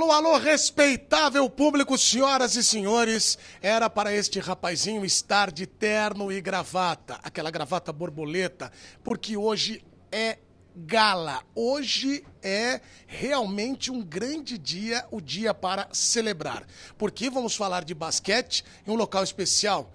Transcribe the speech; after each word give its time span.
Alô, 0.00 0.12
alô, 0.12 0.38
respeitável 0.38 1.50
público, 1.50 1.98
senhoras 1.98 2.54
e 2.54 2.62
senhores. 2.62 3.36
Era 3.60 3.90
para 3.90 4.14
este 4.14 4.38
rapazinho 4.38 5.04
estar 5.04 5.50
de 5.50 5.66
terno 5.66 6.30
e 6.30 6.40
gravata, 6.40 7.18
aquela 7.20 7.50
gravata 7.50 7.92
borboleta, 7.92 8.70
porque 9.02 9.36
hoje 9.36 9.84
é 10.12 10.38
gala. 10.76 11.42
Hoje 11.52 12.24
é 12.40 12.80
realmente 13.08 13.90
um 13.90 14.00
grande 14.00 14.56
dia, 14.56 15.04
o 15.10 15.20
dia 15.20 15.52
para 15.52 15.88
celebrar. 15.92 16.64
Porque 16.96 17.28
vamos 17.28 17.56
falar 17.56 17.82
de 17.82 17.92
basquete 17.92 18.64
em 18.86 18.92
um 18.92 18.94
local 18.94 19.24
especial, 19.24 19.92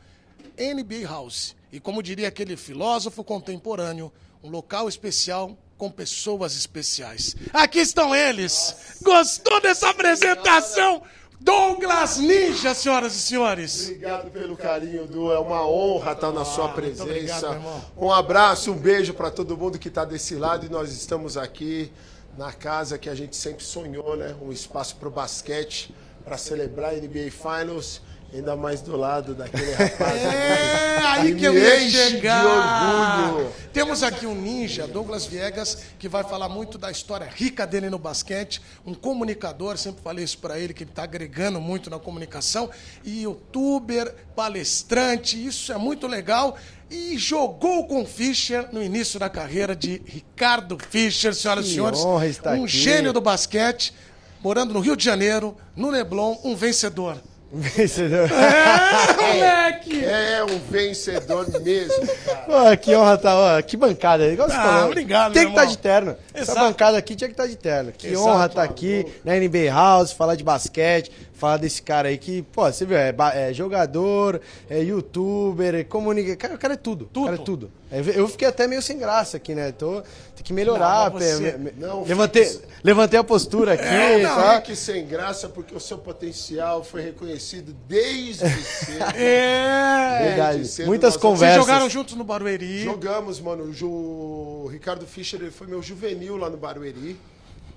NBA 0.58 1.08
House. 1.08 1.56
E 1.72 1.80
como 1.80 2.04
diria 2.04 2.28
aquele 2.28 2.58
filósofo 2.58 3.23
contemporâneo, 3.23 4.12
um 4.44 4.50
local 4.50 4.90
especial 4.90 5.58
com 5.77 5.90
pessoas 5.91 6.55
especiais. 6.55 7.36
Aqui 7.54 7.80
estão 7.80 8.14
eles. 8.16 8.76
Gostou 9.02 9.59
dessa 9.62 9.90
apresentação? 9.90 11.02
Douglas 11.40 12.18
Ninja, 12.20 12.73
senhoras 12.73 13.14
e 13.16 13.20
senhores. 13.20 13.84
Obrigado 13.88 14.31
pelo 14.31 14.55
carinho, 14.55 15.05
Du. 15.05 15.30
É 15.30 15.38
uma 15.40 15.67
honra 15.67 16.14
estar 16.14 16.31
na 16.31 16.45
sua 16.45 16.66
Ah, 16.66 16.70
presença. 16.73 17.04
obrigado, 17.04 17.84
um 17.98 18.09
abraço, 18.12 18.72
um 18.72 18.78
beijo 18.78 19.14
para 19.14 19.30
todo 19.30 19.58
mundo 19.58 19.78
que 19.78 19.90
está 19.90 20.05
desse 20.05 20.36
lado 20.36 20.66
e 20.66 20.70
nós 20.70 20.94
estamos 20.94 21.36
aqui 21.36 21.92
na 22.38 22.53
casa 22.53 22.98
que 22.98 23.09
a 23.09 23.16
gente 23.16 23.36
sempre 23.36 23.64
sonhou, 23.64 24.16
né? 24.16 24.34
Um 24.42 24.53
espaço 24.53 24.95
para 24.95 25.09
o 25.09 25.12
basquete, 25.12 25.94
para 26.23 26.38
celebrar 26.38 26.92
a 26.92 26.95
NBA 26.95 27.30
Finals. 27.30 28.02
Ainda 28.34 28.55
mais 28.55 28.82
do 28.82 28.98
lado 28.98 29.36
daquele 29.36 29.72
rapaz. 29.76 30.22
É, 30.22 30.98
aí 31.06 31.34
Que 31.34 31.39
que 31.39 31.45
eu 31.45 31.53
ia 31.58 31.84
enche 31.84 31.98
de 31.98 32.09
chegar. 32.16 33.28
orgulho. 33.31 33.52
Temos 33.72 34.02
aqui 34.02 34.26
um 34.26 34.34
ninja, 34.34 34.88
Douglas 34.88 35.26
Viegas, 35.26 35.78
que 36.00 36.08
vai 36.09 36.23
falar 36.23 36.50
muito 36.50 36.78
da 36.78 36.89
história 36.89 37.28
rica 37.31 37.66
dele 37.67 37.89
no 37.89 38.00
basquete, 38.00 38.59
um 38.86 38.94
comunicador, 38.94 39.78
sempre 39.78 40.02
falei 40.04 40.23
isso 40.26 40.38
para 40.39 40.58
ele, 40.59 40.73
que 40.73 40.84
ele 40.84 40.89
está 40.89 41.04
agregando 41.04 41.61
muito 41.61 41.89
na 41.89 42.00
comunicação, 42.00 42.70
e 43.04 43.23
youtuber, 43.23 44.14
palestrante, 44.36 45.44
isso 45.45 45.72
é 45.72 45.78
muito 45.78 46.08
legal. 46.08 46.58
E 46.89 47.17
jogou 47.17 47.88
com 47.88 48.02
o 48.04 48.06
Fischer 48.06 48.67
no 48.72 48.81
início 48.81 49.20
da 49.20 49.30
carreira 49.30 49.76
de 49.76 50.02
Ricardo 50.06 50.78
Fischer, 50.89 51.34
senhoras 51.36 51.66
e 51.66 51.67
Que 51.70 51.73
senhores. 51.76 52.00
honra 52.00 52.28
estar 52.28 52.52
um 52.56 52.64
aqui. 52.66 52.67
gênio 52.78 53.11
do 53.14 53.22
basquete, 53.22 53.94
morando 54.42 54.73
no 54.73 54.80
Rio 54.80 54.95
de 54.95 55.04
Janeiro, 55.04 55.56
no 55.76 55.89
Leblon, 55.89 56.38
um 56.44 56.56
vencedor. 56.56 57.17
Vencedor. 57.54 58.30
É, 58.34 59.34
moleque! 59.36 60.06
É 60.06 60.44
um 60.44 60.59
vencedor 60.70 61.48
mesmo, 61.62 62.08
cara. 62.26 62.38
Pô, 62.72 62.78
que 62.78 62.95
honra 62.95 63.18
tá, 63.18 63.36
ó, 63.36 63.62
que 63.62 63.78
bancada. 63.78 64.26
Igual 64.28 64.50
você 64.50 64.56
Ah, 64.56 64.64
falou. 64.64 64.86
obrigado, 64.88 65.34
Tem 65.34 65.44
que 65.44 65.50
estar 65.50 65.62
irmão. 65.62 65.72
de 65.76 65.78
terno. 65.78 66.18
Essa 66.34 66.52
Exato. 66.52 66.60
bancada 66.68 66.98
aqui 66.98 67.16
tinha 67.16 67.28
que 67.28 67.34
estar 67.34 67.48
de 67.48 67.56
terno. 67.56 67.92
Que 67.92 68.08
Exato, 68.08 68.28
honra 68.28 68.45
estar 68.48 68.64
aqui 68.64 69.06
na 69.23 69.36
NBA 69.36 69.72
House, 69.72 70.12
falar 70.12 70.36
de 70.36 70.44
basquete, 70.44 71.12
falar 71.34 71.58
desse 71.58 71.81
cara 71.81 72.08
aí 72.09 72.17
que, 72.17 72.42
pô, 72.42 72.64
você 72.72 72.86
viu, 72.86 72.95
é, 72.98 73.14
é 73.36 73.53
jogador, 73.53 74.39
é 74.70 74.80
youtuber, 74.81 75.76
é 75.76 75.84
comunica. 75.84 76.36
Cara, 76.36 76.56
o 76.56 76.58
cara 76.58 76.73
é 76.76 76.78
tudo. 76.78 77.06
Tudo. 77.12 77.23
O 77.23 77.26
cara 77.26 77.42
é 77.42 77.44
tudo. 77.44 77.72
É, 77.92 78.00
Eu 78.16 78.28
fiquei 78.28 78.48
até 78.48 78.66
meio 78.67 78.81
sem 78.81 78.98
graça 78.98 79.38
aqui, 79.38 79.54
né? 79.54 79.72
Tô, 79.72 80.02
tem 80.36 80.44
que 80.44 80.54
melhorar. 80.54 81.11
Não, 81.11 81.20
você- 81.20 81.39
me- 81.39 81.58
me- 81.58 81.72
não, 81.78 82.04
levantei, 82.04 82.45
fique- 82.45 82.66
levantei 82.84 83.20
a 83.20 83.23
postura 83.23 83.73
aqui. 83.73 83.84
É, 83.84 84.23
Não, 84.23 84.36
tá? 84.36 84.56
fique 84.61 84.76
sem 84.76 85.06
graça 85.06 85.48
porque 85.50 85.76
o 85.76 85.80
seu 85.80 85.98
potencial 85.98 86.84
foi 86.84 87.02
reconhecido 87.02 87.76
desde 87.88 88.48
cedo. 88.48 89.04
É! 89.16 90.20
Verdade. 90.30 90.58
Desde 90.58 90.73
cedo 90.73 90.88
Muitas 90.88 91.14
nós- 91.14 91.22
Vocês 91.22 91.31
conversas. 91.34 91.61
jogaram 91.66 91.89
juntos 91.89 92.16
no 92.16 92.23
Barueri. 92.23 92.84
Jogamos, 92.84 93.39
mano. 93.39 93.66
O, 93.66 93.73
Ju- 93.73 93.88
o 93.89 94.67
Ricardo 94.72 95.05
Fischer 95.05 95.39
ele 95.42 95.52
foi 95.52 95.67
meu 95.67 95.82
juvenil 95.83 96.36
lá 96.38 96.50
no 96.50 96.58
Barueri. 96.58 97.15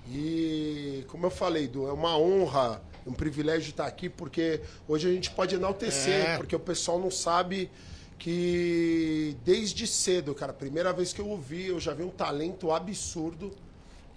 E, 0.09 1.05
como 1.09 1.27
eu 1.27 1.31
falei, 1.31 1.67
Du, 1.67 1.88
é 1.88 1.93
uma 1.93 2.17
honra, 2.17 2.81
um 3.06 3.12
privilégio 3.12 3.71
estar 3.71 3.87
aqui, 3.87 4.09
porque 4.09 4.61
hoje 4.89 5.09
a 5.09 5.12
gente 5.12 5.31
pode 5.31 5.55
enaltecer, 5.55 6.31
É. 6.31 6.37
porque 6.37 6.55
o 6.56 6.61
pessoal 6.61 6.99
não 6.99 7.11
sabe 7.11 7.71
que 8.19 9.37
desde 9.44 9.87
cedo, 9.87 10.34
cara, 10.34 10.50
a 10.50 10.55
primeira 10.55 10.93
vez 10.93 11.12
que 11.12 11.21
eu 11.21 11.28
ouvi, 11.28 11.67
eu 11.67 11.78
já 11.78 11.93
vi 11.94 12.03
um 12.03 12.11
talento 12.11 12.72
absurdo. 12.72 13.53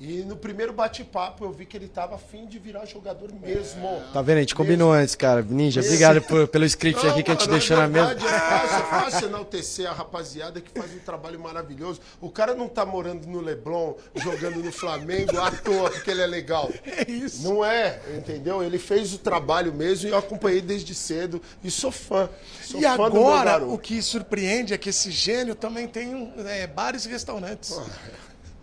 E 0.01 0.21
no 0.23 0.37
primeiro 0.37 0.71
bate-papo 0.71 1.43
eu 1.43 1.51
vi 1.51 1.65
que 1.65 1.75
ele 1.75 1.87
estava 1.87 2.15
afim 2.15 2.45
de 2.45 2.57
virar 2.57 2.85
jogador 2.85 3.33
mesmo. 3.33 4.01
Tá 4.13 4.21
vendo? 4.21 4.37
A 4.37 4.39
gente 4.39 4.55
combinou 4.55 4.93
antes, 4.93 5.13
cara. 5.13 5.41
Ninja, 5.41 5.81
obrigado 5.81 6.21
por- 6.21 6.47
pelo 6.47 6.63
script 6.63 7.03
Não, 7.03 7.11
aqui 7.11 7.21
que 7.21 7.31
a 7.31 7.33
gente 7.33 7.49
deixou 7.49 7.75
é 7.75 7.81
na 7.81 7.87
mesa. 7.89 8.13
É 8.13 8.17
fácil, 8.17 8.77
é 8.77 8.81
fácil 8.89 9.27
enaltecer 9.27 9.89
a 9.89 9.91
rapaziada 9.93 10.61
que 10.61 10.71
faz 10.71 10.93
um 10.93 10.99
trabalho 10.99 11.38
maravilhoso. 11.38 11.99
O 12.21 12.29
cara 12.29 12.55
não 12.55 12.69
tá 12.69 12.85
morando 12.85 13.27
no 13.27 13.41
Leblon, 13.41 13.93
jogando 14.15 14.63
no 14.63 14.71
Flamengo 14.71 15.38
à 15.38 15.51
toa 15.51 15.89
porque 15.91 16.09
ele 16.09 16.21
é 16.21 16.27
legal. 16.27 16.71
É 16.85 17.11
isso. 17.11 17.43
Não 17.43 17.65
é, 17.65 17.99
entendeu? 18.15 18.63
Ele 18.63 18.79
fez 18.79 19.13
o 19.13 19.17
trabalho 19.17 19.73
mesmo 19.73 20.07
e 20.07 20.11
eu 20.11 20.17
acompanhei 20.17 20.61
desde 20.61 20.95
cedo. 20.95 21.41
E 21.61 21.69
sou 21.69 21.91
fã. 21.91 22.29
Sou 22.63 22.79
E 22.79 22.83
fã 22.83 23.05
agora, 23.05 23.65
o 23.65 23.77
que 23.77 24.01
surpreende 24.01 24.73
é 24.73 24.77
que 24.77 24.91
esse 24.91 25.11
gênio 25.11 25.55
também 25.55 25.89
tem 25.89 26.33
é, 26.47 26.65
bares 26.67 27.03
e 27.05 27.09
restaurantes. 27.09 27.77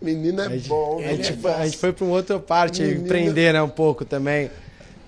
Menino 0.00 0.42
é 0.42 0.48
bom. 0.58 0.98
A 0.98 1.02
né? 1.02 1.16
gente, 1.16 1.32
foi, 1.34 1.52
a 1.52 1.64
gente 1.64 1.76
foi 1.76 1.92
pra 1.92 2.04
uma 2.04 2.14
outra 2.14 2.38
parte, 2.38 2.82
Menina. 2.82 3.00
empreender, 3.00 3.52
né, 3.52 3.62
um 3.62 3.68
pouco 3.68 4.04
também. 4.04 4.50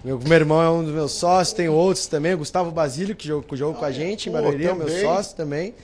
Meu, 0.05 0.19
meu 0.19 0.33
irmão 0.33 0.63
é 0.63 0.71
um 0.71 0.85
dos 0.85 0.93
meus 0.93 1.13
sócios, 1.13 1.53
tem 1.55 1.69
outros 1.69 2.07
também, 2.07 2.37
Gustavo 2.37 2.71
Basílio, 2.71 3.17
que 3.17 3.27
jogou, 3.27 3.43
que 3.43 3.57
jogou 3.57 3.75
com 3.75 3.85
a 3.85 3.91
gente 3.91 4.29
em 4.29 4.33
Barueri, 4.33 4.67
é 4.67 4.73
meu 4.73 4.89
sócio 4.89 5.37
também. 5.37 5.75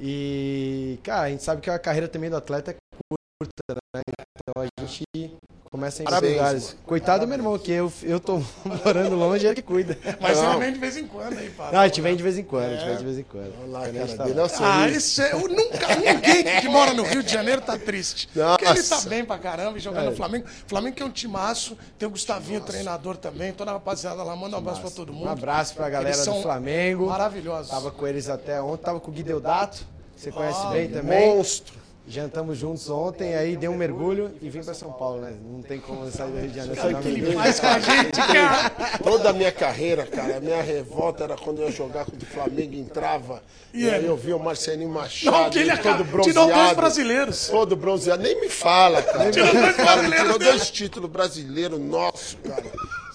E, 0.00 0.98
cara, 1.02 1.22
a 1.22 1.30
gente 1.30 1.42
sabe 1.42 1.60
que 1.60 1.70
a 1.70 1.78
carreira 1.78 2.08
também 2.08 2.28
do 2.28 2.36
atleta 2.36 2.72
é 2.72 2.74
curta, 2.74 3.80
né? 3.94 4.21
Então 4.38 4.62
a 4.64 4.84
gente 4.86 5.36
começa 5.70 6.02
em 6.02 6.04
Parabéns, 6.04 6.32
lugares. 6.36 6.64
mano. 6.68 6.78
Coitado 6.86 7.24
do 7.24 7.28
meu 7.28 7.36
irmão, 7.38 7.58
que 7.58 7.70
eu, 7.70 7.92
eu 8.02 8.18
tô 8.18 8.42
morando 8.84 9.14
longe, 9.14 9.44
ele 9.46 9.54
que 9.54 9.62
cuida. 9.62 9.96
Mas 10.20 10.38
Não. 10.38 10.52
ele 10.54 10.60
vem 10.64 10.72
de 10.72 10.78
vez 10.78 10.96
em 10.96 11.06
quando 11.06 11.38
aí, 11.38 11.50
Paulo. 11.50 11.72
Não, 11.72 11.80
a 11.80 11.86
gente 11.86 12.00
vem 12.00 12.16
de 12.16 12.22
vez 12.22 12.38
em 12.38 12.42
quando, 12.42 12.64
a 12.64 12.74
gente 12.76 12.84
vem 12.86 12.96
de 12.96 13.04
vez 13.04 13.18
em 13.18 13.22
quando. 13.24 13.52
Olha 13.62 13.70
lá, 13.70 13.80
Quando 13.80 13.96
a 13.96 14.00
cara 14.06 14.16
tá 14.16 14.24
dele. 14.24 14.36
Nossa, 14.36 14.56
Ah, 14.64 14.88
isso 14.88 15.20
é, 15.22 15.32
eu 15.32 15.48
nunca, 15.48 15.96
ninguém 15.96 16.60
que 16.60 16.68
mora 16.68 16.94
no 16.94 17.02
Rio 17.02 17.22
de 17.22 17.30
Janeiro 17.32 17.60
tá 17.60 17.78
triste. 17.78 18.26
Porque 18.28 18.64
ele 18.64 18.82
tá 18.82 18.94
Nossa. 18.96 19.08
bem 19.08 19.24
pra 19.24 19.38
caramba 19.38 19.76
e 19.76 19.80
jogando 19.80 20.06
É. 20.06 20.10
no 20.10 20.16
Flamengo. 20.16 20.46
Flamengo 20.66 20.96
que 20.96 21.02
é 21.02 21.06
um 21.06 21.10
timaço, 21.10 21.76
tem 21.98 22.08
o 22.08 22.10
Gustavinho, 22.10 22.60
treinador 22.62 23.16
também, 23.18 23.52
toda 23.52 23.70
a 23.70 23.74
rapaziada 23.74 24.22
lá, 24.22 24.34
manda 24.34 24.56
um 24.56 24.58
abraço 24.60 24.80
pra 24.80 24.90
todo 24.90 25.12
mundo. 25.12 25.26
Um 25.26 25.30
abraço 25.30 25.74
pra 25.74 25.88
galera 25.90 26.10
Eles 26.10 26.24
são 26.24 26.36
do 26.36 26.42
Flamengo. 26.42 27.06
Maravilhosos. 27.06 27.70
Tava 27.70 27.90
com 27.90 28.06
eles 28.06 28.28
até 28.30 28.60
ontem, 28.62 28.82
tava 28.82 28.98
com 28.98 29.10
o 29.10 29.14
Guideodato, 29.14 29.78
que 30.16 30.22
você 30.22 30.32
conhece 30.32 30.60
Ah, 30.64 30.70
bem 30.70 30.88
também. 30.90 31.28
monstro. 31.36 31.81
Jantamos 32.06 32.58
juntos 32.58 32.90
ontem, 32.90 33.36
aí 33.36 33.56
dei 33.56 33.68
um 33.68 33.76
mergulho 33.76 34.32
e 34.42 34.50
vim 34.50 34.60
pra 34.62 34.74
São 34.74 34.90
Paulo, 34.92 35.20
né? 35.22 35.32
Não 35.40 35.62
tem 35.62 35.78
como 35.78 36.10
sair 36.10 36.32
do 36.32 36.38
Rio 36.40 36.48
de 36.48 36.56
Janeiro 36.56 36.82
dar 36.82 36.98
um 36.98 37.00
que 37.00 37.08
ele 37.08 37.32
faz 37.32 37.60
com 37.60 37.66
a 37.68 37.78
gente, 37.78 38.10
cara. 38.20 38.70
Toda 39.02 39.30
a 39.30 39.32
minha 39.32 39.52
carreira, 39.52 40.04
cara, 40.04 40.38
a 40.38 40.40
minha 40.40 40.60
revolta 40.60 41.22
era 41.24 41.36
quando 41.36 41.60
eu 41.62 41.66
ia 41.66 41.72
jogar 41.72 42.04
quando 42.04 42.20
o 42.20 42.26
Flamengo 42.26 42.74
entrava. 42.74 43.40
E, 43.72 43.84
E 43.84 43.90
aí 43.90 44.04
eu 44.04 44.16
via 44.16 44.36
o 44.36 44.40
Marcelinho 44.42 44.90
Machado, 44.90 45.36
Não, 45.44 45.50
que 45.50 45.58
ele 45.60 45.70
todo 45.70 45.78
acaba- 45.78 46.04
bronzeado. 46.04 46.40
tirou 46.48 46.58
dois 46.64 46.72
brasileiros. 46.76 47.46
Todo 47.48 47.76
bronzeado. 47.76 48.22
Nem 48.24 48.40
me 48.40 48.48
fala, 48.48 49.00
cara. 49.00 49.30
Tirou 49.30 49.46
Nem 49.54 49.56
me 49.56 49.62
dois 49.62 49.76
fala. 49.76 50.02
Ele 50.02 50.08
brasileiros 50.08 50.34
tirou 50.34 50.38
dois 50.52 50.70
títulos 50.70 51.10
brasileiros 51.10 51.78
nossos, 51.80 52.36
cara. 52.44 52.64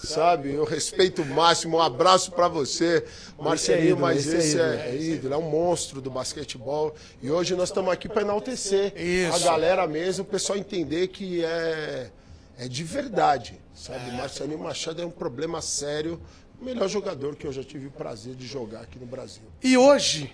Sabe? 0.08 0.54
Eu 0.54 0.64
respeito 0.64 1.26
máximo. 1.26 1.78
Um 1.78 1.82
abraço 1.82 2.32
pra 2.32 2.48
você, 2.48 3.06
Marcelinho, 3.38 3.88
ídolo, 3.88 4.02
mas 4.02 4.26
esse 4.26 4.60
é 4.60 4.90
é, 4.90 4.96
ídolo. 4.96 5.34
é 5.34 5.38
é 5.38 5.40
um 5.40 5.50
monstro 5.50 6.02
do 6.02 6.10
basquetebol. 6.10 6.96
E 7.22 7.30
hoje 7.30 7.56
nós 7.56 7.70
estamos 7.70 7.92
aqui 7.92 8.08
pra 8.08 8.22
enaltecer 8.22 8.94
a 9.34 9.40
galera 9.40 9.88
mesmo, 9.88 10.24
o 10.24 10.28
pessoal 10.28 10.58
entender 10.58 11.08
que 11.08 11.44
é, 11.44 12.10
é 12.58 12.68
de 12.68 12.84
verdade. 12.84 13.60
Sabe? 13.74 14.12
Marcelinho 14.12 14.60
Machado 14.60 15.02
é 15.02 15.06
um 15.06 15.12
problema 15.12 15.62
sério. 15.62 16.20
O 16.60 16.66
melhor 16.66 16.88
jogador 16.88 17.36
que 17.36 17.46
eu 17.46 17.54
já 17.54 17.64
tive 17.64 17.88
o 17.88 17.92
prazer 17.92 18.34
de 18.34 18.48
jogar 18.48 18.82
aqui 18.82 18.98
no 18.98 19.06
Brasil. 19.06 19.44
E 19.64 19.78
hoje, 19.78 20.34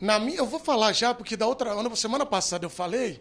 na 0.00 0.18
minha, 0.18 0.38
eu 0.38 0.46
vou 0.46 0.58
falar 0.58 0.92
já, 0.92 1.12
porque 1.12 1.36
da 1.36 1.46
outra 1.46 1.74
semana 1.94 2.24
passada 2.24 2.64
eu 2.64 2.70
falei, 2.70 3.20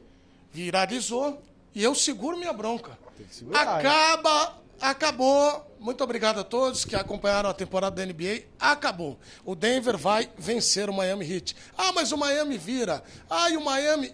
viralizou 0.51 1.41
e 1.75 1.83
eu 1.83 1.93
seguro 1.93 2.37
minha 2.37 2.53
bronca. 2.53 2.97
segurar, 3.29 3.79
Acaba, 3.79 4.57
acabou. 4.81 5.75
Muito 5.79 6.03
obrigado 6.03 6.39
a 6.39 6.43
todos 6.43 6.85
que 6.85 6.95
acompanharam 6.95 7.49
a 7.49 7.53
temporada 7.53 7.95
da 7.95 8.05
NBA. 8.05 8.43
Acabou. 8.59 9.17
O 9.45 9.55
Denver 9.55 9.97
vai 9.97 10.29
vencer 10.37 10.89
o 10.89 10.93
Miami 10.93 11.31
Heat. 11.31 11.55
Ah, 11.77 11.91
mas 11.91 12.11
o 12.11 12.17
Miami 12.17 12.57
vira. 12.57 13.03
Ah, 13.29 13.49
e 13.49 13.57
o 13.57 13.63
Miami 13.63 14.13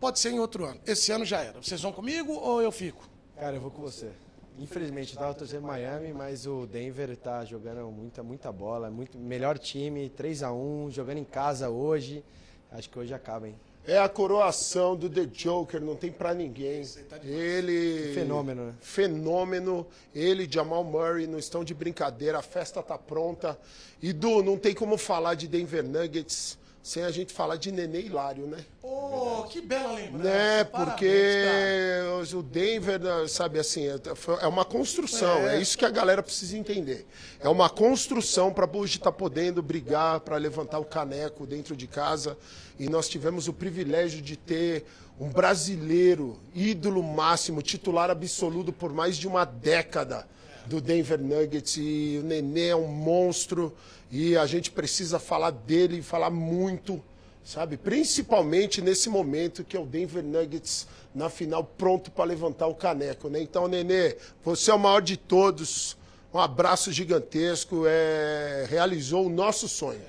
pode 0.00 0.18
ser 0.18 0.32
em 0.32 0.38
outro 0.38 0.64
ano. 0.64 0.80
Esse 0.86 1.12
ano 1.12 1.24
já 1.24 1.40
era. 1.40 1.60
Vocês 1.62 1.80
vão 1.80 1.92
comigo 1.92 2.32
ou 2.32 2.60
eu 2.60 2.72
fico? 2.72 3.08
Cara, 3.36 3.56
eu 3.56 3.60
vou 3.60 3.70
com 3.70 3.82
você. 3.82 4.10
Infelizmente, 4.58 5.12
eu 5.12 5.18
tava 5.18 5.34
torcendo 5.34 5.66
Miami, 5.66 6.12
mas 6.14 6.46
o 6.46 6.66
Denver 6.66 7.14
tá 7.16 7.44
jogando 7.44 7.90
muita, 7.90 8.22
muita 8.22 8.50
bola. 8.50 8.90
Muito, 8.90 9.18
melhor 9.18 9.58
time, 9.58 10.08
3 10.08 10.42
a 10.42 10.52
1 10.52 10.90
jogando 10.90 11.18
em 11.18 11.24
casa 11.24 11.68
hoje. 11.68 12.24
Acho 12.72 12.88
que 12.88 12.98
hoje 12.98 13.12
acaba, 13.12 13.46
hein? 13.48 13.54
É 13.86 13.98
a 13.98 14.08
coroação 14.08 14.96
do 14.96 15.08
The 15.08 15.26
Joker, 15.32 15.80
não 15.80 15.94
tem 15.94 16.10
pra 16.10 16.34
ninguém. 16.34 16.82
Ele. 17.22 18.12
Fenômeno, 18.14 18.66
né? 18.66 18.74
Fenômeno. 18.80 19.86
Ele 20.14 20.44
e 20.44 20.52
Jamal 20.52 20.82
Murray 20.82 21.26
não 21.26 21.38
estão 21.38 21.62
de 21.62 21.72
brincadeira, 21.72 22.38
a 22.38 22.42
festa 22.42 22.82
tá 22.82 22.98
pronta. 22.98 23.58
E 24.02 24.12
Du, 24.12 24.42
não 24.42 24.58
tem 24.58 24.74
como 24.74 24.98
falar 24.98 25.34
de 25.34 25.46
Denver 25.46 25.84
Nuggets 25.84 26.58
sem 26.86 27.02
a 27.02 27.10
gente 27.10 27.32
falar 27.32 27.56
de 27.56 27.72
Nenê 27.72 28.02
Hilário, 28.02 28.46
né? 28.46 28.64
Oh, 28.80 29.42
que 29.50 29.60
bela 29.60 29.92
lembrança. 29.92 30.22
Né, 30.22 30.62
Parabéns, 30.62 30.94
porque 30.94 31.44
cara. 31.44 32.38
o 32.38 32.42
Denver, 32.44 33.00
sabe 33.28 33.58
assim, 33.58 33.88
é- 33.88 33.98
é 34.40 34.46
uma 34.46 34.64
construção, 34.64 35.48
é. 35.48 35.60
isso 35.60 35.76
que 35.76 35.84
a 35.84 35.90
galera 35.90 36.22
precisa 36.22 36.56
entender. 36.56 37.04
É 37.40 37.48
uma 37.48 37.68
construção 37.68 38.52
para 38.52 38.70
hoje 38.72 38.98
estar 38.98 39.10
podendo 39.10 39.60
brigar 39.60 40.20
para 40.20 40.36
levantar 40.36 40.78
o 40.78 40.84
caneco 40.84 41.44
dentro 41.44 41.74
de 41.74 41.88
casa. 41.88 42.38
E 42.78 42.88
nós 42.88 43.08
tivemos 43.08 43.48
o 43.48 43.52
privilégio 43.52 44.22
de 44.22 44.36
ter 44.36 44.84
um 45.18 45.28
brasileiro, 45.28 46.38
ídolo 46.54 47.02
máximo, 47.02 47.62
titular 47.62 48.10
absoluto 48.10 48.72
por 48.72 48.92
mais 48.92 49.16
de 49.16 49.26
uma 49.26 49.44
década 49.44 50.24
do 50.66 50.80
Denver 50.80 51.20
Nuggets. 51.20 51.78
E 51.78 52.20
o 52.22 52.24
Nenê 52.24 52.68
é 52.68 52.76
um 52.76 52.86
monstro 52.86 53.74
e 54.10 54.36
a 54.36 54.46
gente 54.46 54.70
precisa 54.70 55.18
falar 55.18 55.50
dele, 55.50 56.02
falar 56.02 56.30
muito 56.30 57.02
sabe? 57.46 57.76
Principalmente 57.76 58.82
nesse 58.82 59.08
momento 59.08 59.62
que 59.62 59.76
é 59.76 59.80
o 59.80 59.86
Denver 59.86 60.22
Nuggets 60.22 60.88
na 61.14 61.30
final 61.30 61.62
pronto 61.62 62.10
para 62.10 62.24
levantar 62.24 62.66
o 62.66 62.74
caneco, 62.74 63.28
né? 63.28 63.40
Então, 63.40 63.68
Nenê, 63.68 64.16
você 64.44 64.72
é 64.72 64.74
o 64.74 64.78
maior 64.78 65.00
de 65.00 65.16
todos. 65.16 65.96
Um 66.34 66.40
abraço 66.40 66.92
gigantesco, 66.92 67.84
é... 67.86 68.66
realizou 68.68 69.26
o 69.26 69.30
nosso 69.30 69.68
sonho. 69.68 70.02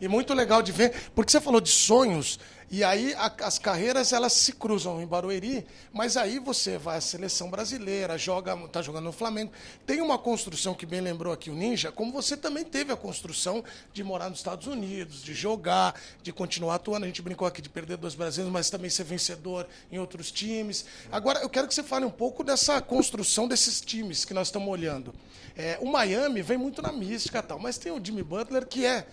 E 0.00 0.06
muito 0.06 0.32
legal 0.32 0.62
de 0.62 0.70
ver, 0.70 1.10
porque 1.12 1.32
você 1.32 1.40
falou 1.40 1.60
de 1.60 1.70
sonhos, 1.70 2.38
e 2.70 2.84
aí 2.84 3.14
a- 3.14 3.32
as 3.44 3.58
carreiras 3.58 4.12
elas 4.12 4.32
se 4.34 4.52
cruzam 4.52 5.00
em 5.00 5.06
Barueri, 5.06 5.66
mas 5.92 6.16
aí 6.16 6.38
você 6.38 6.76
vai 6.76 6.98
à 6.98 7.00
seleção 7.00 7.50
brasileira, 7.50 8.18
joga, 8.18 8.56
tá 8.68 8.82
jogando 8.82 9.04
no 9.04 9.12
Flamengo. 9.12 9.50
Tem 9.86 10.00
uma 10.02 10.18
construção 10.18 10.74
que 10.74 10.84
bem 10.84 11.00
lembrou 11.00 11.32
aqui 11.32 11.48
o 11.50 11.54
Ninja, 11.54 11.90
como 11.90 12.12
você 12.12 12.36
também 12.36 12.64
teve 12.64 12.92
a 12.92 12.96
construção 12.96 13.64
de 13.92 14.04
morar 14.04 14.28
nos 14.28 14.38
Estados 14.40 14.66
Unidos, 14.66 15.22
de 15.22 15.32
jogar, 15.34 15.94
de 16.22 16.32
continuar 16.32 16.74
atuando. 16.74 17.04
A 17.04 17.08
gente 17.08 17.22
brincou 17.22 17.48
aqui 17.48 17.62
de 17.62 17.68
perder 17.70 17.96
dois 17.96 18.14
brasileiros, 18.14 18.52
mas 18.52 18.68
também 18.68 18.90
ser 18.90 19.04
vencedor 19.04 19.66
em 19.90 19.98
outros 19.98 20.30
times. 20.30 20.84
Agora, 21.10 21.40
eu 21.40 21.48
quero 21.48 21.66
que 21.66 21.74
você 21.74 21.82
fale 21.82 22.04
um 22.04 22.10
pouco 22.10 22.44
dessa 22.44 22.80
construção 22.82 23.48
desses 23.48 23.80
times 23.80 24.24
que 24.24 24.34
nós 24.34 24.48
estamos 24.48 24.68
olhando. 24.68 25.14
É, 25.56 25.78
o 25.80 25.86
Miami 25.90 26.42
vem 26.42 26.56
muito 26.58 26.80
na 26.82 26.92
mística 26.92 27.42
tal, 27.42 27.58
mas 27.58 27.78
tem 27.78 27.90
o 27.90 28.04
Jimmy 28.04 28.22
Butler 28.22 28.66
que 28.66 28.84
é 28.86 29.06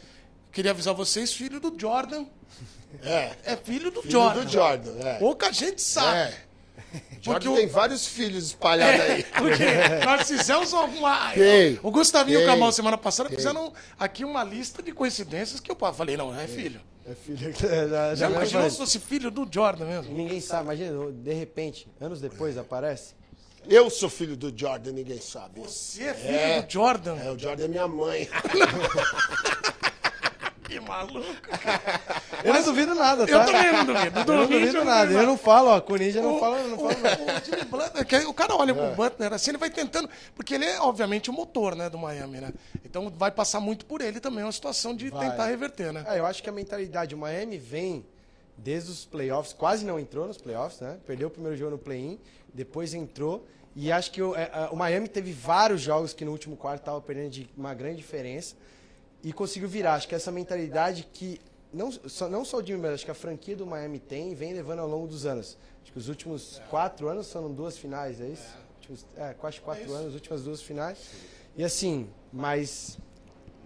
Queria 0.56 0.72
avisar 0.72 0.94
vocês, 0.96 1.32
filho 1.34 1.60
do 1.60 1.72
Jordan. 1.80 2.26
É. 3.04 3.32
É 3.44 3.58
filho 3.58 3.92
do 3.92 4.02
Filho 4.02 4.12
Jordan. 4.14 4.46
do 4.46 4.50
Jordan, 4.50 4.92
é. 5.06 5.14
Pouca 5.20 5.52
gente 5.52 5.82
sabe. 5.82 6.18
É. 6.18 6.34
Jordan 7.22 7.52
o- 7.52 7.56
tem 7.58 7.68
vários 7.68 8.08
filhos 8.08 8.46
espalhados 8.48 9.02
aí. 9.02 9.24
Porque 9.38 10.06
nós 10.06 10.26
fizemos 10.26 10.74
alguma. 10.74 11.32
Tem. 11.36 11.78
O 11.84 11.92
Gustavinho 11.92 12.40
e 12.40 12.44
o 12.44 12.46
Tem. 12.46 12.54
Camal 12.56 12.72
semana 12.72 12.98
passada 12.98 13.30
fizeram 13.30 13.74
aqui 14.00 14.24
uma 14.24 14.46
lista 14.46 14.82
de 14.82 14.94
coincidências 14.94 15.60
que 15.60 15.70
eu 15.70 15.76
falei, 15.94 16.16
não, 16.16 16.34
é 16.40 16.48
filho. 16.48 16.80
É 17.06 17.14
filho 17.14 17.54
já, 17.54 17.68
Já 18.10 18.16
já 18.16 18.30
imaginou 18.30 18.70
se 18.70 18.78
fosse 18.78 18.98
filho 19.00 19.30
do 19.30 19.46
Jordan 19.52 19.86
mesmo? 19.88 20.16
Ninguém 20.16 20.40
sabe, 20.40 20.64
imagina, 20.64 21.12
de 21.12 21.34
repente, 21.34 21.88
anos 22.00 22.22
depois 22.22 22.58
aparece. 22.58 23.14
Eu 23.68 23.90
sou 23.90 24.10
filho 24.10 24.38
do 24.38 24.54
Jordan, 24.56 24.92
ninguém 24.92 25.20
sabe. 25.20 25.60
Você 25.60 26.04
é 26.04 26.14
filho 26.14 26.34
É. 26.36 26.62
do 26.62 26.72
Jordan? 26.72 27.18
É, 27.18 27.32
o 27.32 27.38
Jordan 27.38 27.66
é 27.66 27.68
minha 27.68 27.88
mãe. 27.88 28.30
Maluco. 30.96 31.26
Eu 32.44 32.54
não 32.54 32.64
duvido 32.64 32.96
nada, 32.96 33.26
tá? 33.28 33.32
Eu 33.34 33.46
também 33.46 33.72
não 33.74 33.86
duvido. 33.86 34.24
Do 34.24 34.32
Eu 34.34 34.38
não 34.38 34.48
duvido 34.48 34.86
nada. 34.86 35.12
Eu 35.12 35.26
não 35.26 35.38
falo, 35.38 35.70
ó, 35.70 35.78
O- 35.78 36.22
não 36.24 36.40
falo, 36.40 36.68
não 36.68 36.78
falo 36.78 37.02
nada. 37.02 37.42
o 37.42 37.46
Jimmy 37.46 37.66
Butler, 37.66 38.06
aí 38.16 38.26
o 38.26 38.34
cara 38.34 38.56
olha 38.56 38.72
É. 38.72 38.74
pro 38.74 38.96
Butler 38.96 39.34
assim, 39.34 39.52
ele 39.52 39.58
vai 39.58 39.70
tentando. 39.70 40.10
Porque 40.36 40.54
ele 40.56 40.66
é, 40.66 40.80
obviamente, 40.80 41.30
o 41.30 41.34
motor 41.34 41.76
né, 41.76 41.90
do 41.90 41.98
Miami, 41.98 42.40
né? 42.40 42.54
Então 42.86 43.10
vai 43.10 43.32
passar 43.32 43.60
muito 43.60 43.86
por 43.86 44.02
ele 44.02 44.20
também, 44.20 44.44
uma 44.44 44.52
situação 44.52 44.96
de 44.96 45.10
Vai. 45.10 45.30
tentar 45.30 45.48
reverter, 45.48 45.92
né? 45.92 46.06
É, 46.08 46.20
eu 46.20 46.26
acho 46.26 46.42
que 46.42 46.50
a 46.50 46.54
mentalidade, 46.54 47.14
o 47.14 47.18
Miami 47.18 47.58
vem 47.58 48.06
desde 48.58 48.90
os 48.92 49.06
playoffs, 49.06 49.54
quase 49.54 49.84
não 49.86 50.00
entrou 50.00 50.28
nos 50.28 50.38
playoffs, 50.38 50.80
né? 50.80 50.98
Perdeu 51.06 51.28
o 51.28 51.32
primeiro 51.32 51.58
jogo 51.58 51.72
no 51.72 51.78
play-in, 51.78 52.18
depois 52.54 52.94
entrou. 52.94 53.46
E 53.76 53.92
acho 53.92 54.10
que 54.12 54.22
o, 54.22 54.34
é, 54.34 54.44
é, 54.44 54.70
o 54.72 54.76
Miami 54.78 55.10
teve 55.10 55.34
vários 55.34 55.82
jogos 55.82 56.14
que 56.14 56.24
no 56.24 56.32
último 56.32 56.56
quarto 56.56 56.80
estava 56.80 57.02
perdendo 57.02 57.32
de 57.32 57.50
uma 57.58 57.74
grande 57.74 57.98
diferença 57.98 58.56
e 59.26 59.34
conseguiu 59.34 59.68
virar. 59.68 59.96
Acho 59.96 60.08
que 60.08 60.16
essa 60.16 60.32
mentalidade 60.32 61.06
que 61.12 61.42
não 61.74 61.92
só, 61.92 62.30
não 62.30 62.46
só 62.46 62.58
o 62.60 62.66
Jimmy, 62.66 62.80
mas 62.84 62.94
acho 62.94 63.06
que 63.06 63.12
a 63.12 63.16
franquia 63.16 63.56
do 63.56 63.66
Miami 63.66 64.00
tem 64.00 64.34
vem 64.36 64.54
levando 64.54 64.80
ao 64.80 64.88
longo 64.88 65.08
dos 65.08 65.26
anos. 65.26 65.58
Acho 65.84 65.92
que 65.92 65.98
os 66.00 66.08
últimos 66.08 66.62
quatro 66.70 67.10
anos 67.10 67.30
foram 67.32 67.52
duas 67.52 67.78
finais, 67.78 68.22
é 68.22 68.28
isso? 68.28 68.48
Últimos- 68.78 69.06
É, 69.18 69.34
quase 69.34 69.60
quatro 69.60 69.92
anos, 69.92 70.08
as 70.10 70.14
últimas 70.14 70.44
duas 70.44 70.62
finais. 70.62 70.98
E 71.58 71.64
assim, 71.64 72.08
mas 72.32 72.98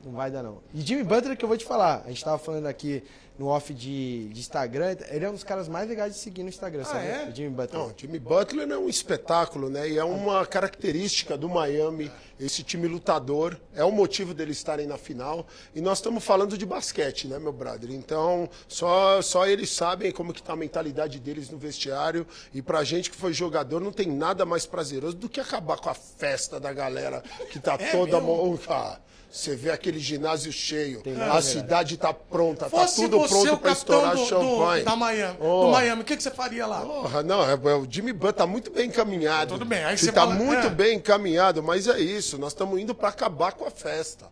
não 0.04 0.14
vai 0.14 0.32
dar, 0.32 0.42
não. 0.42 0.60
E 0.74 0.80
Jimmy 0.82 1.04
Butler, 1.04 1.38
que 1.38 1.44
eu 1.44 1.50
vou 1.50 1.58
te 1.58 1.66
falar, 1.66 2.04
a 2.06 2.08
gente 2.10 2.24
tava 2.24 2.38
falando 2.38 2.66
aqui 2.68 3.04
no 3.38 3.48
off 3.48 3.74
de, 3.74 4.28
de 4.30 4.40
Instagram, 4.40 4.96
ele 5.10 5.24
é 5.26 5.30
um 5.30 5.34
dos 5.34 5.44
caras 5.44 5.68
mais 5.70 5.88
legais 5.88 6.14
de 6.14 6.20
seguir 6.20 6.44
no 6.44 6.50
Instagram, 6.50 6.84
sabe? 6.84 7.06
é? 7.08 7.30
O 7.32 7.36
Jimmy 7.36 7.50
Butler. 7.50 7.82
Não, 7.82 7.88
o 7.90 7.94
Jimmy 7.98 8.20
Butler 8.20 8.70
é 8.70 8.78
um 8.78 8.90
espetáculo, 8.90 9.70
né? 9.70 9.90
E 9.90 9.98
é 9.98 10.04
uma 10.04 10.46
característica 10.46 11.38
do 11.38 11.48
Miami, 11.48 12.12
esse 12.40 12.64
time 12.64 12.88
lutador. 12.88 13.60
É 13.76 13.84
o 13.84 13.92
motivo 13.92 14.34
deles 14.34 14.58
estarem 14.58 14.88
na 14.88 14.98
final. 14.98 15.46
E 15.76 15.82
nós 15.82 15.98
estamos 15.98 16.24
falando 16.24 16.58
de 16.58 16.66
basquete, 16.66 17.28
né, 17.28 17.38
meu 17.38 17.52
brother? 17.52 17.92
Então, 17.92 18.50
só, 18.68 19.22
só 19.22 19.46
eles 19.48 19.70
sabem 19.72 20.12
como 20.12 20.34
que 20.34 20.42
tá 20.42 20.54
a 20.54 20.56
mentalidade 20.56 21.20
deles 21.20 21.50
no 21.50 21.58
vestiário. 21.58 22.26
E 22.54 22.62
pra 22.62 22.84
gente 22.84 23.10
que 23.12 23.18
foi 23.18 23.34
jogador, 23.34 23.82
não 23.82 23.92
tem 23.92 24.08
nada 24.08 24.46
mais 24.46 24.66
prazeroso 24.66 25.16
do 25.18 25.28
que 25.28 25.40
acabar 25.40 25.78
com 25.78 25.90
a 25.90 25.94
festa 25.94 26.60
da 26.60 26.72
galera 26.72 27.24
que 27.52 27.60
tá 27.60 27.78
toda... 27.78 28.20
mo- 28.22 28.60
Ah, 28.70 29.00
Você 29.32 29.56
vê 29.56 29.70
aquele 29.70 30.00
ginásio 30.00 30.52
cheio, 30.52 31.04
a 31.32 31.40
cidade 31.40 31.98
tá 31.98 32.12
pronta, 32.12 32.66
tá 32.66 32.70
Fosse 32.72 32.96
tudo 33.04 33.20
pronto 33.28 33.46
capitão 33.60 33.72
estourar 33.72 34.16
do, 34.16 34.26
champanhe. 34.26 34.80
do, 34.82 34.86
da 34.90 34.96
Miami, 34.96 35.38
Oh. 35.40 35.66
do 35.66 35.72
Miami, 35.72 36.02
o 36.02 36.06
que, 36.06 36.18
que 36.18 36.24
você 36.24 36.32
faria 36.32 36.66
lá? 36.66 36.82
Porra, 36.82 37.22
não, 37.22 37.44
é, 37.48 37.54
é, 37.54 37.76
o 37.76 37.86
Jimmy 37.88 38.12
Butler 38.12 38.34
tá 38.34 38.48
muito 38.48 38.72
bem 38.72 38.88
encaminhado. 38.88 39.54
Tudo 39.54 39.66
bem, 39.66 39.84
aí 39.84 39.96
você 39.98 40.12
tá 40.12 40.22
fala- 40.22 40.34
muito 40.34 40.66
é. 40.66 40.70
bem 40.72 40.96
encaminhado, 40.98 41.62
mas 41.62 41.88
é 41.88 42.00
isso, 42.00 42.40
nós 42.40 42.54
estamos 42.54 42.80
indo 42.80 42.96
para 42.96 43.10
acabar 43.10 43.52
com 43.52 43.66
a 43.66 43.72
festa. 43.72 44.26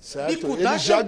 Certo? 0.00 0.46
Eles 0.58 0.82
já, 0.82 0.98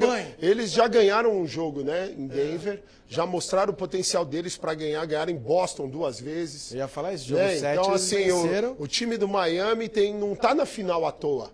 eles 0.41 0.71
já 0.73 0.89
ganharam 0.89 1.39
um 1.39 1.47
jogo, 1.47 1.83
né, 1.85 2.13
em 2.17 2.27
Denver, 2.27 2.83
já 3.07 3.27
mostraram 3.27 3.73
o 3.73 3.77
potencial 3.77 4.25
deles 4.25 4.57
para 4.57 4.73
ganhar, 4.75 5.05
ganharam 5.05 5.31
em 5.31 5.37
Boston 5.37 5.87
duas 5.87 6.19
vezes. 6.19 6.73
Eu 6.73 6.79
ia 6.79 6.89
falar 6.89 7.13
isso, 7.13 7.29
jogo 7.29 7.43
Né? 7.43 7.59
7 7.59 7.79
Então, 7.79 7.93
assim, 7.93 8.31
o, 8.33 8.77
o 8.83 8.89
time 8.89 9.17
do 9.19 9.29
Miami 9.29 9.87
tem, 9.89 10.15
não 10.15 10.35
tá 10.35 10.53
na 10.55 10.65
final 10.67 11.07
à 11.07 11.13
toa. 11.13 11.53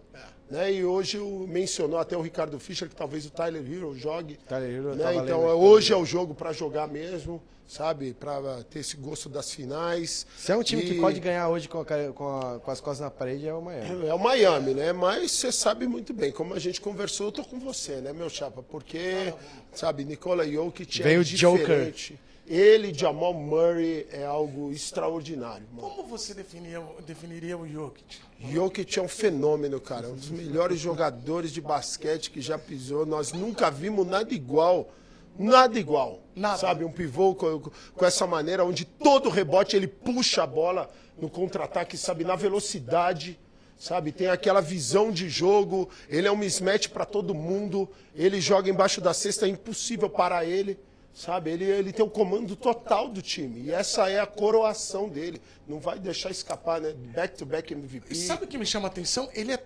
Né? 0.53 0.71
E 0.71 0.85
hoje 0.85 1.19
o, 1.19 1.47
mencionou 1.49 1.99
até 1.99 2.15
o 2.15 2.21
Ricardo 2.21 2.61
Fischer 2.61 2.87
que 2.87 2.95
talvez 2.95 3.25
o 3.25 3.31
Tyler 3.31 3.65
Hero 3.67 3.97
jogue. 3.97 4.39
Tyler 4.47 4.71
Hero, 4.71 4.95
né? 4.95 5.15
Então 5.15 5.41
lendo 5.41 5.51
é, 5.51 5.55
hoje 5.55 5.95
é 5.95 5.97
o 5.97 6.05
jogo 6.05 6.35
para 6.35 6.53
jogar 6.53 6.87
mesmo, 6.87 7.43
sabe? 7.73 8.13
Para 8.13 8.63
ter 8.65 8.81
esse 8.81 8.97
gosto 8.97 9.29
das 9.29 9.51
finais. 9.53 10.27
Se 10.37 10.53
é 10.53 10.57
um 10.57 10.63
time 10.63 10.83
que 10.83 10.95
E- 10.95 11.01
pode 11.01 11.19
ganhar 11.21 11.49
hoje 11.49 11.69
com, 11.69 11.81
a 11.81 11.85
com, 12.15 12.29
a- 12.39 12.61
com 12.61 12.71
as 12.71 12.81
costas 12.81 13.01
na 13.01 13.11
parede, 13.11 13.47
é 13.49 13.55
o 13.55 13.63
Miami. 13.63 14.07
É 14.07 14.15
o 14.15 14.19
Miami, 14.19 14.75
né? 14.75 14.93
Mas 14.93 15.33
você 15.33 15.51
sabe 15.51 15.87
muito 15.87 16.13
bem, 16.13 16.31
como 16.31 16.55
a 16.55 16.59
gente 16.59 16.81
conversou, 16.81 17.27
eu 17.29 17.33
tô 17.33 17.45
com 17.45 17.59
você, 17.59 17.97
né, 17.97 18.13
meu 18.13 18.29
chapa? 18.29 18.63
Porque, 18.63 19.33
sabe, 19.73 20.05
Nikola 20.05 20.47
Jokic 20.47 21.01
é 21.01 21.05
Vem 21.05 21.19
o 21.19 21.25
Joker. 21.25 21.59
diferente. 21.61 22.21
Ele, 22.45 22.93
Jamal 22.93 23.33
Murray, 23.33 24.05
é 24.11 24.25
algo 24.27 24.73
extraordinário, 24.73 25.65
mano. 25.73 25.89
Como 25.89 26.09
você 26.09 26.35
definia, 26.35 26.83
definiria 27.07 27.57
o 27.57 27.67
Jokic? 27.67 28.19
Jokic 28.41 28.99
é 28.99 29.03
um 29.03 29.07
fenômeno, 29.09 29.81
cara. 29.81 30.09
Um 30.09 30.17
dos 30.17 30.29
melhores 30.29 30.79
jogadores 30.81 31.53
de 31.53 31.61
basquete 31.61 32.31
que 32.33 32.41
já 32.41 32.59
pisou. 32.59 33.07
Nós 33.07 33.33
nunca 33.33 33.71
vimos 33.71 34.05
nada 34.07 34.35
igual. 34.35 34.93
Nada 35.39 35.79
igual. 35.79 36.21
Nada. 36.35 36.59
Sabe, 36.59 36.85
um 36.85 36.93
pivô 36.93 37.35
com, 37.35 37.61
com 37.95 38.05
essa 38.05 38.27
maneira, 38.27 38.65
onde 38.65 38.85
todo 38.85 39.29
rebote 39.29 39.77
ele 39.77 39.87
puxa 39.87 40.43
a 40.43 40.47
bola 40.47 40.91
no 41.19 41.29
contra-ataque, 41.29 41.97
sabe, 41.97 42.25
na 42.25 42.37
velocidade. 42.37 43.39
Sabe, 43.79 44.13
tem 44.13 44.29
aquela 44.29 44.61
visão 44.61 45.11
de 45.11 45.29
jogo. 45.29 45.89
Ele 46.09 46.29
é 46.29 46.33
um 46.33 46.37
mismatch 46.37 46.89
para 46.89 47.05
todo 47.05 47.35
mundo. 47.35 47.89
Ele 48.15 48.41
joga 48.41 48.71
embaixo 48.71 49.01
da 49.01 49.13
cesta, 49.13 49.45
é 49.47 49.49
impossível 49.49 50.09
parar 50.09 50.45
ele. 50.45 50.79
Sabe, 51.13 51.51
ele, 51.51 51.65
ele 51.65 51.93
tem 51.93 52.05
o 52.05 52.09
comando 52.09 52.55
total 52.55 53.09
do 53.09 53.21
time. 53.21 53.63
E 53.63 53.73
essa 53.73 54.09
é 54.09 54.21
a 54.21 54.27
coroação 54.27 55.09
dele. 55.09 55.43
Não 55.67 55.79
vai 55.79 55.99
deixar 55.99 56.31
escapar, 56.31 56.81
né? 56.81 56.93
Back-to-back 56.93 57.73
MVP. 57.73 58.13
E 58.13 58.15
sabe 58.15 58.45
o 58.45 58.47
que 58.47 58.57
me 58.57 58.65
chama 58.65 58.87
a 58.87 58.91
atenção? 58.91 59.29
Ele 59.35 59.53
é, 59.53 59.63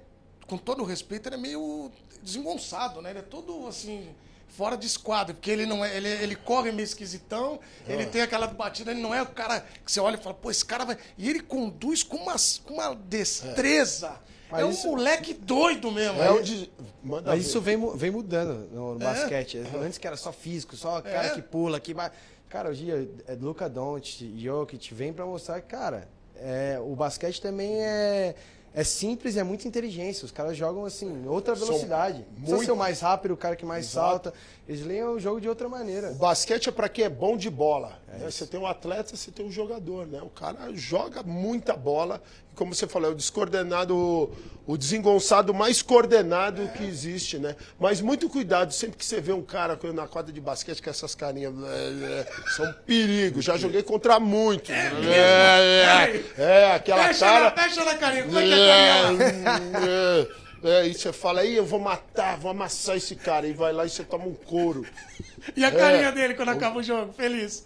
com 0.47 0.57
todo 0.57 0.83
o 0.83 0.87
respeito, 0.87 1.29
ele 1.29 1.37
é 1.37 1.39
meio 1.39 1.93
desengonçado, 2.23 3.01
né? 3.03 3.11
Ele 3.11 3.19
é 3.21 3.23
todo 3.23 3.67
assim. 3.67 4.09
Fora 4.49 4.77
de 4.77 4.87
esquadro, 4.87 5.35
porque 5.35 5.51
ele 5.51 5.67
não 5.67 5.85
é. 5.85 5.97
Ele, 5.97 6.09
ele 6.09 6.35
corre 6.37 6.73
meio 6.73 6.85
esquisitão, 6.85 7.61
ele 7.87 8.07
tem 8.07 8.23
aquela 8.23 8.47
batida, 8.47 8.91
ele 8.91 9.01
não 9.03 9.15
é 9.15 9.21
o 9.21 9.27
cara 9.27 9.61
que 9.85 9.93
você 9.93 10.01
olha 10.01 10.17
e 10.17 10.19
fala, 10.23 10.35
pô, 10.35 10.51
esse 10.51 10.65
cara 10.65 10.85
vai. 10.85 10.97
E 11.19 11.29
ele 11.29 11.41
conduz 11.41 12.03
com 12.03 12.17
uma, 12.17 12.37
com 12.65 12.75
uma 12.75 12.95
destreza. 12.95 14.07
É, 14.49 14.53
Mas 14.53 14.65
um 14.65 14.71
isso- 14.71 14.87
moleque 14.89 15.35
doido 15.35 15.91
mesmo. 15.91 16.23
É 16.23 16.41
de... 16.41 16.71
Mas 17.03 17.23
ver. 17.25 17.37
isso 17.39 17.61
vem, 17.61 17.97
vem 17.97 18.11
mudando 18.11 18.69
no, 18.73 18.93
no 18.95 18.99
basquete. 18.99 19.63
Antes 19.83 19.99
que 19.99 20.07
era 20.07 20.17
só 20.17 20.33
físico, 20.33 20.77
só 20.77 21.03
cara 21.03 21.29
É. 21.29 21.31
que 21.31 21.43
pula, 21.43 21.79
que 21.81 21.95
Cara, 22.49 22.71
hoje 22.71 22.89
é 23.27 23.35
Luca 23.35 23.69
Doncic, 23.69 24.39
Jokic, 24.39 24.95
vem 24.95 25.13
pra 25.13 25.27
mostrar 25.27 25.61
que, 25.61 25.67
cara, 25.67 26.09
é, 26.37 26.79
o 26.81 26.95
basquete 26.95 27.43
também 27.43 27.83
é, 27.83 28.35
é 28.77 28.85
simples 28.85 29.37
e 29.37 29.39
é 29.39 29.43
muita 29.43 29.67
inteligência. 29.67 30.27
Os 30.27 30.31
caras 30.31 30.55
jogam 30.55 30.85
assim, 30.85 31.27
outra 31.27 31.57
São 31.57 31.67
velocidade. 31.67 32.19
Não 32.19 32.25
precisa 32.35 32.57
muito- 32.57 32.67
ser 32.67 32.73
o 32.73 32.77
mais 32.77 33.01
rápido, 33.01 33.33
o 33.33 33.37
cara 33.37 33.57
que 33.57 33.65
mais 33.65 33.87
Exato. 33.87 34.07
salta. 34.07 34.35
Eles 34.69 34.85
leem 34.85 35.03
o 35.05 35.19
jogo 35.19 35.41
de 35.41 35.49
outra 35.49 35.67
maneira. 35.67 36.11
O 36.13 36.17
basquete 36.17 36.69
é 36.69 36.73
para 36.73 36.87
quem 36.87 37.07
é 37.07 37.09
bom 37.09 37.39
de 37.39 37.49
bola. 37.49 37.99
Né? 38.09 38.31
Você 38.31 38.47
tem 38.47 38.59
um 38.59 38.67
atleta, 38.67 39.17
você 39.17 39.31
tem 39.31 39.45
um 39.45 39.51
jogador, 39.51 40.07
né? 40.07 40.21
O 40.23 40.29
cara 40.31 40.71
joga 40.75 41.23
muita 41.23 41.75
bola. 41.75 42.23
E 42.53 42.57
como 42.57 42.75
você 42.75 42.87
falou, 42.87 43.11
é 43.11 43.13
o 43.13 43.17
descoordenado, 43.17 44.31
o- 44.67 44.77
desengonçado 44.77 45.53
mais 45.53 45.83
coordenado 45.83 46.69
que 46.77 46.85
existe, 46.85 47.39
né? 47.39 47.57
Mas 47.79 48.01
muito 48.01 48.29
cuidado, 48.29 48.73
sempre 48.73 48.97
que 48.97 49.05
você 49.05 49.21
vê 49.21 49.33
um 49.33 49.43
cara 49.43 49.79
na 49.93 50.07
quadra 50.07 50.33
de 50.33 50.41
basquete 50.41 50.81
com 50.81 50.89
essas 50.91 51.15
carinhas, 51.15 51.53
é, 51.65 52.21
é, 52.21 52.51
são 52.57 52.65
um 52.65 52.73
perigo. 52.87 53.43
Já 53.43 53.57
joguei 53.57 53.83
contra 53.83 54.19
muitos. 54.21 54.71
É, 54.71 56.23
é, 56.39 56.43
é, 56.43 56.75
aquela 56.75 57.09
Fecha, 57.09 57.21
cara. 57.27 57.45
na, 57.45 57.51
fecha 57.63 57.85
na 57.85 57.95
carinha. 57.97 58.25
Como 58.25 58.39
é 58.39 58.43
que 58.43 58.53
é 58.53 58.93
a 58.93 59.03
carinha 59.05 59.11
lá? 59.11 59.87
É, 59.87 60.29
é, 60.85 60.87
e 60.89 60.95
você 60.95 61.13
fala, 61.13 61.41
aí 61.43 61.55
eu 61.57 61.65
vou 61.67 61.79
matar, 61.79 62.39
vou 62.39 62.51
amassar 62.51 62.97
esse 62.97 63.15
cara. 63.15 63.47
E 63.47 63.53
vai 63.53 63.73
lá 63.73 63.85
e 63.85 63.91
você 63.91 64.03
toma 64.05 64.25
um 64.27 64.35
couro. 64.35 64.87
E 65.57 65.65
a 65.65 65.71
carinha 65.71 66.11
dele 66.13 66.35
quando 66.35 66.49
acaba 66.49 66.79
o 66.79 66.83
jogo? 66.83 67.13
Feliz. 67.13 67.65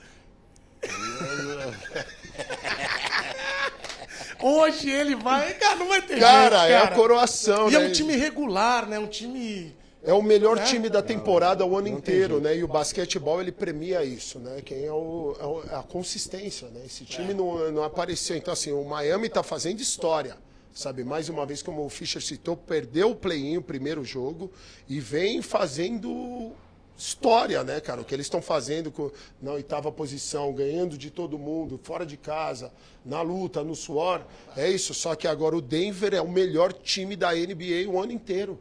Hoje 4.43 4.91
ele 4.91 5.15
vai. 5.15 5.53
Cara, 5.55 5.77
não 5.77 5.89
vai 5.89 6.01
ter 6.03 6.19
Cara, 6.19 6.61
jeito, 6.61 6.73
é 6.73 6.77
a 6.79 6.83
cara. 6.83 6.95
coroação, 6.95 7.69
E 7.69 7.73
né? 7.75 7.85
é 7.85 7.89
um 7.89 7.93
time 7.93 8.17
regular, 8.17 8.87
né? 8.89 8.99
Um 8.99 9.07
time. 9.07 9.77
É 10.03 10.15
o 10.15 10.23
melhor 10.23 10.57
Né? 10.57 10.65
time 10.65 10.89
da 10.89 11.03
temporada 11.03 11.65
o 11.67 11.77
ano 11.77 11.89
inteiro, 11.89 12.41
né? 12.41 12.57
E 12.57 12.65
o 12.65 12.69
basquetebol 12.69 13.39
ele 13.43 13.53
premia 13.53 14.03
isso, 14.03 14.39
né? 14.39 14.63
Quem 14.65 14.87
é, 14.87 14.91
o, 14.93 15.37
é 15.39 15.45
o- 15.45 15.63
é 15.71 15.75
a 15.77 15.83
consistência, 15.83 16.69
né? 16.69 16.81
Esse 16.87 17.05
time 17.05 17.35
não, 17.35 17.71
não 17.71 17.85
apareceu. 17.85 18.35
Então, 18.35 18.51
assim, 18.53 18.73
o 18.73 18.83
Miami 18.83 19.29
tá 19.29 19.43
fazendo 19.43 19.81
história. 19.81 20.37
Sabe, 20.73 21.05
mais 21.05 21.29
uma 21.29 21.45
vez, 21.45 21.61
como 21.63 21.85
o 21.85 21.91
Fischer 21.91 22.23
citou, 22.23 22.57
perdeu 22.57 23.11
o 23.11 23.15
play-in, 23.15 23.59
o 23.59 23.63
primeiro 23.63 24.03
jogo, 24.05 24.51
e 24.89 25.01
vem 25.01 25.43
fazendo 25.43 26.53
história, 27.01 27.65
né, 27.65 27.81
cara? 27.81 28.01
O 28.03 28.05
que 28.05 28.15
eles 28.15 28.27
estão 28.27 28.43
fazendo 28.43 28.91
com- 28.91 29.11
na 29.41 29.53
oitava 29.53 29.91
posição, 29.91 30.53
ganhando 30.53 30.99
de 30.99 31.11
todo 31.11 31.39
mundo, 31.39 31.81
fora 31.83 32.05
de 32.05 32.17
casa, 32.17 32.71
na 33.05 33.23
luta, 33.23 33.65
no 33.65 33.75
suor. 33.75 34.23
É 34.55 34.69
isso. 34.69 34.93
Só 34.93 35.15
que 35.15 35.27
agora 35.27 35.57
o 35.57 35.63
Denver 35.63 36.13
é 36.15 36.21
o 36.21 36.29
melhor 36.29 36.73
time 36.73 37.17
da 37.17 37.35
NBA 37.35 37.89
o 37.89 37.99
ano 37.99 38.13
inteiro. 38.13 38.59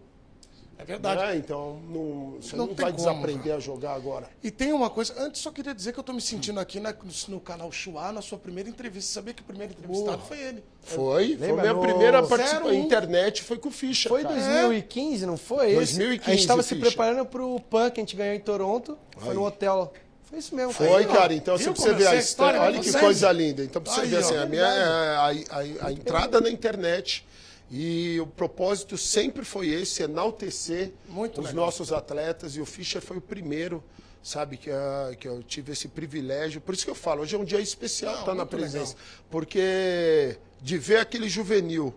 É 0.81 0.85
verdade. 0.85 1.21
É, 1.21 1.35
então 1.35 1.77
não, 1.89 2.37
você 2.39 2.55
Não 2.55 2.67
não, 2.67 2.73
vai 2.73 2.85
como, 2.85 2.95
desaprender 2.95 3.53
a 3.53 3.59
jogar 3.59 3.93
agora. 3.95 4.29
E 4.41 4.49
tem 4.49 4.71
uma 4.71 4.89
coisa, 4.89 5.13
antes 5.19 5.41
só 5.41 5.51
queria 5.51 5.75
dizer 5.75 5.91
que 5.91 5.99
eu 5.99 6.03
tô 6.03 6.13
me 6.13 6.21
sentindo 6.21 6.57
aqui 6.57 6.79
na- 6.79 6.95
no 7.27 7.39
canal 7.41 7.69
Chua, 7.69 8.13
na 8.13 8.21
sua 8.21 8.37
primeira 8.37 8.69
entrevista. 8.69 9.11
Sabia 9.11 9.33
que 9.33 9.41
o 9.41 9.45
primeiro 9.45 9.73
entrevistado 9.73 10.21
foi 10.25 10.39
ele. 10.39 10.63
Foi, 10.81 11.35
foi 11.37 11.49
a 11.49 11.53
minha 11.53 11.73
no 11.73 11.81
primeira 11.81 12.21
01? 12.23 12.27
participação. 12.29 12.73
Internet 12.73 13.43
foi 13.43 13.57
com 13.57 13.67
o 13.67 13.71
Fischer. 13.71 14.09
Foi 14.09 14.23
cara. 14.23 14.35
2015, 14.35 15.25
não 15.25 15.35
foi? 15.35 15.71
Esse? 15.71 15.97
2015, 15.97 16.31
A 16.31 16.35
gente 16.35 16.47
tava 16.47 16.63
se 16.63 16.75
preparando 16.77 17.25
pro 17.25 17.59
PAN 17.69 17.89
que 17.91 17.99
a 17.99 18.03
gente 18.03 18.15
ganhou 18.15 18.35
em 18.35 18.39
Toronto. 18.39 18.97
Foi 19.17 19.29
Aí. 19.31 19.35
no 19.35 19.45
hotel. 19.45 19.91
Foi 20.23 20.39
isso 20.39 20.55
mesmo. 20.55 20.71
Foi, 20.71 20.87
Aí, 20.87 21.05
ó. 21.07 21.11
cara. 21.13 21.33
Então, 21.33 21.57
Viu 21.57 21.75
você 21.75 21.93
você 21.93 22.03
eu 22.03 22.07
a 22.07 22.11
a 22.11 22.15
história 22.15 22.57
de 22.59 22.65
Olha 22.65 22.79
que 22.79 22.93
coisa 22.93 23.29
linda. 23.33 23.63
Então, 23.65 23.81
pra 23.81 23.91
você 23.91 24.01
Aí, 24.01 24.07
ver 24.07 24.15
ó. 24.17 24.19
assim, 24.19 24.37
a, 24.37 24.45
minha, 24.45 24.65
a, 24.65 25.27
a- 25.27 25.87
a 25.87 25.91
entrada 25.91 26.39
na 26.39 26.49
internet 26.49 27.25
e 27.71 28.19
o 28.19 28.25
propósito 28.27 28.97
sempre 28.97 29.45
foi 29.45 29.69
esse, 29.69 30.01
enaltecer 30.03 30.91
Muito 31.07 31.39
os 31.41 31.47
legal. 31.47 31.65
nossos 31.65 31.91
atletas. 31.91 32.55
E 32.55 32.61
o 32.61 32.65
Fischer 32.65 33.01
foi 33.01 33.17
o 33.17 33.21
primeiro, 33.21 33.83
sabe, 34.23 34.57
que, 34.57 34.71
ah, 34.71 35.15
que 35.19 35.27
eu 35.27 35.43
tive 35.43 35.71
esse 35.73 35.87
privilégio. 35.87 36.59
Por 36.61 36.73
isso 36.73 36.83
que 36.83 36.89
eu 36.91 36.95
falo, 36.95 37.21
hoje 37.21 37.35
é 37.35 37.39
um 37.39 37.45
dia 37.45 37.59
especial 37.59 38.13
estar 38.15 38.27
na 38.33 38.37
muito 38.43 38.49
presença. 38.57 38.95
Porque 39.29 40.37
de 40.61 40.77
ver 40.77 40.97
aquele 40.97 41.29
juvenil 41.29 41.93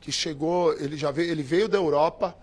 que 0.00 0.12
chegou, 0.12 0.74
ele 0.74 0.96
já 0.96 1.10
veio, 1.10 1.30
ele 1.30 1.42
veio 1.42 1.68
da 1.68 1.78
Europa, 1.78 2.36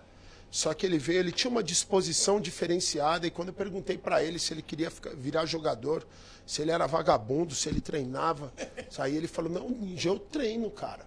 só 0.50 0.74
que 0.74 0.84
ele 0.84 0.98
veio, 0.98 1.20
ele 1.20 1.32
tinha 1.32 1.50
uma 1.50 1.62
disposição 1.62 2.40
diferenciada 2.40 3.26
e 3.26 3.30
quando 3.30 3.48
eu 3.48 3.54
perguntei 3.54 3.96
para 3.96 4.22
ele 4.22 4.38
se 4.38 4.52
ele 4.52 4.60
queria 4.60 4.90
ficar- 4.90 5.14
virar 5.14 5.46
jogador, 5.46 6.04
se 6.44 6.60
ele 6.60 6.72
era 6.72 6.86
vagabundo, 6.86 7.54
se 7.54 7.68
ele 7.68 7.80
treinava, 7.80 8.52
aí 8.98 9.16
ele 9.16 9.28
falou: 9.28 9.50
"Não, 9.50 9.70
ninja, 9.70 10.08
eu 10.08 10.18
treino, 10.18 10.68
cara". 10.70 11.06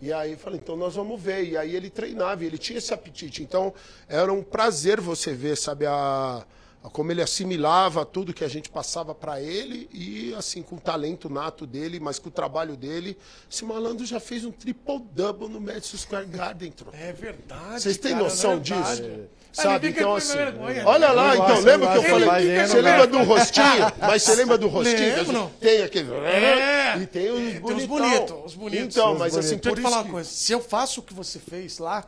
E 0.00 0.12
aí 0.12 0.32
eu 0.32 0.38
falei, 0.38 0.58
então 0.62 0.76
nós 0.76 0.94
vamos 0.94 1.20
ver. 1.20 1.44
E 1.44 1.56
aí 1.56 1.76
ele 1.76 1.90
treinava, 1.90 2.42
e 2.42 2.46
ele 2.46 2.56
tinha 2.58 2.78
esse 2.78 2.92
apetite. 2.94 3.42
Então 3.42 3.72
era 4.08 4.32
um 4.32 4.42
prazer 4.42 5.00
você 5.00 5.32
ver, 5.34 5.56
sabe, 5.56 5.84
a, 5.86 6.44
a- 6.82 6.88
como 6.90 7.12
ele 7.12 7.20
assimilava 7.20 8.06
tudo 8.06 8.32
que 8.32 8.42
a 8.42 8.48
gente 8.48 8.70
passava 8.70 9.14
para 9.14 9.40
ele 9.42 9.88
e 9.92 10.32
assim 10.34 10.62
com 10.62 10.76
o 10.76 10.80
talento 10.80 11.28
nato 11.28 11.66
dele, 11.66 12.00
mas 12.00 12.18
com 12.18 12.28
o 12.30 12.32
trabalho 12.32 12.76
dele. 12.76 13.18
Esse 13.50 13.64
malandro 13.64 14.06
já 14.06 14.18
fez 14.18 14.44
um 14.46 14.50
triple 14.50 15.00
double 15.12 15.48
no 15.48 15.60
Madison 15.60 15.98
Square 15.98 16.26
Garden, 16.26 16.72
troca. 16.72 16.96
É 16.96 17.12
verdade. 17.12 17.82
Vocês 17.82 17.98
têm 17.98 18.12
cara, 18.12 18.24
noção 18.24 18.52
é 18.52 18.56
verdade. 18.56 19.02
disso? 19.02 19.28
Ah, 19.36 19.39
Sabe? 19.52 19.88
Então, 19.88 20.14
assim. 20.14 20.36
vergonha. 20.36 20.86
Olha 20.86 21.10
lá, 21.10 21.34
então, 21.34 21.60
lembra 21.60 21.90
que 21.90 21.96
eu 21.98 22.02
falei? 22.02 22.66
Você 22.66 22.80
lembra 22.80 23.06
do 23.06 23.18
rostinho? 23.22 23.92
Mas 24.00 24.22
você 24.22 24.34
lembra 24.36 24.58
do 24.58 24.68
rostinho? 24.68 25.50
Tem 25.60 25.82
aquele. 25.82 26.12
É. 26.14 26.98
E 26.98 27.06
tem 27.06 27.30
os 27.30 27.38
Tem 27.38 27.56
os 27.56 27.60
bonitos. 27.60 27.88
bonitos, 27.88 28.36
os 28.46 28.54
bonitos. 28.54 28.96
Então, 28.96 29.18
mas 29.18 29.36
assim, 29.36 29.58
por 29.58 29.74
te 29.74 29.82
falar 29.82 29.96
isso. 29.98 30.04
uma 30.04 30.12
coisa. 30.12 30.30
Se 30.30 30.52
eu 30.52 30.60
faço 30.60 31.00
o 31.00 31.02
que 31.02 31.12
você 31.14 31.38
fez 31.38 31.78
lá, 31.78 32.04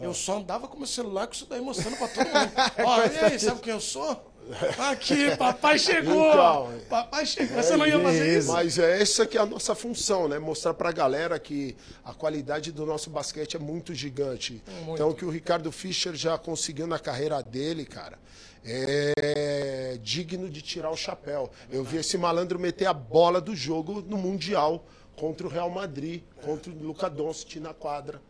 eu 0.00 0.12
só 0.12 0.38
andava 0.38 0.66
com 0.66 0.76
meu 0.76 0.86
celular 0.86 1.26
com 1.26 1.34
isso 1.34 1.46
daí 1.48 1.60
mostrando 1.60 1.96
pra 1.96 2.08
todo 2.08 2.26
mundo. 2.26 2.52
Ó, 2.84 2.98
e 3.04 3.24
aí, 3.24 3.38
sabe 3.38 3.60
quem 3.60 3.72
eu 3.72 3.80
sou? 3.80 4.32
Aqui, 4.90 5.36
papai 5.36 5.78
chegou! 5.78 6.24
Então, 6.34 6.72
papai 6.88 7.26
chegou. 7.26 7.62
Você 7.62 7.76
não 7.76 7.86
ia 7.86 7.98
fazer 7.98 8.38
isso? 8.38 8.52
Mas 8.52 8.78
é 8.78 9.00
essa 9.00 9.26
que 9.26 9.38
é 9.38 9.40
a 9.40 9.46
nossa 9.46 9.74
função, 9.74 10.28
né? 10.28 10.38
Mostrar 10.38 10.74
pra 10.74 10.92
galera 10.92 11.38
que 11.38 11.76
a 12.04 12.12
qualidade 12.12 12.72
do 12.72 12.84
nosso 12.84 13.10
basquete 13.10 13.56
é 13.56 13.58
muito 13.58 13.94
gigante. 13.94 14.62
Então, 14.88 15.10
o 15.10 15.14
que 15.14 15.24
o 15.24 15.30
Ricardo 15.30 15.70
Fischer 15.72 16.14
já 16.14 16.36
conseguiu 16.36 16.86
na 16.86 16.98
carreira 16.98 17.42
dele, 17.42 17.84
cara, 17.84 18.18
é 18.64 19.98
digno 20.02 20.48
de 20.48 20.62
tirar 20.62 20.90
o 20.90 20.96
chapéu. 20.96 21.50
Eu 21.70 21.84
vi 21.84 21.98
esse 21.98 22.18
malandro 22.18 22.58
meter 22.58 22.86
a 22.86 22.92
bola 22.92 23.40
do 23.40 23.54
jogo 23.54 24.02
no 24.06 24.16
Mundial 24.16 24.84
contra 25.16 25.46
o 25.46 25.50
Real 25.50 25.70
Madrid, 25.70 26.22
contra 26.42 26.72
o 26.72 26.78
Luca 26.78 27.08
Doncic 27.08 27.56
na 27.56 27.72
quadra. 27.72 28.20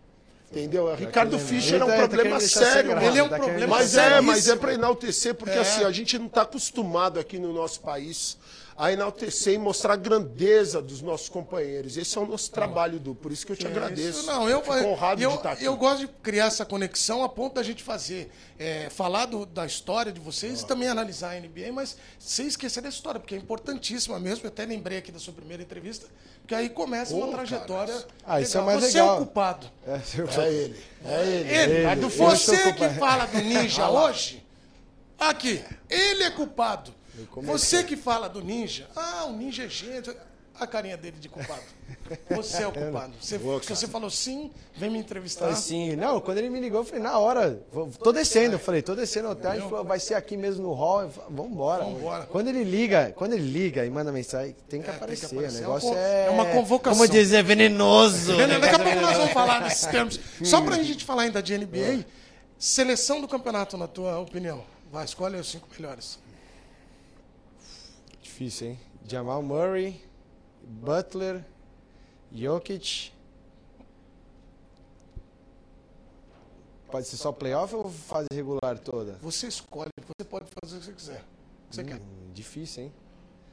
Entendeu? 0.54 0.84
O 0.84 0.94
Ricardo 0.94 1.36
Fischer 1.36 1.80
é 1.80 1.84
um 1.84 1.88
tá- 1.88 1.96
tá 1.96 2.08
problema 2.08 2.38
sério. 2.38 2.92
Ele 3.02 3.18
é 3.18 3.22
um 3.24 3.28
tá 3.28 3.38
problema 3.38 3.66
Mas 3.76 3.90
deixar 3.92 4.12
é, 4.12 4.20
mas 4.20 4.48
é 4.48 4.54
para 4.54 4.72
enaltecer, 4.72 5.34
porque 5.34 5.58
É. 5.58 5.60
assim, 5.60 5.82
a 5.82 5.90
gente 5.90 6.16
não 6.16 6.26
está 6.26 6.42
acostumado 6.42 7.18
aqui 7.18 7.40
no 7.40 7.52
nosso 7.52 7.80
país 7.80 8.36
a 8.76 8.90
enaltecer 8.92 9.54
e 9.54 9.58
mostrar 9.58 9.92
a 9.92 9.96
grandeza 9.96 10.82
dos 10.82 11.00
nossos 11.00 11.28
companheiros. 11.28 11.96
Esse 11.96 12.18
é 12.18 12.20
o 12.20 12.26
nosso 12.26 12.50
trabalho, 12.50 12.98
Du. 12.98 13.14
Por 13.14 13.30
isso 13.30 13.46
que 13.46 13.52
eu 13.52 13.56
te 13.56 13.66
agradeço. 13.66 14.18
Isso, 14.20 14.26
não, 14.26 14.48
eu, 14.48 14.60
Fico 14.62 14.74
honrado 14.74 15.22
eu, 15.22 15.30
de 15.30 15.36
estar 15.36 15.52
aqui. 15.52 15.64
eu 15.64 15.76
gosto 15.76 16.00
de 16.00 16.08
criar 16.08 16.46
essa 16.46 16.64
conexão 16.64 17.22
a 17.22 17.28
ponto 17.28 17.54
da 17.54 17.62
gente 17.62 17.84
fazer, 17.84 18.30
é, 18.58 18.88
falar 18.90 19.26
do- 19.26 19.46
da 19.46 19.64
história 19.64 20.10
de 20.10 20.18
vocês 20.20 20.62
e 20.62 20.66
também 20.66 20.88
analisar 20.88 21.30
a 21.30 21.36
NBA, 21.40 21.70
mas 21.72 21.96
sem 22.18 22.48
esquecer 22.48 22.80
da 22.80 22.88
história, 22.88 23.20
porque 23.20 23.34
é 23.36 23.38
importantíssima 23.38 24.18
mesmo. 24.18 24.44
Eu 24.44 24.48
até 24.48 24.64
lembrei 24.64 24.98
aqui 24.98 25.12
da 25.12 25.20
sua 25.20 25.32
primeira 25.32 25.62
entrevista, 25.62 26.06
porque 26.40 26.54
aí 26.54 26.68
começa 26.68 27.14
uma 27.14 27.28
trajetória. 27.28 27.94
Ah, 28.26 28.40
isso 28.40 28.56
é 28.56 28.60
legal. 28.60 28.74
mais 28.80 28.90
Você 28.92 28.98
é 28.98 29.02
legal. 29.02 29.14
o 29.14 29.18
culpado. 29.18 29.66
É, 29.86 30.00
eu- 30.18 30.28
É 30.42 30.52
ele. 30.52 30.84
É 31.04 31.22
ele. 31.26 31.48
Ele, 31.54 31.72
Ele, 31.92 32.04
eu 32.04 32.08
você 32.08 32.72
que 32.72 32.88
fala 32.98 33.26
do 33.26 33.38
ninja 33.40 33.88
hoje, 33.88 34.44
aqui, 35.18 35.62
ele 35.88 36.24
é 36.24 36.30
culpado. 36.30 36.92
Você 37.42 37.82
que 37.84 37.96
fala 37.96 38.28
do 38.28 38.42
ninja, 38.42 38.88
ah, 38.96 39.26
o 39.26 39.32
ninja 39.36 39.64
é 39.64 39.68
gente. 39.68 40.14
A 40.56 40.68
carinha 40.68 40.96
dele 40.96 41.16
de 41.18 41.28
culpado. 41.28 41.62
Você 42.30 42.62
é 42.62 42.66
o 42.68 42.70
culpado. 42.72 43.12
Você, 43.20 43.40
se 43.40 43.68
você 43.74 43.88
falou 43.88 44.08
sim, 44.08 44.52
vem 44.76 44.88
me 44.88 45.00
entrevistar. 45.00 45.48
Assim, 45.48 45.96
não, 45.96 46.20
quando 46.20 46.38
ele 46.38 46.48
me 46.48 46.60
ligou, 46.60 46.82
eu 46.82 46.84
falei, 46.84 47.02
na 47.02 47.18
hora, 47.18 47.60
vou- 47.72 47.88
tô 47.90 48.12
descendo. 48.12 48.54
Eu 48.54 48.58
falei, 48.60 48.80
tô 48.80 48.94
descendo 48.94 49.26
no 49.26 49.32
hotel, 49.32 49.50
a 49.50 49.54
gente 49.56 49.68
falou, 49.68 49.84
vai 49.84 49.98
ser 49.98 50.14
aqui 50.14 50.36
mesmo 50.36 50.62
no 50.62 50.72
hall. 50.72 51.10
Falei, 51.10 51.28
Vambora. 51.32 51.82
Vambora. 51.84 52.26
Quando 52.26 52.46
ele 52.46 52.62
liga, 52.62 53.12
quando 53.16 53.32
ele 53.32 53.50
liga 53.50 53.84
e 53.84 53.90
manda 53.90 54.12
mensagem, 54.12 54.54
tem 54.68 54.80
que 54.80 54.88
É, 54.88 54.92
tem 54.92 54.98
que 54.98 55.04
aparecer. 55.04 55.26
aparecer. 55.34 55.56
O 55.58 55.60
negócio 55.60 55.88
É 55.88 55.92
uma 55.92 55.98
é. 55.98 56.26
é 56.26 56.30
uma 56.30 56.46
convocação. 56.46 56.98
Como 57.04 57.12
dizer, 57.12 57.42
venenoso. 57.42 58.36
Daqui 58.36 58.74
a 58.76 58.78
pouco 58.78 59.00
nós 59.00 59.16
vamos 59.16 59.32
falar 59.34 59.58
desses 59.58 59.86
termos. 59.86 60.20
Só 60.44 60.60
pra 60.62 60.80
gente 60.84 61.04
falar 61.04 61.22
ainda 61.22 61.42
de 61.42 61.58
NBA, 61.58 62.04
seleção 62.56 63.20
do 63.20 63.26
campeonato, 63.26 63.76
na 63.76 63.88
tua 63.88 64.20
opinião. 64.20 64.62
Vai, 64.92 65.04
escolhe 65.04 65.36
os 65.36 65.50
cinco 65.50 65.66
melhores. 65.76 66.22
Difícil, 68.34 68.70
hein? 68.70 68.78
Jamal 69.06 69.40
Murray, 69.44 70.00
Butler, 70.60 71.44
Jokic. 72.32 73.12
Pode 76.90 77.06
ser 77.06 77.16
só 77.16 77.30
playoff 77.30 77.72
ou 77.76 77.88
fase 77.88 78.26
regular 78.32 78.76
toda? 78.80 79.12
Você 79.22 79.46
escolhe, 79.46 79.88
você 80.18 80.24
pode 80.28 80.46
fazer 80.60 80.76
o 80.76 80.80
que 80.80 80.84
você 80.86 80.92
quiser. 80.92 81.20
O 81.66 81.70
que 81.70 81.76
você 81.76 81.84
quer. 81.84 81.94
Hum, 81.96 82.32
difícil, 82.32 82.82
hein? 82.84 82.92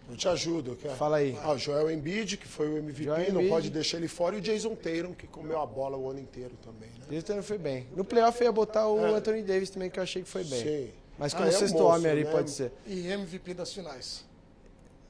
Eu 0.10 0.18
te 0.18 0.28
ajudo. 0.28 0.76
Quer? 0.76 0.96
Fala 0.96 1.18
aí. 1.18 1.38
Ah, 1.44 1.52
o 1.52 1.60
Joel 1.60 1.92
Embiid, 1.92 2.38
que 2.38 2.48
foi 2.48 2.68
o 2.68 2.78
MVP, 2.80 3.04
Joel 3.04 3.20
não 3.34 3.42
Embiid. 3.42 3.50
pode 3.50 3.70
deixar 3.70 3.98
ele 3.98 4.08
fora. 4.08 4.36
E 4.36 4.40
o 4.40 4.42
Jason 4.42 4.74
Tatum, 4.76 5.14
que 5.14 5.28
comeu 5.28 5.62
a 5.62 5.66
bola 5.68 5.96
o 5.96 6.10
ano 6.10 6.20
inteiro 6.20 6.56
também, 6.64 6.90
né? 6.90 7.06
Ele 7.08 7.24
não 7.36 7.44
foi 7.44 7.60
bem. 7.60 7.86
No 7.96 8.04
playoff 8.04 8.40
eu 8.42 8.46
ia 8.46 8.52
botar 8.52 8.88
o 8.88 8.98
Anthony 9.14 9.44
Davis 9.44 9.70
também, 9.70 9.92
que 9.92 10.00
eu 10.00 10.04
achei 10.04 10.24
que 10.24 10.28
foi 10.30 10.44
bem. 10.44 10.64
Sim. 10.64 10.92
Mas 11.20 11.36
Ah, 11.36 11.38
como 11.38 11.50
é 11.50 11.54
um 11.54 11.60
sexto 11.60 11.74
monstro, 11.78 11.86
homem 12.00 12.12
ali 12.12 12.24
né? 12.24 12.32
pode 12.32 12.50
ser. 12.50 12.72
E 12.88 13.06
MVP 13.08 13.54
das 13.54 13.72
finais. 13.72 14.26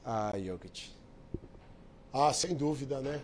Ah, 0.06 0.34
Jokic. 0.38 0.90
Ah, 2.14 2.34
sem 2.34 2.54
dúvida, 2.54 3.00
né? 3.00 3.20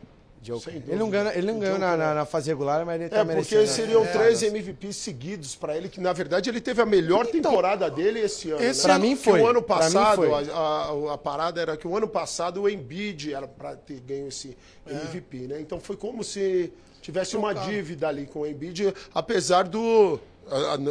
Sem 0.61 0.75
Ele 0.75 0.95
não 0.95 1.07
dúvida. 1.09 1.23
ganhou, 1.23 1.33
ele 1.37 1.51
não 1.51 1.59
ganhou 1.59 1.77
na, 1.79 1.97
na, 1.97 2.13
na 2.13 2.25
fase 2.25 2.49
regular, 2.49 2.85
mas 2.85 3.01
ele 3.01 3.09
tá 3.09 3.17
É, 3.17 3.23
merecendo. 3.25 3.61
porque 3.63 3.67
seriam 3.73 4.05
É. 4.05 4.07
três 4.13 4.41
MVPs 4.43 4.95
seguidos 4.95 5.55
pra 5.55 5.75
ele, 5.75 5.89
que 5.89 5.99
na 5.99 6.13
verdade 6.13 6.49
ele 6.49 6.61
teve 6.61 6.81
a 6.81 6.85
melhor 6.85 7.25
temporada 7.25 7.89
dele 7.91 8.19
esse 8.21 8.51
ano. 8.51 8.63
esse 8.63 8.81
né? 8.87 8.93
Pra 8.93 8.99
mim 8.99 9.15
foi. 9.17 9.41
o 9.41 9.47
ano 9.47 9.61
passado, 9.61 10.15
foi. 10.23 10.31
a, 10.49 10.53
a- 10.53 11.13
a 11.15 11.17
parada 11.17 11.59
era 11.59 11.75
que 11.75 11.85
o 11.85 11.97
ano 11.97 12.07
passado 12.07 12.61
o 12.61 12.69
Embiid 12.69 13.33
era 13.33 13.45
pra 13.47 13.75
ter 13.75 13.99
ganho 13.99 14.27
esse 14.29 14.55
MVP, 14.85 15.37
né? 15.47 15.59
Então 15.59 15.81
foi 15.81 15.97
como 15.97 16.23
se 16.23 16.71
tivesse 17.01 17.35
uma 17.35 17.53
dívida 17.53 18.07
ali 18.07 18.25
com 18.25 18.41
o 18.41 18.47
Embiid, 18.47 18.93
apesar 19.13 19.63
do. 19.67 20.17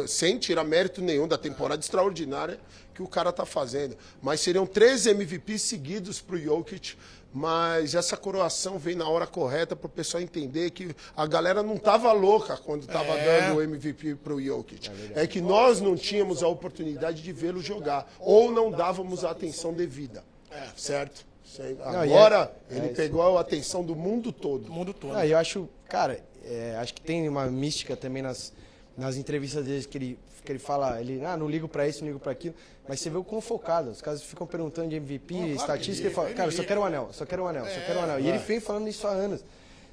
Sem 0.07 0.37
tirar 0.37 0.63
mérito 0.63 1.01
nenhum 1.01 1.27
da 1.27 1.37
temporada 1.37 1.81
extraordinária 1.81 2.59
que 2.93 3.01
o 3.03 3.07
cara 3.07 3.31
tá 3.31 3.45
fazendo. 3.45 3.95
Mas 4.21 4.41
seriam 4.41 4.65
três 4.65 5.05
MVPs 5.05 5.61
seguidos 5.61 6.21
pro 6.21 6.37
Jokic. 6.39 6.95
Mas 7.33 7.93
essa 7.93 8.15
coroação 8.17 8.79
veio 8.79 8.97
na 8.97 9.07
hora 9.07 9.27
correta 9.27 9.75
para 9.75 9.85
o 9.85 9.89
pessoal 9.89 10.23
entender 10.23 10.71
que 10.71 10.95
a 11.15 11.27
galera 11.27 11.61
não 11.61 11.77
tava 11.77 12.11
louca 12.13 12.57
quando 12.57 12.87
tava 12.87 13.13
É. 13.13 13.41
dando 13.41 13.57
o 13.57 13.61
MVP 13.61 14.15
pro 14.15 14.41
Jokic. 14.41 14.89
É, 15.13 15.27
que 15.27 15.39
nós 15.41 15.79
não 15.81 15.95
tínhamos 15.95 16.41
a 16.41 16.47
oportunidade 16.47 17.21
de 17.21 17.31
vê-lo 17.33 17.61
jogar. 17.61 18.11
Ou 18.19 18.49
não 18.51 18.71
dávamos 18.71 19.23
a 19.25 19.31
atenção 19.31 19.73
devida. 19.73 20.23
Certo? 20.75 21.25
Não, 21.59 22.05
e 22.05 22.11
Agora, 22.13 22.51
é- 22.69 22.73
é 22.73 22.77
ele 22.77 22.85
isso. 22.87 22.95
pegou 22.95 23.37
a 23.37 23.41
atenção 23.41 23.83
do 23.83 23.95
mundo 23.95 24.31
todo. 24.31 24.67
O 24.69 24.71
mundo 24.71 24.93
todo. 24.93 25.15
Ah, 25.15 25.25
eu 25.27 25.37
acho, 25.37 25.67
cara, 25.87 26.19
é, 26.43 26.75
acho 26.79 26.93
que 26.93 27.01
tem 27.01 27.27
uma 27.27 27.45
mística 27.47 27.95
também 27.95 28.23
nas, 28.23 28.53
nas 28.97 29.15
entrevistas 29.15 29.63
dele 29.65 29.85
que 29.85 29.97
ele, 29.97 30.19
que 30.43 30.51
ele 30.51 30.59
fala, 30.59 30.99
ele, 30.99 31.23
ah, 31.23 31.37
não 31.37 31.47
ligo 31.47 31.67
pra 31.67 31.87
isso, 31.87 31.99
não 32.01 32.07
ligo 32.07 32.19
pra 32.19 32.31
aquilo, 32.31 32.55
mas 32.87 32.99
você 32.99 33.09
vê 33.09 33.17
o 33.17 33.23
quão 33.23 33.39
focado, 33.39 33.91
os 33.91 34.01
caras 34.01 34.23
ficam 34.23 34.47
perguntando 34.47 34.89
de 34.89 34.95
MVP, 34.95 35.33
claro 35.35 35.47
que 35.49 35.55
estatística, 35.55 35.99
ele- 35.99 36.07
ele 36.07 36.15
fala, 36.15 36.27
ele 36.29 36.35
cara, 36.37 36.47
eu 36.49 36.51
só 36.51 36.63
quero 36.63 36.81
o 36.81 36.83
anel, 36.83 37.09
só 37.11 37.25
quero 37.25 37.43
o 37.43 37.47
anel, 37.47 37.65
só 37.65 37.79
quero 37.85 37.99
o 37.99 38.01
anel. 38.01 38.19
E 38.19 38.27
ele 38.27 38.37
vem 38.39 38.59
falando 38.59 38.87
isso 38.87 39.05
há 39.05 39.11
anos. 39.11 39.45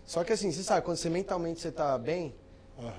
Só 0.07 0.25
que 0.25 0.33
assim, 0.33 0.51
você 0.51 0.63
sabe, 0.63 0.85
quando 0.87 0.97
você 0.97 1.11
mentalmente 1.11 1.61
você 1.61 1.71
tá 1.71 1.97
bem, 1.99 2.35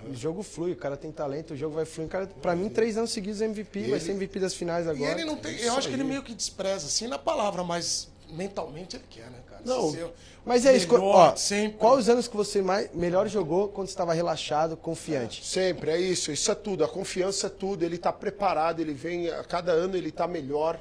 o 0.09 0.13
jogo 0.15 0.41
flui, 0.43 0.71
o 0.71 0.75
cara 0.75 0.95
tem 0.95 1.11
talento, 1.11 1.53
o 1.53 1.57
jogo 1.57 1.75
vai 1.75 1.85
fluir. 1.85 2.07
O 2.07 2.11
cara, 2.11 2.27
pra 2.41 2.55
mim, 2.55 2.69
três 2.69 2.97
anos 2.97 3.11
seguidos 3.11 3.41
é 3.41 3.45
MVP, 3.45 3.89
vai 3.89 3.99
ser 3.99 4.11
MVP 4.11 4.39
das 4.39 4.53
finais 4.53 4.85
E 4.85 4.89
agora. 4.89 5.11
ele 5.11 5.25
não 5.25 5.35
tem. 5.37 5.55
Eu 5.59 5.75
acho 5.75 5.87
que 5.89 5.93
ele 5.93 6.03
meio 6.03 6.23
que 6.23 6.33
despreza, 6.33 6.85
assim, 6.87 7.07
na 7.07 7.17
palavra, 7.19 7.63
mas 7.63 8.09
mentalmente 8.29 8.95
ele 8.95 9.05
quer, 9.09 9.29
né, 9.29 9.39
cara? 9.47 9.61
Não, 9.65 10.11
Mas 10.45 10.65
é 10.65 10.75
isso, 10.75 10.87
melhor, 10.91 11.31
ó, 11.31 11.35
sempre. 11.35 11.77
qual 11.77 11.97
os 11.97 12.07
anos 12.07 12.27
que 12.27 12.35
você 12.35 12.61
mais, 12.61 12.93
melhor 12.93 13.27
jogou 13.27 13.69
quando 13.69 13.87
você 13.87 13.93
estava 13.93 14.13
relaxado, 14.13 14.77
confiante? 14.77 15.43
Sempre, 15.45 15.91
é 15.91 15.99
isso. 15.99 16.31
Isso 16.31 16.51
é 16.51 16.55
tudo. 16.55 16.83
A 16.83 16.87
confiança 16.87 17.47
é 17.47 17.49
tudo. 17.49 17.83
Ele 17.83 17.95
está 17.95 18.13
preparado, 18.13 18.79
ele 18.79 18.93
vem, 18.93 19.29
a 19.29 19.43
cada 19.43 19.71
ano 19.71 19.95
ele 19.97 20.09
está 20.09 20.27
melhor, 20.27 20.79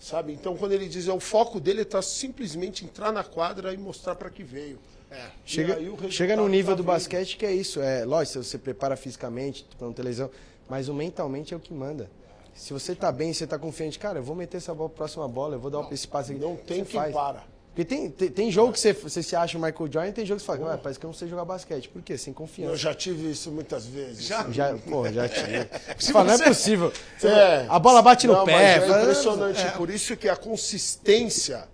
sabe? 0.00 0.32
Então, 0.32 0.56
quando 0.56 0.72
ele 0.72 0.88
diz, 0.88 1.06
é 1.06 1.12
o 1.12 1.20
foco 1.20 1.60
dele 1.60 1.82
está 1.82 2.02
simplesmente 2.02 2.84
entrar 2.84 3.12
na 3.12 3.22
quadra 3.22 3.72
e 3.72 3.76
mostrar 3.76 4.16
para 4.16 4.30
que 4.30 4.42
veio. 4.42 4.78
É. 5.10 5.26
Chega, 5.44 5.78
chega 6.10 6.34
num 6.36 6.48
nível 6.48 6.72
tá 6.72 6.76
do 6.76 6.82
vindo. 6.82 6.92
basquete 6.92 7.36
que 7.36 7.46
é 7.46 7.52
isso. 7.52 7.80
É, 7.80 8.04
lógico, 8.04 8.42
você 8.42 8.58
prepara 8.58 8.96
fisicamente 8.96 9.64
pra 9.78 9.86
não 9.86 9.94
ter 9.94 10.02
lesão, 10.02 10.28
mas 10.68 10.88
o 10.88 10.94
mentalmente 10.94 11.54
é 11.54 11.56
o 11.56 11.60
que 11.60 11.72
manda. 11.72 12.10
Se 12.54 12.72
você 12.72 12.94
tá 12.94 13.10
bem, 13.10 13.32
você 13.32 13.46
tá 13.46 13.58
confiante, 13.58 13.98
cara, 13.98 14.18
eu 14.20 14.22
vou 14.22 14.36
meter 14.36 14.58
essa 14.58 14.72
bola, 14.74 14.88
próxima 14.88 15.26
bola, 15.28 15.56
eu 15.56 15.60
vou 15.60 15.70
dar 15.70 15.86
esse 15.92 16.06
passe 16.06 16.32
aqui. 16.32 16.40
Não 16.40 16.56
tem 16.56 16.84
quem 16.84 17.00
faz. 17.00 17.12
para. 17.12 17.42
Porque 17.74 17.84
tem, 17.84 18.08
tem, 18.08 18.30
tem 18.30 18.50
jogo 18.52 18.72
que 18.72 18.78
você, 18.78 18.92
você 18.92 19.20
se 19.20 19.34
acha 19.34 19.58
o 19.58 19.60
Michael 19.60 19.90
Jordan 19.90 20.08
e 20.08 20.12
tem 20.12 20.24
jogo 20.24 20.38
que 20.40 20.46
você 20.46 20.56
fala, 20.56 20.70
"Ué, 20.70 20.76
parece 20.76 20.96
que 21.00 21.04
eu 21.04 21.08
não 21.08 21.14
sei 21.14 21.26
jogar 21.26 21.44
basquete. 21.44 21.88
Por 21.88 22.00
quê? 22.02 22.16
Sem 22.16 22.30
Eu 22.30 22.36
confiança. 22.36 22.76
já 22.76 22.94
tive 22.94 23.28
isso 23.32 23.50
muitas 23.50 23.84
vezes. 23.84 24.22
Já? 24.22 24.48
Já, 24.52 24.76
pô, 24.78 25.08
já 25.10 25.26
tive. 25.28 25.68
Você 25.98 26.12
fala, 26.12 26.36
não 26.36 26.44
é 26.44 26.48
possível. 26.48 26.92
É. 27.24 27.66
A 27.68 27.76
bola 27.80 28.00
bate 28.00 28.28
no 28.28 28.34
Não, 28.34 28.44
pé. 28.44 28.52
mas 28.78 28.84
fala, 28.88 28.98
é 28.98 29.02
impressionante. 29.02 29.60
É. 29.60 29.70
Por 29.72 29.90
isso 29.90 30.16
que 30.16 30.28
a 30.28 30.36
consistência, 30.36 31.66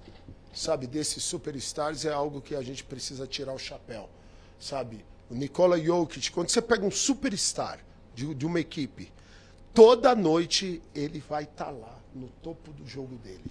sabe, 0.54 0.86
desses 0.86 1.22
superstars 1.22 2.06
é 2.06 2.12
algo 2.12 2.40
que 2.40 2.54
a 2.54 2.62
gente 2.62 2.82
precisa 2.82 3.26
tirar 3.26 3.52
o 3.52 3.58
chapéu, 3.58 4.08
sabe? 4.58 5.04
O 5.30 5.34
Nikola 5.34 5.78
Jokic, 5.78 6.30
quando 6.32 6.48
você 6.48 6.62
pega 6.62 6.84
um 6.86 6.90
superstar 6.90 7.78
de, 8.14 8.34
de 8.34 8.46
uma 8.46 8.58
equipe, 8.58 9.12
toda 9.74 10.14
noite 10.14 10.82
ele 10.94 11.22
vai 11.28 11.44
estar 11.44 11.70
lá 11.70 11.98
no 12.14 12.28
topo 12.42 12.72
do 12.72 12.86
jogo 12.86 13.16
dele. 13.16 13.44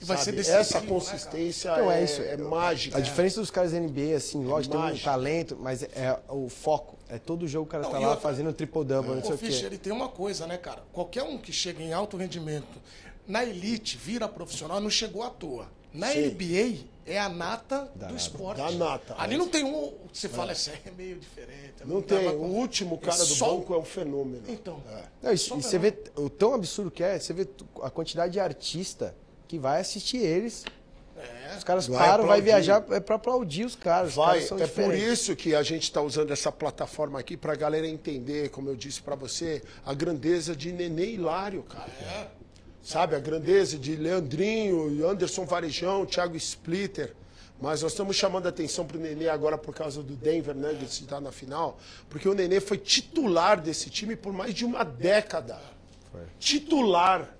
E 0.00 0.04
vai 0.04 0.16
sabe? 0.16 0.24
ser 0.24 0.32
decisivo, 0.32 0.60
Essa 0.60 0.80
né, 0.80 0.86
consistência 0.88 1.70
Então, 1.70 1.90
é, 1.92 2.00
é 2.00 2.04
isso. 2.04 2.22
é 2.22 2.36
mágica. 2.36 2.98
A 2.98 3.00
diferença 3.00 3.40
dos 3.40 3.50
caras 3.52 3.70
da 3.70 3.78
NBA, 3.78 4.16
assim, 4.16 4.44
lógico, 4.44 4.74
tem 4.76 4.84
um 4.94 4.98
talento, 4.98 5.56
mas 5.60 5.82
é 5.84 6.18
o 6.28 6.48
foco. 6.48 6.98
É 7.08 7.18
todo 7.18 7.46
jogo 7.46 7.66
o 7.66 7.70
cara 7.70 7.84
Não, 7.84 7.90
tá 7.90 7.98
lá 8.00 8.08
outra- 8.08 8.20
fazendo 8.22 8.52
triple-double, 8.52 9.14
não 9.14 9.22
sei 9.22 9.30
O 9.30 9.34
o 9.34 9.38
quê. 9.38 9.46
Fischer, 9.46 9.66
ele 9.66 9.78
tem 9.78 9.92
uma 9.92 10.08
coisa, 10.08 10.44
né, 10.46 10.58
cara? 10.58 10.82
Qualquer 10.92 11.22
um 11.22 11.38
que 11.38 11.52
chega 11.52 11.80
em 11.82 11.92
alto 11.92 12.16
rendimento, 12.16 12.80
na 13.28 13.44
elite, 13.44 13.96
vira 13.96 14.26
profissional, 14.26 14.80
não 14.80 14.90
chegou 14.90 15.22
à 15.22 15.30
toa. 15.30 15.68
Na 15.94 16.08
Sim. 16.10 16.30
NBA, 16.30 16.78
é 17.06 17.18
a 17.18 17.28
nata 17.28 17.90
do 17.94 18.02
nata. 18.02 18.14
esporte. 18.14 18.58
Da 18.58 18.70
nata. 18.70 19.14
Ali 19.18 19.36
não 19.36 19.48
tem 19.48 19.64
um. 19.64 19.92
Você 20.12 20.28
fala, 20.28 20.52
esse 20.52 20.70
aí 20.70 20.78
é 20.86 20.90
meio 20.90 21.16
diferente. 21.18 21.74
Não 21.84 22.00
dá 22.00 22.06
tem. 22.18 22.28
O 22.28 22.42
último 22.42 22.98
cara 22.98 23.18
do 23.18 23.24
só- 23.26 23.54
banco 23.56 23.74
é 23.74 23.78
um 23.78 23.84
fenômeno. 23.84 24.42
Então. 24.48 24.82
Não, 25.22 25.32
e, 25.32 25.38
Só 25.38 25.56
e 25.56 25.62
você 25.62 25.76
não- 25.76 25.82
vê 25.82 25.94
o 26.16 26.30
tão 26.30 26.54
absurdo 26.54 26.90
que 26.90 27.02
é, 27.02 27.18
você 27.18 27.32
vê 27.32 27.48
a 27.82 27.90
quantidade 27.90 28.32
de 28.32 28.40
artista 28.40 29.14
que 29.48 29.58
vai 29.58 29.80
assistir 29.80 30.18
eles. 30.18 30.64
É. 31.16 31.56
Os 31.56 31.62
caras 31.62 31.86
Vai 31.86 31.98
param, 31.98 32.24
vai 32.26 32.38
aplaudir. 32.38 32.42
viajar 32.44 32.84
é 32.90 32.98
pra 32.98 33.14
aplaudir 33.16 33.64
os 33.64 33.76
caras. 33.76 34.10
Os 34.10 34.14
Vai, 34.16 34.26
caras 34.34 34.48
são 34.48 34.58
é 34.58 34.60
por 34.66 34.82
diferentes. 34.84 35.02
isso 35.20 35.36
que 35.36 35.54
a 35.54 35.62
gente 35.62 35.84
está 35.84 36.00
usando 36.00 36.32
essa 36.32 36.50
plataforma 36.50 37.20
aqui 37.20 37.36
para 37.36 37.52
a 37.52 37.56
galera 37.56 37.86
entender, 37.86 38.48
como 38.50 38.68
eu 38.68 38.74
disse 38.74 39.00
para 39.02 39.14
você, 39.14 39.62
a 39.84 39.94
grandeza 39.94 40.56
de 40.56 40.72
Nenê 40.72 41.10
Hilário, 41.12 41.62
cara. 41.64 41.90
É. 42.00 42.26
Sabe, 42.82 43.14
a 43.14 43.20
grandeza 43.20 43.78
de 43.78 43.94
Leandrinho, 43.94 45.08
Anderson 45.08 45.44
Varejão, 45.44 46.04
Thiago 46.04 46.36
Splitter. 46.36 47.14
Mas 47.60 47.80
nós 47.82 47.92
estamos 47.92 48.16
chamando 48.16 48.46
a 48.46 48.48
atenção 48.48 48.84
para 48.84 48.96
o 48.96 49.00
Nenê 49.00 49.28
agora 49.28 49.56
por 49.56 49.72
causa 49.72 50.02
do 50.02 50.16
Denver 50.16 50.52
Nuggets 50.52 51.00
estar 51.00 51.20
na 51.20 51.30
final, 51.30 51.78
porque 52.10 52.28
o 52.28 52.34
Nenê 52.34 52.58
foi 52.60 52.76
titular 52.76 53.60
desse 53.60 53.88
time 53.88 54.16
por 54.16 54.32
mais 54.32 54.52
de 54.52 54.64
uma 54.64 54.82
década. 54.82 55.60
Titular, 56.40 57.32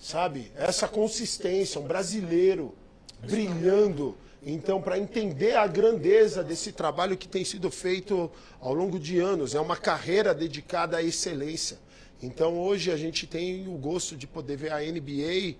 sabe? 0.00 0.52
Essa 0.54 0.86
consistência, 0.86 1.80
um 1.80 1.88
brasileiro 1.88 2.72
brilhando. 3.20 4.16
Então, 4.40 4.80
para 4.80 4.96
entender 4.96 5.56
a 5.56 5.66
grandeza 5.66 6.44
desse 6.44 6.70
trabalho 6.70 7.16
que 7.16 7.26
tem 7.26 7.44
sido 7.44 7.68
feito 7.68 8.30
ao 8.60 8.72
longo 8.72 8.96
de 8.96 9.18
anos, 9.18 9.56
é 9.56 9.60
uma 9.60 9.76
carreira 9.76 10.32
dedicada 10.32 10.98
à 10.98 11.02
excelência. 11.02 11.78
Então, 12.22 12.58
hoje 12.58 12.90
a 12.90 12.96
gente 12.96 13.26
tem 13.26 13.68
o 13.68 13.76
gosto 13.78 14.16
de 14.16 14.26
poder 14.26 14.56
ver 14.56 14.72
a 14.72 14.78
NBA 14.80 15.54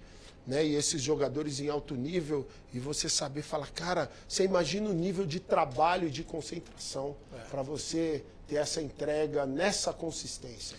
né, 0.47 0.65
e 0.65 0.75
esses 0.75 1.01
jogadores 1.01 1.61
em 1.61 1.69
alto 1.69 1.95
nível 1.95 2.47
e 2.73 2.79
você 2.81 3.09
saber 3.09 3.43
falar, 3.43 3.69
cara, 3.71 4.11
você 4.27 4.45
imagina 4.45 4.89
o 4.89 4.93
nível 4.93 5.25
de 5.27 5.39
trabalho 5.41 6.09
e 6.09 6.11
de 6.11 6.25
concentração 6.25 7.15
para 7.51 7.63
você 7.63 8.25
ter 8.47 8.57
essa 8.57 8.81
entrega 8.81 9.45
nessa 9.47 9.93
consistência. 9.93 10.77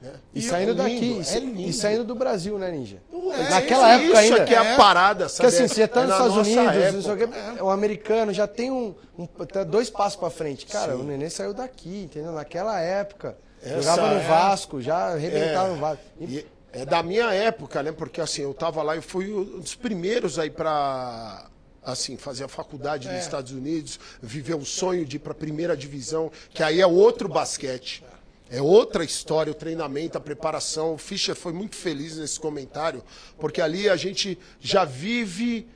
Né? 0.00 0.12
E, 0.34 0.40
é 0.40 0.42
saindo 0.42 0.72
lindo, 0.72 0.82
daqui, 0.82 1.22
é 1.30 1.36
e 1.36 1.40
lindo. 1.40 1.60
e 1.62 1.72
saindo 1.72 2.04
do 2.04 2.14
Brasil, 2.14 2.58
né, 2.58 2.70
Ninja? 2.70 2.98
É, 3.10 3.50
Naquela 3.50 3.94
isso, 3.96 4.04
época 4.04 4.18
ainda. 4.18 4.34
Isso 4.34 4.42
aqui 4.42 4.54
é 4.54 4.58
a 4.58 4.76
parada, 4.76 5.24
Porque 5.24 5.50
sabe? 5.50 5.64
assim, 5.64 5.68
você 5.74 5.88
tá 5.88 6.02
É 6.02 6.04
nos 6.04 6.12
Estados 6.12 6.36
Unidos, 6.36 7.06
época. 7.08 7.64
o 7.64 7.70
americano 7.70 8.32
já 8.34 8.46
tem 8.46 8.70
um, 8.70 8.94
um- 9.18 9.26
tá 9.26 9.64
dois 9.64 9.88
passos 9.88 10.16
pra 10.20 10.28
frente. 10.28 10.66
Cara, 10.66 10.94
o 10.96 11.02
Nenê 11.02 11.30
saiu 11.30 11.54
daqui, 11.54 12.02
entendeu? 12.04 12.32
Naquela 12.32 12.78
época. 12.78 13.38
Essa 13.66 13.82
jogava 13.82 14.14
no 14.14 14.20
é- 14.20 14.28
Vasco, 14.28 14.80
já 14.80 14.96
arrebentava 15.14 15.68
no 15.74 15.76
Vasco. 15.76 16.04
E- 16.20 16.46
é 16.72 16.84
da 16.84 17.02
minha 17.02 17.32
época, 17.32 17.82
né? 17.82 17.90
Porque 17.90 18.20
assim, 18.20 18.42
eu 18.42 18.52
tava 18.52 18.82
lá 18.82 18.96
e 18.96 19.00
fui 19.00 19.32
um 19.32 19.60
dos 19.60 19.74
primeiros 19.74 20.38
aí 20.38 20.50
pra 20.50 21.48
assim, 21.82 22.16
fazer 22.16 22.42
a 22.44 22.48
faculdade 22.48 23.08
nos 23.08 23.22
Estados 23.22 23.52
Unidos, 23.52 23.98
viver 24.20 24.54
o 24.56 24.64
sonho 24.64 25.04
de 25.06 25.16
ir 25.16 25.18
pra 25.20 25.32
primeira 25.32 25.76
divisão, 25.76 26.32
que 26.52 26.62
aí 26.62 26.80
é 26.80 26.86
outro 26.86 27.28
basquete. 27.28 28.04
É 28.50 28.60
outra 28.60 29.04
história, 29.04 29.50
o 29.50 29.54
treinamento, 29.54 30.18
a 30.18 30.20
preparação. 30.20 30.94
O 30.94 30.98
Fischer 30.98 31.34
foi 31.34 31.52
muito 31.52 31.76
feliz 31.76 32.16
nesse 32.16 32.38
comentário, 32.38 33.02
porque 33.38 33.60
ali 33.60 33.88
a 33.88 33.96
gente 33.96 34.38
já 34.60 34.84
vive 34.84 35.68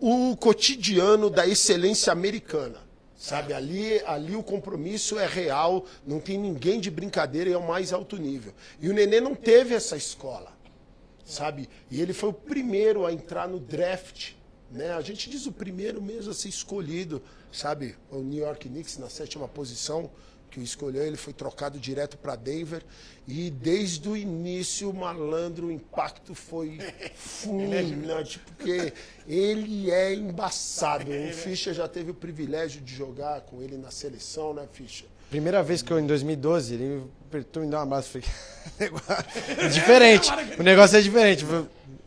o 0.00 0.36
cotidiano 0.36 1.28
da 1.28 1.46
excelência 1.46 2.12
americana. 2.12 2.85
Sabe, 3.16 3.54
ali, 3.54 3.98
ali 4.04 4.36
o 4.36 4.42
compromisso 4.42 5.18
é 5.18 5.26
real, 5.26 5.86
não 6.06 6.20
tem 6.20 6.36
ninguém 6.36 6.78
de 6.78 6.90
brincadeira 6.90 7.48
e 7.48 7.54
é 7.54 7.56
o 7.56 7.66
mais 7.66 7.90
alto 7.92 8.18
nível. 8.18 8.52
E 8.78 8.90
o 8.90 8.92
Nenê 8.92 9.20
não 9.20 9.34
teve 9.34 9.74
essa 9.74 9.96
escola, 9.96 10.52
sabe? 11.24 11.66
E 11.90 12.02
ele 12.02 12.12
foi 12.12 12.28
o 12.28 12.34
primeiro 12.34 13.06
a 13.06 13.12
entrar 13.12 13.48
no 13.48 13.58
draft, 13.58 14.32
né? 14.70 14.92
A 14.92 15.00
gente 15.00 15.30
diz 15.30 15.46
o 15.46 15.52
primeiro 15.52 16.02
mesmo 16.02 16.30
a 16.30 16.34
ser 16.34 16.50
escolhido, 16.50 17.22
sabe? 17.50 17.96
O 18.10 18.18
New 18.18 18.44
York 18.44 18.68
Knicks 18.68 18.98
na 18.98 19.08
sétima 19.08 19.48
posição, 19.48 20.10
que 20.50 20.60
o 20.60 20.62
escolheu, 20.62 21.04
ele 21.04 21.16
foi 21.16 21.32
trocado 21.32 21.78
direto 21.78 22.16
para 22.16 22.36
Denver. 22.36 22.82
E 23.26 23.50
desde 23.50 24.08
o 24.08 24.16
início, 24.16 24.90
o 24.90 24.94
malandro, 24.94 25.66
o 25.66 25.72
impacto 25.72 26.34
foi 26.34 26.78
fulminante, 27.14 28.38
porque 28.38 28.92
ele 29.26 29.90
é 29.90 30.14
embaçado. 30.14 31.10
O 31.10 31.32
Fischer 31.34 31.74
já 31.74 31.88
teve 31.88 32.10
o 32.10 32.14
privilégio 32.14 32.80
de 32.80 32.94
jogar 32.94 33.40
com 33.42 33.62
ele 33.62 33.76
na 33.76 33.90
seleção, 33.90 34.54
né, 34.54 34.68
Fischer? 34.72 35.08
Primeira 35.30 35.62
vez 35.62 35.82
que 35.82 35.92
eu, 35.92 35.98
em 35.98 36.06
2012, 36.06 36.74
ele 36.74 37.02
apertou 37.28 37.62
me 37.62 37.68
deu 37.68 37.78
um 37.78 37.82
abraço. 37.82 38.10
Falei, 38.10 38.26
é 39.58 39.68
diferente. 39.68 40.30
O 40.58 40.62
negócio 40.62 40.96
é 40.98 41.00
diferente. 41.02 41.44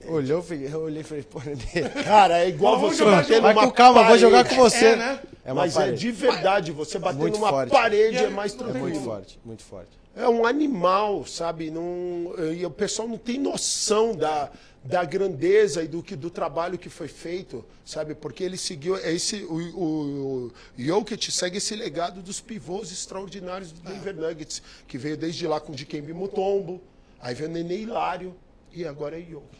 Olhou, 0.08 0.43
eu 0.49 0.82
olhei 0.82 1.01
e 1.01 1.03
falei, 1.03 1.23
pô, 1.23 1.39
Nenê. 1.45 1.88
Cara, 2.03 2.39
é 2.39 2.49
igual 2.49 2.79
Vamos 2.79 2.97
você 2.97 3.05
bater 3.05 3.41
Vai 3.41 3.53
numa 3.53 3.65
com 3.65 3.71
calma, 3.71 4.03
vou 4.05 4.17
jogar 4.17 4.47
com 4.47 4.55
você. 4.55 4.86
É, 4.86 4.95
né? 4.95 5.19
É 5.45 5.53
Mas 5.53 5.75
é 5.75 5.79
parede. 5.79 5.97
de 5.99 6.12
verdade, 6.12 6.71
você 6.71 6.97
bater 6.97 7.17
Muito 7.19 7.36
numa 7.36 7.49
forte. 7.49 7.69
parede 7.69 8.17
é 8.17 8.29
mais 8.29 8.55
não 8.55 8.69
É 8.69 8.71
tranquilo. 8.71 8.89
muito 8.89 9.03
forte, 9.03 9.39
muito 9.45 9.63
forte. 9.63 9.89
É 10.15 10.27
um 10.27 10.45
animal, 10.45 11.25
sabe? 11.25 11.69
Não, 11.69 12.34
e 12.53 12.65
o 12.65 12.69
pessoal 12.71 13.08
não 13.08 13.17
tem 13.17 13.38
noção 13.39 14.15
da, 14.15 14.49
da 14.83 15.03
grandeza 15.03 15.83
e 15.83 15.87
do, 15.87 16.01
que, 16.01 16.15
do 16.15 16.29
trabalho 16.29 16.77
que 16.77 16.89
foi 16.89 17.07
feito, 17.07 17.65
sabe? 17.85 18.15
Porque 18.15 18.43
ele 18.43 18.57
seguiu 18.57 18.95
esse 18.95 19.43
o, 19.43 19.55
o, 19.77 20.45
o 20.47 20.51
Jokic 20.77 21.31
segue 21.31 21.57
esse 21.57 21.75
legado 21.75 22.21
dos 22.21 22.39
pivôs 22.39 22.91
extraordinários 22.91 23.71
do 23.71 23.81
Denver 23.81 24.15
Nuggets, 24.15 24.61
que 24.87 24.97
veio 24.97 25.17
desde 25.17 25.45
lá 25.47 25.59
com 25.59 25.73
o 25.73 25.75
Dikembe 25.75 26.13
Mutombo, 26.13 26.81
aí 27.19 27.35
veio 27.35 27.49
o 27.49 27.53
Nenê 27.53 27.79
Hilário 27.79 28.35
e 28.71 28.85
agora 28.85 29.19
é 29.19 29.21
Jokic. 29.21 29.57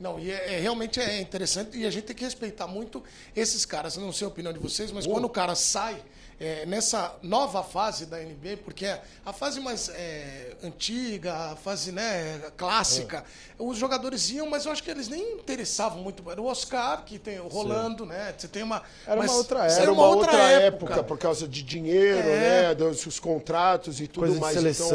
Não, 0.00 0.18
e 0.18 0.30
é, 0.30 0.54
é- 0.54 0.60
realmente 0.60 0.98
é 0.98 1.20
interessante 1.20 1.78
e 1.78 1.86
a 1.86 1.90
gente 1.90 2.04
tem 2.04 2.16
que 2.16 2.24
respeitar 2.24 2.66
muito 2.66 3.04
esses 3.36 3.64
caras. 3.64 3.96
Não 3.96 4.12
sei 4.12 4.24
a 4.24 4.28
opinião 4.28 4.52
de 4.52 4.58
vocês, 4.58 4.90
mas 4.90 5.06
quando 5.06 5.26
o 5.26 5.30
cara 5.30 5.54
sai 5.54 6.02
é, 6.42 6.66
nessa 6.66 7.14
nova 7.22 7.62
fase 7.62 8.04
da 8.06 8.18
NBA, 8.18 8.58
porque 8.64 8.84
é 8.86 9.00
a 9.24 9.32
fase 9.32 9.60
mais 9.60 9.88
é, 9.90 10.56
antiga, 10.62 11.32
a 11.52 11.56
fase 11.56 11.92
né, 11.92 12.40
clássica, 12.56 13.24
os 13.58 13.78
jogadores 13.78 14.28
iam, 14.30 14.48
mas 14.50 14.66
eu 14.66 14.72
acho 14.72 14.82
que 14.82 14.90
eles 14.90 15.06
nem 15.08 15.34
interessavam 15.34 16.02
muito. 16.02 16.28
Era 16.28 16.40
o 16.42 16.46
Oscar, 16.46 17.04
que 17.04 17.16
tem 17.18 17.38
o 17.38 17.46
Rolando, 17.46 18.04
né? 18.04 18.34
Você 18.36 18.48
tem 18.48 18.62
uma. 18.64 18.82
Era 19.06 19.20
uma 19.20 19.32
outra 19.32 19.58
era 19.60 19.66
época. 19.72 19.82
Era 19.82 19.92
uma 19.92 20.06
outra 20.08 20.32
época, 20.50 21.04
por 21.04 21.18
causa 21.18 21.46
de 21.46 21.62
dinheiro, 21.62 22.18
É. 22.28 22.62
né? 22.70 22.74
Dos 22.74 23.06
os 23.06 23.20
contratos 23.20 24.00
e 24.00 24.08
tudo 24.08 24.20
Coisa 24.20 24.34
de 24.34 24.40
mais. 24.40 24.54
seleção, 24.54 24.88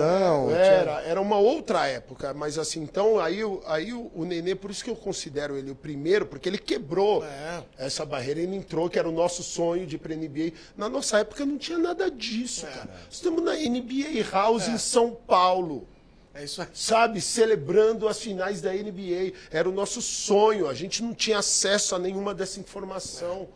Então, 0.50 0.52
era, 0.56 1.02
era 1.04 1.22
uma 1.22 1.38
outra 1.38 1.88
época. 1.88 2.34
Mas 2.34 2.58
assim, 2.58 2.82
então 2.82 3.20
aí, 3.20 3.44
o- 3.44 3.62
aí 3.68 3.94
o, 3.94 4.12
o 4.14 4.26
Nenê, 4.26 4.54
por 4.56 4.70
isso 4.70 4.84
que 4.84 4.90
eu 4.90 4.96
considero 4.96 5.56
ele 5.58 5.72
o 5.72 5.76
primeiro, 5.76 6.26
porque 6.26 6.50
ele 6.50 6.58
quebrou 6.58 7.24
É. 7.24 7.64
essa 7.78 8.06
barreira. 8.06 8.42
Ele 8.42 8.56
entrou, 8.56 8.90
que 8.90 9.00
era 9.00 9.08
o 9.08 9.12
nosso 9.12 9.44
sonho 9.44 9.86
de 9.88 9.96
ir 9.96 10.00
pra 10.00 10.14
NBA. 10.14 10.52
Na 10.76 10.90
nossa 10.90 11.20
época 11.20 11.37
não 11.46 11.58
tinha 11.58 11.78
nada 11.78 12.10
disso, 12.10 12.66
É. 12.66 12.70
cara. 12.70 12.90
Estamos 13.10 13.44
na 13.44 13.54
NBA 13.56 14.24
House 14.32 14.68
em 14.68 14.78
São 14.78 15.12
Paulo 15.12 15.88
É 16.34 16.44
isso 16.44 16.62
aí. 16.62 16.68
sabe, 16.74 17.20
celebrando 17.22 18.08
as 18.08 18.20
finais 18.20 18.62
da 18.62 18.72
NBA. 18.74 19.34
Era 19.52 19.68
o 19.70 19.72
nosso 19.72 20.02
sonho, 20.02 20.68
a 20.68 20.74
gente 20.74 21.02
não 21.04 21.14
tinha 21.14 21.40
acesso 21.40 21.96
a 21.96 22.00
nenhuma 22.00 22.34
dessa 22.34 22.60
informação. 22.60 23.48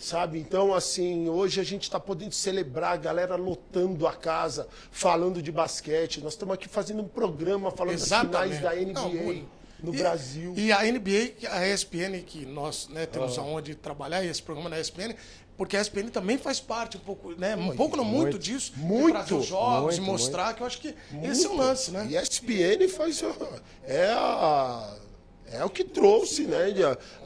Sabe? 0.00 0.38
Então, 0.38 0.72
assim, 0.72 1.28
hoje 1.28 1.60
a 1.60 1.64
gente 1.64 1.82
está 1.82 1.98
podendo 1.98 2.30
celebrar 2.32 2.92
a 2.92 2.96
galera 2.96 3.34
lotando 3.34 4.06
a 4.06 4.12
casa, 4.14 4.68
falando 4.92 5.42
de 5.42 5.50
basquete. 5.50 6.20
Nós 6.20 6.34
estamos 6.34 6.54
aqui 6.54 6.68
fazendo 6.68 7.02
um 7.02 7.08
programa 7.08 7.72
falando 7.72 7.94
Exatamente. 7.96 8.32
das 8.32 8.58
finais 8.58 8.62
da 8.62 8.76
NBA 8.76 8.92
Não, 8.92 9.46
no 9.82 9.92
E- 9.92 9.98
Brasil. 9.98 10.54
E 10.56 10.70
a 10.70 10.84
NBA, 10.84 11.32
a 11.50 11.66
ESPN, 11.66 12.22
que 12.24 12.46
nós 12.46 12.86
né, 12.88 13.06
temos 13.06 13.36
aonde 13.38 13.74
trabalhar, 13.74 14.22
e 14.22 14.28
esse 14.28 14.40
programa 14.40 14.70
na 14.70 14.78
ESPN, 14.78 15.16
porque 15.58 15.76
a 15.76 15.80
ESPN 15.80 16.08
também 16.08 16.38
faz 16.38 16.60
parte 16.60 16.96
um 16.96 17.00
pouco, 17.00 17.32
né? 17.32 17.56
Um 17.56 17.74
pouco, 17.74 17.96
não 17.96 18.04
muito, 18.04 18.22
muito. 18.22 18.38
disso. 18.38 18.72
de 18.74 18.80
Muito, 18.80 19.10
trazer 19.10 19.34
os 19.34 19.46
jogos, 19.46 19.96
e 19.96 20.00
muito, 20.00 20.12
mostrar, 20.12 20.54
que 20.54 20.62
eu 20.62 20.66
acho 20.66 20.80
que 20.80 20.94
esse 21.24 21.46
é 21.46 21.48
o 21.48 21.56
lance, 21.56 21.90
né? 21.90 22.06
E 22.08 22.16
a 22.16 22.22
ESPN 22.22 22.88
faz. 22.88 23.24
É 23.82 24.06
a. 24.12 24.94
É 25.52 25.64
o 25.64 25.70
que 25.70 25.82
trouxe, 25.84 26.42
né? 26.42 26.66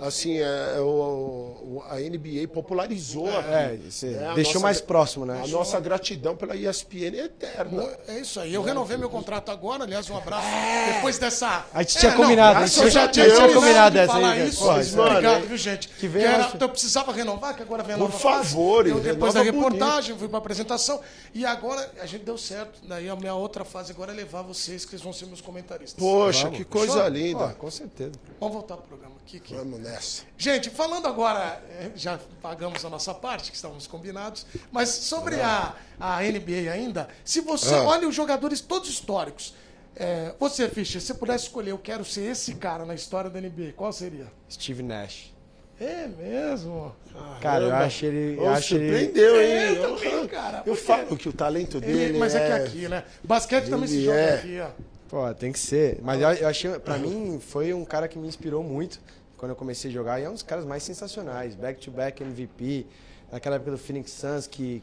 Assim, 0.00 0.38
é, 0.38 0.78
o, 0.80 0.84
o- 0.84 1.82
a 1.88 1.96
NBA 1.98 2.46
popularizou. 2.52 3.28
É, 3.28 3.66
aqui. 3.74 3.90
você 3.90 4.08
É, 4.14 4.34
deixou 4.34 4.54
nossa- 4.54 4.58
mais 4.60 4.80
próximo, 4.80 5.26
né? 5.26 5.40
A 5.44 5.46
nossa 5.48 5.78
gratidão 5.80 6.36
pela 6.36 6.54
ESPN 6.54 7.16
é 7.18 7.24
eterna. 7.24 7.88
É 8.06 8.18
isso 8.20 8.38
aí. 8.40 8.54
Eu 8.54 8.62
renovei 8.62 8.96
meu 8.96 9.10
contrato 9.10 9.50
agora, 9.50 9.84
aliás, 9.84 10.08
um 10.08 10.16
abraço. 10.16 10.46
Depois 10.94 11.18
dessa. 11.18 11.66
A 11.74 11.82
gente 11.82 11.96
É, 11.96 12.00
tinha 12.00 12.12
não, 12.12 12.18
combinado, 12.22 12.58
a 12.58 12.66
gente 12.66 12.80
eu 12.84 12.90
já 12.90 13.08
tinha, 13.08 13.28
tinha 13.30 13.52
combinado 13.52 13.98
essa 13.98 14.12
falar 14.12 14.30
aí, 14.32 14.48
isso. 14.48 14.64
Pois, 14.64 14.94
mano, 14.94 15.10
Obrigado, 15.10 15.42
é- 15.44 15.46
viu, 15.46 15.56
gente? 15.56 15.88
que 15.88 15.94
Que 16.02 16.08
venha 16.08 16.28
era, 16.28 16.46
então 16.54 16.68
eu 16.68 16.72
precisava 16.72 17.12
renovar, 17.12 17.56
que 17.56 17.62
agora 17.62 17.82
vem 17.82 17.94
a 17.94 17.98
Por 17.98 18.10
favor, 18.10 18.86
Eu, 18.86 19.00
depois 19.00 19.34
da 19.34 19.40
renova 19.42 19.62
bonito. 19.68 19.74
reportagem, 19.82 20.16
fui 20.18 20.28
pra 20.28 20.38
apresentação. 20.38 21.00
E 21.34 21.44
agora 21.44 21.90
a 22.00 22.06
gente 22.06 22.24
deu 22.24 22.38
certo. 22.38 22.80
Daí 22.86 23.08
a 23.08 23.16
minha 23.16 23.34
outra 23.34 23.64
fase 23.64 23.92
agora 23.92 24.12
é 24.12 24.14
levar 24.14 24.42
vocês, 24.42 24.84
que 24.84 24.94
eles 24.94 25.02
vão 25.02 25.12
ser 25.12 25.26
meus 25.26 25.40
comentaristas. 25.40 25.98
Poxa, 25.98 26.44
Vamos. 26.44 26.58
que 26.58 26.64
coisa 26.64 27.00
Show? 27.00 27.08
linda. 27.08 27.44
Ó, 27.44 27.48
com 27.50 27.70
certeza. 27.70 28.11
Vamos 28.40 28.54
voltar 28.54 28.76
pro 28.76 28.86
programa 28.86 29.14
aqui. 29.24 29.38
que- 29.40 29.54
Vamos 29.54 29.78
nessa. 29.80 30.22
Gente, 30.36 30.68
falando 30.70 31.06
agora, 31.06 31.62
eh, 31.70 31.90
já 31.94 32.18
pagamos 32.40 32.84
a 32.84 32.90
nossa 32.90 33.14
parte, 33.14 33.50
que 33.50 33.56
estávamos 33.56 33.86
combinados, 33.86 34.46
mas 34.70 34.88
sobre 34.88 35.40
a, 35.40 35.74
a 35.98 36.22
NBA 36.24 36.70
ainda, 36.72 37.08
se 37.24 37.40
você 37.40 37.74
Ah. 37.74 37.82
olha 37.84 38.08
os 38.08 38.14
jogadores 38.14 38.60
todos 38.60 38.88
históricos, 38.90 39.54
eh, 39.96 40.34
você, 40.38 40.68
Fischer, 40.68 41.00
se 41.00 41.06
você 41.08 41.14
pudesse 41.14 41.44
escolher, 41.44 41.70
eu 41.70 41.78
quero 41.78 42.04
ser 42.04 42.22
esse 42.30 42.54
cara 42.54 42.84
na 42.84 42.94
história 42.94 43.30
da 43.30 43.40
NBA, 43.40 43.72
qual 43.76 43.92
seria? 43.92 44.26
Steve 44.50 44.82
Nash. 44.82 45.32
É 45.80 46.06
mesmo? 46.06 46.94
Cara, 47.40 47.64
eu 47.64 47.70
Caramba. 47.70 47.86
acho 47.86 48.04
ele. 48.06 48.38
Ô, 48.38 48.44
Eu 48.44 48.50
acho 48.50 48.74
ele... 48.76 48.88
surpreendeu, 48.90 49.40
hein? 49.40 49.48
É, 49.50 49.70
eu 49.72 49.96
também, 49.96 50.26
cara, 50.28 50.58
eu 50.58 50.62
porque- 50.76 50.80
falo 50.80 51.16
que 51.16 51.28
o 51.28 51.32
talento 51.32 51.78
Ele- 51.78 51.86
dele 51.86 52.18
mas 52.18 52.34
é, 52.36 52.38
é... 52.38 52.46
que 52.46 52.52
aqui, 52.68 52.88
né? 52.88 53.04
Basquete 53.24 53.68
também 53.68 53.88
se 53.88 53.96
Ele 53.96 54.04
joga 54.04 54.16
é. 54.18 54.34
aqui, 54.34 54.60
ó. 54.60 54.68
Pô, 55.12 55.34
tem 55.34 55.52
que 55.52 55.58
ser. 55.58 55.98
Mas 56.00 56.22
eu, 56.22 56.28
eu 56.30 56.48
achei, 56.48 56.70
pra 56.78 56.96
mim, 56.96 57.38
foi 57.38 57.74
um 57.74 57.84
cara 57.84 58.08
que 58.08 58.18
me 58.18 58.26
inspirou 58.26 58.62
muito 58.62 58.98
quando 59.36 59.50
eu 59.50 59.56
comecei 59.56 59.90
a 59.90 59.92
jogar. 59.92 60.18
E 60.18 60.24
é 60.24 60.30
um 60.30 60.32
dos 60.32 60.42
caras 60.42 60.64
mais 60.64 60.82
sensacionais. 60.82 61.54
Back-to-back 61.54 62.22
MVP. 62.22 62.86
Naquela 63.30 63.56
época 63.56 63.72
do 63.72 63.76
Phoenix 63.76 64.10
Suns, 64.10 64.46
que 64.46 64.82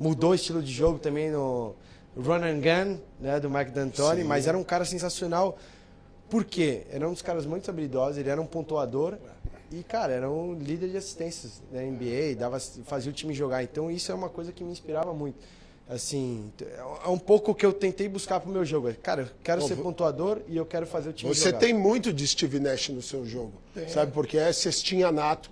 mudou 0.00 0.30
o 0.30 0.34
estilo 0.34 0.62
de 0.62 0.72
jogo 0.72 0.98
também 0.98 1.30
no 1.30 1.74
Run 2.16 2.42
and 2.42 2.60
Gun, 2.60 2.98
né, 3.20 3.38
do 3.38 3.50
Mike 3.50 3.70
D'Antoni. 3.70 4.24
Mas 4.24 4.46
era 4.46 4.56
um 4.56 4.64
cara 4.64 4.86
sensacional. 4.86 5.58
Por 6.30 6.42
quê? 6.42 6.86
Era 6.90 7.06
um 7.06 7.12
dos 7.12 7.20
caras 7.20 7.44
muito 7.44 7.70
habilidosos, 7.70 8.16
ele 8.16 8.30
era 8.30 8.40
um 8.40 8.46
pontuador. 8.46 9.18
E, 9.70 9.82
cara, 9.82 10.10
era 10.10 10.30
um 10.30 10.54
líder 10.54 10.88
de 10.88 10.96
assistências 10.96 11.62
da 11.70 11.82
NBA, 11.82 12.34
dava, 12.38 12.58
fazia 12.58 13.10
o 13.10 13.14
time 13.14 13.34
jogar. 13.34 13.62
Então, 13.62 13.90
isso 13.90 14.10
é 14.10 14.14
uma 14.14 14.30
coisa 14.30 14.52
que 14.52 14.64
me 14.64 14.72
inspirava 14.72 15.12
muito. 15.12 15.36
Assim, 15.88 16.52
é 17.04 17.08
um 17.08 17.18
pouco 17.18 17.52
o 17.52 17.54
que 17.54 17.64
eu 17.64 17.72
tentei 17.72 18.08
buscar 18.08 18.40
pro 18.40 18.50
meu 18.50 18.64
jogo. 18.64 18.92
Cara, 19.02 19.22
eu 19.22 19.28
quero 19.42 19.60
Bom, 19.60 19.68
ser 19.68 19.76
pontuador 19.76 20.40
e 20.48 20.56
eu 20.56 20.66
quero 20.66 20.84
fazer 20.84 21.10
o 21.10 21.12
time 21.12 21.32
Você 21.32 21.46
jogar. 21.46 21.58
tem 21.58 21.72
muito 21.72 22.12
de 22.12 22.26
Steve 22.26 22.58
Nash 22.58 22.88
no 22.88 23.00
seu 23.00 23.24
jogo, 23.24 23.52
sabe? 23.88 24.10
Porque 24.10 24.36
é 24.36 24.52
cestinha 24.52 25.12
nato. 25.12 25.48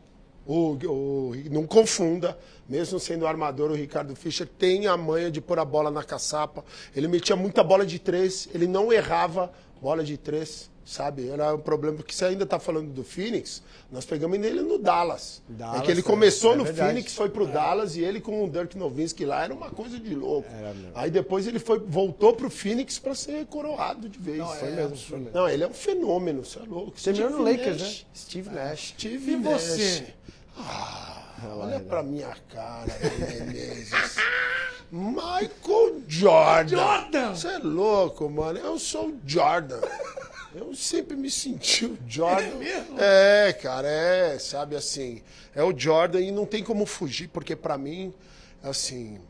O, 0.47 0.73
o- 0.87 1.33
não 1.51 1.66
confunda, 1.66 2.37
mesmo 2.68 2.99
sendo 2.99 3.27
armador, 3.27 3.70
o 3.70 3.75
Ricardo 3.75 4.14
Fischer 4.16 4.47
tem 4.47 4.87
a 4.88 4.97
manha 4.97 5.31
de 5.31 5.40
pôr 5.40 5.59
a 5.61 5.64
bola 5.64 5.90
na 5.90 6.03
caçapa. 6.03 6.64
Ele 6.97 7.07
metia 7.09 7.37
muita 7.37 7.62
bola 7.62 7.87
de 7.87 7.99
três, 8.01 8.49
ele 8.53 8.66
não 8.66 8.92
errava 8.92 9.53
bola 9.81 10.03
de 10.03 10.18
três, 10.18 10.68
sabe? 10.85 11.29
Era 11.29 11.55
um 11.55 11.59
problema, 11.59 11.97
porque 11.97 12.14
você 12.14 12.27
ainda 12.27 12.44
está 12.44 12.59
falando 12.59 12.90
do 12.92 13.03
Phoenix, 13.03 13.62
nós 13.90 14.05
pegamos 14.05 14.38
nele 14.38 14.61
no 14.62 14.79
Dallas. 14.79 15.42
Dallas, 15.49 15.81
é 15.81 15.85
que 15.85 15.90
ele 15.90 16.01
é, 16.01 16.03
começou 16.03 16.53
é 16.53 16.57
no 16.57 16.64
verdade. 16.64 16.88
Phoenix, 16.90 17.14
foi 17.14 17.29
pro 17.31 17.47
Dallas 17.47 17.97
e 17.97 18.03
ele 18.03 18.20
com 18.20 18.44
o 18.44 18.49
Dirk 18.51 18.77
Nowitzki 18.77 19.25
lá 19.25 19.44
era 19.44 19.55
uma 19.55 19.70
coisa 19.70 19.99
de 19.99 20.14
louco. 20.14 20.49
Aí 20.94 21.11
depois 21.11 21.47
ele 21.47 21.59
foi, 21.59 21.79
voltou 21.79 22.35
pro 22.35 22.51
Phoenix 22.51 22.99
para 22.99 23.14
ser 23.14 23.47
coroado 23.47 24.09
de 24.09 24.18
vez. 24.18 24.44
Foi 24.59 24.70
mesmo, 24.70 24.97
foi 24.97 25.18
mesmo. 25.18 25.33
Não, 25.35 25.49
ele 25.49 25.64
é 25.64 25.66
um 25.66 25.75
fenômeno, 25.75 26.44
você 26.44 26.59
é 26.59 26.62
louco. 26.62 26.92
Terminou 27.01 27.31
no 27.31 27.37
Steve 27.47 27.57
Lakers, 27.59 27.81
Nash. 27.81 27.99
né? 27.99 28.07
Steve 28.14 28.51
Nash. 28.51 28.94
Steve 28.99 29.33
E 29.33 29.37
você? 29.37 30.01
Nash. 30.01 30.14
Ah, 30.57 31.33
olha 31.59 31.81
pra 31.81 32.03
minha 32.03 32.37
cara, 32.53 32.87
Menezes. 33.18 34.16
Michael 34.92 36.03
Jordan. 36.07 36.68
Jordan! 36.77 37.35
Você 37.35 37.49
é 37.49 37.59
louco, 37.59 38.31
mano. 38.31 38.59
Eu 38.61 38.79
sou 38.79 39.09
o 39.09 39.20
Jordan. 39.27 39.81
Eu 40.55 40.75
sempre 40.75 41.17
me 41.17 41.31
senti 41.31 41.85
o 41.85 41.99
Jordan. 42.07 42.47
É 42.47 42.55
mesmo? 42.55 43.01
É, 43.01 43.53
cara, 43.55 43.88
é, 43.88 44.38
sabe 44.38 44.77
assim. 44.77 45.23
É 45.55 45.62
o 45.62 45.77
Jordan 45.77 46.21
e 46.21 46.31
não 46.31 46.47
tem 46.47 46.62
como 46.62 46.87
fugir, 46.87 47.29
porque 47.29 47.57
pra 47.57 47.77
mim, 47.77 48.14
assim. 48.62 49.21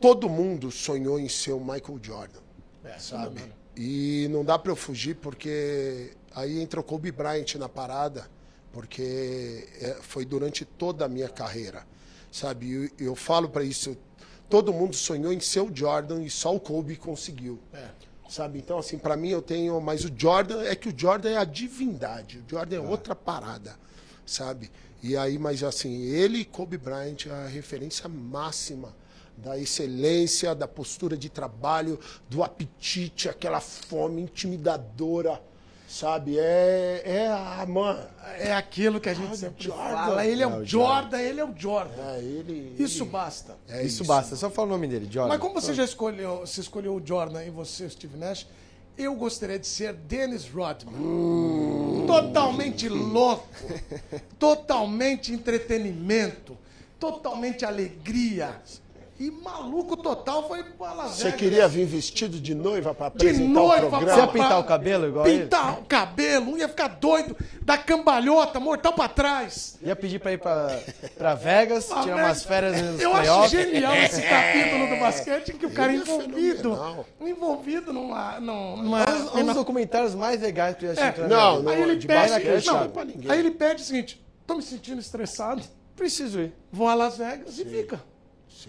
Todo 0.00 0.28
mundo 0.28 0.70
sonhou 0.72 1.18
em 1.20 1.28
ser 1.28 1.52
o 1.52 1.60
Michael 1.60 2.00
Jordan 2.02 2.40
É, 2.82 2.98
sabe? 2.98 3.40
E 3.76 4.26
não 4.30 4.44
dá 4.44 4.58
para 4.58 4.72
eu 4.72 4.76
fugir 4.76 5.14
porque 5.14 6.10
aí 6.34 6.60
entra 6.60 6.80
o 6.80 6.82
Kobe 6.82 7.12
Bryant 7.12 7.54
na 7.54 7.68
parada, 7.68 8.28
porque 8.72 9.68
é, 9.80 9.96
foi 10.00 10.24
durante 10.24 10.64
toda 10.64 11.04
a 11.04 11.08
minha 11.08 11.28
carreira, 11.28 11.86
sabe? 12.32 12.72
Eu, 12.98 13.06
eu 13.06 13.14
falo 13.14 13.48
para 13.48 13.62
isso, 13.62 13.96
todo 14.50 14.72
mundo 14.72 14.96
sonhou 14.96 15.32
em 15.32 15.38
ser 15.40 15.60
o 15.60 15.70
Jordan 15.72 16.22
e 16.22 16.28
só 16.28 16.54
o 16.54 16.58
Kobe 16.58 16.96
conseguiu. 16.96 17.60
É. 17.72 17.88
Sabe? 18.32 18.58
Então, 18.58 18.78
assim, 18.78 18.96
para 18.96 19.14
mim 19.14 19.28
eu 19.28 19.42
tenho. 19.42 19.78
Mas 19.78 20.06
o 20.06 20.10
Jordan 20.16 20.62
é 20.62 20.74
que 20.74 20.88
o 20.88 20.94
Jordan 20.96 21.32
é 21.32 21.36
a 21.36 21.44
divindade. 21.44 22.38
O 22.38 22.50
Jordan 22.50 22.76
é 22.76 22.80
outra 22.80 23.14
parada, 23.14 23.76
sabe? 24.24 24.70
E 25.02 25.14
aí, 25.18 25.38
mas 25.38 25.62
assim, 25.62 26.04
ele 26.04 26.38
e 26.38 26.44
Kobe 26.46 26.78
Bryant 26.78 27.26
é 27.26 27.30
a 27.30 27.46
referência 27.46 28.08
máxima 28.08 28.96
da 29.36 29.58
excelência, 29.58 30.54
da 30.54 30.66
postura 30.66 31.14
de 31.14 31.28
trabalho, 31.28 32.00
do 32.30 32.42
apetite, 32.42 33.28
aquela 33.28 33.60
fome 33.60 34.22
intimidadora, 34.22 35.38
sabe? 35.92 36.38
É, 36.38 37.02
é 37.04 37.28
a. 37.28 37.64
Mano, 37.68 38.00
É 38.38 38.52
aquilo 38.54 38.98
que 39.00 39.08
a 39.08 39.14
gente 39.14 39.32
Ah, 39.32 39.36
sempre 39.36 39.64
Jordan. 39.64 39.82
fala. 39.94 40.26
Ele 40.26 40.42
é, 40.42 40.44
É, 40.44 40.48
o 40.48 40.56
o 40.60 40.64
Jordan, 40.64 41.18
ele 41.20 41.40
é 41.40 41.44
o 41.44 41.54
Jordan. 41.56 41.92
é 42.14 42.18
ele. 42.18 42.74
Isso 42.78 43.02
ele- 43.04 43.10
basta. 43.10 43.56
É 43.68 43.84
isso, 43.84 44.04
basta, 44.04 44.34
só 44.36 44.50
fala 44.50 44.68
o 44.68 44.70
nome 44.70 44.88
dele, 44.88 45.06
Jordan. 45.10 45.28
Mas 45.28 45.38
como 45.40 45.54
você 45.60 45.74
já 45.74 45.84
escolheu, 45.84 46.40
você 46.40 46.60
escolheu 46.60 46.94
o 46.96 47.02
Jordan 47.06 47.44
e 47.44 47.50
você, 47.50 47.88
Steve 47.90 48.16
Nash, 48.16 48.46
eu 48.96 49.14
gostaria 49.14 49.58
de 49.58 49.66
ser 49.66 49.92
Dennis 49.92 50.48
Rodman. 50.48 50.94
Totalmente 52.06 52.88
louco, 52.88 53.46
totalmente 54.38 55.32
entretenimento, 55.32 56.56
totalmente 56.98 57.64
alegria. 57.64 58.60
E 59.22 59.30
maluco 59.30 59.96
total 59.96 60.48
foi 60.48 60.64
pra 60.64 60.92
Las 60.94 61.12
Você 61.12 61.30
queria 61.30 61.68
vir 61.68 61.84
vestido 61.86 62.40
de 62.40 62.56
noiva 62.56 62.92
pra 62.92 63.08
de 63.08 63.14
apresentar 63.18 63.48
noiva 63.52 63.86
o 63.86 63.88
pra- 63.90 63.98
programa? 63.98 64.14
Você 64.14 64.26
ia 64.26 64.32
pintar 64.32 64.58
o 64.58 64.64
cabelo 64.64 65.06
igual 65.06 65.26
ele? 65.28 65.42
Pintar 65.44 65.78
o 65.78 65.84
cabelo, 65.84 66.58
ia 66.58 66.68
ficar 66.68 66.88
doido, 66.88 67.36
dar 67.62 67.78
cambalhota, 67.84 68.58
mortal 68.58 68.92
pra 68.94 69.06
trás. 69.08 69.78
Ia 69.80 69.94
pedir 69.94 70.18
pra 70.18 70.32
ir 70.32 70.38
pra, 70.38 70.76
pra 71.16 71.34
Vegas, 71.36 71.88
Ah, 71.92 72.00
tirar 72.02 72.16
umas 72.16 72.42
férias 72.42 72.82
nos 72.82 73.00
Eu 73.00 73.14
acho 73.14 73.48
genial 73.50 73.94
esse 74.02 74.22
capítulo 74.22 74.88
do 74.88 74.96
basquete 74.98 75.50
em 75.50 75.56
que 75.56 75.66
o 75.66 75.70
cara 75.70 75.92
é 75.92 75.94
Ele 75.94 76.02
é 76.02 76.04
envolvido. 76.14 76.62
fenomenal. 76.74 77.06
Envolvido 77.20 77.92
numa. 77.92 78.40
numa, 78.40 78.82
numa 78.82 79.04
Um 79.40 79.44
dos 79.46 79.54
documentários 79.54 80.16
mais 80.16 80.40
legais 80.40 80.76
que 80.76 80.84
eu 80.86 80.94
já 80.96 81.00
É, 81.00 81.04
assisti. 81.10 81.20
na 81.20 81.28
não, 81.28 81.50
minha 81.50 81.60
vida. 81.60 81.70
aí 81.70 81.82
ele 81.82 81.96
de 81.96 82.06
pede. 82.08 82.66
Não, 82.66 82.74
não 82.74 82.82
é 82.84 82.88
pra 82.88 83.04
ninguém. 83.04 83.30
aí 83.30 83.38
ele 83.38 83.52
pede 83.52 83.82
o 83.82 83.84
seguinte: 83.84 84.20
tô 84.48 84.56
me 84.56 84.62
sentindo 84.62 85.00
estressado, 85.00 85.62
Preciso 85.94 86.40
ir. 86.40 86.52
vou 86.72 86.88
a 86.88 86.94
Las 86.94 87.18
Vegas 87.18 87.56
e 87.56 87.64
fica. 87.64 88.02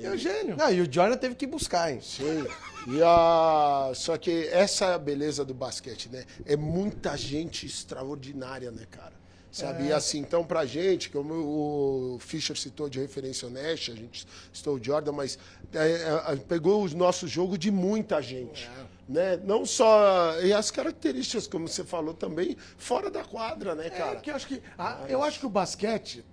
É 0.01 0.10
o 0.10 0.17
gênio. 0.17 0.56
Não, 0.58 0.71
e 0.71 0.82
o 0.82 0.91
Jordan 0.91 1.17
teve 1.17 1.36
que 1.36 1.45
buscar, 1.47 1.91
hein? 1.91 1.99
Sim. 2.01 2.45
E 2.88 3.01
a... 3.03 3.91
Só 3.95 4.17
que 4.17 4.47
essa 4.47 4.86
é 4.86 4.93
a 4.93 4.97
beleza 4.97 5.43
do 5.43 5.53
basquete, 5.53 6.10
né? 6.10 6.25
É 6.45 6.56
muita 6.56 7.15
gente 7.17 7.65
extraordinária, 7.65 8.71
né, 8.71 8.86
cara? 8.89 9.13
Sabe? 9.51 9.84
E 9.86 9.93
assim, 9.93 10.17
então 10.17 10.43
pra 10.43 10.65
gente, 10.65 11.12
como 11.12 11.32
o 11.36 12.17
Fischer 12.19 12.58
citou 12.58 12.89
de 12.89 12.99
referência 12.99 13.47
Nash, 13.51 13.91
a 13.91 13.95
gente 13.95 14.25
citou 14.51 14.77
o 14.77 14.84
Jordan, 14.84 15.12
mas 15.12 15.38
é, 15.71 16.32
é, 16.32 16.36
pegou 16.38 16.84
o 16.84 16.89
nosso 16.95 17.27
jogo 17.27 17.56
de 17.56 17.69
muita 17.69 18.19
gente. 18.19 18.67
Né? 19.08 19.39
Não 19.43 19.63
só. 19.63 20.39
E 20.41 20.51
as 20.51 20.71
características, 20.71 21.45
como 21.45 21.67
você 21.67 21.84
falou 21.84 22.15
também, 22.15 22.58
fora 22.79 23.12
da 23.12 23.23
quadra, 23.23 23.75
né, 23.75 23.88
É, 23.88 23.89
cara? 23.91 24.15
que 24.21 24.32
eu 24.32 24.36
acho 24.36 24.47
que, 24.47 24.60
a- 24.75 25.06
eu 25.08 25.21
acho 25.21 25.39
que 25.39 25.45
o 25.45 25.49
basquete, 25.49 26.25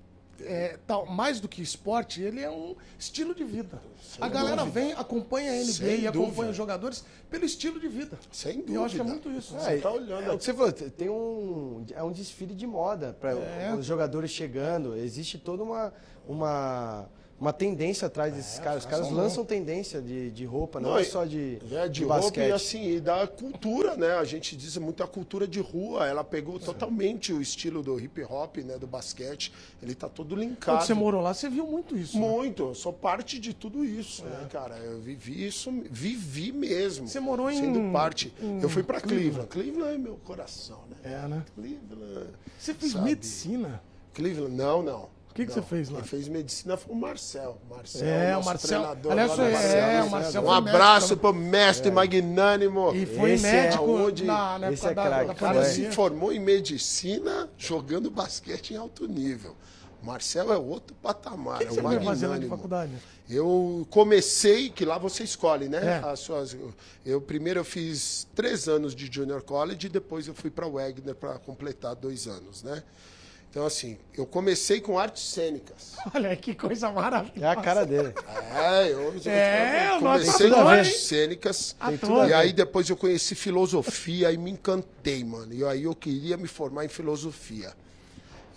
é, 0.44 0.79
tal, 0.87 1.07
mais 1.07 1.40
do 1.40 1.48
que 1.48 1.61
esporte, 1.62 2.20
ele 2.22 2.40
é 2.40 2.50
um 2.50 2.74
estilo 2.98 3.35
de 3.35 3.44
vida. 3.44 3.81
a 4.20 4.29
galera 4.29 4.64
vem, 4.64 4.92
acompanha 4.92 5.53
a 5.53 5.57
NBA 5.57 5.64
Sem 5.72 6.00
e 6.00 6.07
acompanha 6.07 6.26
dúvida. 6.31 6.50
os 6.50 6.57
jogadores 6.57 7.05
pelo 7.31 7.44
estilo 7.44 7.79
de 7.81 7.88
vida. 7.88 8.18
Sem 8.33 8.64
E 8.66 8.74
eu 8.74 8.85
acho 8.85 8.94
que 8.96 9.00
é 9.00 9.05
dúvida. 9.05 9.29
muito 9.29 9.38
isso. 9.38 9.55
Você 9.55 9.79
tá 9.79 9.90
olhando 9.90 10.22
É 10.33 10.37
você 10.37 10.53
falou, 10.55 10.72
tem 10.72 11.09
um, 11.09 11.85
é 11.94 12.03
um 12.03 12.12
desfile 12.12 12.55
de 12.55 12.66
moda 12.66 13.16
para 13.20 13.33
É. 13.33 13.74
os 13.79 13.85
jogadores 13.87 14.31
chegando. 14.31 14.96
Existe 14.96 15.38
toda 15.38 15.62
uma, 15.62 15.92
uma, 16.26 17.09
uma 17.40 17.53
tendência 17.55 18.07
atrás 18.07 18.35
desses 18.35 18.59
caras. 18.59 18.85
Os 18.85 18.90
caras 18.90 19.11
lançam 19.11 19.44
tendência 19.44 20.03
de, 20.03 20.31
de 20.31 20.44
roupa, 20.44 20.79
não, 20.79 20.98
é 20.98 21.03
e- 21.03 21.05
só 21.07 21.24
de, 21.24 21.59
É, 21.72 21.88
de, 21.88 21.94
de 21.94 22.05
roupa 22.05 22.20
basquete. 22.20 22.48
e 22.48 22.53
assim, 22.53 22.90
e 22.96 23.00
da 23.00 23.26
cultura, 23.26 23.96
né? 23.96 24.12
A 24.18 24.24
gente 24.24 24.55
diz 24.57 24.76
muito 24.76 25.03
a 25.03 25.07
cultura 25.09 25.48
de 25.48 25.59
rua. 25.61 26.07
Ela 26.07 26.22
pegou 26.22 26.59
totalmente 26.61 27.33
o 27.33 27.40
estilo 27.40 27.83
do 27.83 27.98
hip 27.98 28.22
hop, 28.24 28.59
né? 28.59 28.76
Do 28.79 28.87
basquete. 28.87 29.53
Ele 29.83 29.94
tá 29.94 30.09
todo 30.09 30.35
Quando 30.37 30.40
linkado. 30.42 30.85
você 30.87 30.92
morou 30.92 31.22
lá, 31.22 31.33
você 31.33 31.48
viu 31.48 31.66
muito 31.66 31.96
isso. 31.96 32.18
né? 32.20 32.29
Muito, 32.29 32.62
eu 32.64 32.74
sou 32.74 32.92
parte 32.92 33.38
de 33.38 33.55
tudo 33.55 33.85
isso, 33.85 34.22
né, 34.24 34.46
cara? 34.50 34.76
Eu 34.76 35.00
vivi 35.00 35.46
isso, 35.46 35.70
vivi 35.90 36.53
mesmo. 36.53 37.09
Você 37.09 37.20
morou 37.20 37.50
em- 37.50 37.57
Sendo 37.61 37.90
parte. 37.92 38.33
em 38.40 38.61
eu 38.61 38.68
fui 38.68 38.83
pra 38.83 39.00
Cleveland. 39.00 39.46
Cleveland. 39.46 39.48
Cleveland 39.48 39.94
é 39.94 39.98
meu 39.98 40.16
coração, 40.24 40.81
né? 40.90 40.96
É, 41.03 41.26
né? 41.26 41.42
Cleveland. 41.55 42.31
Você 42.59 42.74
fez 42.74 42.92
sabe? 42.92 43.05
medicina. 43.07 43.83
Cleveland, 44.12 44.55
não, 44.55 44.83
não. 44.83 45.09
O 45.31 45.35
que 45.35 45.47
que 45.47 45.53
você 45.53 45.62
fez 45.62 45.88
lá? 45.88 46.01
Quem 46.01 46.09
fez 46.09 46.29
medicina 46.29 46.77
foi 46.77 46.93
o 46.95 46.99
Marcel. 46.99 47.59
Marcel 47.71 48.07
É, 48.07 48.37
o 48.37 48.45
Marcel. 48.45 48.69
treinador 48.81 49.12
Aliás, 49.12 49.38
é, 49.38 50.03
o 50.03 50.11
Marcel 50.11 50.43
Um 50.43 50.51
abraço 50.51 51.09
médico 51.11 51.21
pro 51.21 51.33
mestre 51.33 51.90
magnânimo. 51.90 52.93
E 52.95 53.07
foi 53.07 53.33
Esse 53.33 53.47
é 53.47 53.53
médico 53.62 53.85
onde- 53.85 54.25
na, 54.25 54.59
na 54.59 54.73
esse 54.73 54.85
época 54.87 54.90
é 54.90 54.95
da, 54.95 55.07
craque. 55.11 55.27
da 55.29 55.33
O 55.33 55.37
cara 55.37 55.55
pandemia. 55.61 55.88
se 55.90 55.95
formou 55.95 56.33
em 56.33 56.40
medicina 56.40 57.49
jogando 57.57 58.11
basquete 58.11 58.73
em 58.73 58.77
alto 58.77 59.07
nível. 59.07 59.55
Marcel 60.03 60.53
é 60.53 60.57
outro 60.59 60.97
patamar. 61.01 61.57
O 61.57 61.59
que, 61.59 61.64
é 61.64 61.66
que 61.69 61.75
você 61.75 61.81
um 61.81 61.83
foi 61.85 62.01
fazer 62.05 62.27
lá 62.27 62.38
de 62.38 62.47
faculdade? 62.49 62.93
Eu 63.29 63.87
comecei, 63.90 64.69
que 64.71 64.85
lá 64.85 64.99
você 64.99 65.23
escolhe, 65.23 65.69
né? 65.69 66.01
É. 66.03 66.09
As 66.09 66.19
suas, 66.21 66.57
eu 67.07 67.21
primeiro 67.21 67.61
eu 67.61 67.64
fiz 67.64 68.27
três 68.35 68.66
anos 68.66 68.95
de 68.95 69.07
junior 69.12 69.43
college 69.43 69.87
e 69.87 69.90
depois 69.90 70.27
eu 70.27 70.35
fui 70.35 70.51
para 70.51 70.66
Wagner 70.66 71.14
para 71.14 71.38
completar 71.38 71.95
dois 71.95 72.27
anos, 72.27 72.62
né? 72.64 72.83
Então 73.51 73.67
assim, 73.67 73.99
eu 74.17 74.25
comecei 74.25 74.81
com 74.81 74.97
artes 74.99 75.25
cênicas. 75.25 75.97
Olha 76.15 76.35
que 76.37 76.55
coisa 76.55 76.91
maravilhosa. 76.93 77.47
É 77.47 77.49
a 77.49 77.57
cara 77.57 77.85
dele. 77.85 78.15
É, 78.55 78.93
eu, 78.93 79.13
eu- 79.15 79.23
É, 79.31 79.89
eu 79.97 79.99
comecei 79.99 80.49
com 80.51 80.55
ator, 80.57 80.67
artes 80.73 81.01
cênicas. 81.01 81.77
Tem 81.85 81.99
tudo 81.99 82.21
a 82.21 82.29
E 82.29 82.33
aí 82.33 82.53
depois 82.53 82.89
eu 82.89 82.97
conheci 82.97 83.35
filosofia 83.35 84.31
e 84.31 84.39
me 84.39 84.53
encantei, 84.53 85.25
mano. 85.25 85.53
E 85.53 85.65
aí 85.65 85.83
eu 85.83 85.95
queria 85.97 86.37
me 86.37 86.47
formar 86.47 86.85
em 86.85 86.89
filosofia. 86.89 87.73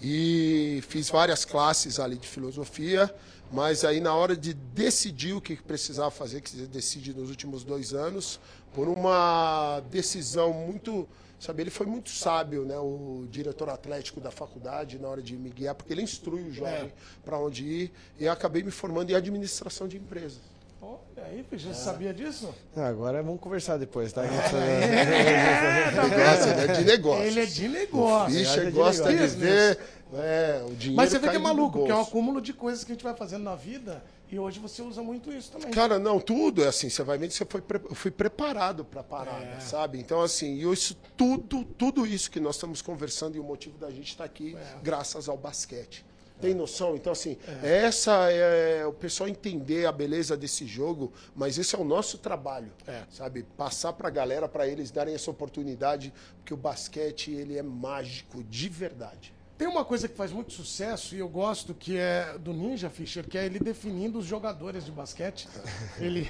E 0.02 0.84
fiz 0.90 1.10
várias 1.10 1.46
classes 1.46 2.00
ali 2.00 2.18
de 2.18 2.28
filosofia, 2.28 3.14
mas 3.52 3.84
aí 3.86 4.00
na 4.02 4.14
hora 4.14 4.36
de 4.36 4.54
decidir 4.54 5.34
o 5.34 5.40
que 5.42 5.56
precisava 5.56 6.12
fazer, 6.12 6.42
que 6.42 6.50
você 6.50 6.68
decide 6.68 7.14
nos 7.14 7.30
últimos 7.30 7.64
dois 7.64 7.94
anos, 7.94 8.40
por 8.74 8.88
uma 8.88 9.82
decisão 9.90 10.52
muito. 10.54 11.08
Sabe, 11.44 11.62
ele 11.62 11.70
foi 11.70 11.86
muito 11.86 12.10
sábio, 12.10 12.64
né? 12.64 12.78
O 12.78 13.28
diretor 13.30 13.70
atlético 13.70 14.22
da 14.22 14.32
faculdade, 14.32 14.98
na 14.98 15.10
hora 15.10 15.22
de 15.22 15.36
me 15.36 15.50
guiar, 15.50 15.76
porque 15.76 15.92
ele 15.92 16.02
instrui 16.02 16.42
o 16.42 16.54
jovem 16.54 16.90
para 17.26 17.38
onde 17.38 17.66
ir. 17.66 17.92
E 18.18 18.24
eu 18.24 18.32
acabei 18.32 18.64
me 18.64 18.72
formando 18.72 19.10
em 19.10 19.14
administração 19.14 19.86
de 19.86 19.98
empresas. 19.98 20.40
Olha 20.82 21.26
aí, 21.26 21.46
você 21.52 21.74
sabia 21.74 22.14
disso? 22.14 22.56
Não, 22.74 22.86
agora 22.86 23.22
vamos 23.22 23.42
conversar 23.42 23.76
depois, 23.76 24.14
tá? 24.14 24.22
Negócio, 26.04 26.50
ele 26.50 26.62
é 26.62 26.68
de 26.74 26.86
negócio. 26.86 27.24
Ele 27.24 27.42
é 27.42 27.46
de 27.46 27.68
negócio. 27.68 28.38
Fischer 28.38 28.62
é 28.62 28.66
de 28.66 28.72
gosta 28.72 29.10
de 29.10 29.16
negócio. 29.16 29.38
ver 29.38 29.80
é, 30.14 30.64
o 30.66 30.74
dinheiro 30.76 30.96
Mas 30.96 31.10
você 31.10 31.20
vê 31.20 31.30
que 31.30 31.36
é 31.36 31.40
maluco, 31.40 31.84
que 31.84 31.92
é 31.92 31.96
um 31.96 32.02
acúmulo 32.02 32.40
de 32.40 32.54
coisas 32.54 32.86
que 32.86 32.94
a 32.94 32.96
gente 32.96 33.04
vai 33.04 33.16
fazendo 33.16 33.44
na 33.44 33.56
vida 33.56 34.02
e 34.32 34.40
hoje 34.40 34.60
você 34.60 34.82
usa 34.82 35.02
muito 35.04 35.32
isso 35.32 35.52
também. 35.52 35.70
Cara, 35.72 36.00
não, 36.00 36.20
tudo 36.20 36.64
é 36.64 36.68
assim, 36.68 36.90
você 36.90 37.04
vai 37.04 37.18
que 37.20 37.30
você 37.30 37.46
foi, 37.46 37.64
eu 37.90 37.96
fui 37.96 38.10
preparado 38.12 38.84
para 38.84 39.02
a 39.02 39.04
parada, 39.04 39.46
É. 39.46 39.60
sabe? 39.60 40.00
Então, 40.00 40.22
assim, 40.22 40.56
e 40.56 40.72
isso, 40.72 40.98
tudo, 41.16 41.64
tudo 41.64 42.06
isso 42.08 42.32
que 42.32 42.40
nós 42.40 42.56
estamos 42.56 42.82
conversando 42.82 43.36
e 43.36 43.40
o 43.40 43.44
motivo 43.44 43.78
da 43.78 43.90
gente 43.92 44.10
estar 44.10 44.24
aqui, 44.24 44.56
É. 44.56 44.78
graças 44.82 45.30
ao 45.30 45.38
basquete. 45.38 46.06
Tem 46.42 46.54
noção? 46.54 46.96
Então, 46.96 47.14
assim, 47.14 47.38
essa 47.62 48.30
é 48.30 48.86
o 48.86 48.92
pessoal 48.92 49.30
entender 49.30 49.86
a 49.86 49.92
beleza 49.94 50.36
desse 50.36 50.66
jogo, 50.66 51.14
mas 51.34 51.58
esse 51.58 51.74
é 51.74 51.80
o 51.80 51.86
nosso 51.86 52.18
trabalho, 52.18 52.72
É. 52.86 53.04
sabe? 53.10 53.44
Passar 53.56 53.94
para 53.94 54.08
a 54.10 54.12
galera, 54.12 54.50
para 54.50 54.68
eles 54.68 54.92
darem 54.92 55.14
essa 55.16 55.32
oportunidade, 55.32 56.12
porque 56.38 56.54
o 56.54 56.58
basquete, 56.58 57.32
ele 57.32 57.58
é 57.58 57.64
mágico, 57.64 58.44
de 58.44 58.68
verdade. 58.68 59.34
Tem 59.64 59.72
uma 59.72 59.86
coisa 59.86 60.10
que 60.10 60.18
faz 60.18 60.30
muito 60.34 60.52
sucesso 60.52 61.16
e 61.16 61.20
eu 61.20 61.30
gosto 61.30 61.74
que 61.74 61.98
é 61.98 62.38
do 62.38 62.52
Ninja 62.52 62.90
Fischer, 62.90 63.26
que 63.26 63.38
é 63.38 63.46
ele 63.46 63.60
definindo 63.60 64.20
os 64.20 64.26
jogadores 64.26 64.84
de 64.84 64.92
basquete. 64.92 65.48
Ele. 66.02 66.30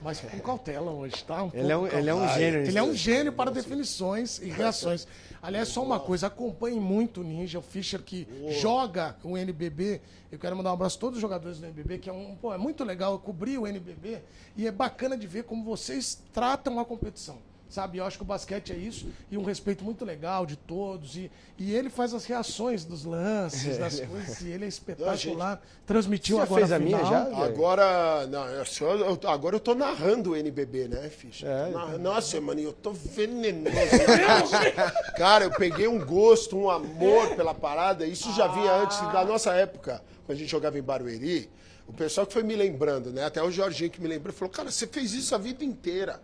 Mas 0.00 0.20
com 0.20 0.40
cautela 0.40 0.90
hoje, 0.90 1.22
tá? 1.22 1.44
Um 1.44 1.50
Ele 1.52 1.70
é 1.70 1.76
um, 1.76 1.86
ele 1.86 2.08
é 2.08 2.14
um 2.14 2.28
gênio. 2.28 2.60
Ele 2.60 2.78
é 2.78 2.82
um 2.82 2.94
gênio 2.94 3.32
para 3.34 3.50
definições 3.50 4.38
e 4.38 4.48
reações. 4.48 5.06
Aliás, 5.42 5.68
só 5.68 5.82
uma 5.82 6.00
coisa, 6.00 6.28
acompanhe 6.28 6.80
muito 6.80 7.20
o 7.20 7.24
Ninja, 7.24 7.58
o 7.58 7.62
Fischer 7.62 8.02
que 8.02 8.26
joga 8.58 9.16
o 9.22 9.36
NBB. 9.36 10.00
Eu 10.30 10.38
quero 10.38 10.56
mandar 10.56 10.70
um 10.70 10.74
abraço 10.74 10.96
a 10.96 11.00
todos 11.00 11.18
os 11.18 11.20
jogadores 11.20 11.58
do 11.58 11.66
NBB, 11.66 11.98
que 11.98 12.08
é 12.08 12.12
um, 12.12 12.34
pô, 12.36 12.54
é 12.54 12.58
muito 12.58 12.84
legal 12.84 13.18
cobrir 13.18 13.58
o 13.58 13.66
NBB 13.66 14.22
e 14.56 14.66
é 14.66 14.72
bacana 14.72 15.14
de 15.14 15.26
ver 15.26 15.44
como 15.44 15.62
vocês 15.62 16.22
tratam 16.32 16.80
a 16.80 16.86
competição. 16.86 17.51
Sabe, 17.72 17.96
eu 17.96 18.04
acho 18.04 18.18
que 18.18 18.22
o 18.22 18.26
basquete 18.26 18.70
é 18.70 18.76
isso, 18.76 19.06
e 19.30 19.38
um 19.38 19.44
respeito 19.44 19.82
muito 19.82 20.04
legal 20.04 20.44
de 20.44 20.56
todos. 20.56 21.16
E, 21.16 21.30
e 21.56 21.74
ele 21.74 21.88
faz 21.88 22.12
as 22.12 22.26
reações 22.26 22.84
dos 22.84 23.02
lances, 23.02 23.78
das 23.78 23.98
coisas, 24.04 24.42
e 24.42 24.48
ele 24.48 24.66
é 24.66 24.68
espetacular. 24.68 25.58
Transmitiu 25.86 26.36
Você 26.36 26.42
agora 26.42 26.60
fez 26.60 26.72
a 26.72 26.78
minha 26.78 26.98
já? 27.02 27.22
Agora, 27.46 28.26
não, 28.26 28.46
eu 28.46 28.66
só- 28.66 28.94
eu- 28.94 29.18
agora 29.26 29.56
eu 29.56 29.60
tô 29.60 29.74
narrando 29.74 30.32
o 30.32 30.36
NBB, 30.36 30.86
né, 30.88 31.08
Ficha? 31.08 31.46
É, 31.46 31.70
Na- 31.70 31.96
Nossa, 31.96 32.38
mano, 32.42 32.60
eu 32.60 32.74
tô 32.74 32.92
venenoso. 32.92 33.72
Cara, 35.16 35.44
eu 35.44 35.50
peguei 35.52 35.88
um 35.88 36.04
gosto, 36.04 36.54
um 36.58 36.68
amor 36.68 37.34
pela 37.36 37.54
parada. 37.54 38.04
Isso 38.06 38.30
já 38.34 38.48
vinha 38.48 38.70
antes 38.82 39.00
da 39.12 39.24
nossa 39.24 39.50
época, 39.54 40.02
quando 40.26 40.36
a 40.36 40.38
gente 40.38 40.50
jogava 40.50 40.78
em 40.78 40.82
Barueri. 40.82 41.48
O 41.88 41.92
pessoal 41.94 42.26
que 42.26 42.34
foi 42.34 42.42
me 42.42 42.54
lembrando, 42.54 43.10
né? 43.10 43.24
Até 43.24 43.42
o 43.42 43.50
Jorginho 43.50 43.90
que 43.90 44.00
me 44.00 44.08
lembrou, 44.08 44.30
falou: 44.34 44.52
Cara, 44.52 44.70
você 44.70 44.86
fez 44.86 45.14
isso 45.14 45.34
a 45.34 45.38
vida 45.38 45.64
inteira. 45.64 46.20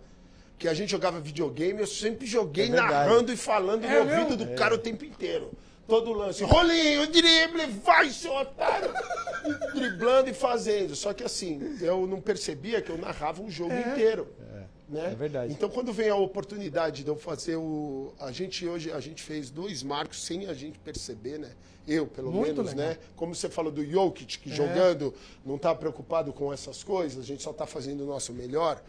Que 0.59 0.67
a 0.69 0.75
gente 0.75 0.91
jogava 0.91 1.21
videogame, 1.21 1.81
eu 1.81 1.87
sempre 1.87 2.27
joguei 2.27 2.67
É 2.67 2.71
narrando 2.71 3.33
e 3.33 3.37
falando 3.37 3.85
É 3.85 3.99
no 4.01 4.05
mesmo? 4.07 4.21
ouvido 4.23 4.45
do 4.45 4.55
cara 4.55 4.75
o 4.75 4.79
tempo 4.79 5.05
inteiro. 5.05 5.53
Todo 5.87 6.13
lance. 6.13 6.45
Rolinho, 6.45 7.07
drible, 7.07 7.67
vai, 7.83 8.11
seu 8.11 8.35
otário! 8.35 8.93
E 9.47 9.75
driblando 9.75 10.29
e 10.29 10.35
fazendo. 10.35 10.95
Só 10.95 11.15
que 11.15 11.25
assim, 11.25 11.79
eu 11.81 12.07
não 12.07 12.21
percebia 12.21 12.83
que 12.83 12.91
eu 12.91 12.99
narrava 12.99 13.41
um 13.41 13.51
jogo 13.51 13.73
inteiro. 13.75 14.29
Né? 14.87 15.13
É 15.13 15.15
verdade. 15.15 15.53
Então, 15.53 15.69
quando 15.69 15.93
vem 15.93 16.09
a 16.09 16.17
oportunidade 16.17 17.05
de 17.05 17.09
eu 17.11 17.17
fazer 17.17 17.57
o. 17.57 18.13
A 18.19 18.33
gente 18.33 18.67
hoje, 18.67 18.91
a 18.91 19.01
gente 19.01 19.23
fez 19.23 19.51
dois 19.51 19.83
marcos 19.83 20.23
sem 20.25 20.47
a 20.47 20.55
gente 20.55 20.79
perceber, 20.79 21.39
né? 21.39 21.51
Eu, 21.87 22.07
pelo 22.07 22.31
Muito 22.31 22.55
menos, 22.63 22.73
legal. 22.75 22.91
né? 22.93 22.99
Como 23.17 23.35
você 23.35 23.49
falou 23.49 23.71
do 23.73 23.85
Jokic, 23.85 24.39
que 24.39 24.51
jogando 24.55 25.15
não 25.45 25.57
está 25.57 25.75
preocupado 25.75 26.33
com 26.35 26.53
essas 26.53 26.83
coisas, 26.83 27.23
a 27.23 27.27
gente 27.27 27.43
só 27.43 27.51
está 27.51 27.67
fazendo 27.67 28.03
o 28.05 28.07
nosso 28.07 28.33
melhor. 28.33 28.83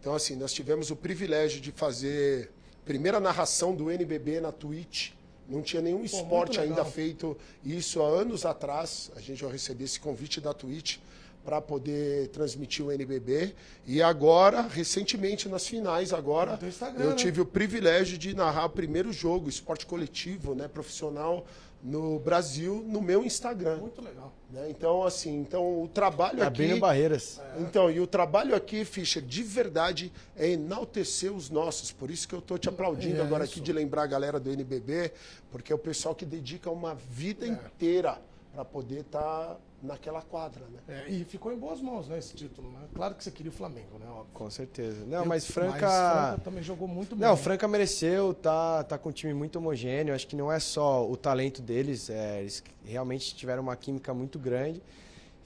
Então, 0.00 0.14
assim, 0.14 0.36
nós 0.36 0.52
tivemos 0.52 0.90
o 0.90 0.96
privilégio 0.96 1.60
de 1.60 1.72
fazer 1.72 2.50
primeira 2.84 3.18
narração 3.18 3.74
do 3.74 3.90
NBB 3.90 4.40
na 4.40 4.52
Twitch, 4.52 5.10
Não 5.48 5.62
tinha 5.62 5.80
nenhum 5.80 6.04
esporte 6.04 6.58
ainda 6.58 6.84
feito 6.84 7.36
isso 7.64 8.02
há 8.02 8.06
anos 8.08 8.44
atrás. 8.44 9.12
A 9.16 9.20
gente 9.20 9.40
já 9.40 9.48
recebeu 9.48 9.84
esse 9.84 10.00
convite 10.00 10.40
da 10.40 10.52
Twitch 10.52 10.98
para 11.44 11.60
poder 11.60 12.26
transmitir 12.28 12.84
o 12.84 12.90
NBB. 12.90 13.54
E 13.86 14.02
agora, 14.02 14.62
recentemente, 14.62 15.48
nas 15.48 15.64
finais, 15.64 16.12
agora, 16.12 16.58
eu 16.98 17.10
né? 17.10 17.14
tive 17.14 17.40
o 17.40 17.46
privilégio 17.46 18.18
de 18.18 18.34
narrar 18.34 18.64
o 18.64 18.70
primeiro 18.70 19.12
jogo, 19.12 19.48
esporte 19.48 19.86
coletivo, 19.86 20.56
né, 20.56 20.66
profissional, 20.66 21.46
no 21.86 22.18
Brasil, 22.18 22.84
no 22.84 23.00
meu 23.00 23.24
Instagram. 23.24 23.76
Muito 23.76 24.02
legal. 24.02 24.32
Né? 24.50 24.66
Então, 24.68 25.04
assim, 25.04 25.38
então 25.38 25.84
o 25.84 25.86
trabalho 25.86 26.42
Abrindo 26.42 26.72
aqui... 26.72 26.80
barreiras. 26.80 27.38
É. 27.38 27.60
Então, 27.60 27.88
e 27.88 28.00
o 28.00 28.08
trabalho 28.08 28.56
aqui, 28.56 28.84
Fischer, 28.84 29.22
de 29.22 29.44
verdade, 29.44 30.12
é 30.34 30.48
enaltecer 30.50 31.32
os 31.32 31.48
nossos. 31.48 31.92
Por 31.92 32.10
isso 32.10 32.26
que 32.26 32.34
eu 32.34 32.40
estou 32.40 32.58
te 32.58 32.68
aplaudindo 32.68 33.20
é 33.20 33.22
agora 33.22 33.44
isso. 33.44 33.52
aqui 33.52 33.60
de 33.60 33.72
lembrar 33.72 34.02
a 34.02 34.06
galera 34.06 34.40
do 34.40 34.50
NBB, 34.50 35.12
porque 35.52 35.72
é 35.72 35.76
o 35.76 35.78
pessoal 35.78 36.12
que 36.12 36.26
dedica 36.26 36.68
uma 36.70 36.96
vida 36.96 37.46
é. 37.46 37.50
inteira 37.50 38.20
para 38.52 38.64
poder 38.64 39.02
estar 39.02 39.20
tá 39.20 39.56
naquela 39.82 40.22
quadra, 40.22 40.64
né? 40.66 40.78
É, 40.88 41.10
e 41.10 41.24
ficou 41.24 41.52
em 41.52 41.58
boas 41.58 41.80
mãos, 41.80 42.08
né, 42.08 42.18
esse 42.18 42.34
título. 42.34 42.70
Né? 42.70 42.80
Claro 42.94 43.14
que 43.14 43.22
você 43.22 43.30
queria 43.30 43.50
o 43.50 43.54
Flamengo, 43.54 43.98
né? 43.98 44.06
Óbvio. 44.08 44.26
Com 44.32 44.50
certeza. 44.50 45.04
Não, 45.06 45.20
eu, 45.20 45.26
mas 45.26 45.46
Franca... 45.46 45.70
Mas 45.70 45.80
Franca 45.80 46.40
também 46.42 46.62
jogou 46.62 46.88
muito 46.88 47.14
bem. 47.14 47.28
Não, 47.28 47.36
Franca 47.36 47.68
mereceu, 47.68 48.34
tá, 48.34 48.84
tá 48.84 48.98
com 48.98 49.10
um 49.10 49.12
time 49.12 49.34
muito 49.34 49.56
homogêneo. 49.56 50.14
Acho 50.14 50.26
que 50.26 50.36
não 50.36 50.50
é 50.50 50.58
só 50.58 51.08
o 51.08 51.16
talento 51.16 51.60
deles, 51.60 52.10
é, 52.10 52.40
eles 52.40 52.62
realmente 52.84 53.34
tiveram 53.34 53.62
uma 53.62 53.76
química 53.76 54.12
muito 54.14 54.38
grande. 54.38 54.82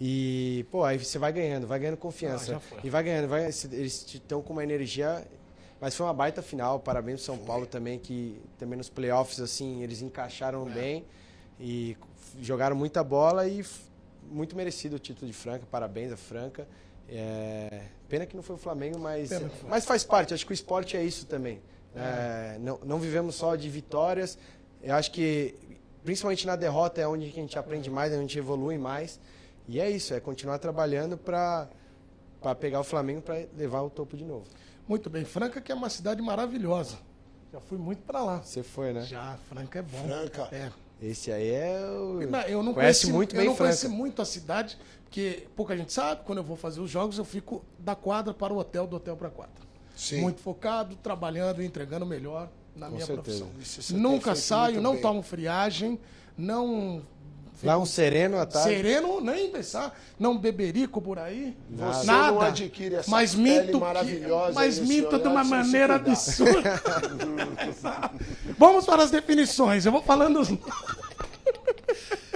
E, 0.01 0.65
pô, 0.71 0.85
aí 0.85 0.99
você 0.99 1.19
vai 1.19 1.33
ganhando, 1.33 1.67
vai 1.67 1.79
ganhando 1.79 1.99
confiança. 1.99 2.57
Ah, 2.57 2.81
e 2.83 2.89
vai 2.89 3.03
ganhando, 3.03 3.29
vai, 3.29 3.45
eles 3.45 4.07
estão 4.15 4.41
com 4.41 4.53
uma 4.53 4.65
energia 4.65 5.27
mas 5.81 5.97
foi 5.97 6.07
uma 6.07 6.13
baita 6.13 6.43
final. 6.43 6.79
Parabéns 6.79 7.21
pro 7.21 7.27
São 7.27 7.37
foi. 7.37 7.47
Paulo 7.47 7.67
também, 7.67 7.99
que 7.99 8.39
também 8.59 8.77
nos 8.77 8.91
playoffs, 8.91 9.41
assim, 9.41 9.83
eles 9.83 10.03
encaixaram 10.03 10.69
é. 10.69 10.71
bem 10.71 11.05
e 11.59 11.97
jogaram 12.41 12.77
muita 12.77 13.03
bola 13.03 13.49
e 13.49 13.65
muito 14.31 14.57
merecido 14.57 14.97
o 14.97 14.99
título 14.99 15.27
de 15.27 15.33
Franca. 15.33 15.65
Parabéns 15.71 16.13
a 16.13 16.17
Franca. 16.17 16.67
É... 17.09 17.85
Pena 18.09 18.27
que 18.27 18.37
não 18.37 18.43
foi 18.43 18.57
o 18.57 18.59
Flamengo, 18.59 18.99
mas, 18.99 19.31
mas 19.69 19.85
faz 19.85 20.05
parte. 20.05 20.35
Acho 20.35 20.45
que 20.45 20.53
o 20.53 20.55
esporte 20.55 20.97
é 20.97 21.03
isso 21.03 21.27
também. 21.27 21.61
É. 21.95 22.55
é, 22.55 22.59
não, 22.61 22.79
não 22.85 22.99
vivemos 22.99 23.35
só 23.35 23.57
de 23.57 23.69
vitórias. 23.69 24.39
Eu 24.83 24.95
acho 24.95 25.11
que, 25.11 25.55
principalmente 26.05 26.47
na 26.47 26.57
derrota, 26.57 27.01
é 27.01 27.07
onde 27.07 27.27
a 27.27 27.31
gente 27.31 27.59
aprende 27.59 27.91
mais, 27.91 28.13
é 28.13 28.15
onde 28.15 28.25
a 28.25 28.27
gente 28.29 28.39
evolui 28.39 28.79
mais. 28.79 29.21
E 29.69 29.81
é 29.81 29.91
isso, 29.91 30.15
é 30.15 30.21
continuar 30.21 30.59
trabalhando 30.59 31.17
para 31.17 31.69
pegar 32.59 32.81
o 32.81 32.85
Flamengo 32.85 33.23
para 33.23 33.47
levar 33.57 33.83
o 33.83 33.91
topo 33.91 34.17
de 34.17 34.25
novo. 34.25 34.47
Muito 34.89 35.09
bem. 35.09 35.25
Franca, 35.25 35.61
que 35.61 35.71
é 35.71 35.75
uma 35.75 35.91
cidade 35.91 36.21
maravilhosa. 36.23 36.99
Já 37.53 37.61
fui 37.61 37.79
muito 37.79 38.03
para 38.03 38.23
lá. 38.23 38.43
Você 38.43 38.63
foi, 38.63 38.93
né? 38.93 39.03
Já. 39.03 39.37
Franca 39.49 39.79
é 39.79 39.83
bom. 39.83 40.05
Franca. 40.05 40.49
É. 40.53 40.71
Esse 41.03 41.33
aí 41.33 41.51
é 41.51 41.81
o. 41.91 42.21
Não, 42.31 42.41
eu 42.43 42.63
não 42.63 42.75
conhece 42.75 43.01
conheci, 43.03 43.13
muito 43.13 43.35
eu 43.35 43.39
bem 43.39 43.47
não 43.49 43.57
Franca. 43.57 43.71
conheci 43.71 43.89
muito 43.89 44.21
a 44.21 44.25
cidade, 44.25 44.77
porque 45.05 45.47
pouca 45.57 45.77
gente 45.77 45.93
sabe, 45.93 46.23
quando 46.25 46.39
eu 46.39 46.45
vou 46.45 46.57
fazer 46.57 46.81
os 46.81 46.91
jogos, 46.91 47.17
eu 47.17 47.25
fico 47.25 47.65
da 47.79 47.95
quadra 47.95 48.35
para 48.35 48.53
o 48.53 48.59
hotel, 48.59 48.87
do 48.87 48.97
hotel 48.97 49.17
para 49.17 49.29
a 49.29 49.31
quadra. 49.31 49.55
Sim. 49.97 50.21
Muito 50.21 50.41
focado, 50.41 50.97
trabalhando 50.97 51.63
e 51.63 51.67
entregando 51.67 52.05
melhor 52.07 52.51
na 52.77 52.87
Com 52.87 52.95
minha 52.95 53.07
certeza. 53.07 53.45
profissão. 53.45 53.99
Nunca 53.99 54.35
saio, 54.35 54.81
não 54.81 54.93
bem. 54.93 55.03
tomo 55.03 55.23
friagem, 55.23 55.99
não 56.37 57.03
Lá 57.63 57.79
um 57.79 57.85
sereno 57.85 58.39
à 58.39 58.47
tarde. 58.47 58.71
Sereno, 58.71 59.21
nem 59.21 59.51
pensar. 59.51 59.99
Não 60.19 60.37
beberico 60.37 61.01
por 61.01 61.19
aí. 61.19 61.55
Você 61.71 62.07
nada. 62.07 62.33
não 62.33 62.41
adquire 62.41 62.95
essa 62.95 63.11
mas 63.11 63.35
pele 63.35 63.77
maravilhosa. 63.77 64.49
Que, 64.49 64.55
mas 64.55 64.79
minto 64.79 65.19
de 65.19 65.29
uma 65.29 65.45
maneira 65.45 65.97
absurda. 65.97 66.83
Vamos 68.57 68.87
para 68.87 69.03
as 69.03 69.11
definições. 69.11 69.85
Eu 69.85 69.93
vou 69.93 70.03
falando. 70.03 70.41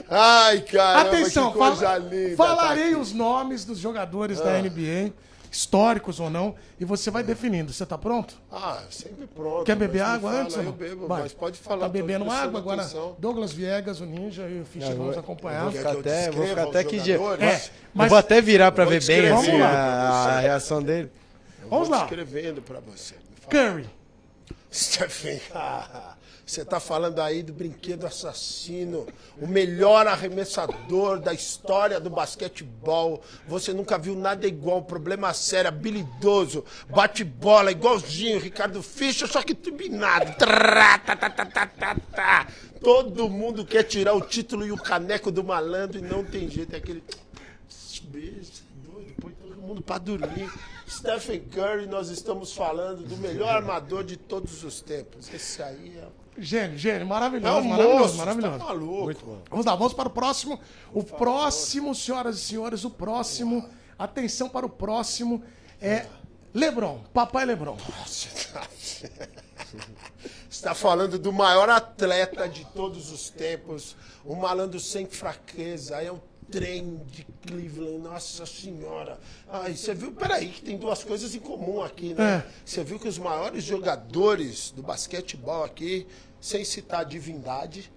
Ai, 0.09 0.61
cara, 0.61 1.09
Atenção, 1.09 1.53
que 1.53 1.59
coisa 1.59 1.87
fala, 1.87 1.99
linda. 1.99 2.37
Falarei 2.37 2.93
tá 2.93 2.99
os 2.99 3.13
nomes 3.13 3.65
dos 3.65 3.79
jogadores 3.79 4.41
ah. 4.41 4.45
da 4.45 4.63
NBA 4.63 5.13
históricos 5.55 6.19
ou 6.19 6.29
não, 6.29 6.57
e 6.81 6.85
você 6.85 7.11
vai 7.11 7.23
definindo. 7.23 7.73
Você 7.73 7.85
está 7.85 7.97
pronto? 7.97 8.37
Ah, 8.51 8.83
sempre 8.91 9.27
pronto. 9.27 9.65
Quer 9.65 9.77
beber 9.77 10.03
água 10.03 10.31
fala, 10.31 10.43
antes? 10.43 10.57
Eu 10.57 10.73
bebo, 10.73 11.07
vai. 11.07 11.23
mas 11.23 11.33
pode 11.33 11.59
falar. 11.59 11.83
Tá 11.83 11.89
bebendo 11.89 12.29
água 12.29 12.59
agora? 12.59 12.83
Atenção. 12.83 13.15
Douglas 13.19 13.53
Viegas, 13.53 14.01
o 14.01 14.05
Ninja 14.05 14.49
e 14.49 14.61
o 14.61 14.65
Fischer 14.65 14.97
vamos 14.97 15.17
acompanhar. 15.17 15.63
Vou 15.65 15.73
ficar 15.73 15.93
até, 15.93 16.31
vou 16.31 16.47
ficar 16.47 16.63
até 16.65 16.85
que 16.85 16.99
dia. 16.99 17.21
É, 17.39 17.71
mas, 17.95 18.09
vou 18.09 18.19
até 18.19 18.41
virar 18.41 18.73
para 18.73 18.85
ver 18.85 19.05
bem 19.05 19.29
assim, 19.29 19.61
a, 19.61 19.69
a, 19.69 20.41
reação 20.41 20.83
dele. 20.83 21.11
Eu 21.63 21.69
vamos 21.69 21.89
lá. 21.89 22.03
escrevendo 22.03 22.61
para 22.61 22.81
você. 22.81 23.15
Curry. 23.49 23.89
Stephen. 24.73 25.41
Você 26.47 26.61
está 26.61 26.79
falando 26.79 27.21
aí 27.21 27.43
do 27.43 27.55
brinquedo 27.55 28.07
assassino, 28.07 29.07
o 29.41 29.47
melhor 29.47 30.07
arremessador 30.07 31.19
da 31.19 31.33
história 31.33 31.99
do 31.99 32.11
basquetebol. 32.11 33.23
Você 33.49 33.73
nunca 33.73 33.97
viu 33.97 34.15
nada 34.15 34.47
igual, 34.47 34.83
problema 34.83 35.33
sério, 35.33 35.69
habilidoso, 35.69 36.63
bate 36.91 37.25
bola, 37.25 37.71
igualzinho 37.71 38.39
Ricardo 38.39 38.83
Fischer, 38.83 39.27
só 39.27 39.43
que 39.43 39.55
turbinado. 39.55 40.35
Todo 42.83 43.31
mundo 43.31 43.65
quer 43.65 43.85
tirar 43.85 44.13
o 44.13 44.21
título 44.21 44.67
e 44.67 44.73
o 44.73 44.77
caneco 44.77 45.33
do 45.33 45.43
malandro 45.43 45.99
e 45.99 46.03
não 46.03 46.23
tem 46.23 46.51
jeito. 46.51 46.75
É 46.75 46.77
aquele 46.77 47.03
beijo, 48.03 48.51
doido, 48.85 49.15
põe 49.19 49.33
todo 49.33 49.57
mundo 49.57 49.81
para 49.81 49.97
dormir. 49.97 50.53
Stephen 50.87 51.41
Curry, 51.41 51.87
nós 51.87 52.11
estamos 52.11 52.53
falando 52.53 53.03
do 53.03 53.17
melhor 53.17 53.57
armador 53.57 54.05
de 54.05 54.19
todos 54.19 54.63
os 54.63 54.83
tempos. 54.83 55.33
Esse 55.33 55.63
aí 55.63 55.97
é 55.97 56.24
Gênio, 56.37 56.77
gênio, 56.77 57.07
maravilhoso, 57.07 57.59
é 57.59 57.61
um 57.61 57.65
maravilhoso, 57.65 57.99
moço, 57.99 58.17
maravilhoso. 58.17 58.59
Tá 58.59 58.65
maluco. 58.65 59.05
Muito 59.05 59.25
bom. 59.25 59.43
Vamos 59.49 59.67
lá, 59.67 59.77
vamos 59.77 59.95
para 59.95 60.09
o 60.09 60.13
próximo. 60.13 60.61
O 60.93 61.05
próximo, 61.05 61.95
senhoras 61.95 62.37
e 62.37 62.41
senhores, 62.41 62.85
o 62.85 62.91
próximo. 62.91 63.69
Atenção 63.99 64.49
para 64.49 64.67
o 64.67 64.69
próximo. 64.69 65.43
É 65.81 66.07
Lebron, 66.53 67.01
papai 67.13 67.45
Lebron. 67.45 67.77
Você 68.09 68.29
está 70.49 70.75
falando 70.75 71.19
do 71.19 71.33
maior 71.33 71.69
atleta 71.69 72.49
de 72.49 72.65
todos 72.67 73.11
os 73.11 73.29
tempos, 73.29 73.97
um 74.25 74.37
malandro 74.37 74.79
sem 74.79 75.05
fraqueza, 75.07 76.01
é 76.01 76.11
o 76.13 76.21
trem 76.55 77.01
de 77.11 77.27
Cleveland, 77.47 77.99
nossa 77.99 78.47
senhora. 78.47 79.19
Ai, 79.51 79.75
você 79.75 79.93
viu, 79.93 80.13
peraí, 80.13 80.49
que 80.51 80.63
tem 80.63 80.77
duas 80.77 81.03
coisas 81.03 81.35
em 81.35 81.41
comum 81.41 81.83
aqui, 81.83 82.15
né? 82.15 82.45
É. 82.47 82.51
Você 82.65 82.85
viu 82.85 82.97
que 82.97 83.09
os 83.09 83.19
maiores 83.19 83.65
jogadores 83.65 84.71
do 84.71 84.81
basquetebol 84.81 85.65
aqui, 85.65 86.07
sem 86.41 86.65
citar 86.65 87.01
a 87.01 87.05
divindade, 87.05 87.93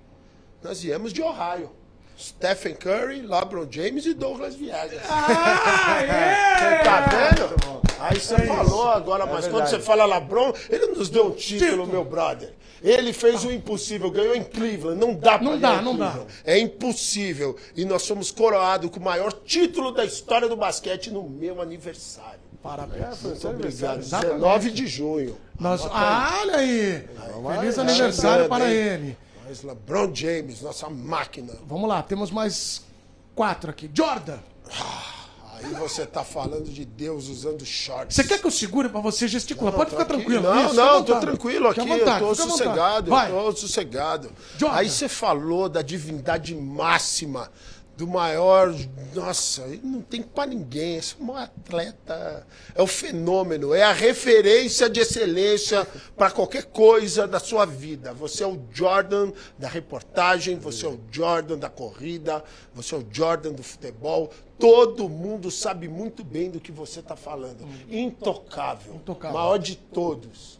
nós 0.63 0.81
viemos 0.81 1.13
de 1.13 1.21
Ohio. 1.21 1.71
Stephen 2.19 2.73
Curry, 2.73 3.21
LeBron 3.21 3.67
James 3.69 4.07
e 4.07 4.15
Douglas 4.15 4.55
Viegas. 4.55 5.01
Ah, 5.07 6.01
é! 6.01 6.83
Tá 6.83 7.01
vendo? 7.05 7.81
Aí 7.99 8.19
você 8.19 8.33
é 8.33 8.47
falou 8.47 8.89
agora, 8.89 9.23
é 9.23 9.27
mas 9.27 9.45
verdade. 9.45 9.53
quando 9.53 9.69
você 9.69 9.79
fala 9.79 10.03
LeBron, 10.05 10.51
ele 10.67 10.87
nos 10.87 11.09
deu 11.09 11.27
um 11.27 11.31
título, 11.31 11.69
título. 11.69 11.87
meu 11.87 12.03
brother. 12.03 12.55
Ele 12.81 13.13
fez 13.13 13.43
o 13.43 13.51
impossível, 13.51 14.11
ganhou 14.11 14.35
em 14.35 14.43
Cleveland. 14.43 14.99
Não 14.99 15.13
dá 15.13 15.37
pra 15.37 15.47
Não 15.47 15.59
dá, 15.59 15.81
não 15.81 15.97
dá. 15.97 16.19
É 16.43 16.57
impossível. 16.59 17.55
E 17.75 17.85
nós 17.85 18.03
somos 18.03 18.31
coroados 18.31 18.89
com 18.89 18.99
o 18.99 19.03
maior 19.03 19.33
título 19.33 19.91
da 19.91 20.05
história 20.05 20.47
do 20.47 20.55
basquete 20.55 21.11
no 21.11 21.23
meu 21.23 21.61
aniversário. 21.61 22.39
Parabéns. 22.61 23.23
É, 23.23 23.27
Muito 23.27 23.47
obrigado. 23.47 23.99
19 23.99 24.71
de 24.71 24.87
junho. 24.87 25.37
Nós... 25.59 25.85
Ah, 25.91 26.39
olha 26.41 26.57
aí. 26.57 27.07
aí 27.47 27.57
Feliz 27.59 27.79
aniversário 27.79 28.47
para 28.47 28.71
ele. 28.71 29.17
Mas 29.47 29.63
LeBron 29.63 30.13
James, 30.13 30.61
nossa 30.61 30.89
máquina. 30.89 31.53
Vamos 31.65 31.87
lá, 31.87 32.03
temos 32.03 32.31
mais 32.31 32.83
quatro 33.33 33.69
aqui. 33.69 33.89
Jordan. 33.93 34.39
Ah. 34.69 35.16
Aí 35.63 35.73
você 35.73 36.05
tá 36.05 36.23
falando 36.23 36.65
de 36.65 36.85
Deus 36.85 37.27
usando 37.27 37.65
shorts. 37.65 38.15
Você 38.15 38.23
quer 38.23 38.39
que 38.39 38.45
eu 38.45 38.51
segure 38.51 38.89
pra 38.89 39.01
você 39.01 39.27
gesticular? 39.27 39.71
Não, 39.71 39.77
Pode 39.79 39.89
ficar 39.91 40.03
aqui. 40.03 40.13
tranquilo. 40.13 40.43
Não, 40.43 40.65
Isso, 40.65 40.73
não, 40.75 41.03
tô 41.03 41.19
tranquilo 41.19 41.67
aqui. 41.69 41.81
Vontade, 41.81 42.21
eu 42.21 42.27
tô 42.27 42.35
sossegado. 42.35 43.11
Eu 43.13 43.51
tô 43.51 43.55
sossegado. 43.57 44.31
Aí 44.69 44.89
você 44.89 45.09
falou 45.09 45.67
da 45.67 45.81
divindade 45.81 46.53
máxima 46.55 47.51
do 47.97 48.07
maior. 48.07 48.73
Nossa, 49.13 49.63
ele 49.63 49.81
não 49.83 50.01
tem 50.01 50.21
para 50.21 50.51
ninguém. 50.51 50.97
Esse 50.97 51.15
é 51.19 51.23
um 51.23 51.35
atleta. 51.35 52.45
É 52.75 52.81
o 52.81 52.85
fenômeno, 52.85 53.73
é 53.73 53.81
a 53.81 53.91
referência 53.91 54.87
de 54.87 54.99
excelência 54.99 55.85
para 56.15 56.29
qualquer 56.29 56.65
coisa 56.65 57.27
da 57.27 57.39
sua 57.39 57.65
vida. 57.65 58.13
Você 58.13 58.43
é 58.43 58.47
o 58.47 58.61
Jordan 58.71 59.31
da 59.57 59.67
reportagem, 59.67 60.59
você 60.59 60.85
é 60.85 60.89
o 60.89 60.99
Jordan 61.11 61.57
da 61.57 61.69
corrida, 61.69 62.43
você 62.73 62.93
é 62.93 62.99
o 62.99 63.05
Jordan 63.11 63.53
do 63.53 63.63
futebol. 63.63 64.31
Todo 64.59 65.09
mundo 65.09 65.49
sabe 65.49 65.87
muito 65.87 66.23
bem 66.23 66.51
do 66.51 66.59
que 66.59 66.71
você 66.71 66.99
está 66.99 67.15
falando. 67.15 67.67
Intocável. 67.89 68.93
Intocável. 68.93 69.37
Maior 69.37 69.57
de 69.57 69.75
todos. 69.75 70.59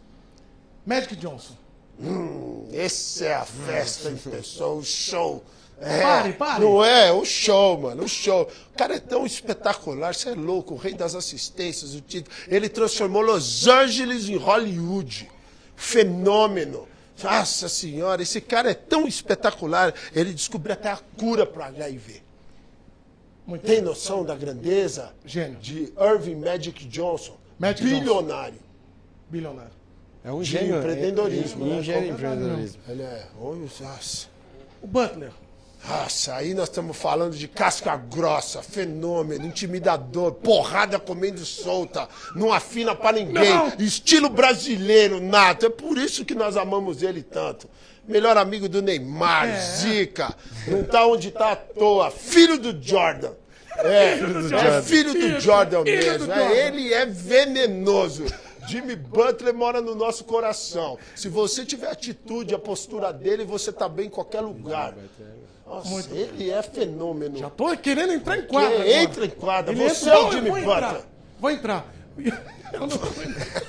Magic 0.84 1.14
Johnson. 1.16 1.54
Hum, 2.00 2.68
esse 2.72 3.24
é 3.24 3.34
a 3.34 3.44
festa 3.44 4.10
em 4.10 4.16
pessoa, 4.30 4.74
o 4.74 4.84
show. 4.84 5.44
É, 5.80 6.02
pare, 6.02 6.32
pare. 6.32 6.60
Não 6.64 6.84
é, 6.84 7.12
o 7.12 7.24
show, 7.24 7.78
mano, 7.78 8.04
o 8.04 8.08
show. 8.08 8.50
O 8.72 8.76
cara 8.76 8.96
é 8.96 8.98
tão 8.98 9.24
espetacular, 9.24 10.14
você 10.14 10.30
é 10.30 10.34
louco, 10.34 10.74
o 10.74 10.76
rei 10.76 10.92
das 10.94 11.14
assistências, 11.14 11.94
o 11.94 12.00
título. 12.00 12.34
Ele 12.48 12.68
transformou 12.68 13.22
Los 13.22 13.66
Angeles 13.68 14.28
em 14.28 14.36
Hollywood. 14.36 15.30
Fenômeno. 15.76 16.88
Nossa 17.22 17.68
senhora, 17.68 18.22
esse 18.22 18.40
cara 18.40 18.70
é 18.70 18.74
tão 18.74 19.06
espetacular. 19.06 19.94
Ele 20.14 20.32
descobriu 20.34 20.72
até 20.74 20.90
a 20.90 20.96
cura 21.16 21.46
para 21.46 21.66
HIV. 21.66 22.22
Muito 23.46 23.64
Tem 23.66 23.80
noção 23.80 24.24
da 24.24 24.34
grandeza 24.36 25.12
Gênio. 25.24 25.58
de 25.58 25.92
Irving 25.98 26.36
Magic 26.36 26.84
Johnson? 26.86 27.36
Magic 27.58 27.82
bilionário. 27.82 28.58
bilionário. 29.30 29.72
É 30.24 30.30
um 30.30 30.40
De 30.40 30.50
gênio. 30.50 30.78
empreendedorismo, 30.78 31.64
É, 31.64 31.68
né? 31.70 31.76
um 31.76 31.82
gênio 31.82 32.02
de 32.02 32.08
Qualquer 32.22 32.32
empreendedorismo. 32.34 32.82
Ele 32.88 33.02
é. 33.02 33.26
Olha, 33.40 33.60
nossa. 33.80 34.26
O 34.82 34.86
Butler. 34.86 35.32
Nossa, 35.86 36.34
aí 36.34 36.54
nós 36.54 36.68
estamos 36.68 36.96
falando 36.96 37.34
de 37.36 37.46
casca 37.48 37.96
grossa, 37.96 38.62
fenômeno, 38.62 39.46
intimidador, 39.46 40.32
porrada 40.32 40.98
comendo 40.98 41.44
solta, 41.44 42.08
não 42.34 42.52
afina 42.52 42.94
pra 42.94 43.12
ninguém, 43.12 43.54
Não. 43.54 43.72
estilo 43.78 44.28
brasileiro, 44.28 45.20
nato. 45.20 45.66
É 45.66 45.70
por 45.70 45.96
isso 45.96 46.24
que 46.24 46.34
nós 46.34 46.56
amamos 46.56 47.02
ele 47.02 47.22
tanto. 47.22 47.68
Melhor 48.06 48.36
amigo 48.36 48.68
do 48.68 48.82
Neymar, 48.82 49.48
É. 49.48 49.60
Zica, 49.60 50.34
não 50.66 50.82
tá 50.82 51.06
onde 51.06 51.30
tá 51.30 51.52
à 51.52 51.56
toa, 51.56 52.10
filho 52.10 52.58
do 52.58 52.76
Jordan. 52.82 53.32
É, 53.78 54.14
é 54.14 54.16
filho 54.18 54.34
do 54.34 54.48
Jordan 54.48 54.82
filho 54.82 55.12
do 55.12 55.18
mesmo. 55.18 55.40
Jordan. 55.40 55.82
É, 55.86 56.66
ele 56.66 56.92
é 56.92 57.06
venenoso. 57.06 58.24
Jimmy 58.66 58.96
Butler 58.96 59.54
mora 59.54 59.80
no 59.80 59.94
nosso 59.94 60.24
coração. 60.24 60.98
Se 61.14 61.28
você 61.28 61.64
tiver 61.64 61.86
a 61.88 61.92
atitude, 61.92 62.54
a 62.54 62.58
postura 62.58 63.12
dele, 63.12 63.44
você 63.44 63.72
tá 63.72 63.88
bem 63.88 64.06
em 64.06 64.10
qualquer 64.10 64.40
lugar. 64.40 64.94
Nossa, 65.68 66.10
ele 66.14 66.50
é 66.50 66.62
fenômeno. 66.62 67.36
Já 67.38 67.50
tô 67.50 67.76
querendo 67.76 68.12
entrar 68.14 68.38
em 68.38 68.46
quadra. 68.46 68.74
Agora. 68.74 68.90
entra 69.02 69.24
em 69.26 69.30
quadra. 69.30 69.72
Ele 69.72 69.88
Você 69.88 70.08
entra- 70.08 70.18
é 70.18 70.24
o 70.24 70.32
Jimmy 70.32 70.50
entrar. 70.60 71.00
Vou 71.38 71.50
entrar. 71.50 71.86
Eu 72.72 72.80
não 72.80 72.88
vou 72.88 73.22
entrar. 73.24 73.62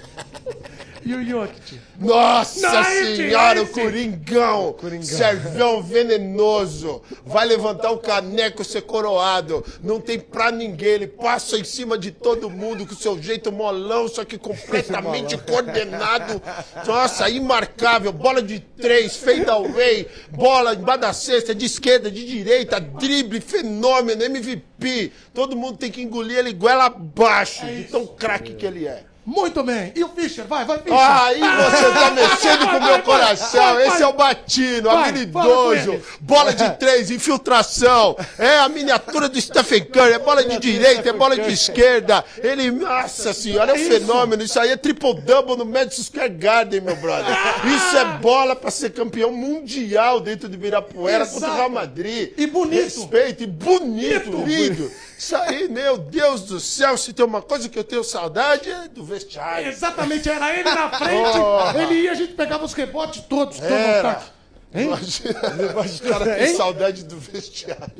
E 1.09 1.15
o 1.15 1.25
Jokic? 1.25 1.79
Nossa 1.99 2.81
esse, 2.81 3.15
senhora, 3.15 3.61
o 3.61 3.63
esse. 3.63 3.73
Coringão. 3.73 4.75
Servão 5.01 5.81
venenoso. 5.81 7.01
Vai 7.25 7.47
levantar 7.47 7.89
o 7.89 7.97
caneco, 7.97 8.63
ser 8.63 8.83
coroado. 8.83 9.65
Não 9.81 9.99
tem 9.99 10.19
pra 10.19 10.51
ninguém. 10.51 10.89
Ele 10.89 11.07
passa 11.07 11.57
em 11.57 11.63
cima 11.63 11.97
de 11.97 12.11
todo 12.11 12.47
mundo 12.47 12.85
com 12.85 12.93
seu 12.93 13.19
jeito 13.19 13.51
molão, 13.51 14.07
só 14.07 14.23
que 14.23 14.37
completamente 14.37 15.35
coordenado. 15.49 16.39
Nossa, 16.85 17.27
imarcável. 17.27 18.13
Bola 18.13 18.43
de 18.43 18.59
três, 18.59 19.15
fade 19.15 19.49
away. 19.49 20.07
Bola 20.29 20.75
embaixo 20.75 21.01
da 21.01 21.11
cesta, 21.11 21.55
de 21.55 21.65
esquerda, 21.65 22.11
de 22.11 22.23
direita, 22.23 22.79
drible, 22.79 23.41
fenômeno, 23.41 24.23
MVP. 24.23 25.11
Todo 25.33 25.57
mundo 25.57 25.79
tem 25.79 25.89
que 25.89 26.03
engolir 26.03 26.37
ele 26.37 26.53
goela 26.53 26.85
abaixo, 26.85 27.65
de 27.65 27.85
tão 27.85 28.05
craque 28.05 28.53
que 28.53 28.63
ele 28.63 28.85
é. 28.85 29.09
Muito 29.29 29.61
bem. 29.61 29.93
E 29.95 30.03
o 30.03 30.09
Fischer? 30.09 30.43
Vai, 30.45 30.65
vai, 30.65 30.79
Fischer. 30.79 30.97
Aí 30.97 31.39
você 31.39 31.91
tá 31.91 32.09
mexendo 32.17 32.67
com 32.67 32.77
o 32.77 32.83
meu 32.83 32.99
coração. 33.03 33.79
Esse 33.79 34.01
é 34.01 34.07
o 34.07 34.13
Batino, 34.13 34.89
habilidoso, 34.89 36.01
bola 36.19 36.51
de 36.51 36.67
três, 36.79 37.11
infiltração. 37.11 38.17
É 38.39 38.57
a 38.57 38.67
miniatura 38.67 39.29
do 39.29 39.39
Stephen 39.39 39.85
Curry. 39.85 40.13
É 40.13 40.19
bola 40.19 40.43
de 40.43 40.57
direita, 40.57 41.09
é 41.09 41.13
bola 41.13 41.37
de 41.37 41.53
esquerda. 41.53 42.25
Ele, 42.39 42.71
nossa 42.71 43.31
senhora, 43.31 43.71
é 43.71 43.75
um 43.75 43.87
fenômeno. 43.87 44.41
Isso 44.41 44.59
aí 44.59 44.71
é 44.71 44.77
triple-double 44.77 45.55
no 45.57 45.65
Madison 45.65 46.01
Square 46.01 46.29
Garden, 46.29 46.81
meu 46.81 46.95
brother. 46.95 47.31
Isso 47.75 47.97
é 47.97 48.05
bola 48.17 48.55
pra 48.55 48.71
ser 48.71 48.89
campeão 48.89 49.31
mundial 49.31 50.19
dentro 50.19 50.49
de 50.49 50.55
Ibirapuera 50.55 51.27
contra 51.27 51.51
o. 51.51 51.55
Real 51.55 51.69
Madrid. 51.69 52.31
E 52.35 52.47
bonito. 52.47 52.81
Respeito, 52.81 53.43
e 53.43 53.47
bonito, 53.47 54.31
Bonito. 54.31 54.47
lindo. 54.47 54.91
Isso 55.19 55.35
aí, 55.35 55.67
meu 55.67 55.97
Deus 55.97 56.43
do 56.43 56.61
céu, 56.61 56.97
se 56.97 57.11
tem 57.11 57.25
uma 57.25 57.41
coisa 57.41 57.67
que 57.67 57.77
eu 57.77 57.83
tenho 57.83 58.05
saudade 58.05 58.71
é 58.71 58.87
do 58.87 59.03
vestiário. 59.03 59.67
Exatamente, 59.67 60.29
era 60.29 60.53
ele 60.53 60.63
na 60.63 60.89
frente. 60.89 61.77
Ele 61.77 62.03
ia, 62.03 62.13
a 62.13 62.15
gente 62.15 62.31
pegava 62.35 62.63
os 62.63 62.71
rebotes 62.71 63.21
todos. 63.27 63.57
todo 63.57 63.67
Era. 63.67 64.23
Hein? 64.71 64.85
Imagina, 64.85 65.31
o 65.31 66.09
cara 66.09 66.35
tem 66.35 66.55
saudade 66.55 67.03
do 67.03 67.17
vestiário. 67.17 67.91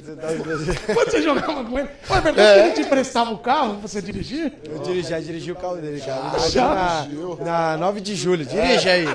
Quando 0.94 1.12
você 1.12 1.22
jogava 1.22 1.66
com 1.66 1.80
ele. 1.80 1.90
É 2.10 2.22
verdade 2.22 2.54
que 2.54 2.60
ele 2.60 2.74
te 2.74 2.82
emprestava 2.82 3.32
o 3.32 3.40
carro 3.40 3.78
pra 3.80 3.88
você 3.88 4.00
dirigir? 4.02 4.54
Eu 4.64 4.78
dirigi, 4.80 5.10
já 5.10 5.20
dirigi 5.20 5.52
o 5.52 5.56
carro 5.56 5.78
dele, 5.78 6.00
cara. 6.00 6.48
Já? 6.50 7.08
Na, 7.40 7.72
na 7.72 7.78
9 7.78 8.02
de 8.02 8.16
julho. 8.16 8.46
Dirige 8.46 8.88
aí. 8.88 9.06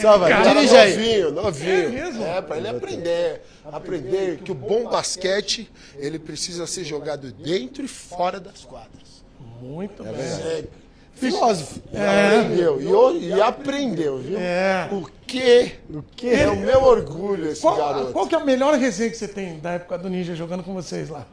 Só 0.00 0.16
vai. 0.16 0.30
Cara, 0.30 0.54
Dirige 0.54 0.76
aí. 0.76 0.94
novinho, 0.96 1.32
novinho. 1.32 1.72
É 1.72 1.88
mesmo? 1.88 2.24
É, 2.24 2.40
pra 2.40 2.56
ele 2.56 2.68
aprender. 2.68 3.42
Aprender 3.64 4.38
que 4.38 4.52
o 4.52 4.54
bom 4.54 4.88
basquete, 4.88 5.68
ele 5.96 6.20
precisa 6.20 6.68
ser 6.68 6.84
jogado 6.84 7.32
dentro 7.32 7.84
e 7.84 7.88
fora 7.88 8.38
das 8.38 8.64
quadras. 8.64 9.24
Muito 9.60 10.04
bem. 10.04 10.68
Filósofo. 11.16 11.80
Aprendeu. 11.92 12.80
E, 12.80 12.86
o- 12.86 13.16
e 13.16 13.40
aprendeu, 13.42 14.18
viu? 14.18 14.38
É. 14.38 14.88
O 14.92 15.06
que, 15.26 15.72
o 15.90 16.02
que 16.14 16.28
é 16.32 16.48
o 16.48 16.56
meu 16.56 16.82
orgulho 16.84 17.48
esse 17.50 17.60
Qual, 17.60 17.76
garoto. 17.76 18.12
qual 18.12 18.26
que 18.28 18.34
é 18.34 18.38
a 18.38 18.44
melhor 18.44 18.74
resenha 18.78 19.10
que 19.10 19.16
você 19.16 19.26
tem 19.26 19.58
da 19.58 19.72
época 19.72 19.98
do 19.98 20.08
Ninja 20.08 20.34
jogando 20.36 20.62
com 20.62 20.72
vocês 20.74 21.08
lá? 21.08 21.26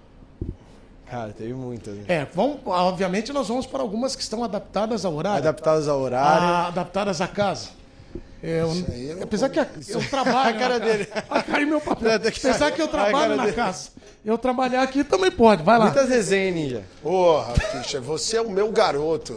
Cara, 1.10 1.32
teve 1.38 1.54
muitas. 1.54 1.94
né? 1.96 2.04
É, 2.08 2.28
vamos, 2.34 2.58
obviamente 2.66 3.32
nós 3.32 3.48
vamos 3.48 3.68
para 3.68 3.82
algumas 3.82 4.16
que 4.16 4.24
estão 4.24 4.44
adaptadas 4.44 5.06
ao 5.06 5.14
horário. 5.14 5.38
Adaptados 5.38 5.88
ao 5.88 6.00
horário. 6.00 6.44
Ah, 6.48 6.68
adaptadas 6.70 7.22
à 7.22 7.28
casa. 7.28 7.70
Eu, 8.46 8.72
aí 8.92 9.10
eu 9.10 9.16
não 9.16 9.24
apesar 9.24 9.48
que 9.48 9.58
a- 9.58 9.66
eu 9.88 10.02
trabalho. 10.10 10.56
A 10.56 10.60
cara 10.60 10.78
dele. 10.80 11.06
casa. 11.06 11.26
Ah, 11.30 11.42
caiu 11.44 11.66
meu 11.68 11.80
papel. 11.80 12.12
Não, 12.12 12.20
tem 12.20 12.32
que 12.32 12.46
Apesar 12.46 12.72
que 12.72 12.82
eu 12.82 12.86
A 12.86 12.90
trabalho 12.90 13.14
cara 13.18 13.36
na 13.38 13.44
dele. 13.46 13.56
casa. 13.56 13.90
Eu 14.26 14.38
trabalhar 14.38 14.82
aqui 14.82 15.02
também 15.04 15.32
pode. 15.32 15.64
Vai 15.64 15.78
lá. 15.78 15.86
Muitas 15.86 16.10
resenhas, 16.10 16.54
Ninja. 16.54 16.84
Porra, 17.02 17.54
Fischer, 17.54 18.02
você 18.02 18.36
é 18.38 18.42
o 18.42 18.50
meu 18.50 18.70
garoto. 18.72 19.34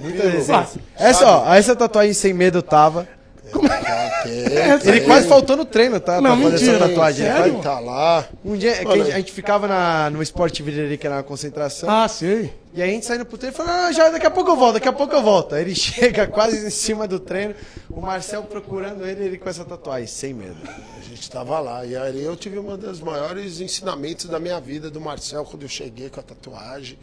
Muitas 0.00 0.32
resenhas. 0.32 0.78
Essa, 0.96 1.26
ó, 1.30 1.54
essa 1.54 1.76
tatuagem 1.76 2.14
sem 2.14 2.32
medo 2.32 2.62
tava. 2.62 3.06
Essa 3.54 4.88
Ele 4.88 5.00
aí- 5.00 5.06
quase 5.06 5.28
faltou 5.28 5.56
no 5.56 5.64
treino, 5.64 6.00
tá? 6.00 6.20
Não, 6.20 6.38
pra 6.40 6.50
fazer 6.50 6.64
mentira. 6.66 6.76
essa 6.76 6.88
tatuagem. 6.88 7.26
Ele 7.26 7.34
Sério? 7.36 7.52
quase- 7.54 7.62
Tá 7.64 7.78
lá. 7.80 8.28
Um 8.44 8.56
dia 8.56 8.70
é 8.72 8.86
a 8.86 8.96
gente, 8.96 9.12
a 9.12 9.16
gente 9.16 9.32
ficava 9.32 9.68
na, 9.68 10.10
no 10.10 10.22
Sport 10.22 10.60
Vida 10.62 10.82
ali, 10.82 10.98
que 10.98 11.06
era 11.06 11.16
na 11.16 11.22
concentração. 11.22 11.88
Ah, 11.88 12.08
sei. 12.08 12.52
E 12.74 12.82
aí 12.82 12.90
a 12.90 12.92
gente 12.92 13.06
saindo 13.06 13.24
pro 13.24 13.38
treino 13.38 13.54
e 13.54 13.56
falou, 13.56 13.72
ah, 13.72 13.90
já 13.92 14.10
daqui 14.10 14.26
a 14.26 14.30
pouco 14.30 14.50
eu 14.50 14.56
volto, 14.56 14.74
daqui 14.74 14.88
a 14.88 14.92
pouco 14.92 15.14
eu 15.14 15.22
volto. 15.22 15.54
Aí 15.54 15.62
ele 15.62 15.74
chega 15.76 16.26
quase 16.26 16.66
em 16.66 16.70
cima 16.70 17.06
do 17.08 17.18
treino, 17.18 17.54
o 17.90 18.00
Marcel 18.00 18.42
procurando 18.42 19.06
ele, 19.06 19.24
ele 19.24 19.38
com 19.38 19.48
essa 19.48 19.64
tatuagem, 19.64 20.06
sem 20.06 20.34
medo. 20.34 20.56
A 20.98 21.08
gente 21.08 21.30
tava 21.30 21.58
lá. 21.60 21.86
E 21.86 21.96
aí 21.96 22.22
eu 22.22 22.36
tive 22.36 22.58
um 22.58 22.76
dos 22.76 23.00
maiores 23.00 23.60
ensinamentos 23.60 24.26
da 24.26 24.38
minha 24.38 24.60
vida 24.60 24.90
do 24.90 25.00
Marcel 25.00 25.44
quando 25.44 25.62
eu 25.62 25.68
cheguei 25.68 26.10
com 26.10 26.20
a 26.20 26.22
tatuagem. 26.22 26.98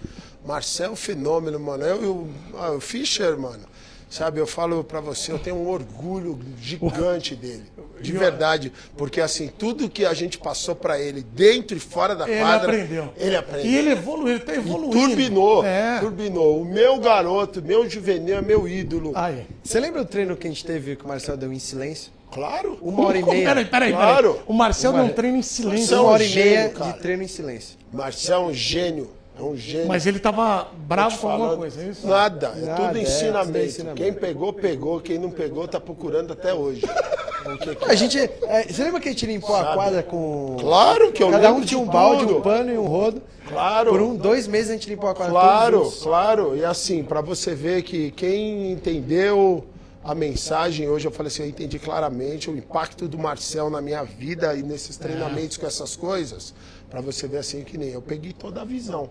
Marcel 0.46 0.94
é 0.94 0.96
fenômeno, 0.96 1.60
mano. 1.60 1.84
Eu, 1.84 2.04
eu, 2.04 2.28
ah, 2.60 2.72
o 2.72 2.80
Fischer, 2.82 3.38
mano. 3.39 3.64
Sabe, 4.14 4.39
eu 4.39 4.45
falo 4.45 4.84
pra 4.84 4.99
você, 5.01 5.32
eu 5.32 5.39
tenho 5.39 5.55
um 5.55 5.68
orgulho 5.68 6.38
gigante 6.61 7.36
dele. 7.36 7.64
De 7.99 8.11
verdade. 8.11 8.72
Porque, 8.95 9.20
assim, 9.20 9.47
tudo 9.47 9.89
que 9.89 10.05
a 10.05 10.14
gente 10.14 10.38
passou 10.38 10.76
pra 10.76 10.99
ele, 10.99 11.24
dentro 11.24 11.76
e 11.76 11.80
fora 11.80 12.16
da 12.16 12.30
Ele 12.30 12.39
quadra. 12.39 12.72
aprendeu. 12.72 13.09
Ele 13.18 13.36
aprendeu. 13.36 13.66
E 13.72 13.76
ele 13.76 13.89
evoluiu, 13.89 14.36
ele 14.36 14.39
tá 14.43 14.53
evoluindo. 14.53 14.91
Turbinou, 15.07 15.66
É. 15.66 15.97
turbinou. 15.99 16.61
O 16.61 16.64
meu 16.66 16.99
garoto, 16.99 17.59
meu 17.59 17.89
juvenil, 17.89 18.38
é 18.38 18.41
meu 18.43 18.68
ídolo. 18.68 19.14
Aí. 19.16 19.47
Você 19.64 19.80
lembra 19.80 20.03
o 20.03 20.05
treino 20.05 20.38
que 20.38 20.45
a 20.45 20.49
gente 20.51 20.64
teve 20.64 20.95
que 20.95 21.03
o 21.03 21.07
Marcel 21.07 21.36
deu 21.36 21.51
em 21.51 21.57
silêncio? 21.57 22.11
Claro. 22.32 22.78
Uma 22.84 23.07
hora 23.07 23.18
e 23.18 23.24
meia. 23.26 23.47
Peraí, 23.47 23.66
peraí, 23.66 23.91
Claro. 23.93 24.34
peraí. 24.34 24.45
O 24.47 24.53
Marcel 24.53 24.91
Uma 24.91 24.97
deu 24.97 25.03
um 25.05 25.07
hora- 25.07 25.16
treino 25.16 25.38
em 25.38 25.41
silêncio. 25.41 25.80
Marcel 25.80 25.97
Uma 26.01 26.07
um 26.09 26.14
hora 26.14 26.24
e 26.24 26.28
gênio, 26.28 26.51
meia 26.51 26.70
cara. 26.70 26.91
de 26.91 26.99
treino 26.99 27.24
em 27.24 27.28
silêncio. 27.28 27.78
Marcel 27.91 28.41
é 28.43 28.45
um 28.45 28.53
gênio. 28.53 29.09
É 29.38 29.41
um 29.41 29.55
gênio. 29.55 29.88
Mas 29.88 30.05
ele 30.05 30.19
tava 30.19 30.67
bravo 30.88 31.17
com 31.17 31.27
alguma 31.27 31.45
Falando- 31.47 31.59
coisa, 31.59 31.81
é 31.81 31.88
isso? 31.89 32.07
Nada, 32.07 32.53
é 32.55 32.65
Nada, 32.65 32.88
tudo 32.88 32.97
é, 32.97 33.01
ensinamento. 33.01 33.45
tudo 33.53 33.63
ensinamento. 33.65 34.01
Quem 34.03 34.13
pegou, 34.13 34.53
pegou. 34.53 34.99
Quem 35.01 35.17
não 35.17 35.31
pegou, 35.31 35.67
tá 35.67 35.79
procurando 35.79 36.34
até 36.34 36.53
hoje. 36.53 36.81
Que 37.61 37.75
que 37.75 37.86
A 37.89 37.93
é? 37.93 37.97
gente. 37.97 38.17
é, 38.19 38.63
você 38.71 38.84
lembra 38.84 39.01
que 39.01 39.09
a 39.09 39.11
gente 39.11 39.25
limpou 39.25 39.55
a 39.55 39.73
quadra 39.73 40.01
com. 40.03 40.55
Claro 40.59 41.11
que 41.11 41.21
eu 41.23 41.29
Cada 41.31 41.51
um 41.51 41.55
tinha 41.55 41.65
de 41.65 41.75
um 41.75 41.86
balde, 41.86 42.25
tudo. 42.25 42.38
um 42.38 42.41
pano 42.41 42.71
e 42.71 42.77
um 42.77 42.86
rodo. 42.86 43.21
Claro. 43.49 43.89
Por 43.91 44.01
um, 44.01 44.15
dois 44.15 44.47
meses 44.47 44.69
a 44.69 44.73
gente 44.73 44.89
limpou 44.89 45.09
a 45.09 45.13
quadra 45.15 45.31
Claro, 45.34 45.91
claro. 46.01 46.55
E 46.55 46.63
assim, 46.63 47.03
pra 47.03 47.19
você 47.19 47.53
ver 47.53 47.81
que 47.84 48.11
quem 48.11 48.71
entendeu 48.71 49.65
a 50.03 50.13
mensagem, 50.15 50.88
hoje 50.88 51.05
eu 51.07 51.11
falei 51.11 51.27
assim, 51.29 51.43
eu 51.43 51.49
entendi 51.49 51.79
claramente 51.79 52.49
o 52.49 52.55
impacto 52.57 53.07
do 53.09 53.17
Marcel 53.17 53.69
na 53.69 53.81
minha 53.81 54.03
vida 54.03 54.55
e 54.55 54.61
nesses 54.63 54.95
treinamentos 54.95 55.57
com 55.57 55.65
essas 55.65 55.95
coisas. 55.97 56.53
Pra 56.89 57.01
você 57.01 57.27
ver 57.27 57.39
assim 57.39 57.63
que 57.63 57.77
nem 57.77 57.89
eu 57.89 58.01
peguei 58.01 58.31
toda 58.31 58.61
a 58.61 58.65
visão. 58.65 59.09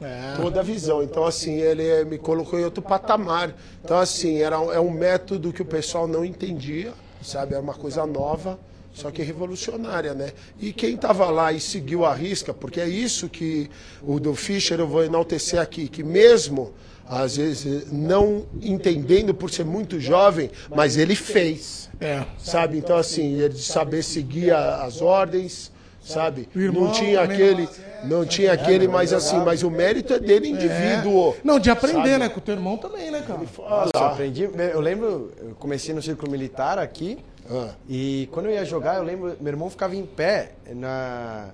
É. 0.00 0.34
toda 0.40 0.60
a 0.60 0.62
visão. 0.62 1.02
Então, 1.02 1.24
assim, 1.24 1.54
ele 1.56 2.04
me 2.04 2.18
colocou 2.18 2.58
em 2.58 2.64
outro 2.64 2.82
patamar. 2.82 3.54
Então, 3.84 3.98
assim, 3.98 4.38
era, 4.40 4.60
um- 4.60 4.72
é 4.72 4.78
um 4.80 4.90
método 4.90 5.52
que 5.52 5.62
o 5.62 5.64
pessoal 5.64 6.06
não 6.06 6.24
entendia, 6.24 6.92
sabe? 7.22 7.54
Era 7.54 7.62
uma 7.62 7.74
coisa 7.74 8.06
nova, 8.06 8.58
só 8.92 9.10
que 9.10 9.22
revolucionária, 9.22 10.14
né? 10.14 10.32
E 10.60 10.72
quem 10.72 10.94
estava 10.94 11.28
lá 11.30 11.52
e 11.52 11.60
seguiu 11.60 12.04
a 12.04 12.14
risca, 12.14 12.54
porque 12.54 12.80
é 12.80 12.88
isso 12.88 13.28
que 13.28 13.68
o 14.02 14.20
do 14.20 14.34
Fischer 14.34 14.78
eu 14.78 14.86
vou 14.86 15.04
enaltecer 15.04 15.60
aqui, 15.60 15.88
que 15.88 16.02
mesmo, 16.04 16.72
às 17.08 17.36
vezes, 17.36 17.90
não 17.90 18.46
entendendo 18.62 19.34
por 19.34 19.50
ser 19.50 19.64
muito 19.64 19.98
jovem, 19.98 20.50
mas 20.74 20.96
ele 20.96 21.14
fez 21.16 21.88
É. 22.00 22.24
sabe? 22.38 22.78
Então, 22.78 22.96
assim, 22.96 23.34
ele 23.40 23.54
de 23.54 23.62
saber 23.62 24.02
seguir 24.04 24.52
a- 24.52 24.84
as 24.84 25.00
ordens, 25.02 25.72
sabe? 26.08 26.48
O 26.54 26.58
irmão 26.58 26.84
não 26.84 26.92
tinha 26.92 27.20
aquele, 27.20 27.68
não 28.04 28.24
tinha 28.24 28.52
aquele, 28.52 28.88
mas 28.88 29.12
assim, 29.12 29.38
mas 29.38 29.62
o 29.62 29.70
mérito 29.70 30.14
é 30.14 30.18
dele 30.18 30.48
indivíduo. 30.48 31.36
Não, 31.44 31.58
de 31.58 31.70
aprender, 31.70 32.12
Sabe? 32.12 32.18
né? 32.18 32.28
Com 32.28 32.38
o 32.38 32.42
teu 32.42 32.54
irmão 32.54 32.76
também, 32.76 33.10
né, 33.10 33.22
cara? 33.26 33.40
Olha 33.58 33.90
Eu 33.94 34.00
aprendi. 34.00 34.42
Eu 34.44 34.80
lembro, 34.80 35.32
eu 35.38 35.54
comecei 35.58 35.94
no 35.94 36.02
círculo 36.02 36.30
militar 36.30 36.78
aqui. 36.78 37.18
Ah. 37.50 37.70
E 37.88 38.28
quando 38.32 38.46
eu 38.46 38.52
ia 38.52 38.64
jogar, 38.64 38.96
eu 38.96 39.02
lembro, 39.02 39.36
meu 39.40 39.52
irmão 39.52 39.70
ficava 39.70 39.94
em 39.94 40.04
pé 40.04 40.52
na, 40.74 41.50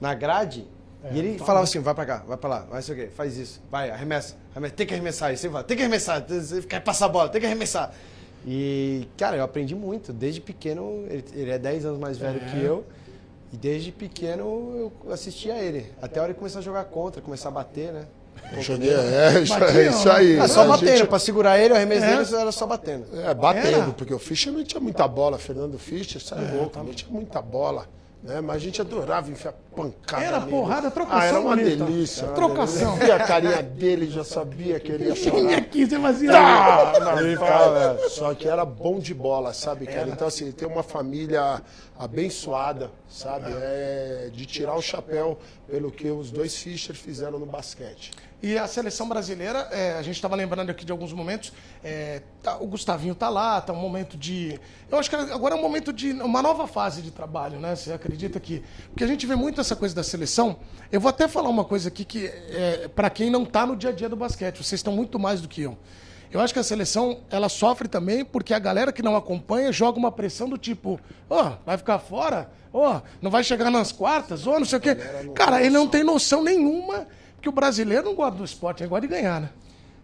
na 0.00 0.14
grade. 0.14 0.66
e 1.12 1.18
ele 1.18 1.38
falava 1.38 1.64
assim: 1.64 1.80
vai 1.80 1.94
pra 1.94 2.06
cá, 2.06 2.22
vai 2.26 2.36
pra 2.36 2.50
lá, 2.50 2.60
vai 2.70 2.82
sei 2.82 2.94
o 2.94 2.98
quê, 2.98 3.08
faz 3.14 3.36
isso, 3.36 3.60
vai, 3.70 3.90
arremessa, 3.90 4.36
arremessa, 4.52 4.74
tem 4.74 4.86
que 4.86 4.94
arremessar. 4.94 5.32
E 5.32 5.36
você 5.36 5.48
fala: 5.48 5.64
tem 5.64 5.76
que 5.76 5.82
arremessar, 5.82 6.24
você 6.26 6.62
quer 6.62 6.80
passar 6.80 7.06
a 7.06 7.08
bola, 7.08 7.28
tem 7.28 7.40
que 7.40 7.46
arremessar. 7.46 7.92
E, 8.46 9.08
cara, 9.16 9.36
eu 9.36 9.42
aprendi 9.42 9.74
muito. 9.74 10.12
Desde 10.12 10.40
pequeno, 10.40 11.04
ele, 11.08 11.24
ele 11.34 11.50
é 11.50 11.58
10 11.58 11.86
anos 11.86 11.98
mais 11.98 12.18
velho 12.18 12.40
que 12.40 12.62
eu. 12.62 12.84
E 13.54 13.56
desde 13.56 13.92
pequeno 13.92 14.90
eu 15.06 15.12
assistia 15.12 15.54
a 15.54 15.58
ele. 15.62 15.86
Até 16.02 16.18
a 16.18 16.24
hora 16.24 16.32
de 16.32 16.38
começar 16.40 16.58
a 16.58 16.62
jogar 16.62 16.82
contra, 16.86 17.22
começar 17.22 17.50
a 17.50 17.52
bater, 17.52 17.92
né? 17.92 18.04
É, 18.52 18.58
isso, 19.40 19.54
é 19.54 19.86
isso 19.88 20.10
aí. 20.10 20.40
Ah, 20.40 20.48
só 20.48 20.62
A 20.62 20.66
batendo, 20.66 20.96
gente- 20.96 21.06
pra 21.06 21.20
segurar 21.20 21.56
ele, 21.56 21.72
o 21.72 21.76
arremesso 21.76 22.04
É. 22.04 22.16
dele 22.24 22.36
era 22.42 22.50
só 22.50 22.66
batendo. 22.66 23.06
É, 23.16 23.32
batendo, 23.32 23.66
Era? 23.82 23.90
porque 23.92 24.12
o 24.12 24.18
Fischer 24.18 24.52
não 24.52 24.64
tinha 24.64 24.80
muita 24.80 25.06
bola, 25.06 25.38
Fernando 25.38 25.78
Fischer, 25.78 26.20
sai 26.20 26.52
louco, 26.56 26.76
não 26.82 26.92
tinha 26.92 27.08
muita 27.12 27.40
bola. 27.40 27.86
Né? 28.24 28.40
Mas 28.40 28.56
a 28.56 28.58
gente 28.58 28.80
adorava 28.80 29.30
enfiar 29.30 29.52
pancada. 29.76 30.24
Era 30.24 30.38
nele. 30.40 30.50
porrada, 30.50 30.90
trocação 30.90 31.20
Ah, 31.20 31.24
era 31.26 31.40
uma 31.40 31.54
bonita. 31.56 31.84
delícia. 31.84 32.26
Trocação. 32.28 32.98
E 33.06 33.10
a 33.12 33.18
carinha 33.22 33.62
dele 33.62 34.08
já 34.10 34.24
sabia 34.24 34.80
que 34.80 34.90
ele 34.90 35.04
ia 35.08 35.12
Vinha 35.14 35.30
chorar. 35.42 35.58
aqui, 35.58 35.86
você 35.86 36.00
fazia. 36.00 36.30
Ah, 36.34 36.98
na 37.00 37.14
vai. 37.36 38.08
Só 38.08 38.32
que 38.34 38.48
era 38.48 38.64
bom 38.64 38.98
de 38.98 39.12
bola, 39.12 39.52
sabe, 39.52 39.84
cara? 39.86 40.08
Então, 40.08 40.26
assim, 40.26 40.50
tem 40.52 40.66
uma 40.66 40.82
família 40.82 41.60
abençoada, 41.98 42.90
sabe? 43.08 43.46
É 43.52 44.30
de 44.32 44.46
tirar 44.46 44.74
o 44.74 44.80
chapéu 44.80 45.38
pelo 45.68 45.90
que 45.90 46.08
os 46.08 46.30
dois 46.30 46.56
Fischer 46.56 46.94
fizeram 46.96 47.38
no 47.38 47.44
basquete. 47.46 48.10
E 48.46 48.58
a 48.58 48.66
seleção 48.66 49.08
brasileira, 49.08 49.68
é, 49.72 49.92
a 49.92 50.02
gente 50.02 50.16
estava 50.16 50.36
lembrando 50.36 50.68
aqui 50.68 50.84
de 50.84 50.92
alguns 50.92 51.14
momentos, 51.14 51.50
é, 51.82 52.20
tá- 52.42 52.58
o 52.58 52.66
Gustavinho 52.66 53.14
tá 53.14 53.30
lá, 53.30 53.58
tá 53.58 53.72
um 53.72 53.76
momento 53.76 54.18
de. 54.18 54.60
Eu 54.90 54.98
acho 54.98 55.08
que 55.08 55.16
agora 55.16 55.54
é 55.54 55.58
um 55.58 55.62
momento 55.62 55.94
de 55.94 56.12
uma 56.12 56.42
nova 56.42 56.66
fase 56.66 57.00
de 57.00 57.10
trabalho, 57.10 57.58
né? 57.58 57.74
Você 57.74 57.90
acredita 57.90 58.38
que. 58.38 58.62
Porque 58.90 59.02
a 59.02 59.06
gente 59.06 59.24
vê 59.26 59.34
muito 59.34 59.62
essa 59.62 59.74
coisa 59.74 59.94
da 59.94 60.02
seleção. 60.02 60.58
Eu 60.92 61.00
vou 61.00 61.08
até 61.08 61.26
falar 61.26 61.48
uma 61.48 61.64
coisa 61.64 61.88
aqui 61.88 62.04
que, 62.04 62.26
é, 62.26 62.86
para 62.94 63.08
quem 63.08 63.30
não 63.30 63.46
tá 63.46 63.64
no 63.64 63.74
dia 63.74 63.88
a 63.88 63.92
dia 63.94 64.10
do 64.10 64.16
basquete, 64.16 64.56
vocês 64.58 64.78
estão 64.80 64.92
muito 64.92 65.18
mais 65.18 65.40
do 65.40 65.48
que 65.48 65.62
eu. 65.62 65.78
Eu 66.30 66.38
acho 66.40 66.52
que 66.52 66.58
a 66.60 66.64
seleção, 66.64 67.20
ela 67.30 67.48
sofre 67.48 67.88
também 67.88 68.26
porque 68.26 68.52
a 68.52 68.58
galera 68.58 68.92
que 68.92 69.02
não 69.02 69.16
acompanha 69.16 69.72
joga 69.72 69.98
uma 69.98 70.12
pressão 70.12 70.50
do 70.50 70.58
tipo, 70.58 71.00
ó, 71.30 71.52
vai 71.64 71.78
ficar 71.78 71.98
fora? 71.98 72.50
Ó, 72.74 73.00
não 73.22 73.30
vai 73.30 73.42
chegar 73.42 73.70
nas 73.70 73.90
quartas? 73.90 74.46
Ó, 74.46 74.58
não 74.58 74.66
sei 74.66 74.78
o 74.78 74.82
quê. 74.82 74.96
Cara, 75.34 75.60
ele 75.62 75.70
não 75.70 75.86
tem 75.88 76.04
noção 76.04 76.42
nenhuma, 76.42 77.06
porque 77.44 77.48
o 77.50 77.52
brasileiro 77.52 78.04
não 78.04 78.14
gosta 78.14 78.38
do 78.38 78.44
esporte, 78.44 78.82
ele 78.82 78.88
gosta 78.88 79.06
de 79.06 79.12
ganhar, 79.12 79.38
né? 79.38 79.50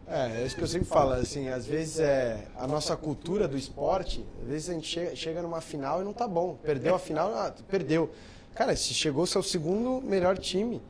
É, 0.07 0.43
é 0.43 0.47
isso 0.47 0.55
que 0.55 0.63
eu 0.63 0.67
sempre 0.67 0.89
falo, 0.89 1.13
assim, 1.13 1.49
às 1.49 1.65
vezes 1.65 1.99
é 1.99 2.47
a 2.59 2.67
nossa 2.67 2.95
cultura 2.97 3.49
do 3.49 3.57
esporte, 3.57 4.27
às 4.43 4.49
vezes 4.49 4.69
a 4.69 4.75
gente 4.75 4.87
chega, 4.87 5.17
chega 5.17 5.41
numa 5.41 5.63
final 5.63 6.03
e 6.03 6.05
não 6.05 6.13
tá 6.13 6.29
bom. 6.29 6.59
Perdeu 6.63 6.95
a 6.95 6.99
final, 6.99 7.33
ah, 7.35 7.55
perdeu. 7.67 8.11
Cara, 8.55 8.77
se 8.77 8.93
chegou 8.93 9.25
seu 9.25 9.43
segundo 9.43 10.07
melhor 10.07 10.37
time 10.37 10.83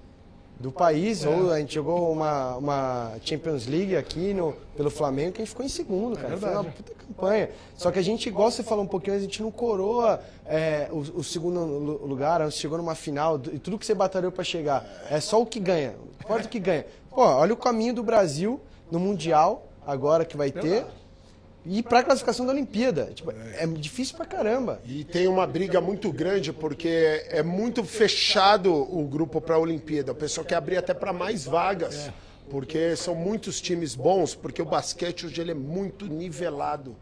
do 0.60 0.70
país, 0.70 1.24
ou 1.24 1.50
a 1.52 1.58
gente 1.58 1.74
jogou 1.74 2.12
uma, 2.12 2.54
uma 2.56 3.12
Champions 3.24 3.66
League 3.66 3.96
aqui 3.96 4.34
no, 4.34 4.52
pelo 4.76 4.90
Flamengo, 4.90 5.32
que 5.32 5.40
a 5.40 5.44
gente 5.44 5.48
ficou 5.50 5.64
em 5.64 5.70
segundo, 5.70 6.16
cara. 6.18 6.36
Foi 6.36 6.50
uma 6.50 6.64
puta 6.64 6.92
campanha. 6.94 7.50
Só 7.76 7.90
que 7.90 7.98
a 7.98 8.02
gente, 8.02 8.28
igual 8.28 8.50
você 8.50 8.62
falou 8.62 8.84
um 8.84 8.86
pouquinho, 8.86 9.16
a 9.16 9.18
gente 9.18 9.42
não 9.42 9.50
coroa 9.50 10.20
é, 10.44 10.88
o, 10.92 10.98
o 10.98 11.24
segundo 11.24 11.60
lu- 11.64 12.06
lugar, 12.06 12.42
a 12.42 12.44
gente 12.50 12.58
chegou 12.58 12.76
numa 12.76 12.94
final, 12.94 13.40
e 13.50 13.58
tudo 13.58 13.78
que 13.78 13.86
você 13.86 13.94
batalhou 13.94 14.30
pra 14.30 14.44
chegar. 14.44 14.86
É 15.10 15.18
só 15.18 15.40
o 15.40 15.46
que 15.46 15.58
ganha. 15.58 15.94
Importa 16.22 16.46
o 16.46 16.50
que 16.50 16.60
ganha. 16.60 16.84
Pô, 17.08 17.22
olha 17.22 17.54
o 17.54 17.56
caminho 17.56 17.94
do 17.94 18.02
Brasil 18.02 18.60
no 18.90 18.98
Mundial, 19.00 19.66
agora 19.86 20.26
que 20.26 20.36
vai 20.36 20.50
ter. 20.50 20.84
E 21.64 21.82
pra 21.82 22.02
classificação 22.02 22.46
da 22.46 22.52
Olimpíada. 22.52 23.10
Tipo, 23.14 23.32
é 23.32 23.66
difícil 23.66 24.16
pra 24.16 24.24
caramba. 24.24 24.80
E 24.84 25.04
tem 25.04 25.28
uma 25.28 25.46
briga 25.46 25.80
muito 25.80 26.10
grande 26.12 26.52
porque 26.52 27.24
é 27.28 27.42
muito 27.42 27.84
fechado 27.84 28.72
o 28.72 29.06
grupo 29.06 29.40
para 29.40 29.56
a 29.56 29.58
Olimpíada. 29.58 30.12
O 30.12 30.14
pessoal 30.14 30.44
quer 30.44 30.56
abrir 30.56 30.76
até 30.76 30.94
para 30.94 31.12
mais 31.12 31.44
vagas, 31.44 32.10
porque 32.48 32.96
são 32.96 33.14
muitos 33.14 33.60
times 33.60 33.94
bons, 33.94 34.34
porque 34.34 34.62
o 34.62 34.64
basquete 34.64 35.26
hoje 35.26 35.40
ele 35.40 35.50
é 35.50 35.54
muito 35.54 36.06
nivelado. 36.06 36.96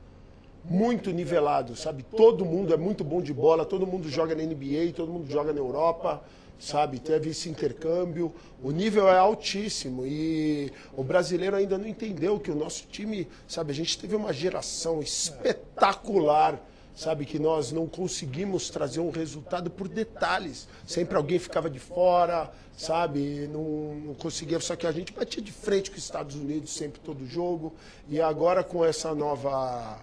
Muito 0.65 1.11
nivelado, 1.13 1.77
sabe? 1.77 2.03
Todo 2.03 2.45
mundo 2.45 2.75
é 2.75 2.77
muito 2.77 3.05
bom 3.05 3.23
de 3.23 3.33
bola, 3.33 3.65
todo 3.65 3.87
mundo 3.87 4.09
joga 4.09 4.35
na 4.35 4.43
NBA, 4.43 4.93
todo 4.95 5.11
mundo 5.11 5.31
joga 5.31 5.53
na 5.53 5.61
Europa, 5.61 6.23
sabe? 6.59 6.99
Teve 6.99 7.31
esse 7.31 7.49
intercâmbio. 7.49 8.33
O 8.63 8.71
nível 8.71 9.09
é 9.09 9.17
altíssimo 9.17 10.07
e 10.07 10.73
o 10.97 11.05
brasileiro 11.05 11.57
ainda 11.57 11.79
não 11.79 11.87
entendeu 11.87 12.39
que 12.41 12.51
o 12.51 12.55
nosso 12.55 12.87
time, 12.87 13.29
sabe? 13.47 13.73
A 13.73 13.75
gente 13.75 13.99
teve 13.99 14.17
uma 14.17 14.33
geração 14.33 15.01
espetacular 15.01 16.61
sabe 16.99 17.25
que 17.25 17.39
nós 17.39 17.71
não 17.71 17.87
conseguimos 17.87 18.71
trazer 18.71 18.99
um 18.99 19.11
resultado 19.11 19.71
por 19.71 19.87
detalhes. 19.87 20.67
Sempre 20.85 21.17
alguém 21.17 21.39
ficava 21.39 21.71
de 21.71 21.79
fora, 21.79 22.51
sabe? 22.77 23.49
Não, 23.53 23.95
não 24.05 24.15
conseguia. 24.15 24.59
Só 24.59 24.75
que 24.75 24.85
a 24.85 24.91
gente 24.91 25.13
batia 25.13 25.41
de 25.41 25.53
frente 25.53 25.93
com 25.93 25.97
os 25.97 26.03
Estados 26.03 26.35
Unidos 26.35 26.73
sempre 26.73 26.99
todo 26.99 27.25
jogo. 27.25 27.73
E 28.09 28.21
agora 28.21 28.65
com 28.65 28.85
essa 28.85 29.15
nova 29.15 30.01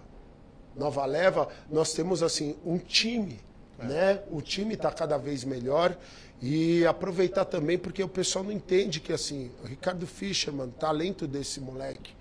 nova 0.74 1.04
leva, 1.04 1.48
nós 1.70 1.92
temos 1.92 2.22
assim 2.22 2.56
um 2.64 2.78
time, 2.78 3.40
né? 3.78 4.22
O 4.30 4.40
time 4.40 4.72
está 4.72 4.90
cada 4.90 5.18
vez 5.18 5.44
melhor 5.44 5.96
e 6.40 6.84
aproveitar 6.86 7.44
também 7.44 7.78
porque 7.78 8.02
o 8.02 8.08
pessoal 8.08 8.44
não 8.44 8.52
entende 8.52 9.00
que 9.00 9.12
assim, 9.12 9.50
o 9.62 9.66
Ricardo 9.66 10.06
Fischerman, 10.06 10.68
talento 10.70 11.26
desse 11.26 11.60
moleque, 11.60 12.14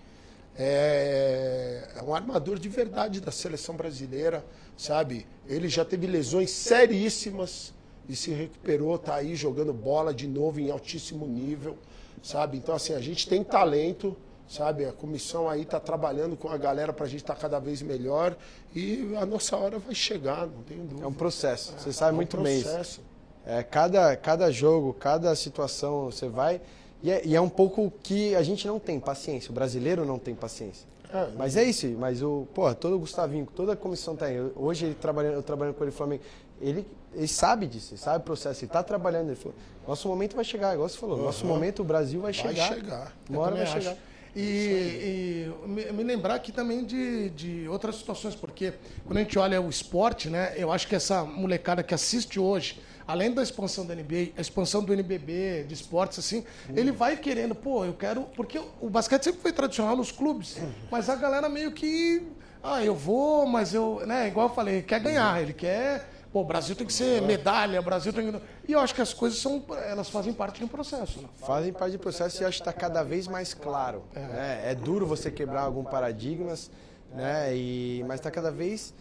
é, 0.58 1.90
é 1.96 2.02
um 2.04 2.16
armador 2.16 2.58
de 2.58 2.70
verdade 2.70 3.20
da 3.20 3.32
seleção 3.32 3.76
brasileira, 3.76 4.46
sabe? 4.78 5.26
Ele 5.48 5.68
já 5.68 5.84
teve 5.84 6.08
lesões 6.08 6.50
seríssimas 6.50 7.74
e 8.08 8.16
se 8.16 8.32
recuperou, 8.32 8.98
tá 8.98 9.16
aí 9.16 9.36
jogando 9.36 9.74
bola 9.74 10.14
de 10.14 10.28
novo 10.28 10.60
em 10.60 10.72
altíssimo 10.72 11.28
nível, 11.28 11.78
sabe? 12.24 12.58
Então 12.58 12.74
assim, 12.74 12.94
a 12.94 13.00
gente 13.00 13.28
tem 13.28 13.44
talento, 13.44 14.16
sabe? 14.48 14.86
A 14.86 14.94
comissão 14.94 15.50
aí 15.50 15.66
tá 15.66 15.80
trabalhando 15.80 16.38
com 16.38 16.48
a 16.48 16.58
galera 16.58 16.94
pra 16.94 17.06
gente 17.06 17.22
estar 17.22 17.36
cada 17.36 17.60
vez 17.60 17.82
melhor 17.82 18.38
e 18.74 19.14
a 19.20 19.26
nossa 19.26 19.58
hora 19.58 19.78
vai 19.78 19.94
chegar, 19.94 20.48
não 20.48 20.64
tenho 20.64 20.84
dúvida. 20.84 21.04
É 21.04 21.08
um 21.08 21.14
processo. 21.14 21.74
Você 21.78 21.92
sabe 21.92 22.12
É 22.12 22.14
um 22.14 22.16
muito 22.16 22.38
bem 22.38 22.60
isso. 22.60 23.02
É, 23.46 23.62
cada, 23.64 24.16
cada 24.16 24.52
jogo, 24.52 24.94
cada 24.94 25.36
situação 25.36 26.06
você 26.06 26.28
vai. 26.28 26.60
E 27.04 27.12
é, 27.12 27.22
e 27.26 27.36
é 27.36 27.42
um 27.42 27.50
pouco 27.50 27.92
que 28.02 28.36
a 28.36 28.42
gente 28.42 28.66
não 28.68 28.80
tem 28.80 29.00
paciência. 29.00 29.52
O 29.52 29.54
brasileiro 29.54 30.04
não 30.06 30.18
tem 30.18 30.34
paciência. 30.34 30.88
É, 31.14 31.28
Mas 31.38 31.56
é 31.56 31.64
isso. 31.64 31.88
Mas 32.00 32.22
o, 32.24 32.48
porra, 32.54 32.74
todo 32.74 32.96
o 32.96 33.00
Gustavinho, 33.00 33.48
toda 33.56 33.74
a 33.74 33.76
comissão 33.76 34.16
tá 34.16 34.26
aí. 34.26 34.40
Hoje 34.56 34.86
ele 34.88 34.96
trabalhando, 34.96 35.36
eu 35.36 35.44
trabalhando 35.44 35.76
com 35.76 35.84
ele 35.84 35.92
Flamengo. 35.92 36.24
Ele, 36.60 36.88
ele 37.14 37.28
sabe 37.28 37.68
disso, 37.68 37.94
ele 37.94 38.02
sabe 38.02 38.18
o 38.18 38.22
processo, 38.22 38.62
ele 38.62 38.70
está 38.70 38.82
trabalhando. 38.82 39.28
Ele 39.28 39.36
falou, 39.36 39.54
nosso 39.88 40.08
momento 40.08 40.36
vai 40.36 40.44
chegar, 40.46 40.74
igual 40.74 40.90
você 40.90 40.98
falou. 40.98 41.18
Nosso 41.18 41.46
momento 41.46 41.82
o 41.82 41.86
Brasil 41.86 42.22
vai 42.22 42.34
Vai 42.34 42.54
chegar. 42.54 42.74
chegar. 42.74 43.14
Uma 43.30 43.42
hora 43.42 43.56
vai 43.56 43.66
também 43.66 43.82
chegar. 43.82 43.92
acho. 43.92 44.16
E, 44.36 45.52
e 45.64 45.68
me, 45.68 45.92
me 45.94 46.04
lembrar 46.04 46.36
aqui 46.36 46.52
também 46.52 46.84
de, 46.84 47.30
de 47.30 47.68
outras 47.70 47.96
situações, 47.96 48.36
porque 48.36 48.74
quando 49.06 49.18
a 49.18 49.22
gente 49.22 49.38
olha 49.40 49.62
o 49.62 49.70
esporte, 49.70 50.30
né, 50.30 50.54
eu 50.58 50.72
acho 50.74 50.88
que 50.88 50.96
essa 50.96 51.24
molecada 51.24 51.82
que 51.84 51.94
assiste 51.94 52.38
hoje, 52.38 52.82
além 53.08 53.32
da 53.34 53.42
expansão 53.42 53.86
da 53.86 53.94
NBA, 53.96 54.32
a 54.38 54.42
expansão 54.42 54.84
do 54.84 54.94
NBB, 54.94 55.66
de 55.68 55.74
esportes, 55.74 56.20
assim, 56.20 56.44
ele 56.76 56.92
vai 56.92 57.18
querendo, 57.18 57.54
pô, 57.54 57.86
eu 57.86 57.94
quero. 57.94 58.24
Porque 58.36 58.60
o 58.82 58.90
basquete 58.90 59.24
sempre 59.24 59.42
foi 59.42 59.52
tradicional 59.52 59.96
nos 59.96 60.12
clubes, 60.12 60.58
mas 60.92 61.10
a 61.10 61.16
galera 61.16 61.48
meio 61.50 61.72
que. 61.72 62.28
Ah, 62.64 62.84
eu 62.84 62.96
vou, 62.96 63.46
mas 63.46 63.74
eu. 63.74 64.02
Né, 64.06 64.28
igual 64.28 64.50
eu 64.50 64.56
falei, 64.56 64.82
quer 64.82 65.00
ganhar, 65.00 65.42
ele 65.42 65.54
quer. 65.54 66.10
Pô, 66.34 66.42
o 66.42 66.44
Brasil 66.44 66.76
tem 66.76 66.86
que 66.86 66.92
ser 66.92 67.22
medalha, 67.22 67.80
o 67.80 67.84
Brasil 67.84 68.12
tem 68.12 68.30
que. 68.30 68.42
E 68.68 68.74
eu 68.74 68.80
acho 68.80 68.94
que 68.94 69.02
as 69.02 69.14
coisas 69.14 69.40
são. 69.40 69.64
Elas 69.88 70.10
fazem 70.10 70.34
parte 70.34 70.58
de 70.60 70.66
um 70.66 70.68
processo, 70.68 71.22
né? 71.22 71.30
Fazem 71.38 71.72
parte 71.72 71.94
do 71.94 72.00
processo 72.00 72.42
e 72.42 72.46
acho 72.46 72.58
que 72.58 72.70
está 72.70 72.74
cada 72.74 73.04
vez 73.04 73.28
mais 73.28 73.54
claro. 73.54 74.04
né? 74.14 74.64
É 74.66 74.76
duro 74.76 75.06
você 75.06 75.32
quebrar 75.32 75.62
alguns 75.62 75.90
paradigmas, 75.90 76.70
né? 77.14 77.56
E, 77.56 78.04
mas 78.06 78.20
está 78.20 78.30
cada 78.30 78.52
vez 78.52 78.94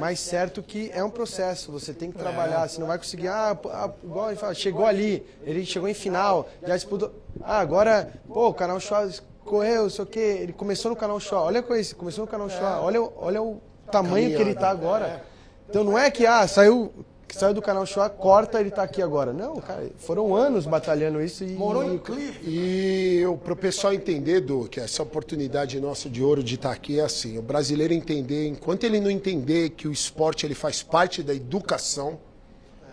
mais 0.00 0.20
certo 0.20 0.62
que 0.62 0.90
é 0.94 1.02
um 1.04 1.10
processo. 1.10 1.70
Você 1.72 1.92
tem 1.92 2.10
que 2.10 2.18
trabalhar. 2.18 2.68
Você 2.68 2.80
não 2.80 2.86
vai 2.86 2.98
conseguir. 2.98 3.28
Ah, 3.28 3.58
ah, 3.66 3.90
igual 4.02 4.28
ele 4.30 4.38
fala, 4.38 4.54
chegou 4.54 4.86
ali, 4.86 5.26
ele 5.42 5.64
chegou 5.64 5.88
em 5.88 5.94
final, 5.94 6.48
já 6.66 6.74
disputou. 6.74 7.12
Ah, 7.42 7.58
agora, 7.58 8.12
pô, 8.26 8.48
o 8.48 8.54
canal 8.54 8.80
Show 8.80 9.08
correu, 9.44 9.90
sei 9.90 10.04
o 10.04 10.06
quê. 10.06 10.38
Ele 10.40 10.52
começou 10.52 10.90
no 10.90 10.96
canal 10.96 11.18
Show. 11.20 11.38
Olha 11.38 11.62
com 11.62 11.74
isso, 11.74 11.94
começou 11.96 12.24
no 12.24 12.30
canal 12.30 12.48
Show. 12.48 12.64
Olha, 12.64 13.02
olha 13.16 13.42
o 13.42 13.60
tamanho 13.90 14.34
que 14.34 14.40
ele 14.40 14.52
está 14.52 14.70
agora. 14.70 15.24
Então 15.68 15.84
não 15.84 15.98
é 15.98 16.10
que 16.10 16.26
ah, 16.26 16.46
saiu. 16.46 16.92
Que 17.32 17.38
Saiu 17.38 17.54
do 17.54 17.62
canal 17.62 17.86
Show, 17.86 18.08
corta, 18.10 18.60
ele 18.60 18.70
tá 18.70 18.82
aqui 18.82 19.00
agora. 19.00 19.32
Não, 19.32 19.56
cara, 19.56 19.90
foram 19.96 20.36
anos 20.36 20.66
batalhando 20.66 21.18
isso 21.18 21.42
e. 21.42 21.52
Morou 21.52 21.82
em 21.82 21.96
Cleveland. 21.96 22.40
E 22.46 23.22
para 23.42 23.54
o 23.54 23.56
pessoal 23.56 23.94
entender, 23.94 24.42
Du, 24.42 24.68
que 24.68 24.78
essa 24.78 25.02
oportunidade 25.02 25.80
nossa 25.80 26.10
de 26.10 26.22
ouro 26.22 26.42
de 26.42 26.56
estar 26.56 26.70
aqui 26.70 27.00
é 27.00 27.02
assim, 27.02 27.38
o 27.38 27.42
brasileiro 27.42 27.94
entender, 27.94 28.48
enquanto 28.48 28.84
ele 28.84 29.00
não 29.00 29.10
entender 29.10 29.70
que 29.70 29.88
o 29.88 29.92
esporte 29.92 30.44
ele 30.44 30.54
faz 30.54 30.82
parte 30.82 31.22
da 31.22 31.34
educação, 31.34 32.20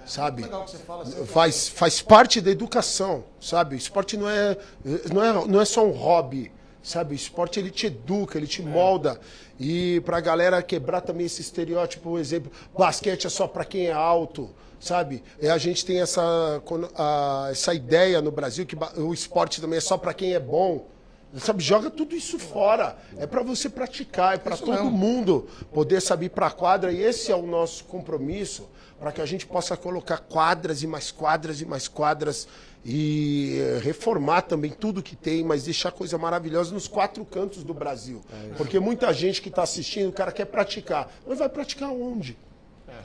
sabe? 0.05 0.43
Que 0.43 0.49
você 0.49 0.77
fala 0.77 1.03
assim. 1.03 1.25
Faz, 1.25 1.67
faz 1.67 2.01
parte 2.01 2.39
da 2.39 2.49
educação, 2.49 3.25
sabe? 3.41 3.75
O 3.75 3.77
esporte 3.77 4.15
não 4.15 4.29
é, 4.29 4.57
não 5.11 5.21
é, 5.21 5.47
não 5.47 5.59
é 5.59 5.65
só 5.65 5.85
um 5.85 5.91
hobby, 5.91 6.49
sabe? 6.89 7.13
O 7.13 7.15
esporte 7.15 7.59
ele 7.59 7.69
te 7.69 7.87
educa, 7.87 8.37
ele 8.37 8.47
te 8.47 8.61
molda. 8.61 9.19
E 9.59 10.01
pra 10.01 10.19
galera 10.19 10.61
quebrar 10.63 11.01
também 11.01 11.25
esse 11.25 11.41
estereótipo, 11.41 12.09
por 12.11 12.19
exemplo, 12.19 12.51
basquete 12.77 13.27
é 13.27 13.29
só 13.29 13.47
pra 13.47 13.63
quem 13.65 13.87
é 13.87 13.91
alto, 13.91 14.49
sabe? 14.79 15.23
E 15.41 15.47
a 15.47 15.57
gente 15.57 15.85
tem 15.85 16.01
essa, 16.01 16.21
a- 16.95 17.47
essa 17.51 17.73
ideia 17.73 18.21
no 18.21 18.31
Brasil 18.31 18.65
que 18.65 18.75
o 18.97 19.13
esporte 19.13 19.61
também 19.61 19.77
é 19.77 19.81
só 19.81 19.97
pra 19.97 20.13
quem 20.13 20.33
é 20.33 20.39
bom. 20.39 20.87
Sabe, 21.37 21.61
joga 21.63 21.91
tudo 21.91 22.15
isso 22.15 22.39
fora. 22.39 22.97
É 23.17 23.27
pra 23.27 23.43
você 23.43 23.69
praticar, 23.69 24.33
é 24.33 24.41
Isso 24.51 24.63
todo 24.65 24.71
mesmo. 24.83 24.89
mundo 24.89 25.47
poder 25.71 26.01
saber 26.01 26.29
para 26.29 26.47
a 26.47 26.51
quadra 26.51 26.91
e 26.91 27.03
esse 27.03 27.31
é 27.31 27.35
o 27.35 27.45
nosso 27.45 27.83
compromisso 27.83 28.67
para 28.99 29.11
que 29.11 29.21
a 29.21 29.25
gente 29.27 29.45
possa 29.45 29.77
colocar 29.77 30.17
quadras 30.17 30.81
e 30.81 30.87
mais 30.87 31.11
quadras 31.11 31.61
e 31.61 31.65
mais 31.65 31.87
quadras 31.87 32.47
e 32.85 33.57
eh, 33.59 33.79
reformar 33.83 34.43
também 34.43 34.71
tudo 34.71 35.03
que 35.03 35.15
tem, 35.15 35.43
mas 35.43 35.63
deixar 35.63 35.91
coisa 35.91 36.17
maravilhosa 36.17 36.73
nos 36.73 36.87
quatro 36.87 37.25
cantos 37.25 37.63
do 37.63 37.73
Brasil. 37.73 38.21
Porque 38.57 38.79
muita 38.79 39.13
gente 39.13 39.41
que 39.41 39.49
está 39.49 39.63
assistindo, 39.63 40.09
o 40.09 40.13
cara 40.13 40.31
quer 40.31 40.45
praticar, 40.45 41.11
mas 41.27 41.39
vai 41.39 41.49
praticar 41.49 41.91
onde? 41.91 42.37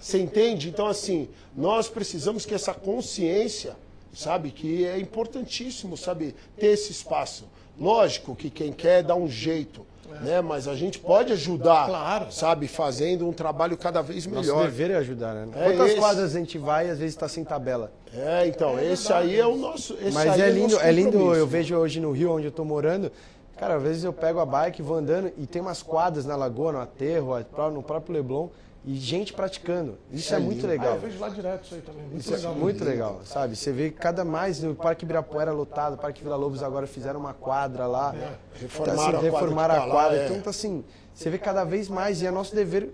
Você 0.00 0.18
entende? 0.18 0.68
Então, 0.68 0.86
assim, 0.86 1.28
nós 1.56 1.88
precisamos 1.88 2.44
que 2.44 2.54
essa 2.54 2.74
consciência, 2.74 3.76
sabe, 4.12 4.50
que 4.50 4.84
é 4.84 4.98
importantíssimo, 4.98 5.96
sabe, 5.96 6.34
ter 6.58 6.68
esse 6.68 6.92
espaço. 6.92 7.44
Lógico 7.78 8.36
que 8.36 8.50
quem 8.50 8.72
quer 8.72 9.02
dá 9.02 9.14
um 9.14 9.28
jeito, 9.28 9.86
né? 10.22 10.40
Mas 10.40 10.66
a 10.68 10.74
gente 10.74 10.98
pode 10.98 11.32
ajudar, 11.32 11.86
Claro. 11.88 12.32
sabe, 12.32 12.68
fazendo 12.68 13.26
um 13.28 13.32
trabalho 13.32 13.76
cada 13.76 14.02
vez 14.02 14.26
Nosso 14.26 14.40
melhor. 14.48 14.64
dever 14.64 14.90
é 14.90 14.96
ajudar, 14.96 15.34
né? 15.34 15.48
É 15.56 15.64
Quantas 15.70 15.90
esse. 15.90 15.96
quadras 16.00 16.34
a 16.34 16.38
gente 16.38 16.58
vai 16.58 16.86
e 16.88 16.90
às 16.90 16.98
vezes 16.98 17.16
tá 17.16 17.28
sem 17.28 17.44
tabela? 17.44 17.92
É, 18.12 18.46
então, 18.46 18.78
esse 18.78 19.12
aí 19.12 19.38
é 19.38 19.46
o 19.46 19.56
nosso. 19.56 19.94
Esse 19.94 20.12
Mas 20.12 20.32
aí 20.32 20.40
é 20.42 20.50
lindo, 20.50 20.72
nosso 20.74 20.84
é 20.84 20.92
lindo, 20.92 21.12
compromisso. 21.12 21.40
eu 21.40 21.46
vejo 21.46 21.76
hoje 21.76 22.00
no 22.00 22.12
Rio, 22.12 22.32
onde 22.32 22.46
eu 22.46 22.52
tô 22.52 22.64
morando, 22.64 23.10
cara, 23.56 23.74
às 23.76 23.82
vezes 23.82 24.04
eu 24.04 24.12
pego 24.12 24.38
a 24.40 24.46
bike, 24.46 24.82
vou 24.82 24.96
andando 24.96 25.32
e 25.36 25.46
tem 25.46 25.60
umas 25.60 25.82
quadras 25.82 26.24
na 26.24 26.36
lagoa, 26.36 26.72
no 26.72 26.80
aterro, 26.80 27.32
no 27.72 27.82
próprio 27.82 28.14
Leblon, 28.14 28.48
e 28.86 28.94
gente 28.96 29.32
praticando. 29.32 29.96
Isso 30.12 30.34
é, 30.34 30.38
muito 30.38 30.66
Ah, 30.66 30.68
legal. 30.68 30.94
eu 30.94 31.00
vejo 31.00 31.18
lá 31.18 31.28
direto 31.30 31.64
isso 31.64 31.74
aí 31.74 31.80
também. 31.80 32.02
Muito 32.02 32.20
Isso 32.20 32.32
é 32.34 32.36
legal. 32.36 32.54
muito 32.54 32.84
legal, 32.84 33.20
sabe? 33.24 33.56
Você 33.56 33.72
vê 33.72 33.90
cada 33.90 34.24
mais 34.24 34.62
no 34.62 34.74
Parque 34.74 35.04
Ibirapuera 35.04 35.52
lotado, 35.52 35.96
Parque 35.96 36.22
Vila 36.22 36.36
Lobos 36.36 36.62
agora 36.62 36.86
fizeram 36.86 37.18
uma 37.20 37.32
quadra 37.32 37.86
lá. 37.86 38.14
Reformaram 38.54 38.94
Tá, 38.96 39.02
assim, 39.02 39.08
a 39.08 39.12
quadra 39.12 39.30
reformaram 39.30 39.74
que 39.74 39.80
a 39.80 39.82
tá 39.82 39.86
lá, 39.86 39.92
quadra. 39.94 40.18
é. 40.18 40.26
Então, 40.26 40.40
tá 40.42 40.50
assim, 40.50 40.84
você 41.14 41.30
vê 41.30 41.38
cada 41.38 41.64
vez 41.64 41.88
mais 41.88 42.20
e 42.20 42.26
é 42.26 42.30
nosso 42.30 42.54
dever. 42.54 42.92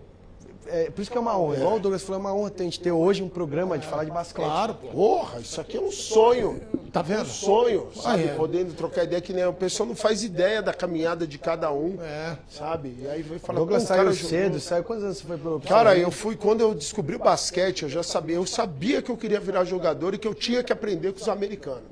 É, 0.67 0.91
por 0.91 1.01
isso 1.03 1.11
que 1.11 1.17
é 1.19 1.21
uma 1.21 1.37
honra. 1.39 1.57
Igual 1.57 1.77
o 1.77 1.81
Douglas 1.81 2.03
falou, 2.03 2.21
é 2.21 2.25
uma 2.25 2.35
honra 2.35 2.51
ter- 2.51 2.63
a 2.63 2.65
gente 2.65 2.81
ter 2.81 2.93
hoje 2.93 3.23
um 3.23 3.29
programa 3.29 3.77
de 3.79 3.87
falar 3.87 4.05
de 4.05 4.11
basquete. 4.11 4.45
Claro, 4.45 4.75
pô. 4.75 4.89
Porra, 4.89 5.41
isso 5.41 5.61
aqui 5.61 5.77
é 5.77 5.81
um 5.81 5.91
sonho. 5.91 6.61
Tá 6.93 7.03
vendo? 7.03 7.23
Um 7.23 7.25
sonho, 7.25 7.89
sabe? 7.95 8.25
Ah, 8.25 8.33
é. 8.33 8.35
Podendo 8.35 8.73
trocar 8.75 9.05
ideia 9.05 9.21
que 9.21 9.33
nem 9.33 9.45
a 9.45 9.53
pessoa 9.53 9.87
não 9.89 9.95
faz 9.95 10.23
ideia 10.25 10.61
da 10.61 10.73
caminhada 10.75 11.27
de 11.27 11.39
cada 11.39 11.73
um. 11.73 11.97
É. 12.03 12.37
Sabe? 12.49 12.95
E 13.01 13.09
aí 13.09 13.23
vai 13.23 13.37
O 13.37 13.41
falar, 13.41 13.59
Douglas 13.59 13.85
o 13.85 13.87
saiu 13.87 14.03
cara 14.05 14.15
cedo, 14.15 14.61
saiu. 14.61 14.85
Quantos 14.85 15.05
anos 15.05 15.19
você 15.19 15.25
foi 15.25 15.39
pro 15.39 15.61
Cara, 15.61 15.97
eu 15.97 16.11
fui 16.11 16.37
quando 16.37 16.61
eu 16.61 16.75
descobri 16.75 17.17
o 17.17 17.19
basquete, 17.21 17.85
eu 17.85 17.89
já 17.89 18.03
sabia, 18.03 18.37
eu 18.37 18.47
sabia 18.47 19.01
que 19.03 19.11
eu 19.11 19.17
queria 19.17 19.39
virar 19.41 19.65
jogador 19.65 20.15
e 20.15 20.19
que 20.19 20.27
eu 20.27 20.35
tinha 20.35 20.63
que 20.65 20.73
aprender 20.73 21.13
com 21.13 21.21
os 21.21 21.29
americanos, 21.29 21.83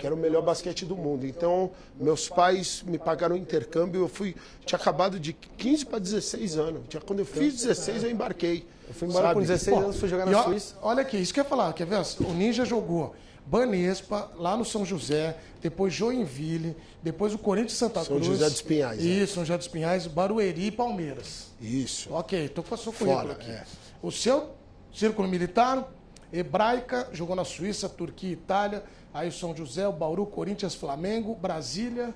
que 0.00 0.06
era 0.06 0.14
o 0.14 0.18
melhor 0.18 0.42
basquete 0.42 0.84
do 0.86 0.96
mundo. 0.96 1.26
Então, 1.26 1.70
meus 1.98 2.28
pais 2.28 2.82
me 2.86 2.98
pagaram 2.98 3.36
intercâmbio, 3.36 4.00
eu 4.02 4.08
fui, 4.08 4.34
tinha 4.64 4.78
acabado 4.78 5.20
de 5.20 5.32
15 5.32 5.84
para 5.86 5.98
16 5.98 6.56
anos. 6.56 6.82
Tinha- 6.88 7.00
Quando 7.02 7.18
eu 7.20 7.26
fiz 7.26 7.54
16, 7.54 8.02
eu 8.02 8.10
embarquei. 8.10 8.66
Eu 8.88 8.94
fui 8.94 9.08
embora 9.08 9.26
sabe? 9.28 9.34
com 9.34 9.40
16 9.42 9.76
Pô, 9.76 9.82
anos, 9.84 9.96
fui 10.00 10.08
jogar 10.08 10.26
na 10.26 10.40
ó, 10.40 10.44
Suíça. 10.44 10.74
Olha 10.82 11.02
aqui, 11.02 11.16
isso 11.18 11.32
que 11.34 11.40
eu 11.40 11.44
ia 11.44 11.48
falar, 11.50 11.72
quer 11.74 11.86
ver? 11.86 12.00
O 12.20 12.32
Ninja 12.32 12.64
jogou 12.64 13.14
Banespa, 13.46 14.30
lá 14.36 14.56
no 14.56 14.64
São 14.64 14.84
José, 14.84 15.36
depois 15.60 15.92
Joinville, 15.92 16.76
depois 17.02 17.34
o 17.34 17.38
Corinthians 17.38 17.74
Santa 17.78 18.02
São 18.04 18.14
Cruz. 18.16 18.26
José 18.26 18.48
dos 18.48 18.62
Pinhais, 18.62 19.00
é. 19.00 19.02
Isso, 19.02 19.34
São 19.34 19.44
José 19.44 19.58
dos 19.58 19.68
Pinhais, 19.68 20.06
Barueri 20.06 20.66
e 20.66 20.70
Palmeiras. 20.70 21.48
Isso. 21.60 22.12
Ok, 22.12 22.48
tô 22.48 22.62
com 22.62 22.74
o 22.74 22.78
seu 22.78 22.92
currículo 22.92 23.20
Fora, 23.22 23.32
aqui. 23.32 23.50
é. 23.50 23.64
O 24.02 24.10
seu 24.10 24.50
círculo 24.92 25.26
militar, 25.28 25.88
hebraica, 26.32 27.08
jogou 27.12 27.34
na 27.36 27.44
Suíça, 27.44 27.88
Turquia, 27.88 28.32
Itália, 28.32 28.82
aí 29.12 29.28
o 29.28 29.32
São 29.32 29.54
José, 29.56 29.86
o 29.88 29.92
Bauru, 29.92 30.26
Corinthians, 30.26 30.74
Flamengo, 30.74 31.34
Brasília. 31.34 32.14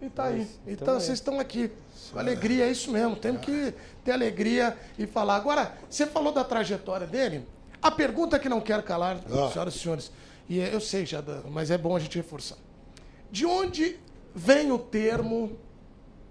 E 0.00 0.10
tá 0.10 0.24
aí. 0.24 0.46
Então 0.66 0.94
aí. 0.94 1.00
vocês 1.00 1.18
estão 1.18 1.40
aqui. 1.40 1.70
Com 2.12 2.18
alegria, 2.18 2.66
é 2.66 2.70
isso 2.70 2.90
mesmo. 2.90 3.16
Temos 3.16 3.40
que 3.40 3.72
ter 4.04 4.12
alegria 4.12 4.76
e 4.98 5.06
falar. 5.06 5.36
Agora, 5.36 5.72
você 5.88 6.06
falou 6.06 6.32
da 6.32 6.44
trajetória 6.44 7.06
dele. 7.06 7.46
A 7.80 7.90
pergunta 7.90 8.38
que 8.38 8.48
não 8.48 8.60
quero 8.60 8.82
calar, 8.82 9.20
Ah. 9.30 9.50
senhoras 9.52 9.74
e 9.74 9.78
senhores, 9.78 10.12
e 10.48 10.60
é- 10.60 10.74
eu 10.74 10.80
sei 10.80 11.06
já, 11.06 11.22
mas 11.50 11.70
é 11.70 11.78
bom 11.78 11.96
a 11.96 11.98
gente 12.00 12.16
reforçar. 12.16 12.56
De 13.30 13.44
onde 13.46 13.98
vem 14.34 14.70
o 14.70 14.78
termo 14.78 15.56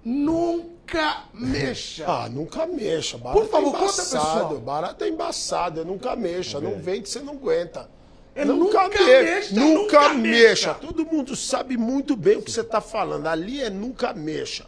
nunca 0.03 1.23
mexa? 1.33 2.05
Ah, 2.07 2.29
nunca 2.29 2.65
mexa. 2.67 3.17
Barato 3.17 3.41
Por 3.41 3.49
favor, 3.49 3.69
é 3.69 3.71
conta, 3.71 3.83
embaçado. 3.83 4.23
pessoal. 4.47 4.59
Barato 4.59 5.03
é 5.03 5.09
embaçado. 5.09 5.79
Eu 5.81 5.85
nunca 5.85 6.15
mexa. 6.15 6.59
Não 6.61 6.79
vem 6.79 7.01
que 7.01 7.09
você 7.09 7.19
não 7.19 7.33
aguenta. 7.33 7.89
É 8.35 8.43
nunca, 8.43 8.83
nunca 8.83 8.99
me- 9.03 9.23
mexa, 9.23 9.55
Nunca, 9.55 10.09
mexa. 10.09 10.17
mexa. 10.69 10.73
Todo 10.75 11.05
mundo 11.05 11.35
sabe 11.35 11.77
muito 11.77 12.15
bem 12.17 12.35
o 12.37 12.41
que 12.41 12.51
você 12.51 12.61
está 12.61 12.81
falando. 12.81 13.27
Ali 13.27 13.61
é 13.61 13.69
nunca 13.69 14.13
mexa. 14.13 14.65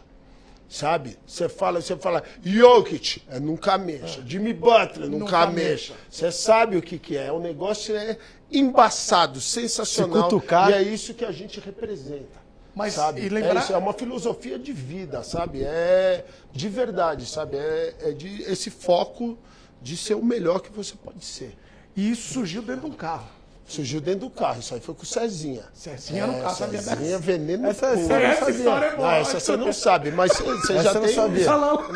Sabe? 0.70 1.18
Você 1.26 1.48
fala, 1.48 1.80
você 1.80 1.96
fala, 1.96 2.22
Jokic, 2.42 3.22
é 3.28 3.38
nunca 3.40 3.76
mexa. 3.78 4.22
Jimmy 4.26 4.52
Butler, 4.52 5.08
nunca, 5.08 5.24
Nunca 5.24 5.46
mexa. 5.46 5.94
Você 6.10 6.30
sabe 6.32 6.76
o 6.76 6.82
que, 6.82 6.98
que 6.98 7.16
é. 7.16 7.30
O 7.32 7.38
negócio 7.38 7.94
é 7.96 8.18
embaçado, 8.50 9.40
sensacional. 9.40 10.24
cutucar- 10.24 10.70
E 10.70 10.74
é 10.74 10.82
isso 10.82 11.14
que 11.14 11.24
a 11.24 11.32
gente 11.32 11.60
representa. 11.60 12.38
Mas, 12.74 12.94
sabe? 12.94 13.22
e 13.22 13.28
lembrar- 13.28 13.60
É 13.60 13.64
isso, 13.64 13.72
é 13.72 13.76
uma 13.76 13.92
filosofia 13.92 14.58
de 14.58 14.72
vida, 14.72 15.22
sabe? 15.22 15.62
É 15.64 16.24
de 16.52 16.68
verdade, 16.68 17.26
sabe? 17.26 17.56
É, 17.56 17.94
é 18.00 18.12
de 18.12 18.42
esse 18.42 18.70
foco 18.70 19.36
de 19.82 19.96
ser 19.96 20.14
o 20.14 20.24
melhor 20.24 20.60
que 20.60 20.70
você 20.70 20.94
pode 21.02 21.24
ser. 21.24 21.56
E 21.96 22.10
isso 22.10 22.32
surgiu 22.34 22.62
dentro 22.62 22.82
de 22.82 22.86
um 22.86 22.96
carro. 22.96 23.28
Surgiu 23.68 24.00
dentro 24.00 24.20
do 24.20 24.30
carro, 24.30 24.60
isso 24.60 24.74
aí 24.74 24.80
foi 24.80 24.94
com 24.94 25.02
o 25.02 25.06
Cezinha. 25.06 25.62
Cezinha 25.74 26.26
no 26.26 26.40
carro, 26.40 26.56
sabia 26.56 26.80
Cezinha, 26.80 27.18
veneno 27.18 27.68
Essa- 27.68 27.88
essa 27.88 28.50
história 28.50 28.86
é 28.86 28.96
boa. 28.96 29.08
Não, 29.10 29.14
essa 29.16 29.38
você 29.40 29.56
não 29.58 29.72
sabe, 29.74 30.10
mas 30.10 30.32
você 30.32 30.82
já 30.82 30.98
tem. 30.98 31.14
sabia. 31.14 31.46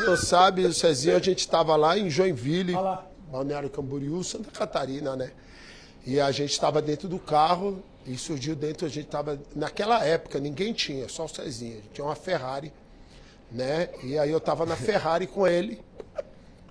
Não 0.07 0.17
sabe, 0.17 0.67
o 0.67 0.73
Cezinha, 0.75 1.17
a 1.17 1.21
gente 1.21 1.39
estava 1.39 1.75
lá 1.75 1.97
em 1.99 2.11
Joinville. 2.11 2.75
Balneário 3.31 3.71
Camboriú, 3.71 4.23
Santa 4.23 4.51
Catarina, 4.51 5.17
né? 5.17 5.31
E 6.07 6.21
a 6.21 6.31
gente 6.31 6.53
estava 6.53 6.83
dentro 6.83 7.09
do 7.09 7.19
carro 7.19 7.83
e 8.07 8.19
surgiu 8.19 8.55
dentro, 8.55 8.85
a 8.85 8.91
gente 8.91 9.07
estava. 9.07 9.41
Naquela 9.57 10.05
época 10.05 10.39
ninguém 10.39 10.75
tinha, 10.75 11.09
só 11.09 11.25
o 11.25 11.29
Cezinha. 11.29 11.79
Tinha 11.95 12.05
uma 12.05 12.15
Ferrari, 12.15 12.71
né? 13.51 13.89
E 14.05 14.19
aí 14.19 14.31
eu 14.31 14.37
estava 14.39 14.67
na 14.67 14.77
Ferrari 14.77 15.27
com 15.27 15.47
ele. 15.47 15.81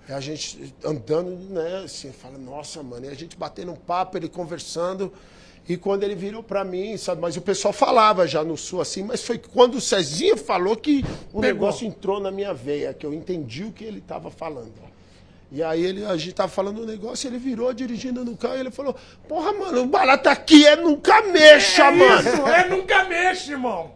E 0.08 0.12
a 0.12 0.20
gente 0.20 0.74
andando, 0.84 1.30
né, 1.50 1.82
assim, 1.84 2.10
fala, 2.12 2.36
nossa, 2.36 2.82
mano, 2.82 3.06
e 3.06 3.08
a 3.08 3.14
gente 3.14 3.36
batendo 3.36 3.72
um 3.72 3.76
papo, 3.76 4.16
ele 4.16 4.28
conversando. 4.28 5.12
E 5.68 5.76
quando 5.76 6.02
ele 6.02 6.16
virou 6.16 6.42
pra 6.42 6.64
mim, 6.64 6.96
sabe, 6.96 7.20
mas 7.20 7.36
o 7.36 7.40
pessoal 7.40 7.72
falava 7.72 8.26
já 8.26 8.42
no 8.42 8.56
sul 8.56 8.80
assim, 8.80 9.04
mas 9.04 9.22
foi 9.22 9.38
quando 9.38 9.76
o 9.76 9.80
Cezinha 9.80 10.36
falou 10.36 10.76
que 10.76 11.04
o 11.32 11.40
Pegou. 11.40 11.42
negócio 11.42 11.86
entrou 11.86 12.18
na 12.18 12.32
minha 12.32 12.52
veia, 12.52 12.92
que 12.92 13.06
eu 13.06 13.14
entendi 13.14 13.62
o 13.62 13.70
que 13.70 13.84
ele 13.84 14.00
tava 14.00 14.28
falando. 14.28 14.72
E 15.52 15.62
aí 15.62 15.84
ele, 15.84 16.04
a 16.04 16.16
gente 16.16 16.32
tava 16.32 16.50
falando 16.50 16.82
um 16.82 16.86
negócio, 16.86 17.28
ele 17.28 17.38
virou 17.38 17.72
dirigindo 17.74 18.24
no 18.24 18.36
carro 18.36 18.56
e 18.56 18.60
ele 18.60 18.70
falou: 18.70 18.96
Porra, 19.28 19.52
mano, 19.52 19.82
o 19.82 19.86
barato 19.86 20.28
aqui 20.28 20.66
é 20.66 20.74
nunca 20.76 21.22
mexa, 21.22 21.90
mano. 21.90 22.28
Isso, 22.28 22.46
é 22.48 22.68
nunca 22.68 23.04
mexe, 23.04 23.52
irmão. 23.52 23.92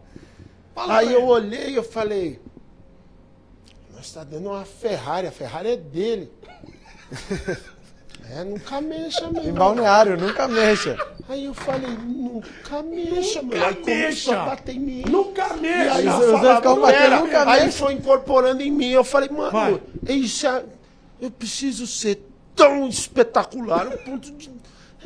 Fala 0.75 0.99
Aí 0.99 1.13
eu 1.13 1.25
olhei 1.25 1.71
e 1.71 1.75
eu 1.77 1.83
falei, 1.83 2.39
nós 3.97 4.13
tá 4.13 4.23
dando 4.25 4.51
uma 4.51 4.65
Ferrari, 4.65 5.27
a 5.27 5.33
Ferrari 5.33 5.71
é 5.71 5.77
dele. 5.77 6.31
é, 8.31 8.45
nunca 8.45 8.81
mexa, 8.81 9.25
Em 9.27 9.33
mesmo. 9.33 9.53
balneário, 9.55 10.17
nunca 10.19 10.47
mexa. 10.49 10.97
Aí 11.29 11.45
eu 11.47 11.55
falei, 11.55 11.91
nunca 12.05 12.83
mexa, 12.83 13.43
mano. 13.43 13.55
Nunca 13.55 13.67
Aí 13.69 13.75
começou 13.77 14.33
mexa. 14.35 14.43
a 14.43 14.47
bater 14.47 14.75
em 14.75 14.79
mim. 14.81 15.05
Nunca 15.09 15.49
E 15.57 15.61
mexa. 15.61 15.95
aí 15.95 16.09
Os 16.09 16.41
dois 16.41 16.57
ficavam 16.57 16.81
batendo, 16.81 17.17
nunca 17.21 17.51
Aí 17.51 17.65
mexa. 17.65 17.79
foi 17.79 17.93
incorporando 17.95 18.63
em 18.63 18.71
mim. 18.71 18.91
Eu 18.91 19.05
falei, 19.05 19.29
mano, 19.29 19.51
Vai. 19.51 19.81
isso 20.09 20.47
é- 20.47 20.65
eu 21.21 21.31
preciso 21.31 21.87
ser 21.87 22.23
tão 22.55 22.89
espetacular 22.89 23.87
ao 23.87 23.99
ponto 23.99 24.31
de. 24.33 24.51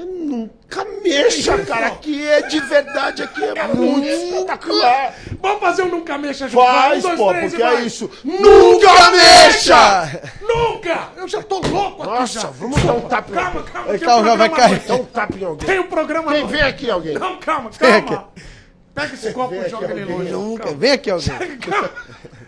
Nunca 0.05 0.84
mexa, 1.03 1.59
cara. 1.64 1.88
Aqui 1.88 2.26
é 2.26 2.42
de 2.42 2.61
verdade, 2.61 3.22
aqui 3.22 3.44
é 3.44 3.66
muito 3.68 4.07
espetacular. 4.07 5.14
Vamos 5.40 5.61
fazer 5.61 5.82
um 5.82 5.88
nunca 5.88 6.18
mexa 6.18 6.48
junto. 6.48 6.64
Faz, 6.64 7.05
um, 7.05 7.09
dois, 7.09 7.18
pô, 7.18 7.28
três 7.30 7.53
porque 7.53 7.62
é 7.62 7.80
isso. 7.82 8.11
Nunca 8.24 9.11
mexa! 9.11 10.20
Nunca! 10.40 11.09
Eu 11.16 11.28
já 11.28 11.42
tô 11.42 11.61
louco 11.61 12.03
aqui 12.03 12.12
Nossa, 12.20 12.40
já. 12.40 12.48
vamos 12.48 12.82
dar 12.82 12.92
um 12.94 13.01
tapa 13.03 13.32
Calma, 13.32 13.62
calma. 13.62 13.98
Calma, 13.98 14.32
um 14.32 14.36
vai 14.36 14.48
cair. 14.51 14.78
Dá 14.80 14.94
um 14.94 15.05
tapa 15.05 15.36
em 15.36 15.44
alguém. 15.44 15.66
Tem 15.66 15.78
o 15.78 15.84
programa 15.84 16.32
Vem, 16.32 16.46
vem 16.46 16.62
aqui 16.62 16.90
alguém. 16.90 17.14
Não, 17.14 17.36
calma, 17.38 17.70
calma. 17.70 18.28
Pega 18.94 19.14
esse 19.14 19.32
copo 19.32 19.55
e 19.55 19.68
joga 19.68 19.90
ele 19.92 20.05
longe. 20.05 20.30
Nunca. 20.30 20.72
Vem 20.74 20.92
aqui 20.92 21.11
alguém. 21.11 21.59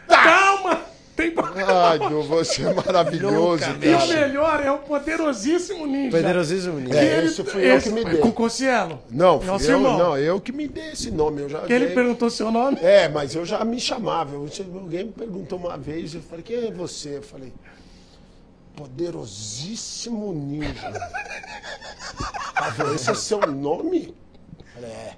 Calma. 0.08 0.74
Tem 0.76 0.91
tem 1.22 1.30
pra... 1.30 1.52
Ai, 1.90 1.98
Du, 1.98 2.22
você 2.22 2.62
é 2.66 2.74
maravilhoso, 2.74 3.66
Nunca 3.70 3.86
E 3.86 3.94
o 3.94 4.08
melhor 4.08 4.60
é 4.64 4.70
o 4.70 4.78
poderosíssimo 4.78 5.86
ninja. 5.86 6.16
Poderosíssimo 6.16 6.78
Ninja. 6.80 6.98
É, 6.98 7.00
Que 7.00 7.06
ele- 7.16 7.26
esse 7.26 7.44
fui 7.44 7.70
eu 7.72 7.80
que 7.80 7.90
me 7.90 8.04
dei. 8.04 8.18
Com 8.18 8.28
o 8.28 8.32
Cossielo. 8.32 8.98
Não, 9.10 9.40
fui 9.40 9.58
seu 9.60 9.70
eu, 9.72 9.76
irmão. 9.78 9.98
não, 9.98 10.18
eu 10.18 10.40
que 10.40 10.52
me 10.52 10.66
dei 10.68 10.92
esse 10.92 11.10
nome. 11.10 11.42
Eu 11.42 11.48
já 11.48 11.60
Que 11.60 11.72
ele 11.72 11.86
dei. 11.86 11.94
perguntou 11.94 12.28
seu 12.30 12.50
nome. 12.50 12.78
É, 12.82 13.08
mas 13.08 13.34
eu 13.34 13.44
já 13.44 13.64
me 13.64 13.80
chamava. 13.80 14.34
Eu- 14.34 14.48
Alguém 14.74 15.04
me 15.04 15.12
perguntou 15.12 15.58
uma 15.58 15.76
vez, 15.76 16.14
eu 16.14 16.22
falei, 16.22 16.42
quem 16.42 16.66
é 16.66 16.70
você? 16.70 17.16
Eu 17.18 17.22
falei, 17.22 17.52
poderosíssimo 18.76 20.32
ninja. 20.32 20.92
Esse 22.94 23.10
é 23.10 23.14
seu 23.14 23.40
nome? 23.40 24.14
Eu 24.58 24.64
falei, 24.74 24.90
é. 24.90 25.16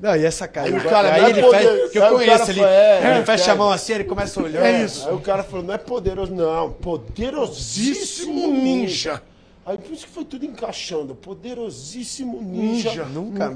Não, 0.00 0.16
e 0.16 0.24
essa 0.24 0.48
cara. 0.48 0.66
Aí 0.68 0.74
o 0.76 0.82
cara, 0.84 1.14
aí 1.14 1.24
é 1.24 1.30
ele 1.30 1.42
poder- 1.42 1.58
fecha, 1.58 1.88
que 1.90 1.98
eu 1.98 2.04
aí 2.04 2.10
o 2.10 2.14
conheço, 2.16 2.50
ele, 2.50 2.60
é, 2.62 2.98
ele 2.98 3.18
é, 3.20 3.24
fecha 3.24 3.50
é. 3.50 3.54
a 3.54 3.56
mão 3.56 3.70
assim, 3.70 3.92
ele 3.92 4.04
começa 4.04 4.40
a 4.40 4.42
olhar. 4.42 4.64
É 4.64 4.84
isso. 4.84 5.08
Aí 5.08 5.14
o 5.14 5.20
cara 5.20 5.42
falou, 5.42 5.64
não 5.64 5.74
é 5.74 5.78
poderoso, 5.78 6.34
não, 6.34 6.72
poderosíssimo 6.72 8.48
ninja. 8.48 9.22
Aí 9.64 9.76
por 9.78 9.92
isso 9.92 10.06
que 10.06 10.12
foi 10.12 10.24
tudo 10.24 10.44
encaixando. 10.44 11.14
Poderosíssimo 11.14 12.40
ninja. 12.42 12.90
Ninja, 12.90 13.04
nunca 13.04 13.50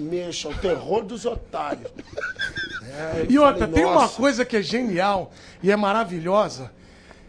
mexa. 0.00 0.48
O 0.48 0.54
terror 0.54 1.04
dos 1.04 1.24
otários. 1.24 1.90
É, 2.92 3.26
E 3.28 3.36
eu 3.36 3.42
outra, 3.42 3.68
falei, 3.68 3.74
tem 3.74 3.84
uma 3.84 4.08
coisa 4.08 4.44
que 4.44 4.56
é 4.56 4.62
genial 4.62 5.30
e 5.62 5.70
é 5.70 5.76
maravilhosa, 5.76 6.72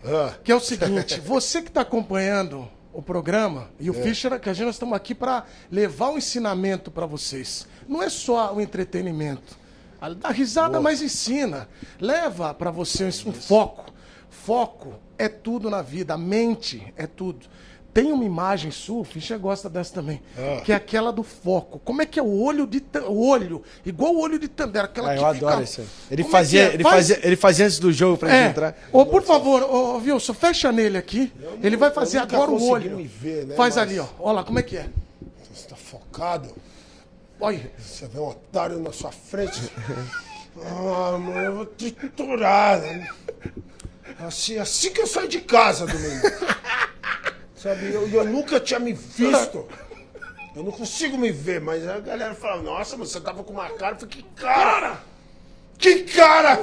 Ah, 0.04 0.34
que 0.44 0.52
é 0.52 0.56
o 0.56 0.60
seguinte, 0.60 1.20
você 1.24 1.62
que 1.62 1.68
está 1.68 1.82
acompanhando 1.82 2.68
o 2.94 3.02
programa 3.02 3.70
e 3.80 3.90
o 3.90 3.94
Fischer, 3.94 4.40
que 4.40 4.50
a 4.50 4.54
gente 4.54 4.66
nós 4.66 4.76
estamos 4.76 4.96
aqui 4.96 5.16
para 5.16 5.46
levar 5.72 6.10
o 6.10 6.18
ensinamento 6.18 6.92
para 6.92 7.06
vocês. 7.06 7.68
Não 7.88 8.02
é 8.02 8.10
só 8.10 8.54
o 8.54 8.62
entretenimento. 8.62 9.58
Dá 10.18 10.30
risada, 10.30 10.82
mas 10.82 11.02
ensina. 11.02 11.70
Leva 12.00 12.54
para 12.54 12.72
você 12.72 13.06
um 13.26 13.34
foco. 13.34 13.92
Foco 14.30 14.96
é 15.18 15.30
tudo 15.30 15.70
na 15.70 15.82
vida, 15.82 16.16
a 16.16 16.18
mente 16.18 16.92
é 16.98 17.06
tudo. 17.06 17.46
Tem 17.94 18.12
uma 18.14 18.24
imagem 18.24 18.72
sua, 18.72 19.02
o 19.02 19.04
Fischer 19.04 19.38
gosta 19.38 19.70
dessa 19.70 19.94
também, 19.94 20.22
que 20.64 20.72
é 20.72 20.76
aquela 20.76 21.12
do 21.12 21.24
foco. 21.24 21.78
Como 21.84 22.02
é 22.02 22.06
que 22.06 22.18
é 22.18 22.24
o 22.24 22.42
olho 22.42 22.66
de 22.66 22.82
o 23.06 23.28
olho, 23.28 23.62
igual 23.86 24.14
o 24.16 24.22
olho 24.22 24.40
de 24.40 24.48
Tandera, 24.48 24.86
aquela 24.86 25.12
Ah, 25.12 25.16
que 25.16 25.20
eu 25.20 25.26
adoro 25.26 25.52
fica- 25.52 25.64
esse. 25.64 25.82
Ele 26.10 26.24
Como 26.24 26.36
é 26.36 26.40
fazia, 26.40 26.62
é? 26.70 26.74
ele, 26.74 26.84
Faz- 26.84 26.96
fazia, 26.96 27.20
ele 27.28 27.36
fazia 27.36 27.66
antes 27.66 27.80
do 27.80 27.92
jogo 27.92 28.18
pra 28.18 28.30
gente 28.30 28.40
é. 28.46 28.50
entrar. 28.50 28.78
Ô, 28.94 29.06
por 29.06 29.24
favor, 29.24 29.62
ô, 29.64 29.98
Wilson, 29.98 30.34
fecha 30.34 30.72
nele 30.72 30.98
aqui. 30.98 31.34
Ele 31.62 31.76
vai 31.76 31.92
fazer 31.92 32.20
agora 32.20 32.50
o 32.50 32.64
olho. 32.70 33.10
ver, 33.20 33.46
né, 33.48 33.56
Faz 33.56 33.76
mas- 33.76 33.84
ali, 33.90 34.00
ó. 34.00 34.06
Olha 34.20 34.36
lá, 34.36 34.44
como 34.46 34.58
é 34.60 34.64
que 34.64 34.78
é? 34.78 34.88
você 35.54 35.68
tá 35.68 35.76
focado. 35.76 36.50
Olha. 37.42 37.72
Você 37.78 38.08
vê 38.08 38.20
um 38.20 38.28
otário 38.30 38.80
na 38.80 38.94
sua 38.94 39.12
frente. 39.12 39.60
Ah, 40.64 41.18
mano, 41.18 41.40
eu 41.40 41.56
vou 41.56 41.66
triturar. 41.66 42.82
né? 42.82 43.08
Assim, 44.20 44.58
assim 44.58 44.92
que 44.92 45.00
eu 45.02 45.08
saio 45.08 45.30
de 45.30 45.40
casa, 45.40 45.86
domingo. 45.88 46.28
Sabe, 47.62 47.94
eu, 47.94 48.08
eu 48.10 48.26
nunca 48.26 48.60
tinha 48.60 48.80
me 48.80 48.92
visto. 48.94 49.68
Eu 50.56 50.64
não 50.64 50.72
consigo 50.72 51.18
me 51.18 51.32
ver, 51.32 51.62
mas 51.62 51.88
a 51.88 52.00
galera 52.00 52.34
fala, 52.34 52.62
nossa, 52.62 52.98
mas 52.98 53.10
você 53.12 53.22
tava 53.22 53.44
com 53.44 53.54
uma 53.54 53.70
cara. 53.70 53.96
Eu 53.96 54.00
falei, 54.00 54.16
que 54.16 54.24
cara! 54.36 55.00
Que 55.78 56.04
cara! 56.04 56.60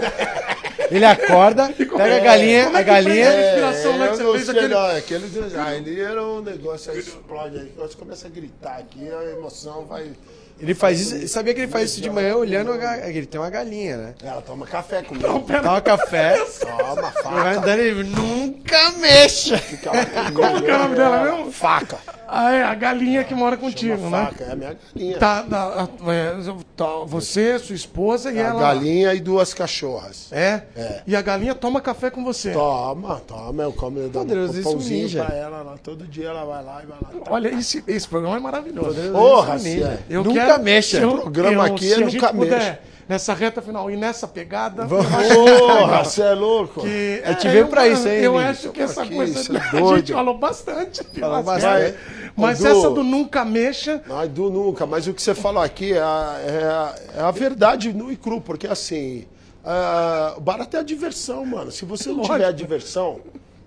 Ele 0.90 1.04
acorda, 1.04 1.68
pega 1.74 2.16
a 2.16 2.20
galinha, 2.20 2.64
como 2.66 2.76
é 2.76 2.80
a 2.80 2.84
que 2.84 2.90
prende 2.90 3.04
galinha. 3.08 3.28
a 3.28 3.32
respiração 3.32 3.98
lá 3.98 4.08
que 4.08 4.16
você 4.16 4.32
fez 4.32 4.48
aquele- 4.48 4.68
não, 4.68 4.86
aquele... 4.86 5.56
Ah, 5.56 5.74
ele 5.76 6.00
era 6.00 6.24
um 6.26 6.40
negócio, 6.40 6.92
aí 6.92 6.98
explode, 6.98 7.58
aí 7.58 7.72
você 7.76 7.96
começa 7.96 8.26
a 8.26 8.30
gritar 8.30 8.78
aqui, 8.78 9.08
a 9.10 9.24
emoção 9.24 9.86
vai... 9.86 10.12
Ele 10.60 10.74
faz 10.74 11.00
isso. 11.00 11.28
Sabia 11.28 11.54
que 11.54 11.60
ele 11.60 11.70
faz 11.70 11.90
isso 11.90 12.00
de 12.00 12.10
manhã 12.10 12.34
olhando 12.36 12.72
a 12.72 12.76
ga- 12.76 13.08
Ele 13.08 13.26
tem 13.26 13.40
uma 13.40 13.48
galinha, 13.50 13.96
né? 13.96 14.14
Ela 14.22 14.42
toma 14.42 14.66
café 14.66 15.02
comigo. 15.02 15.26
Toma 15.62 15.80
café, 15.80 16.36
Toma, 16.60 16.94
vai 17.02 17.12
faca. 17.12 17.50
andando 17.58 17.80
e 17.82 18.04
nunca 18.04 18.90
mexa. 18.98 19.60
Como 20.34 20.62
que 20.62 20.70
é 20.70 20.74
o 20.74 20.78
nome 20.78 20.96
dela 20.96 21.22
mesmo? 21.24 21.52
Faca. 21.52 21.98
Ah, 22.30 22.52
é 22.52 22.62
a 22.62 22.74
galinha 22.74 23.24
que 23.24 23.34
mora 23.34 23.56
contigo, 23.56 23.96
né? 24.10 24.26
faca, 24.26 24.44
é 24.44 24.52
a 24.52 24.54
minha 24.56 24.76
galinha. 24.94 25.16
Tá, 25.18 25.42
tá, 25.44 25.88
é, 26.12 26.34
tá, 26.76 26.86
você, 27.06 27.58
sua 27.58 27.74
esposa 27.74 28.30
e 28.30 28.38
A 28.38 28.48
ela. 28.48 28.60
galinha 28.60 29.14
e 29.14 29.20
duas 29.20 29.54
cachorras. 29.54 30.28
É? 30.30 30.62
É. 30.76 31.02
E 31.06 31.16
a 31.16 31.22
galinha 31.22 31.54
toma 31.54 31.80
café 31.80 32.10
com 32.10 32.22
você. 32.22 32.52
Toma, 32.52 33.20
toma, 33.26 33.62
eu 33.62 33.72
como 33.72 33.98
eu 33.98 34.10
dou 34.10 34.22
Poderosíssimo 34.22 34.68
um 34.70 34.74
pãozinho 34.74 35.10
pra 35.24 35.34
ela 35.34 35.62
lá. 35.62 35.74
Todo 35.82 36.06
dia 36.06 36.28
ela 36.28 36.44
vai 36.44 36.62
lá 36.62 36.82
e 36.82 36.86
vai 36.86 36.98
lá. 37.02 37.08
Tá. 37.24 37.30
Olha, 37.32 37.48
esse, 37.48 37.82
esse 37.88 38.06
programa 38.06 38.36
é 38.36 38.40
maravilhoso. 38.40 39.10
Porra, 39.10 39.54
ninja. 39.56 39.86
é. 39.86 39.98
Eu 40.10 40.22
Nunca 40.22 40.44
quero- 40.46 40.62
mexa. 40.62 40.96
se 40.98 41.02
eu- 41.02 41.10
O 41.14 41.20
programa 41.22 41.66
eu- 41.66 41.74
aqui 41.74 41.90
é 41.90 41.94
a 41.96 41.98
nunca 42.00 42.10
gente 42.10 42.26
puder, 42.28 42.58
mexa. 42.58 42.78
Nessa 43.08 43.32
reta 43.32 43.62
final 43.62 43.90
e 43.90 43.96
nessa 43.96 44.28
pegada. 44.28 44.86
Porra, 44.86 46.04
você 46.04 46.20
é 46.22 46.32
louco? 46.34 46.82
que, 46.82 47.22
gente 47.32 47.48
veio 47.48 47.60
eu- 47.64 47.68
pra 47.68 47.88
isso, 47.88 48.06
hein, 48.06 48.16
Eu 48.16 48.34
Emílio? 48.34 48.50
acho 48.50 48.68
que 48.70 48.82
essa 48.82 49.02
aqui, 49.02 49.14
coisa. 49.14 49.40
isso 49.40 49.56
é 49.56 49.60
a 49.60 49.70
doido. 49.70 49.96
gente 49.96 50.12
falou 50.12 50.36
bastante. 50.38 51.02
Falou 51.18 51.42
bastante. 51.42 51.94
Mas 52.36 52.62
Edu. 52.62 52.78
essa 52.78 52.90
do 52.90 53.02
nunca 53.02 53.44
mexa. 53.46 54.02
Du, 54.30 54.50
nunca. 54.50 54.84
Mas 54.86 55.06
o 55.06 55.14
que 55.14 55.22
você 55.22 55.34
falou 55.34 55.62
aqui 55.62 55.94
é 55.94 56.00
a, 56.00 56.40
é 56.46 56.64
a- 57.22 57.28
é 57.28 57.32
verdade 57.32 57.92
nu 57.94 58.12
e 58.12 58.16
cru, 58.16 58.40
porque 58.42 58.66
assim, 58.66 59.24
o 60.36 60.40
barato 60.40 60.76
é 60.76 60.80
a 60.80 60.82
diversão, 60.82 61.46
mano. 61.46 61.70
Se 61.70 61.84
você 61.86 62.10
não 62.10 62.22
tiver 62.22 62.44
a 62.44 62.52
diversão, 62.52 63.20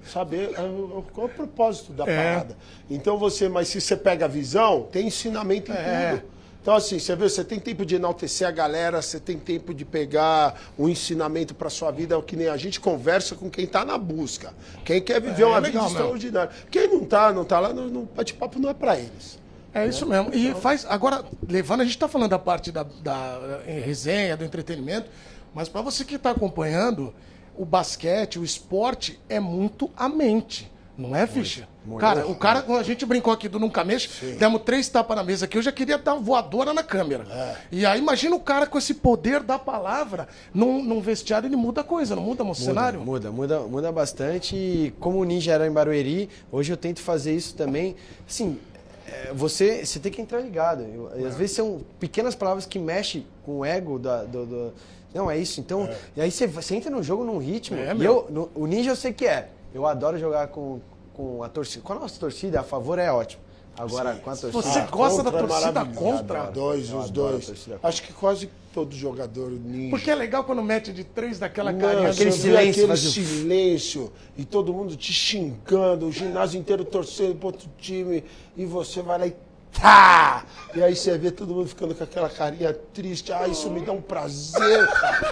saber 0.05 0.51
é 0.51 1.01
qual 1.13 1.27
é 1.27 1.29
o 1.29 1.33
propósito 1.33 1.91
da 1.93 2.05
É. 2.05 2.15
parada. 2.15 2.57
Então 2.89 3.17
você, 3.17 3.49
mas 3.49 3.67
se 3.69 3.81
você 3.81 3.95
pega 3.95 4.25
a 4.25 4.27
visão, 4.27 4.83
tem 4.91 5.07
ensinamento 5.07 5.71
em 5.71 5.75
É. 5.75 6.09
tudo. 6.17 6.31
Então, 6.61 6.75
assim, 6.75 6.99
você 6.99 7.15
vê, 7.15 7.27
você 7.27 7.43
tem 7.43 7.59
tempo 7.59 7.83
de 7.83 7.95
enaltecer 7.95 8.47
a 8.47 8.51
galera, 8.51 9.01
você 9.01 9.19
tem 9.19 9.39
tempo 9.39 9.73
de 9.73 9.83
pegar 9.83 10.61
um 10.77 10.87
ensinamento 10.87 11.55
para 11.55 11.71
sua 11.71 11.89
vida, 11.89 12.13
é 12.13 12.17
o 12.17 12.21
que 12.21 12.35
nem 12.35 12.47
a 12.49 12.55
gente 12.57 12.79
conversa 12.79 13.33
com 13.33 13.49
quem 13.49 13.65
tá 13.65 13.83
na 13.83 13.97
busca. 13.97 14.53
Quem 14.85 15.01
quer 15.01 15.19
viver 15.19 15.41
É, 15.41 15.45
uma 15.45 15.57
é 15.57 15.61
vida 15.61 15.67
legal 15.69 15.83
mesmo. 15.85 15.97
extraordinária. 15.97 16.51
Quem 16.69 16.87
não 16.87 17.03
tá, 17.03 17.33
não 17.33 17.43
tá 17.43 17.59
lá, 17.59 17.73
no, 17.73 17.89
no 17.89 18.03
bate-papo 18.03 18.59
não 18.59 18.69
é 18.69 18.75
para 18.75 18.95
eles. 18.97 19.39
É 19.73 19.87
isso 19.87 20.05
mesmo. 20.05 20.31
E 20.35 20.53
faz. 20.53 20.85
Agora, 20.87 21.23
levando, 21.49 21.81
a 21.81 21.83
gente 21.83 21.95
está 21.95 22.07
falando 22.07 22.29
da 22.29 22.37
parte 22.39 22.71
da, 22.71 22.83
da 22.83 23.39
resenha, 23.65 24.37
do 24.37 24.43
entretenimento, 24.45 25.09
mas 25.55 25.67
para 25.67 25.81
você 25.81 26.05
que 26.05 26.15
está 26.15 26.29
acompanhando, 26.29 27.11
o 27.57 27.65
basquete, 27.65 28.37
o 28.37 28.43
esporte 28.43 29.19
é 29.27 29.39
muito 29.39 29.89
a 29.97 30.07
mente. 30.07 30.71
Não 31.01 31.15
é, 31.15 31.25
Fischer? 31.25 31.67
Cara, 31.97 32.27
o 32.27 32.35
cara, 32.35 32.61
quando 32.61 32.79
a 32.79 32.83
gente 32.83 33.05
brincou 33.05 33.33
aqui 33.33 33.49
do 33.49 33.57
Nunca 33.59 33.83
Mexe, 33.83 34.07
demos 34.35 34.61
três 34.61 34.87
tapas 34.87 35.17
na 35.17 35.23
mesa 35.23 35.45
aqui, 35.45 35.57
eu 35.57 35.61
já 35.61 35.71
queria 35.71 35.97
dar 35.97 36.13
uma 36.13 36.21
voadora 36.21 36.73
na 36.73 36.83
câmera. 36.83 37.25
É. 37.29 37.55
E 37.71 37.85
aí, 37.85 37.99
imagina 37.99 38.35
o 38.35 38.39
cara 38.39 38.67
com 38.67 38.77
esse 38.77 38.93
poder 38.93 39.41
da 39.41 39.57
palavra, 39.57 40.27
num, 40.53 40.83
num 40.83 41.01
vestiário 41.01 41.47
ele 41.47 41.55
muda 41.55 41.81
a 41.81 41.83
coisa, 41.83 42.15
não 42.15 42.21
muda 42.23 42.43
o 42.43 42.53
cenário? 42.53 42.99
Muda, 43.01 43.31
muda, 43.31 43.59
muda 43.61 43.91
bastante. 43.91 44.55
E 44.55 44.93
como 44.99 45.17
o 45.19 45.23
Ninja 45.23 45.53
era 45.53 45.65
em 45.65 45.71
Barueri, 45.71 46.29
hoje 46.51 46.71
eu 46.71 46.77
tento 46.77 47.01
fazer 47.01 47.33
isso 47.35 47.55
também. 47.55 47.95
Assim, 48.29 48.59
é, 49.07 49.31
você, 49.33 49.83
você 49.85 49.99
tem 49.99 50.11
que 50.11 50.21
entrar 50.21 50.39
ligado. 50.39 50.83
Eu- 50.83 51.11
e 51.19 51.25
às 51.25 51.35
vezes 51.35 51.55
são 51.55 51.81
pequenas 51.99 52.35
palavras 52.35 52.65
que 52.67 52.77
mexem 52.77 53.25
com 53.43 53.59
o 53.59 53.65
ego 53.65 53.97
da, 53.97 54.23
do, 54.23 54.45
do- 54.45 54.73
Não, 55.13 55.29
é 55.31 55.37
isso. 55.37 55.59
Então, 55.59 55.89
e 56.15 56.21
aí 56.21 56.29
você, 56.31 56.45
você 56.47 56.75
entra 56.75 56.89
no 56.91 57.01
jogo 57.03 57.23
num 57.23 57.37
ritmo. 57.39 57.77
É, 57.77 57.93
e 57.95 58.05
eu, 58.05 58.27
no- 58.29 58.49
o 58.55 58.65
Ninja 58.67 58.91
eu 58.91 58.95
sei 58.95 59.11
que 59.11 59.25
é. 59.25 59.49
Eu 59.73 59.85
adoro 59.85 60.17
jogar 60.17 60.47
com, 60.47 60.79
com 61.13 61.43
a 61.43 61.49
torcida. 61.49 61.83
Com 61.83 61.93
a 61.93 61.99
nossa 61.99 62.19
torcida, 62.19 62.59
a 62.59 62.63
favor 62.63 62.99
é 62.99 63.11
ótimo. 63.11 63.41
Agora, 63.77 64.15
com 64.15 64.29
a 64.29 64.35
torcida. 64.35 64.51
Você 64.51 64.81
gosta 64.91 65.23
da 65.23 65.31
Contra 65.31 65.45
é 65.45 65.47
torcida 65.47 65.85
contra? 65.85 66.43
Dois, 66.51 66.93
os 66.93 67.09
dois. 67.09 67.69
Acho 67.81 68.03
que 68.03 68.13
quase 68.13 68.49
todo 68.73 68.93
jogador 68.93 69.49
ninja. 69.51 69.89
Porque 69.91 70.11
é 70.11 70.15
legal 70.15 70.43
quando 70.43 70.61
mete 70.61 70.91
de 70.91 71.03
três 71.03 71.39
daquela 71.39 71.73
carinha. 71.73 72.09
aquele 72.09 72.31
silêncio, 72.31 72.83
aquele 72.85 72.97
silêncio 72.97 74.13
e 74.37 74.45
todo 74.45 74.73
mundo 74.73 74.95
te 74.95 75.13
xingando, 75.13 76.07
o 76.07 76.11
ginásio 76.11 76.59
inteiro 76.59 76.83
torcendo 76.83 77.35
pro 77.35 77.47
outro 77.47 77.69
time 77.77 78.23
e 78.55 78.65
você 78.65 79.01
vai 79.01 79.19
lá 79.19 79.27
e 79.27 79.35
tá! 79.79 80.43
E 80.73 80.81
aí 80.81 80.95
você 80.95 81.17
vê 81.17 81.31
todo 81.31 81.53
mundo 81.53 81.67
ficando 81.67 81.93
com 81.93 82.03
aquela 82.03 82.29
carinha 82.29 82.73
triste. 82.93 83.31
Ah, 83.33 83.47
isso 83.47 83.69
me 83.69 83.81
dá 83.81 83.91
um 83.91 84.01
prazer, 84.01 84.87
cara. 84.87 85.31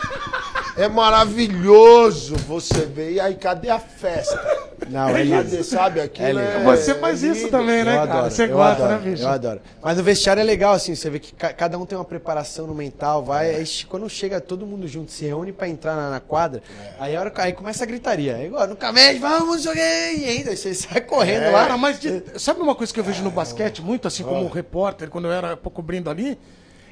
É 0.77 0.87
maravilhoso 0.87 2.35
você 2.37 2.85
ver. 2.85 3.13
E 3.13 3.19
aí, 3.19 3.35
cadê 3.35 3.69
a 3.69 3.79
festa? 3.79 4.69
Não, 4.89 5.09
é 5.09 5.25
Cadê, 5.27 5.51
lindo. 5.51 5.63
sabe? 5.63 5.99
Aquilo 6.01 6.39
É 6.39 6.43
é, 6.45 6.57
lindo. 6.57 6.63
Você 6.65 6.95
faz 6.95 7.21
isso 7.21 7.41
lindo. 7.45 7.51
também, 7.51 7.83
né, 7.83 7.91
eu 7.93 7.97
cara? 7.99 8.13
adoro, 8.13 8.31
Você 8.31 8.43
eu 8.45 8.47
gosta, 8.49 8.83
adoro, 8.85 9.01
né, 9.03 9.09
bicho? 9.11 9.23
Eu 9.23 9.27
adoro. 9.29 9.61
Mas 9.81 9.97
no 9.97 10.03
vestiário 10.03 10.41
é 10.41 10.43
legal, 10.43 10.73
assim, 10.73 10.95
você 10.95 11.09
vê 11.09 11.19
que 11.19 11.33
ca- 11.33 11.53
cada 11.53 11.77
um 11.77 11.85
tem 11.85 11.97
uma 11.97 12.05
preparação 12.05 12.65
no 12.65 12.73
mental, 12.73 13.23
vai. 13.23 13.55
Aí, 13.55 13.65
quando 13.87 14.09
chega 14.09 14.39
todo 14.41 14.65
mundo 14.65 14.87
junto, 14.87 15.11
se 15.11 15.25
reúne 15.25 15.51
pra 15.51 15.67
entrar 15.67 15.95
na, 15.95 16.09
na 16.09 16.19
quadra, 16.19 16.63
aí, 16.99 17.15
a 17.15 17.19
hora, 17.19 17.31
aí 17.35 17.53
começa 17.53 17.83
a 17.83 17.87
gritaria. 17.87 18.35
Aí, 18.35 18.47
agora, 18.47 18.67
nunca 18.67 18.91
mexe, 18.91 19.19
vamos, 19.19 19.61
joguei! 19.63 20.17
E 20.17 20.25
ainda, 20.25 20.49
aí 20.51 20.57
você 20.57 20.73
sai 20.73 21.01
correndo 21.01 21.51
lá. 21.51 21.77
Mas 21.77 21.99
de- 21.99 22.23
sabe 22.37 22.61
uma 22.61 22.73
coisa 22.73 22.91
que 22.93 22.99
eu 22.99 23.03
vejo 23.03 23.21
no 23.23 23.31
basquete, 23.31 23.81
muito 23.81 24.07
assim 24.07 24.23
como 24.29 24.47
repórter, 24.47 25.09
quando 25.09 25.25
eu 25.25 25.31
era 25.31 25.55
cobrindo 25.57 26.09
ali? 26.09 26.37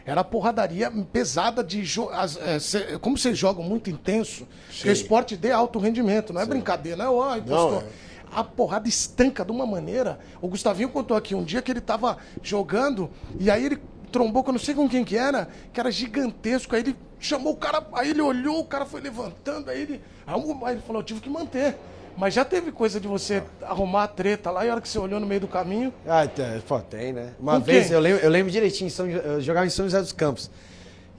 Era 0.06 0.22
a 0.22 0.24
porradaria 0.24 0.90
pesada 1.12 1.62
de 1.64 1.84
as- 2.14 2.38
é, 2.76 2.98
como 3.00 3.18
vocês 3.18 3.38
jogam 3.38 3.64
muito 3.64 3.90
intenso, 3.90 4.48
que 4.70 4.88
o 4.88 4.92
esporte 4.92 5.36
dê 5.36 5.52
alto 5.52 5.80
rendimento, 5.80 6.32
não 6.32 6.40
é 6.42 6.46
brincadeira, 6.46 7.04
não 7.06 7.34
é? 7.34 7.38
Impostor. 7.40 7.72
Não, 7.72 7.80
é. 7.82 7.86
A 8.32 8.44
porrada 8.44 8.88
estanca 8.88 9.44
de 9.46 9.52
uma 9.52 9.66
maneira. 9.66 10.20
O 10.42 10.48
Gustavinho 10.48 10.90
contou 10.90 11.16
aqui 11.16 11.34
um 11.36 11.44
dia 11.44 11.62
que 11.62 11.72
ele 11.72 11.82
tava 11.82 12.18
jogando 12.42 13.10
e 13.40 13.50
aí 13.52 13.66
ele 13.66 13.78
trombou, 14.12 14.44
que 14.44 14.50
eu 14.50 14.54
não 14.54 14.60
sei 14.60 14.74
com 14.76 14.88
quem 14.88 15.04
que 15.04 15.18
era, 15.18 15.48
que 15.74 15.80
era 15.80 15.92
gigantesco. 15.92 16.74
Aí 16.76 16.82
ele 16.82 16.96
chamou 17.20 17.54
o 17.54 17.58
cara, 17.58 17.86
aí 17.94 18.10
ele 18.12 18.22
olhou, 18.22 18.60
o 18.60 18.66
cara 18.66 18.86
foi 18.86 19.02
levantando, 19.02 19.70
aí 19.70 19.82
ele, 19.82 20.02
aí 20.26 20.74
ele 20.74 20.82
falou, 20.82 21.02
eu 21.02 21.06
tive 21.06 21.20
que 21.20 21.30
manter. 21.30 21.76
Mas 22.18 22.34
já 22.34 22.44
teve 22.44 22.72
coisa 22.72 23.00
de 23.00 23.08
você 23.08 23.44
arrumar 23.62 24.04
a 24.06 24.08
treta 24.08 24.50
lá 24.50 24.66
e 24.66 24.70
a 24.70 24.72
hora 24.74 24.82
que 24.82 24.90
você 24.90 24.98
olhou 24.98 25.20
no 25.20 25.28
meio 25.28 25.40
do 25.42 25.48
caminho. 25.48 25.94
Ah, 26.06 26.26
tem, 26.28 26.60
pô, 26.62 26.80
tem, 26.80 27.14
né? 27.14 27.34
Uma 27.40 27.54
Com 27.54 27.60
vez, 27.62 27.86
quem? 27.86 27.94
eu 27.94 28.00
lembro, 28.00 28.24
eu 28.24 28.30
lembro 28.30 28.52
direitinho, 28.52 28.90
São, 28.90 29.08
eu 29.08 29.40
jogava 29.40 29.68
em 29.68 29.70
São 29.70 29.86
José 29.86 30.00
dos 30.02 30.12
Campos. 30.12 30.50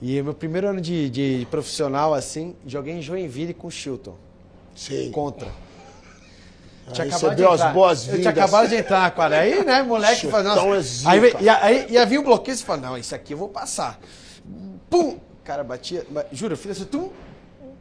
E 0.02 0.20
meu 0.22 0.34
primeiro 0.34 0.66
ano 0.68 0.80
de, 0.80 1.08
de 1.08 1.46
profissional, 1.50 2.14
assim, 2.14 2.54
joguei 2.66 2.94
em 2.94 3.02
Joinville 3.02 3.54
com 3.54 3.68
o 3.68 3.70
Chilton. 3.70 4.16
Sim. 4.74 5.10
Contra. 5.12 5.48
Aí 6.98 7.08
recebeu 7.10 7.52
as 7.52 7.60
Eu 7.60 7.72
boas-vindas. 7.72 8.20
tinha 8.20 8.30
acabado 8.30 8.68
de 8.68 8.76
entrar 8.76 9.00
na 9.02 9.10
quadra. 9.10 9.40
Aí, 9.40 9.62
né, 9.64 9.82
moleque, 9.82 10.16
Chutão 10.22 10.30
faz, 10.30 10.44
nossa. 10.46 10.68
é 10.76 10.80
zica. 10.80 11.10
aí, 11.10 11.86
ia, 11.90 12.00
aí 12.00 12.06
vir 12.06 12.18
um 12.18 12.22
bloqueio 12.24 12.54
e 12.54 12.58
você 12.58 12.64
fala, 12.64 12.80
não, 12.80 12.96
isso 12.98 13.14
aqui 13.14 13.34
eu 13.34 13.38
vou 13.38 13.48
passar. 13.48 14.00
Pum! 14.88 15.18
Cara, 15.44 15.62
batia, 15.62 16.04
ba- 16.10 16.26
juro, 16.32 16.54
eu 16.54 16.58
fiz 16.58 16.72
assim, 16.72 16.84
tum, 16.84 17.10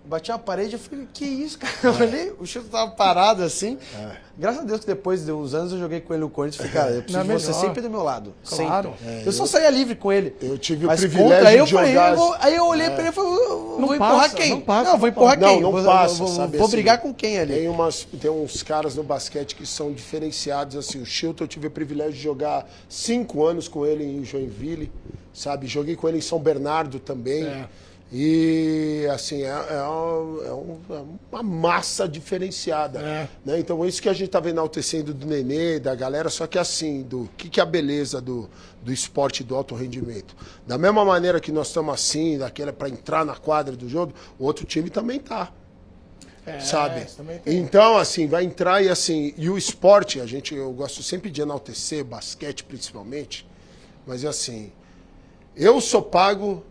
bati 0.07 0.31
a 0.31 0.37
parede, 0.37 0.73
eu 0.73 0.79
falei, 0.79 1.07
que 1.13 1.25
isso, 1.25 1.59
cara? 1.59 1.73
Eu 1.83 1.93
olhei, 1.93 2.33
o 2.39 2.45
chute 2.45 2.67
tava 2.69 2.91
parado 2.91 3.43
assim. 3.43 3.77
É. 3.97 4.27
Graças 4.37 4.61
a 4.61 4.63
Deus 4.65 4.81
que 4.81 4.85
depois 4.87 5.25
de 5.25 5.31
uns 5.31 5.53
anos 5.55 5.71
eu 5.71 5.79
joguei 5.79 5.99
com 5.99 6.13
ele 6.13 6.21
no 6.21 6.29
Corinthians 6.29 6.63
e 6.63 6.69
falei, 6.69 6.71
cara, 6.73 6.95
eu 6.95 7.01
preciso 7.01 7.25
Não, 7.25 7.35
de 7.37 7.43
você 7.43 7.53
sempre 7.53 7.81
do 7.81 7.89
meu 7.89 8.03
lado. 8.03 8.33
Claro. 8.47 8.93
Sempre. 9.03 9.25
eu 9.25 9.31
só 9.31 9.45
saía 9.47 9.69
livre 9.71 9.95
com 9.95 10.11
ele. 10.11 10.35
Eu 10.39 10.57
tive 10.59 10.85
o 10.85 10.87
Mas 10.87 10.99
privilégio 10.99 11.33
contra, 11.35 11.49
aí 11.49 11.57
eu 11.57 11.65
de 11.65 11.71
jogar- 11.71 12.11
eu 12.11 12.17
vou- 12.17 12.35
aí 12.39 12.55
eu 12.55 12.65
olhei 12.67 12.89
pra 12.91 12.99
ele 12.99 13.09
e 13.09 13.11
falei, 13.11 13.31
eu 13.31 13.35
vou 13.67 13.79
Não 13.81 13.95
empurrar 13.95 14.21
passa, 14.21 14.35
quem? 14.35 14.49
não 14.51 14.61
passa, 14.61 14.91
vou 14.91 14.99
não 14.99 15.07
empurrar 15.07 15.39
Não, 15.39 15.47
quem? 15.49 15.61
não 15.61 15.71
Vou- 15.71 15.83
passa, 15.83 16.15
vou, 16.15 16.27
sabe 16.27 16.57
Vou 16.57 16.67
assim, 16.67 16.75
brigar 16.75 17.01
com 17.01 17.11
quem 17.13 17.39
ali? 17.39 17.53
Tem, 17.55 17.67
umas, 17.67 18.03
tem 18.21 18.29
uns 18.29 18.61
caras 18.61 18.95
no 18.95 19.01
basquete 19.03 19.55
que 19.55 19.65
são 19.65 19.91
diferenciados, 19.91 20.75
assim, 20.77 21.01
o 21.01 21.05
Chilton 21.05 21.43
eu 21.45 21.47
tive 21.47 21.65
o 21.67 21.71
privilégio 21.71 22.13
de 22.13 22.21
jogar 22.21 22.69
cinco 22.87 23.43
anos 23.43 23.67
com 23.67 23.85
ele 23.87 24.03
em 24.03 24.23
Joinville, 24.23 24.91
sabe? 25.33 25.65
Joguei 25.65 25.95
com 25.95 26.07
ele 26.07 26.19
em 26.19 26.21
São 26.21 26.37
Bernardo 26.39 26.99
também. 26.99 27.43
É. 27.43 27.65
E, 28.11 29.05
assim, 29.13 29.43
é, 29.43 29.47
é 29.49 29.83
um- 29.83 30.41
é 30.45 30.53
um- 30.53 30.79
é 30.89 31.03
uma 31.31 31.43
massa 31.43 32.07
diferenciada. 32.07 32.99
É. 33.01 33.27
Né? 33.45 33.59
Então, 33.59 33.83
é 33.83 33.87
isso 33.87 34.01
que 34.01 34.07
a 34.07 34.13
gente 34.13 34.27
estava 34.27 34.49
enaltecendo 34.49 35.13
do 35.13 35.25
Nenê, 35.27 35.77
da 35.77 35.93
galera, 35.93 36.29
só 36.29 36.47
que 36.47 36.57
assim, 36.57 37.03
do 37.03 37.29
que, 37.37 37.49
que 37.49 37.59
é 37.59 37.63
a 37.63 37.65
beleza 37.65 38.21
do, 38.21 38.49
do 38.81 38.93
esporte 38.93 39.43
do 39.43 39.55
alto 39.55 39.75
rendimento. 39.75 40.35
Da 40.65 40.77
mesma 40.77 41.03
maneira 41.03 41.39
que 41.41 41.51
nós 41.51 41.67
estamos 41.67 41.93
assim, 41.93 42.37
daquela 42.37 42.71
para 42.71 42.87
entrar 42.87 43.25
na 43.25 43.35
quadra 43.35 43.75
do 43.75 43.89
jogo, 43.89 44.13
o 44.39 44.45
outro 44.45 44.65
time 44.65 44.89
também 44.89 45.19
tá 45.19 45.51
É, 46.45 46.61
sabe? 46.61 47.01
Então, 47.45 47.97
assim, 47.97 48.25
vai 48.25 48.45
entrar 48.45 48.81
e 48.81 48.87
assim, 48.87 49.33
e 49.37 49.49
o 49.49 49.57
esporte, 49.57 50.21
a 50.21 50.25
gente, 50.25 50.55
eu 50.55 50.71
gosto 50.71 51.03
sempre 51.03 51.29
de 51.29 51.41
enaltecer, 51.41 52.05
basquete 52.05 52.63
principalmente, 52.63 53.45
mas 54.05 54.23
assim, 54.23 54.71
eu 55.57 55.81
sou 55.81 56.01
pago 56.01 56.63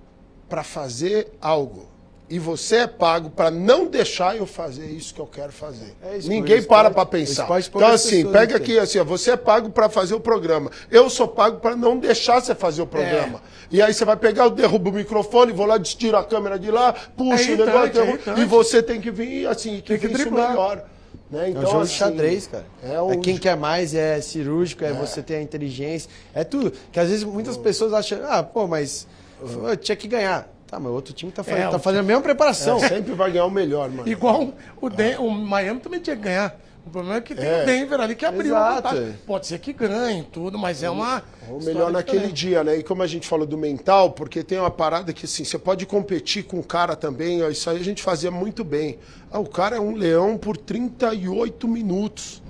para 0.48 0.62
fazer 0.62 1.28
algo. 1.40 1.96
E 2.28 2.40
você 2.40 2.78
é 2.78 2.86
pago 2.88 3.30
para 3.30 3.52
não 3.52 3.86
deixar 3.86 4.36
eu 4.36 4.46
fazer 4.46 4.86
isso 4.86 5.14
que 5.14 5.20
eu 5.20 5.26
quero 5.26 5.52
fazer. 5.52 5.94
É 6.02 6.16
isso, 6.16 6.28
Ninguém 6.28 6.60
para 6.60 6.90
para 6.90 7.06
pensar. 7.06 7.46
Então, 7.60 7.86
assim, 7.86 8.26
pega 8.32 8.56
aqui, 8.56 8.76
assim, 8.80 8.98
ó, 8.98 9.04
você 9.04 9.30
é 9.32 9.36
pago 9.36 9.70
para 9.70 9.88
fazer 9.88 10.14
o 10.14 10.18
programa. 10.18 10.68
Eu 10.90 11.08
sou 11.08 11.28
pago 11.28 11.60
para 11.60 11.76
não 11.76 11.96
deixar 11.96 12.40
você 12.40 12.52
fazer 12.52 12.82
o 12.82 12.86
programa. 12.86 13.40
E 13.70 13.80
aí 13.80 13.94
você 13.94 14.04
vai 14.04 14.16
pegar, 14.16 14.44
eu 14.44 14.50
derrubo 14.50 14.90
o 14.90 14.92
microfone, 14.92 15.52
vou 15.52 15.66
lá, 15.66 15.78
tiro 15.78 16.16
a 16.16 16.24
câmera 16.24 16.58
de 16.58 16.70
lá, 16.70 16.92
puxo 16.92 17.50
É 17.50 17.54
o 17.54 17.58
negócio, 17.58 17.86
é 17.86 17.90
derrubo, 17.90 18.40
e 18.40 18.44
você 18.44 18.82
tem 18.82 19.00
que 19.00 19.10
vir, 19.12 19.46
assim, 19.46 19.76
que 19.76 19.82
Tem 19.82 19.98
que 19.98 20.08
vir 20.08 20.14
isso 20.14 20.24
driblar. 20.24 20.50
melhor. 20.50 20.84
Né? 21.30 21.52
É 21.52 21.58
um 21.58 21.62
jogo 21.62 21.80
assim, 21.80 21.92
de 21.92 21.98
xadrez, 21.98 22.46
cara. 22.46 22.66
É, 22.82 22.94
É, 22.94 23.02
um... 23.02 23.20
quem 23.20 23.36
quer 23.36 23.56
mais, 23.56 23.94
é 23.94 24.20
cirúrgico, 24.20 24.84
é, 24.84 24.92
você 24.92 25.22
ter 25.22 25.36
a 25.36 25.42
inteligência, 25.42 26.10
é 26.34 26.42
tudo. 26.44 26.72
Que 26.92 26.98
às 27.00 27.08
vezes 27.08 27.24
muitas 27.24 27.56
pessoas 27.56 27.92
acham, 27.92 28.20
ah, 28.24 28.42
pô, 28.42 28.66
mas 28.66 29.06
eu 29.40 29.76
tinha 29.76 29.96
que 29.96 30.08
ganhar. 30.08 30.48
Tá, 30.66 30.80
mas 30.80 30.90
o 30.90 30.94
outro 30.94 31.14
time 31.14 31.30
tá 31.30 31.44
fazendo, 31.44 31.68
É, 31.68 31.70
tá 31.70 31.78
fazendo 31.78 32.00
a 32.00 32.02
mesma 32.02 32.22
preparação. 32.22 32.78
É, 32.84 32.88
sempre 32.88 33.12
vai 33.14 33.30
ganhar 33.30 33.44
o 33.46 33.50
melhor, 33.50 33.88
mano. 33.88 34.08
Igual 34.08 34.52
o, 34.80 34.90
Den 34.90 35.16
o 35.18 35.30
Miami 35.30 35.78
também 35.80 36.00
tinha 36.00 36.16
que 36.16 36.22
ganhar. 36.22 36.58
O 36.84 36.90
problema 36.90 37.16
é 37.16 37.20
que 37.20 37.34
tem 37.34 37.44
É. 37.44 37.62
o 37.62 37.66
Denver 37.66 38.00
ali 38.00 38.14
que 38.14 38.24
abriu 38.24 38.46
Exato. 38.54 39.14
Pode 39.26 39.46
ser 39.46 39.58
que 39.58 39.72
ganhe 39.72 40.22
tudo, 40.24 40.56
mas 40.58 40.82
é 40.84 40.90
uma. 40.90 41.22
Ou 41.48 41.60
melhor 41.62 41.90
naquele 41.92 42.18
diferente. 42.28 42.34
dia, 42.48 42.64
né? 42.64 42.76
E 42.78 42.82
como 42.84 43.02
a 43.02 43.06
gente 43.08 43.26
falou 43.26 43.44
do 43.46 43.58
mental, 43.58 44.10
porque 44.12 44.42
tem 44.44 44.58
uma 44.58 44.70
parada 44.70 45.12
que 45.12 45.24
assim, 45.26 45.44
você 45.44 45.58
pode 45.58 45.84
competir 45.86 46.44
com 46.44 46.58
o 46.60 46.64
cara 46.64 46.94
também, 46.94 47.42
ó, 47.42 47.48
isso 47.48 47.68
aí 47.70 47.76
a 47.80 47.82
gente 47.84 48.02
fazia 48.02 48.30
muito 48.30 48.62
bem. 48.64 48.98
Ah, 49.32 49.38
o 49.40 49.48
cara 49.48 49.76
é 49.76 49.80
um 49.80 49.94
leão 49.96 50.36
por 50.38 50.56
38 50.56 51.66
minutos. 51.68 52.42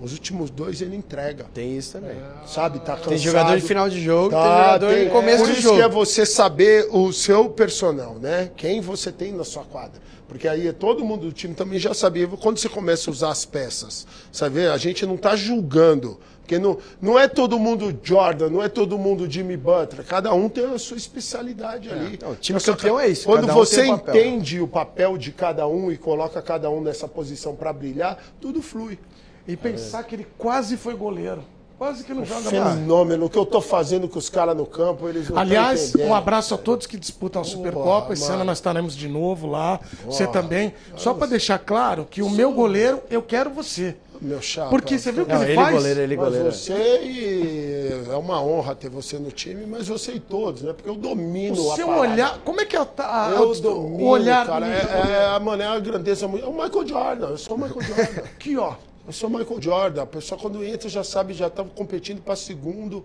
Os 0.00 0.12
últimos 0.12 0.50
dois 0.50 0.80
ele 0.80 0.96
entrega. 0.96 1.46
Tem 1.52 1.76
isso 1.76 1.92
também. 1.92 2.16
Sabe? 2.46 2.78
Tá 2.78 2.92
cansado. 2.94 3.08
Tem 3.10 3.18
jogador 3.18 3.56
de 3.56 3.62
final 3.62 3.88
de 3.88 4.00
jogo, 4.00 4.30
tem 4.30 4.38
Tá, 4.38 4.56
jogador 4.64 4.94
tem- 4.94 5.04
de 5.04 5.10
começo 5.10 5.38
Por 5.38 5.46
de 5.46 5.52
isso 5.52 5.62
jogo. 5.62 5.76
que 5.76 5.82
é 5.82 5.88
você 5.88 6.24
saber 6.26 6.88
o 6.90 7.12
seu 7.12 7.50
personal, 7.50 8.14
né? 8.14 8.50
Quem 8.56 8.80
você 8.80 9.12
tem 9.12 9.32
na 9.32 9.44
sua 9.44 9.64
quadra. 9.64 10.00
Porque 10.26 10.46
aí 10.46 10.72
todo 10.72 11.04
mundo 11.04 11.26
do 11.26 11.32
time 11.32 11.54
também 11.54 11.78
já 11.78 11.92
sabia. 11.92 12.26
Quando 12.28 12.58
você 12.58 12.68
começa 12.68 13.10
a 13.10 13.12
usar 13.12 13.30
as 13.30 13.44
peças, 13.44 14.06
sabe? 14.32 14.66
A 14.66 14.76
gente 14.76 15.04
não 15.04 15.16
tá 15.16 15.34
julgando. 15.36 16.18
Porque 16.40 16.58
não, 16.58 16.78
não 17.00 17.16
é 17.18 17.28
todo 17.28 17.58
mundo 17.60 17.96
Jordan, 18.02 18.48
não 18.48 18.60
é 18.62 18.68
todo 18.68 18.98
mundo 18.98 19.30
Jimmy 19.30 19.56
Butler. 19.56 20.04
Cada 20.04 20.32
um 20.34 20.48
tem 20.48 20.64
a 20.64 20.78
sua 20.78 20.96
especialidade 20.96 21.88
ali. 21.90 22.18
Não, 22.20 22.32
o 22.32 22.34
time 22.36 22.58
que 22.58 22.64
campeão 22.66 22.98
é 22.98 23.08
isso, 23.08 23.24
Quando 23.24 23.46
você 23.46 23.82
tem 23.82 23.92
um 23.92 23.96
entende 23.96 24.60
o 24.60 24.66
papel 24.66 25.16
de 25.16 25.30
cada 25.30 25.66
um 25.68 25.92
e 25.92 25.96
coloca 25.96 26.40
cada 26.42 26.68
um 26.68 26.80
nessa 26.80 27.06
posição 27.06 27.54
para 27.54 27.72
brilhar, 27.72 28.18
tudo 28.40 28.60
flui. 28.62 28.98
E 29.46 29.56
pensar 29.56 30.02
que 30.04 30.14
ele 30.14 30.26
quase 30.38 30.76
foi 30.76 30.94
goleiro. 30.94 31.42
Quase 31.78 32.04
que 32.04 32.12
não 32.12 32.26
joga 32.26 32.42
mais. 32.50 32.74
Fenômeno. 32.78 33.24
O 33.24 33.30
que 33.30 33.38
eu 33.38 33.46
tô 33.46 33.58
fazendo 33.60 34.06
com 34.06 34.18
os 34.18 34.28
caras 34.28 34.54
no 34.54 34.66
campo, 34.66 35.08
eles 35.08 35.30
não 35.30 35.38
Aliás, 35.38 35.94
um 35.96 36.14
abraço 36.14 36.54
a 36.54 36.58
todos 36.58 36.86
que 36.86 36.98
disputam 36.98 37.40
a 37.40 37.44
Supercopa. 37.44 38.12
Esse 38.12 38.30
ano 38.30 38.44
nós 38.44 38.58
estaremos 38.58 38.94
de 38.94 39.08
novo 39.08 39.46
lá. 39.46 39.80
Você 40.04 40.26
também. 40.26 40.74
Só 40.96 41.14
para 41.14 41.26
deixar 41.28 41.58
claro 41.58 42.06
que 42.08 42.20
o 42.20 42.28
meu 42.28 42.52
goleiro, 42.52 43.00
eu 43.10 43.22
quero 43.22 43.48
você. 43.48 43.96
Meu 44.20 44.42
chapa. 44.42 44.68
Porque 44.68 44.98
você 44.98 45.10
viu 45.10 45.22
o 45.22 45.26
que 45.26 45.32
Não, 45.32 45.40
ele, 45.42 45.52
ele 45.52 45.56
faz? 45.62 45.74
goleiro, 45.74 46.00
ele 46.00 46.16
Mas 46.18 46.24
goleiro. 46.26 46.52
você 46.52 47.00
e 47.02 48.02
é 48.12 48.16
uma 48.16 48.42
honra 48.42 48.74
ter 48.74 48.90
você 48.90 49.18
no 49.18 49.30
time, 49.30 49.64
mas 49.64 49.88
você 49.88 50.12
e 50.12 50.20
todos, 50.20 50.60
né? 50.60 50.74
Porque 50.74 50.90
eu 50.90 50.94
domino 50.94 51.58
O 51.58 51.72
a 51.72 51.76
seu 51.76 51.86
parada. 51.86 52.12
olhar. 52.12 52.38
Como 52.44 52.60
é 52.60 52.66
que 52.66 52.76
é 52.76 52.80
a, 52.80 52.86
a, 52.98 53.30
Eu 53.30 53.48
o- 53.48 53.54
domino, 53.54 54.04
o 54.04 54.08
olhar 54.08 54.46
cara. 54.46 54.66
do- 54.66 54.72
É, 54.72 55.34
é, 55.36 55.38
mano, 55.38 55.62
é 55.62 55.66
a 55.66 55.78
grandeza 55.78 56.28
muito. 56.28 56.44
É 56.44 56.48
o 56.48 56.52
Michael 56.52 56.86
Jordan. 56.86 57.26
Eu 57.28 57.38
sou 57.38 57.56
o 57.56 57.60
Michael 57.60 57.80
Jordan. 57.82 58.20
Aqui, 58.24 58.58
ó. 58.58 58.74
Eu 59.06 59.12
sou 59.12 59.28
o 59.28 59.32
Michael 59.32 59.60
Jordan. 59.62 60.02
A 60.02 60.06
pessoa 60.06 60.40
quando 60.40 60.64
entra 60.64 60.88
já 60.88 61.02
sabe, 61.04 61.32
já 61.32 61.48
tá 61.50 61.64
competindo 61.64 62.20
para 62.22 62.36
segundo, 62.36 63.04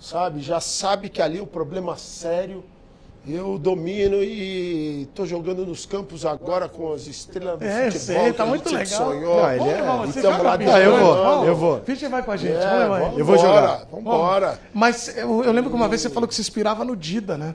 sabe? 0.00 0.40
Já 0.40 0.60
sabe 0.60 1.08
que 1.08 1.20
ali 1.22 1.38
é 1.38 1.42
o 1.42 1.46
problema 1.46 1.96
sério. 1.96 2.64
Eu 3.26 3.58
domino 3.58 4.22
e 4.22 5.08
tô 5.14 5.24
jogando 5.24 5.64
nos 5.64 5.86
campos 5.86 6.26
agora 6.26 6.68
com 6.68 6.92
as 6.92 7.06
estrelas 7.06 7.58
do 7.58 7.64
É, 7.64 7.90
futebol. 7.90 8.22
sei, 8.22 8.32
tá 8.34 8.44
muito 8.44 8.68
legal. 8.68 8.86
Sonhou. 8.86 9.36
Não, 9.40 9.50
ele 9.50 9.58
Vamos 9.82 10.16
é- 10.16 10.18
Então, 10.18 10.42
lá 10.42 10.80
eu 10.80 10.98
vou, 10.98 11.14
Vamos. 11.14 11.46
eu 11.48 11.56
vou. 11.56 11.80
Fischer 11.84 12.10
vai 12.10 12.22
com 12.22 12.32
a 12.32 12.36
gente. 12.36 12.52
É, 12.52 12.86
vamos 12.86 12.98
levar 12.98 13.18
Eu 13.18 13.24
vou 13.24 13.34
embora, 13.36 13.38
jogar. 13.62 13.76
Vamos 13.90 14.00
embora. 14.00 14.60
Mas 14.74 15.16
eu, 15.16 15.42
eu 15.42 15.52
lembro 15.52 15.70
que 15.70 15.76
uma 15.76 15.88
vez 15.88 16.02
você 16.02 16.10
falou 16.10 16.28
que 16.28 16.34
se 16.34 16.42
inspirava 16.42 16.84
no 16.84 16.94
Dida, 16.94 17.38
né? 17.38 17.54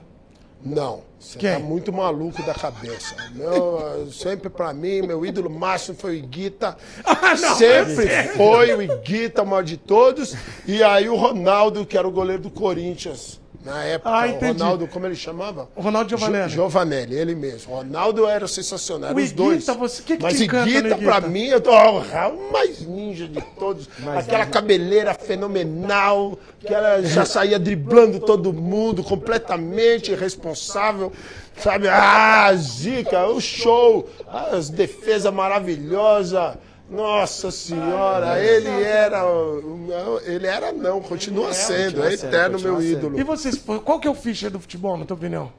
Não, 0.63 1.03
você 1.17 1.39
Quem? 1.39 1.53
tá 1.53 1.59
muito 1.59 1.91
maluco 1.93 2.43
da 2.43 2.53
cabeça. 2.53 3.15
Meu, 3.33 4.09
sempre 4.11 4.49
pra 4.49 4.73
mim, 4.73 5.01
meu 5.01 5.25
ídolo 5.25 5.49
máximo 5.49 5.97
foi 5.97 6.11
o 6.11 6.15
Iguita. 6.15 6.77
Ah, 7.05 7.35
não, 7.35 7.55
sempre 7.55 8.07
foi 8.35 8.73
o 8.73 8.81
Iguita, 8.81 9.41
o 9.43 9.47
maior 9.47 9.63
de 9.63 9.77
todos. 9.77 10.35
E 10.67 10.83
aí 10.83 11.07
o 11.07 11.15
Ronaldo, 11.15 11.85
que 11.85 11.97
era 11.97 12.07
o 12.07 12.11
goleiro 12.11 12.43
do 12.43 12.49
Corinthians. 12.49 13.39
Na 13.63 13.83
época, 13.83 14.09
Ah, 14.09 14.27
o. 14.27 14.59
Ronaldo, 14.59 14.87
como 14.87 15.05
ele 15.05 15.15
chamava? 15.15 15.67
O 15.75 15.81
Ronaldo 15.81 16.09
Giovanelli. 16.09 16.49
Jo- 16.49 16.55
Giovanelli, 16.55 17.15
ele 17.15 17.35
mesmo. 17.35 17.73
O 17.73 17.77
Ronaldo 17.77 18.25
era 18.25 18.47
sensacional, 18.47 19.13
O 19.13 19.17
os 19.17 19.31
dois. 19.33 19.65
você- 19.65 20.01
que 20.01 20.15
que 20.15 20.23
Mas 20.23 20.37
te 20.37 20.43
Higuita, 20.45 20.97
pra 20.97 21.19
mim, 21.21 21.45
eu 21.47 21.59
tô, 21.59 21.71
o 21.71 22.51
mais 22.53 22.79
ninja 22.81 23.27
de 23.27 23.41
todos. 23.59 23.89
Aquela 24.15 24.45
cabeleira 24.45 25.13
fenomenal, 25.13 26.39
que 26.61 26.73
ela 26.73 27.01
já 27.03 27.25
saía 27.25 27.59
driblando 27.59 28.19
todo 28.21 28.53
mundo, 28.53 29.03
completamente 29.03 30.11
irresponsável. 30.11 31.11
Sabe? 31.57 31.89
Ah, 31.89 32.53
zica, 32.55 33.27
o 33.27 33.41
show, 33.41 34.07
as 34.25 34.69
defesas 34.69 35.33
maravilhosas. 35.33 36.55
Nossa 36.89 37.51
senhora, 37.51 38.43
ele 38.43 38.67
era. 38.83 39.21
Não, 39.21 40.19
ele 40.25 40.47
era 40.47 40.71
não, 40.71 40.99
continua 41.01 41.53
sendo, 41.53 42.03
é 42.03 42.13
eterno 42.13 42.59
meu 42.59 42.77
sendo. 42.77 42.83
ídolo. 42.83 43.19
E 43.19 43.23
vocês, 43.23 43.55
qual 43.85 43.99
que 43.99 44.07
é 44.07 44.11
o 44.11 44.15
Fischer 44.15 44.49
do 44.49 44.59
futebol, 44.59 44.97
na 44.97 45.05
tua 45.05 45.15
opinião? 45.15 45.51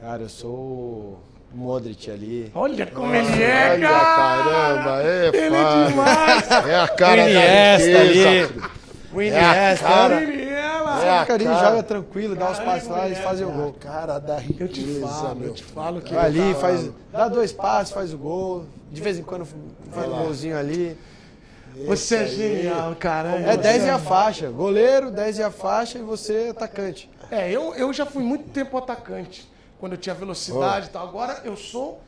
Cara, 0.00 0.22
eu 0.22 0.28
sou 0.28 0.50
o 0.50 1.18
Modric 1.54 2.10
ali. 2.10 2.50
Olha 2.54 2.86
como 2.86 3.14
ele 3.14 3.42
é, 3.42 3.70
Olha, 3.74 3.88
cara! 3.88 4.42
caramba, 4.44 5.02
é 5.02 5.28
Ele 5.28 5.56
é 5.56 5.86
demais! 5.88 6.50
É 6.68 6.80
a 6.80 6.88
cara 6.88 7.28
Iniesta 7.30 7.92
da 7.92 8.00
ali. 8.00 8.18
riqueza. 8.18 8.70
O 9.14 9.20
É 9.20 9.24
a 9.28 9.28
Iniesta, 9.28 9.86
cara. 9.86 10.20
Cara. 11.24 11.34
Ele 11.34 11.44
é 11.44 11.48
lá! 11.48 11.54
É 11.54 11.58
a 11.58 11.58
Carinho, 11.58 11.60
cara. 11.60 11.68
joga 11.70 11.82
tranquilo, 11.82 12.34
dá 12.36 12.50
uns 12.50 12.58
passos 12.58 12.88
lá 12.88 13.08
e 13.08 13.14
fazem 13.14 13.46
o 13.46 13.50
gol. 13.50 13.72
cara 13.78 14.18
da 14.18 14.38
riqueza, 14.38 14.62
Eu 14.64 14.68
te 14.68 15.00
falo, 15.00 15.36
meu. 15.36 15.48
eu 15.48 15.54
te 15.54 15.64
falo 15.64 16.00
que. 16.00 16.14
Vai 16.14 16.26
ali, 16.26 16.54
faz, 16.54 16.90
dá 17.12 17.28
dois 17.28 17.52
passos, 17.52 17.92
faz 17.94 18.12
o 18.12 18.18
gol. 18.18 18.64
De 18.90 19.00
vez 19.00 19.18
em 19.18 19.22
quando 19.22 19.46
faz 19.90 20.06
um 20.08 20.16
golzinho 20.24 20.58
ali. 20.58 20.96
Você 21.86 22.16
é 22.16 22.26
genial, 22.26 22.94
cara. 22.98 23.30
É 23.30 23.56
10 23.56 23.86
e 23.86 23.90
a 23.90 23.98
faixa. 23.98 24.50
Goleiro, 24.50 25.10
10 25.10 25.38
e 25.38 25.42
a 25.42 25.50
faixa 25.50 25.98
e 25.98 26.02
você 26.02 26.48
atacante. 26.50 27.10
É, 27.30 27.50
eu, 27.50 27.74
eu 27.74 27.90
já 27.94 28.04
fui 28.04 28.22
muito 28.22 28.50
tempo 28.50 28.76
atacante. 28.76 29.50
quando 29.80 29.92
eu 29.92 29.98
tinha 29.98 30.14
velocidade 30.14 30.86
e 30.86 30.90
tal. 30.90 31.08
Agora 31.08 31.40
eu 31.44 31.56
sou 31.56 32.00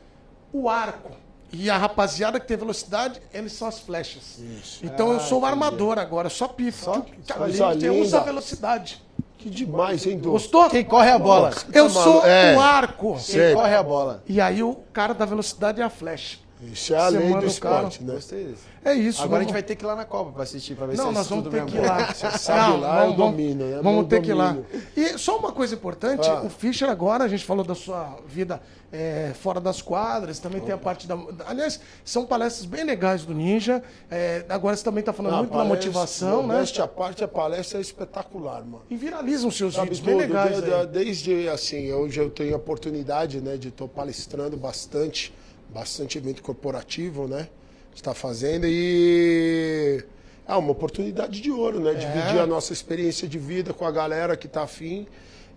o 0.53 0.69
arco. 0.69 1.11
E 1.51 1.69
a 1.69 1.77
rapaziada 1.77 2.39
que 2.39 2.47
tem 2.47 2.57
velocidade, 2.57 3.21
eles 3.33 3.53
são 3.53 3.67
as 3.67 3.79
flechas. 3.79 4.39
Então 4.83 5.13
eu 5.13 5.19
sou 5.19 5.41
o 5.41 5.45
armador 5.45 5.97
agora, 5.97 6.29
só 6.29 6.47
pifo. 6.47 6.83
Só- 6.85 7.05
Cara, 7.27 7.39
coisa 7.41 7.73
você 7.73 7.89
usa 7.89 8.19
a 8.19 8.23
velocidade. 8.23 9.01
Que 9.37 9.49
demais, 9.49 10.05
hein, 10.07 10.17
Du? 10.17 10.31
Gostou? 10.31 10.67
Quem 10.69 10.83
corre 10.83 11.11
a 11.11 11.19
bola. 11.19 11.51
Eu 11.71 11.85
Tá 11.87 12.01
sou? 12.01 12.25
É. 12.25 12.55
o 12.55 12.59
arco. 12.59 13.11
Quem 13.13 13.19
Sei. 13.19 13.53
corre 13.53 13.75
a 13.75 13.83
bola. 13.83 14.23
E 14.27 14.41
aí 14.41 14.63
o 14.63 14.75
cara 14.91 15.13
da 15.13 15.23
velocidade 15.23 15.79
é 15.81 15.83
a 15.83 15.89
flecha. 15.89 16.39
Isso 16.71 16.93
é 16.93 16.97
a 16.97 17.09
Você 17.11 17.17
lei 17.17 17.27
do 17.27 17.33
cara- 17.33 17.45
esporte, 17.47 18.03
né? 18.03 18.13
Gostei 18.15 18.43
disso. 18.45 18.63
É 18.83 18.93
isso. 18.93 19.21
Agora 19.23 19.25
a 19.25 19.29
vamos- 19.29 19.43
gente 19.45 19.53
vai 19.53 19.63
ter 19.63 19.75
que 19.75 19.83
ir 19.83 19.87
lá 19.87 19.95
na 19.95 20.05
Copa 20.05 20.31
pra 20.31 20.43
assistir, 20.43 20.75
pra 20.75 20.85
ver 20.85 20.95
Não, 20.97 21.05
se 21.05 21.09
é 21.09 21.13
nós 21.13 21.27
vamos 21.27 21.43
tudo 21.45 21.53
ter 21.53 21.63
mesmo. 21.63 21.71
que 21.79 21.83
ir 21.83 21.89
lá. 21.89 22.13
sabe 22.37 22.79
lá, 22.81 23.05
eu 23.07 23.13
domino, 23.13 23.65
né? 23.65 23.79
Vamos 23.81 24.07
ter 24.07 24.21
que 24.21 24.29
ir 24.29 24.33
lá. 24.33 24.57
E 24.95 25.17
só 25.17 25.37
uma 25.37 25.51
coisa 25.51 25.73
importante, 25.75 26.29
Ah. 26.29 26.41
o 26.41 26.49
Fischer 26.49 26.89
agora, 26.89 27.23
a 27.23 27.27
gente 27.27 27.43
falou 27.45 27.63
da 27.65 27.73
sua 27.75 28.17
vida 28.27 28.61
é, 28.91 29.33
fora 29.33 29.59
das 29.59 29.81
quadras, 29.81 30.39
também 30.39 30.61
tem 30.61 30.73
a 30.73 30.77
parte 30.77 31.05
da... 31.05 31.17
Aliás, 31.47 31.81
são 32.05 32.25
palestras 32.25 32.65
bem 32.65 32.85
legais 32.85 33.25
do 33.25 33.33
Ninja. 33.33 33.83
É, 34.09 34.45
agora 34.47 34.73
você 34.77 34.83
também 34.85 35.01
está 35.01 35.11
falando 35.11 35.33
Ah, 35.33 35.37
muito 35.39 35.49
da 35.51 35.57
palestra, 35.57 35.75
motivação, 35.87 36.41
né? 36.47 36.53
modéstia 36.53 36.83
à 36.85 36.87
parte, 36.87 37.21
a 37.23 37.27
palestra 37.27 37.77
é 37.79 37.81
espetacular, 37.81 38.63
mano. 38.63 38.83
E 38.89 38.95
viralizam 38.95 39.51
seus 39.51 39.73
Sabe 39.73 39.89
vídeos 39.89 39.99
tudo, 39.99 40.07
bem 40.17 40.27
legais 40.27 40.63
de- 40.63 40.73
aí. 40.73 40.85
de- 40.85 40.91
desde 40.93 41.49
assim, 41.49 41.91
hoje 41.91 42.21
eu 42.21 42.29
tenho 42.29 42.53
a 42.53 42.57
oportunidade, 42.57 43.41
né, 43.41 43.57
de 43.57 43.67
estar 43.67 43.85
palestrando 43.87 44.55
bastante, 44.55 45.33
bastante 45.75 46.17
evento 46.17 46.41
corporativo, 46.41 47.27
né, 47.27 47.49
está 47.93 48.13
fazendo 48.13 48.65
e 48.65 50.01
é 50.47 50.55
uma 50.55 50.71
oportunidade 50.71 51.41
de 51.41 51.51
ouro, 51.51 51.81
né, 51.81 51.93
dividir 51.93 52.39
a 52.39 52.47
nossa 52.47 52.71
experiência 52.71 53.27
de 53.27 53.37
vida 53.37 53.73
com 53.73 53.85
a 53.85 53.91
galera 53.91 54.37
que 54.37 54.47
está 54.47 54.63
afim 54.63 55.05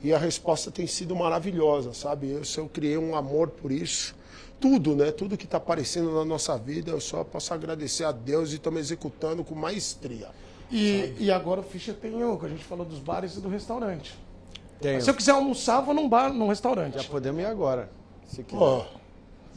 e 0.02 0.12
a 0.12 0.18
resposta 0.18 0.72
tem 0.72 0.86
sido 0.86 1.14
maravilhosa, 1.14 1.92
sabe? 1.92 2.30
Eu, 2.30 2.42
eu 2.56 2.68
criei 2.68 2.96
um 2.96 3.16
amor 3.16 3.48
por 3.48 3.72
isso. 3.72 4.14
Tudo, 4.60 4.94
né? 4.94 5.10
Tudo 5.10 5.36
que 5.36 5.44
está 5.44 5.56
aparecendo 5.56 6.12
na 6.12 6.24
nossa 6.24 6.56
vida, 6.56 6.90
eu 6.90 7.00
só 7.00 7.24
posso 7.24 7.52
agradecer 7.52 8.04
a 8.04 8.12
Deus 8.12 8.52
e 8.52 8.56
estou 8.56 8.72
me 8.72 8.78
executando 8.78 9.42
com 9.44 9.54
maestria. 9.54 10.28
E, 10.70 11.14
e 11.18 11.30
agora 11.32 11.60
o 11.60 11.62
Fischer 11.64 11.94
tem 11.94 12.22
o 12.22 12.36
que 12.36 12.46
a 12.46 12.48
gente 12.48 12.64
falou 12.64 12.84
dos 12.84 13.00
bares 13.00 13.36
e 13.36 13.40
do 13.40 13.48
restaurante. 13.48 14.16
Tenho. 14.80 15.02
Se 15.02 15.10
eu 15.10 15.14
quiser 15.14 15.32
almoçar, 15.32 15.80
eu 15.80 15.84
vou 15.84 15.94
num 15.94 16.08
bar, 16.08 16.32
num 16.32 16.48
restaurante. 16.48 16.94
Já 16.94 17.04
podemos 17.04 17.40
ir 17.40 17.46
agora. 17.46 17.90
Se 18.26 18.44
quiser. 18.44 18.58
Pô, 18.58 18.84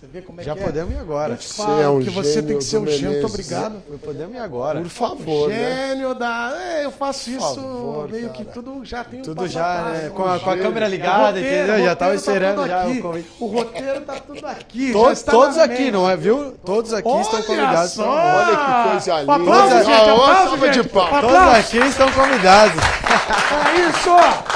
Você 0.01 0.07
vê 0.07 0.21
como 0.23 0.41
é 0.41 0.43
Já 0.43 0.55
que 0.55 0.61
é? 0.61 0.63
podemos 0.63 0.95
ir 0.95 0.97
agora. 0.97 1.33
Eu 1.33 1.37
te 1.37 1.53
falo 1.53 1.79
é 1.79 1.87
um 1.87 1.99
que 2.01 2.09
você 2.09 2.41
tem 2.41 2.57
que 2.57 2.63
ser 2.63 2.79
um 2.79 2.87
gênio. 2.87 3.11
Muito 3.11 3.27
obrigado. 3.27 3.83
Podemos 4.03 4.35
ir 4.35 4.39
agora. 4.39 4.81
por 4.81 4.89
favor, 4.89 5.47
né? 5.47 5.89
Gênio 5.89 6.15
da. 6.15 6.57
É, 6.59 6.85
eu 6.85 6.91
faço 6.91 7.29
isso 7.29 7.39
favor, 7.55 8.09
meio 8.09 8.29
cara. 8.29 8.33
que 8.33 8.45
tudo 8.45 8.83
já 8.83 9.03
tem 9.03 9.21
Tudo 9.21 9.47
já, 9.47 9.83
né? 9.83 10.09
um 10.09 10.15
Com 10.15 10.25
a, 10.25 10.39
com 10.39 10.49
a 10.49 10.57
câmera 10.57 10.87
ligada, 10.87 11.27
Roteiro, 11.27 11.47
entendeu? 11.47 11.67
Já 11.67 11.73
roteiro 11.73 11.95
tava 11.97 12.11
tá 12.11 12.15
esperando 12.15 12.67
já 12.67 12.81
aqui. 12.81 12.99
o. 13.39 13.45
O 13.45 13.47
roteiro 13.47 14.01
tá 14.01 14.13
tudo 14.15 14.47
aqui. 14.47 14.91
Já 14.91 15.31
todos 15.31 15.55
na 15.57 15.63
aqui, 15.65 15.73
mente. 15.83 15.91
não 15.91 16.09
é, 16.09 16.17
viu? 16.17 16.51
Todos 16.65 16.93
aqui 16.95 17.07
estão 17.07 17.35
Olha 17.35 17.43
convidados. 17.43 17.91
só! 17.91 18.09
Olha 18.09 18.57
que 18.57 18.89
coisa 18.89 19.21
linda. 19.21 19.33
Aplausos, 19.35 19.85
gente, 19.85 20.09
aplausos, 20.09 20.49
salva 20.49 20.69
de 20.69 20.73
gente. 20.81 20.89
palmas. 20.89 21.21
Todos 21.21 21.59
aqui 21.59 21.77
estão 21.77 22.11
convidados. 22.11 22.81
É 22.81 23.89
isso! 23.89 24.50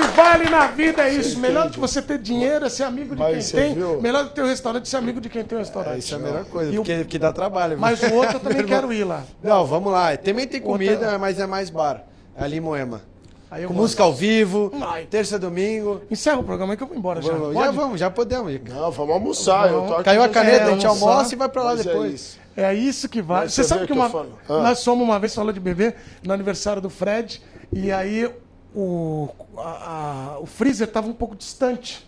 Que 0.00 0.06
vale 0.16 0.48
na 0.48 0.66
vida 0.68 1.02
é 1.08 1.14
isso. 1.14 1.38
Melhor 1.38 1.66
do 1.66 1.72
que 1.72 1.80
você 1.80 2.00
ter 2.00 2.18
dinheiro 2.18 2.64
é 2.66 2.68
ser 2.68 2.84
amigo 2.84 3.14
de 3.16 3.20
Mas 3.20 3.50
quem 3.50 3.60
tem. 3.60 3.74
viu? 3.74 4.00
Melhor 4.00 4.24
do 4.24 4.28
que 4.30 4.36
ter 4.36 4.42
um 4.42 4.46
restaurante 4.46 4.82
é 4.84 4.86
ser 4.86 4.96
amigo 4.96 5.20
de 5.20 5.28
quem 5.28 5.42
tem 5.44 5.56
um 5.58 5.60
restaurante. 5.60 5.98
Isso 5.98 6.14
é 6.14 6.16
a 6.16 6.20
melhor 6.20 6.44
coisa, 6.44 6.70
E 6.72 6.78
o- 6.78 6.82
porque, 6.82 6.98
porque 6.98 7.18
dá 7.18 7.32
trabalho. 7.32 7.70
viu? 7.72 7.80
Mas 7.80 8.00
o 8.02 8.14
outro 8.14 8.36
eu 8.36 8.40
também 8.40 8.64
quero 8.66 8.92
ir 8.92 9.04
lá. 9.04 9.22
Não, 9.42 9.64
vamos 9.66 9.92
lá. 9.92 10.16
Também 10.16 10.46
tem 10.46 10.60
comida, 10.60 10.92
Outra- 10.92 11.18
mas 11.18 11.38
é 11.40 11.46
mais 11.46 11.70
bar. 11.70 12.04
É 12.36 12.44
ali 12.44 12.58
em 12.58 12.60
Moema. 12.60 13.02
Aí 13.50 13.66
Com 13.66 13.72
música 13.72 14.02
ao 14.02 14.12
vivo, 14.12 14.70
Ai. 14.80 15.06
terça 15.10 15.38
domingo. 15.38 16.02
Encerra 16.10 16.38
o 16.38 16.44
programa 16.44 16.74
aí 16.74 16.76
que 16.76 16.82
eu 16.82 16.86
vou 16.86 16.96
embora 16.96 17.22
já. 17.22 17.32
Vamos, 17.32 17.54
já 17.54 17.70
vamos, 17.70 18.00
já 18.00 18.10
podemos. 18.10 18.52
Não, 18.68 18.90
vamos 18.90 19.14
almoçar. 19.14 19.70
Eu 19.72 19.82
tô 19.86 19.94
aqui 19.94 20.04
Caiu 20.04 20.22
a 20.22 20.28
caneta, 20.28 20.64
a 20.64 20.68
É, 20.68 20.72
gente 20.74 20.86
almoçar. 20.86 21.10
almoça 21.12 21.34
e 21.34 21.38
vai 21.38 21.48
pra 21.48 21.62
lá 21.62 21.72
é 21.72 21.76
depois. 21.76 22.12
isso. 22.14 22.38
É 22.56 22.74
isso 22.74 23.08
que 23.08 23.22
vale. 23.22 23.44
Mas 23.44 23.54
Você 23.54 23.62
você 23.62 23.68
sabe 23.68 23.80
que 23.82 23.86
que 23.88 23.92
uma, 23.94 24.04
eu 24.06 24.10
falo. 24.10 24.38
Ah. 24.48 24.62
nós 24.64 24.84
fomos 24.84 25.02
uma 25.02 25.18
vez, 25.18 25.34
falou 25.34 25.52
de 25.52 25.60
bebê, 25.60 25.94
no 26.22 26.32
aniversário 26.34 26.82
do 26.82 26.90
Fred, 26.90 27.40
e 27.72 27.90
aí 27.90 28.30
o, 28.74 29.28
a- 29.56 30.32
a- 30.34 30.38
o 30.40 30.46
freezer 30.46 30.88
estava 30.88 31.08
um 31.08 31.12
pouco 31.14 31.34
distante. 31.36 32.06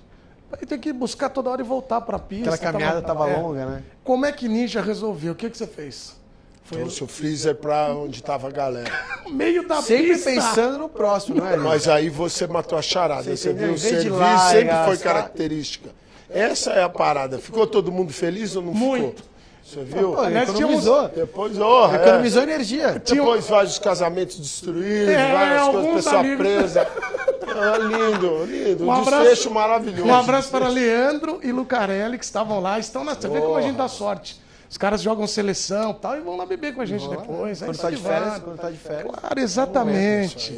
Aí 0.53 0.67
tem 0.67 0.79
que 0.79 0.93
buscar 0.93 1.29
toda 1.29 1.49
hora 1.51 1.61
e 1.61 1.65
voltar 1.65 2.01
pra 2.01 2.19
pista. 2.19 2.55
Aquela 2.55 2.73
caminhada 2.73 3.03
tava 3.03 3.29
é. 3.31 3.37
longa, 3.37 3.67
né? 3.67 3.83
Como 4.03 4.27
é 4.27 4.33
que 4.33 4.49
Ninja 4.49 4.81
resolveu? 4.81 5.33
O 5.33 5.37
que, 5.37 5.49
que 5.49 5.57
você 5.57 5.67
fez? 5.67 6.17
Foi 6.65 6.79
Trouxe 6.79 7.03
o 7.05 7.07
freezer 7.07 7.55
pra 7.57 7.95
onde 7.95 8.23
tava 8.23 8.49
a 8.49 8.51
galera. 8.51 8.91
no 9.25 9.31
meio 9.31 9.67
da 9.67 9.81
Sempre 9.83 10.15
pista. 10.15 10.31
pensando 10.31 10.79
no 10.79 10.89
próximo, 10.89 11.37
não 11.39 11.47
é? 11.47 11.53
Lili? 11.53 11.63
Mas 11.65 11.87
aí 11.89 12.09
você 12.09 12.47
matou 12.47 12.77
a 12.79 12.83
charada. 12.83 13.23
Você 13.25 13.37
Você, 13.37 13.53
viu? 13.53 13.73
O 13.75 13.79
serviço 13.79 14.11
largar, 14.17 14.51
sempre 14.51 14.85
foi 14.85 14.99
característica. 14.99 15.91
Essa 16.29 16.71
é 16.73 16.83
a 16.83 16.89
parada. 16.89 17.39
Ficou 17.39 17.67
todo 17.67 17.91
mundo 17.91 18.13
feliz 18.13 18.55
ou 18.57 18.63
não 18.63 18.73
Muito. 18.75 19.23
ficou? 19.23 19.31
Você 19.71 19.85
viu? 19.85 20.13
Pô, 20.15 20.25
economizou. 20.27 21.09
Depois, 21.09 21.59
oh, 21.59 21.95
Economizou 21.95 22.43
energia. 22.43 23.01
Depois 23.05 23.47
vários 23.49 23.79
casamentos 23.79 24.37
destruídos, 24.39 25.09
É, 25.15 25.33
várias 25.33 25.69
coisas, 25.69 25.95
pessoa 25.95 26.21
amigos. 26.21 26.39
presa. 26.39 26.89
Ah, 27.53 27.77
lindo, 27.77 28.45
lindo. 28.45 28.85
Um 28.85 28.87
Um 28.87 28.93
abraço- 28.93 29.23
desfecho 29.25 29.51
maravilhoso. 29.51 30.05
Um 30.09 30.15
abraço 30.15 30.51
para 30.51 30.69
Leandro 30.69 31.41
e 31.43 31.51
Lucarelli, 31.51 32.17
que 32.17 32.25
estavam 32.25 32.61
lá. 32.61 32.79
Estão 32.79 33.03
na... 33.03 33.15
Você 33.15 33.29
vê 33.29 33.41
como 33.41 33.57
a 33.57 33.61
gente 33.61 33.75
dá 33.77 33.89
sorte. 33.89 34.41
Os 34.71 34.79
caras 34.79 35.03
jogam 35.03 35.27
seleção 35.27 35.91
e 35.91 35.95
tal 35.95 36.17
e 36.17 36.21
vão 36.21 36.37
lá 36.37 36.47
beber 36.47 36.73
com 36.75 36.81
a 36.81 36.87
gente 36.87 37.09
depois. 37.09 37.61
É 37.61 37.65
Quando 37.67 37.75
isso 37.75 37.83
tá 37.83 37.91
que 37.91 37.97
de 37.97 38.03
férias, 38.03 38.39
quando 38.39 38.57
tá 38.59 38.71
de 38.71 38.77
férias. 38.77 39.13
Claro, 39.13 39.41
exatamente. 39.41 40.55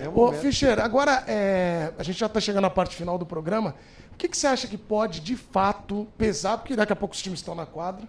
É 0.00 0.08
um 0.08 0.12
Ô, 0.18 0.26
momento. 0.26 0.40
Fischer, 0.40 0.80
agora 0.80 1.22
é, 1.28 1.90
a 1.96 2.02
gente 2.02 2.18
já 2.18 2.26
está 2.26 2.40
chegando 2.40 2.62
na 2.62 2.70
parte 2.70 2.96
final 2.96 3.16
do 3.16 3.24
programa. 3.24 3.74
O 4.12 4.16
que, 4.16 4.26
que 4.28 4.36
você 4.36 4.48
acha 4.48 4.66
que 4.66 4.76
pode, 4.76 5.20
de 5.20 5.36
fato, 5.36 6.08
pesar? 6.18 6.58
Porque 6.58 6.74
daqui 6.74 6.92
a 6.92 6.96
pouco 6.96 7.14
os 7.14 7.22
times 7.22 7.38
estão 7.38 7.54
na 7.54 7.66
quadra 7.66 8.02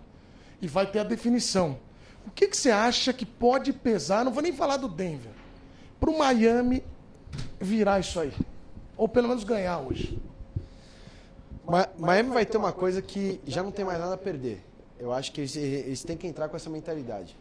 e 0.63 0.67
vai 0.67 0.87
ter 0.89 0.99
a 0.99 1.03
definição. 1.03 1.77
O 2.25 2.31
que, 2.31 2.47
que 2.47 2.55
você 2.55 2.71
acha 2.71 3.11
que 3.11 3.25
pode 3.25 3.73
pesar? 3.73 4.23
Não 4.23 4.31
vou 4.31 4.41
nem 4.41 4.53
falar 4.53 4.77
do 4.77 4.87
Denver. 4.87 5.31
Para 5.99 6.09
o 6.09 6.17
Miami 6.17 6.81
virar 7.59 7.99
isso 7.99 8.17
aí. 8.17 8.31
Ou 8.95 9.09
pelo 9.09 9.27
menos 9.27 9.43
ganhar 9.43 9.79
hoje. 9.79 10.17
Ma- 11.65 11.89
Miami 11.97 12.29
vai 12.29 12.45
ter 12.45 12.57
uma 12.57 12.71
coisa 12.71 13.01
que 13.01 13.41
já 13.45 13.61
não 13.61 13.71
tem 13.71 13.83
mais 13.83 13.99
nada 13.99 14.13
a 14.13 14.17
perder. 14.17 14.63
Eu 14.97 15.11
acho 15.11 15.33
que 15.33 15.41
eles, 15.41 15.53
eles 15.57 16.01
têm 16.03 16.15
que 16.15 16.25
entrar 16.25 16.47
com 16.47 16.55
essa 16.55 16.69
mentalidade. 16.69 17.35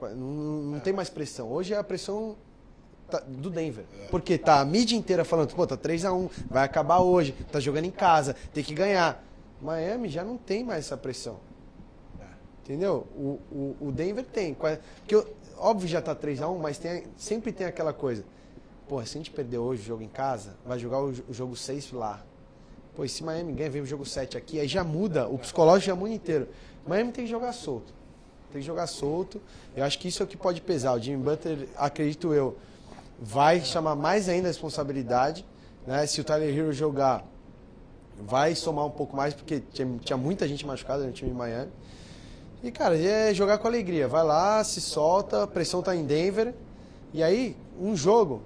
Não, 0.00 0.16
não 0.16 0.80
tem 0.80 0.92
mais 0.92 1.10
pressão. 1.10 1.50
Hoje 1.50 1.74
é 1.74 1.76
a 1.76 1.82
pressão 1.82 2.36
tá- 3.10 3.20
do 3.26 3.50
Denver. 3.50 3.84
Porque 4.12 4.38
tá 4.38 4.60
a 4.60 4.64
mídia 4.64 4.96
inteira 4.96 5.24
falando, 5.24 5.52
pô, 5.56 5.66
tá 5.66 5.76
3x1, 5.76 6.30
vai 6.48 6.62
acabar 6.64 6.98
hoje, 7.00 7.32
tá 7.50 7.58
jogando 7.58 7.86
em 7.86 7.90
casa, 7.90 8.36
tem 8.52 8.62
que 8.62 8.74
ganhar. 8.74 9.24
Miami 9.60 10.08
já 10.08 10.22
não 10.22 10.36
tem 10.36 10.62
mais 10.62 10.84
essa 10.86 10.96
pressão. 10.96 11.40
Entendeu? 12.64 13.06
O, 13.14 13.38
o, 13.52 13.76
o 13.88 13.92
Denver 13.92 14.24
tem. 14.24 14.54
Porque, 14.54 15.22
óbvio, 15.58 15.86
já 15.86 16.00
tá 16.00 16.16
3x1, 16.16 16.58
mas 16.58 16.78
tem, 16.78 17.04
sempre 17.14 17.52
tem 17.52 17.66
aquela 17.66 17.92
coisa. 17.92 18.24
Pô, 18.88 19.04
se 19.04 19.18
a 19.18 19.20
gente 19.20 19.30
perder 19.30 19.58
hoje 19.58 19.82
o 19.82 19.84
jogo 19.84 20.02
em 20.02 20.08
casa, 20.08 20.56
vai 20.64 20.78
jogar 20.78 21.02
o, 21.02 21.08
o 21.28 21.34
jogo 21.34 21.54
6 21.54 21.92
lá. 21.92 22.24
Pô, 22.96 23.04
e 23.04 23.08
se 23.08 23.22
Miami 23.22 23.52
ganha, 23.52 23.68
vem 23.68 23.82
o 23.82 23.86
jogo 23.86 24.06
7 24.06 24.38
aqui, 24.38 24.58
aí 24.58 24.66
já 24.66 24.82
muda, 24.82 25.28
o 25.28 25.36
psicológico 25.38 25.88
já 25.88 25.94
muda 25.94 26.14
inteiro. 26.14 26.48
Miami 26.86 27.12
tem 27.12 27.24
que 27.26 27.30
jogar 27.30 27.52
solto. 27.52 27.92
Tem 28.50 28.62
que 28.62 28.66
jogar 28.66 28.86
solto. 28.86 29.42
Eu 29.76 29.84
acho 29.84 29.98
que 29.98 30.08
isso 30.08 30.22
é 30.22 30.24
o 30.24 30.26
que 30.26 30.36
pode 30.36 30.62
pesar. 30.62 30.94
O 30.94 30.98
Jimmy 30.98 31.22
Butler, 31.22 31.68
acredito 31.76 32.32
eu, 32.32 32.56
vai 33.20 33.60
chamar 33.60 33.94
mais 33.94 34.26
ainda 34.26 34.48
a 34.48 34.50
responsabilidade. 34.50 35.44
Né? 35.86 36.06
Se 36.06 36.18
o 36.18 36.24
Tyler 36.24 36.56
Hero 36.56 36.72
jogar, 36.72 37.26
vai 38.18 38.54
somar 38.54 38.86
um 38.86 38.90
pouco 38.90 39.14
mais, 39.14 39.34
porque 39.34 39.60
tinha, 39.60 39.98
tinha 39.98 40.16
muita 40.16 40.48
gente 40.48 40.66
machucada 40.66 41.04
no 41.04 41.12
time 41.12 41.30
de 41.30 41.36
Miami. 41.36 41.70
E, 42.64 42.70
cara, 42.72 42.96
é 42.98 43.34
jogar 43.34 43.58
com 43.58 43.68
alegria. 43.68 44.08
Vai 44.08 44.24
lá, 44.24 44.64
se 44.64 44.80
solta, 44.80 45.42
a 45.42 45.46
pressão 45.46 45.82
tá 45.82 45.94
em 45.94 46.04
Denver. 46.04 46.54
E 47.12 47.22
aí, 47.22 47.56
um 47.78 47.94
jogo, 47.94 48.40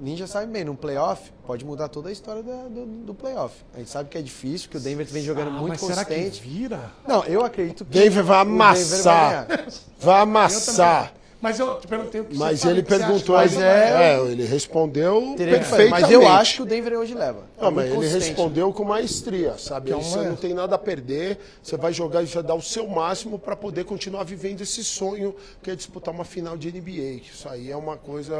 Ninja 0.00 0.26
sabe 0.26 0.50
bem, 0.50 0.64
num 0.64 0.74
playoff, 0.74 1.30
pode 1.46 1.64
mudar 1.64 1.88
toda 1.88 2.08
a 2.08 2.12
história 2.12 2.42
da- 2.42 2.64
do, 2.68 2.84
do 2.86 3.14
playoff. 3.14 3.54
A 3.74 3.78
gente 3.78 3.90
sabe 3.90 4.08
que 4.08 4.18
é 4.18 4.22
difícil, 4.22 4.68
que 4.70 4.76
o 4.76 4.80
Denver 4.80 5.06
vem 5.06 5.22
jogando 5.22 5.48
Ah, 5.48 5.52
muito 5.52 5.68
mas 5.72 5.80
será 5.80 6.04
que 6.04 6.14
consistente. 6.14 6.42
vira? 6.48 6.90
Não, 7.06 7.22
eu 7.24 7.44
acredito 7.44 7.84
que 7.84 7.90
Denver 7.92 8.24
vai 8.24 8.40
o 8.40 8.44
Denver 8.44 8.56
amassar. 8.64 9.46
vai. 9.46 9.66
Vai 10.00 10.20
amassar. 10.22 11.14
Mas 11.40 11.58
eu 11.58 11.80
te 11.80 11.86
perguntei 11.86 12.20
o 12.20 12.24
que 12.26 12.36
Mas 12.36 12.64
ele 12.66 12.82
perguntou, 12.82 13.34
mas 13.36 13.54
Mas 13.54 13.62
é, 13.62 14.12
é- 14.14 14.20
ele 14.20 14.44
respondeu 14.44 15.34
perfeitamente. 15.38 15.90
Mas 15.90 16.10
eu 16.10 16.28
acho 16.28 16.56
que 16.56 16.62
o 16.62 16.66
Denver 16.66 16.98
hoje 16.98 17.14
leva. 17.14 17.44
É 17.58 17.62
Não, 17.62 17.70
mas 17.70 17.86
muito 17.86 17.86
ele 17.88 17.94
consistente. 18.12 18.26
respondeu 18.36 18.72
com 18.74 18.84
maestria, 18.84 19.56
sabe? 19.56 19.88
Então, 19.90 20.02
Você 20.02 20.18
é. 20.18 20.24
não 20.28 20.36
tem 20.36 20.52
nada 20.52 20.74
a 20.74 20.78
perder, 20.78 21.38
você 21.62 21.78
vai 21.78 21.94
jogar 21.94 22.22
e 22.22 22.26
vai 22.26 22.42
dar 22.42 22.54
o 22.54 22.60
seu 22.60 22.86
máximo 22.86 23.38
para 23.38 23.56
poder 23.56 23.84
continuar 23.84 24.24
vivendo 24.24 24.60
esse 24.60 24.84
sonho 24.84 25.34
que 25.62 25.70
é 25.70 25.74
disputar 25.74 26.12
uma 26.14 26.24
final 26.24 26.58
de 26.58 26.68
NBA. 26.70 27.22
Isso 27.32 27.48
aí 27.48 27.70
é 27.70 27.76
uma 27.76 27.96
coisa, 27.96 28.36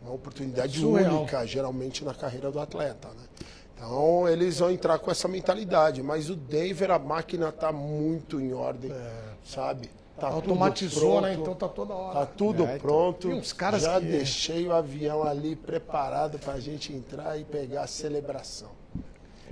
uma 0.00 0.14
oportunidade 0.14 0.78
Surreal. 0.78 1.16
única, 1.22 1.44
geralmente 1.46 2.04
na 2.04 2.14
carreira 2.14 2.48
do 2.50 2.60
atleta, 2.60 3.08
né? 3.08 3.24
Então 3.76 4.28
eles 4.28 4.60
vão 4.60 4.70
entrar 4.70 4.98
com 5.00 5.10
essa 5.10 5.26
mentalidade, 5.26 6.00
mas 6.00 6.30
o 6.30 6.36
Denver, 6.36 6.92
a 6.92 6.98
máquina 6.98 7.50
tá 7.50 7.72
muito 7.72 8.40
em 8.40 8.52
ordem, 8.54 8.92
sabe? 9.44 9.90
Tá 10.18 10.28
Automatizou, 10.28 11.20
né? 11.20 11.34
Então 11.34 11.54
tá 11.54 11.66
toda 11.68 11.92
hora. 11.92 12.20
Tá 12.20 12.26
tudo 12.26 12.62
É, 12.62 12.66
então. 12.66 12.78
pronto. 12.78 13.28
E 13.30 13.34
uns 13.34 13.52
caras 13.52 13.82
Já 13.82 13.98
que- 14.00 14.06
deixei 14.06 14.66
o 14.66 14.72
avião 14.72 15.24
ali 15.24 15.56
preparado 15.56 16.38
para 16.38 16.52
a 16.54 16.60
gente 16.60 16.92
entrar 16.92 17.38
e 17.38 17.44
pegar 17.44 17.82
a 17.82 17.86
celebração. 17.88 18.68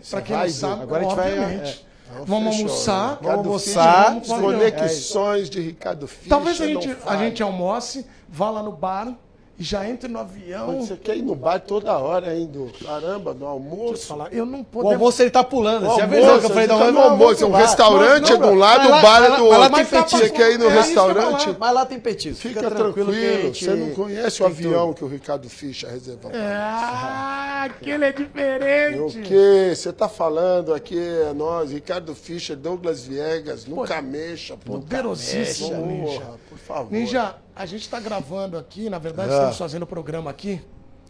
Pra 0.09 0.23
quem 0.23 0.37
vai, 0.37 0.47
não 0.47 0.55
sabe. 0.55 0.83
Agora 0.83 1.01
a 1.01 1.05
gente 1.09 1.17
vai, 1.17 1.31
obviamente. 1.39 1.87
Então, 2.13 2.25
Vamos 2.27 2.57
fechou, 2.57 2.69
almoçar. 2.71 3.11
né? 3.11 3.19
Vamos 3.23 3.47
almoçar. 3.47 4.15
Fischer, 4.21 4.37
Vamos. 4.37 4.55
Conexões 4.55 5.51
de 5.51 5.61
Ricardo 5.61 6.07
Fischer. 6.07 6.29
Talvez 6.29 6.61
a 6.61 6.67
gente, 6.67 6.97
a 7.07 7.17
gente 7.17 7.43
almoce, 7.43 8.07
vá 8.29 8.51
lá 8.51 8.63
no 8.63 8.73
bar 8.73 9.17
já 9.63 9.89
entre 9.89 10.09
no 10.09 10.19
avião. 10.19 10.81
Você 10.81 10.97
quer 10.97 11.17
ir 11.17 11.23
no 11.23 11.35
bar 11.35 11.61
toda 11.61 11.97
hora, 11.97 12.35
hein, 12.37 12.47
Du? 12.47 12.71
Caramba, 12.85 13.33
no 13.35 13.47
almoço. 13.47 14.07
Falar, 14.09 14.33
eu 14.33 14.45
não 14.45 14.61
O 14.61 14.65
podemos. 14.65 14.93
almoço 14.95 15.23
ele 15.23 15.31
tá 15.31 15.45
pulando. 15.45 15.87
O 15.87 15.91
Você 15.91 16.03
almoço, 16.03 16.41
que 16.41 16.47
eu 16.47 16.51
falei 16.51 16.67
da 16.67 16.79
tá 16.79 16.91
no 16.93 17.01
almoço, 17.01 17.47
um 17.47 17.53
restaurante 17.53 18.33
é 18.33 18.37
de 18.37 18.43
um 18.43 18.55
lado, 18.55 18.89
o 18.89 19.03
bar 19.03 19.23
é 19.25 19.37
do 19.37 19.45
outro. 19.47 19.71
Mas. 19.71 19.89
Você 20.11 20.31
quer 20.31 20.53
ir 20.53 20.59
no 20.59 20.67
É 20.67 20.75
restaurante? 20.75 21.57
Mas 21.59 21.75
lá 21.75 21.87
tem 21.87 21.99
petisco. 22.01 22.43
Fica, 22.49 22.71
tranquilo, 22.71 23.13
você 23.55 23.75
não 23.75 23.91
conhece 23.91 24.43
o 24.43 24.47
avião 24.47 24.87
tudo. 24.89 24.97
que 24.97 25.05
o 25.05 25.09
Ricardo 25.09 25.49
Fischer 25.49 25.91
reservou. 25.91 26.31
Ah, 26.35 27.65
aquele 27.65 28.05
é 28.07 28.13
diferente. 28.13 29.19
O 29.19 29.23
que? 29.23 29.75
Você 29.75 29.93
tá 29.93 30.09
falando 30.09 30.75
aqui, 30.75 30.99
é 30.99 31.33
nós, 31.33 31.71
Ricardo 31.71 32.15
Fischer, 32.15 32.57
Douglas 32.57 33.05
Viegas, 33.05 33.67
nunca 33.67 34.01
mexa, 34.03 34.57
pô. 34.57 34.75
Poderosíssimo, 34.75 35.87
Ninja. 35.87 36.23
Por 36.53 36.59
favor. 36.59 36.93
Ninja, 36.93 37.37
a 37.57 37.67
gente 37.67 37.89
tá 37.89 37.99
gravando 37.99 38.59
aqui, 38.59 38.91
na 38.91 38.99
verdade, 38.99 39.31
Ah. 39.31 39.35
estamos 39.37 39.59
fazendo 39.59 39.83
o 39.85 39.87
programa 39.87 40.31
aqui 40.31 40.61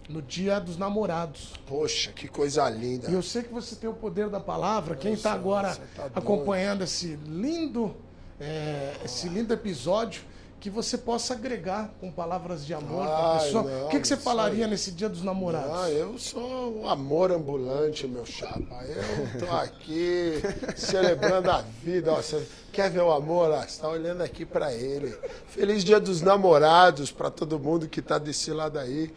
no 0.08 0.22
dia 0.22 0.58
dos 0.60 0.76
namorados. 0.76 1.52
Poxa, 1.66 2.12
que 2.12 2.28
coisa 2.28 2.68
linda. 2.68 3.10
E 3.10 3.14
eu 3.14 3.22
sei 3.22 3.42
que 3.42 3.52
você 3.52 3.74
tem 3.76 3.88
o 3.88 3.94
poder 3.94 4.28
da 4.28 4.40
palavra. 4.40 4.94
Quem 4.96 5.12
está 5.12 5.32
agora 5.32 5.76
tá 5.96 6.10
acompanhando 6.14 6.82
esse 6.84 7.18
lindo, 7.26 7.94
é, 8.40 8.94
esse 9.04 9.28
lindo 9.28 9.52
episódio, 9.52 10.22
que 10.62 10.70
você 10.70 10.96
possa 10.96 11.34
agregar 11.34 11.92
com 12.00 12.08
palavras 12.08 12.64
de 12.64 12.72
amor 12.72 13.04
para 13.04 13.34
a 13.34 13.38
pessoa. 13.40 13.64
não, 13.64 13.86
o 13.86 13.88
que, 13.88 13.98
que 13.98 14.06
você 14.06 14.16
falaria 14.16 14.64
aí. 14.64 14.70
nesse 14.70 14.92
dia 14.92 15.08
dos 15.08 15.20
namorados? 15.20 15.72
Ah, 15.72 15.90
eu 15.90 16.16
sou 16.16 16.80
um 16.80 16.88
amor 16.88 17.32
ambulante, 17.32 18.06
meu 18.06 18.24
chapa. 18.24 18.84
Eu 18.84 19.40
tô 19.40 19.52
aqui 19.56 20.34
celebrando 20.76 21.50
a 21.50 21.64
vida. 21.82 22.12
Ó, 22.12 22.22
você 22.22 22.46
quer 22.72 22.92
ver 22.92 23.00
o 23.00 23.10
amor? 23.10 23.52
Ah, 23.52 23.66
você 23.66 23.82
tá 23.82 23.88
olhando 23.88 24.22
aqui 24.22 24.46
pra 24.46 24.72
ele. 24.72 25.12
Feliz 25.48 25.82
Dia 25.82 25.98
dos 25.98 26.22
Namorados 26.22 27.10
pra 27.10 27.28
todo 27.28 27.58
mundo 27.58 27.88
que 27.88 28.00
tá 28.00 28.16
desse 28.16 28.52
lado 28.52 28.78
aí. 28.78 29.12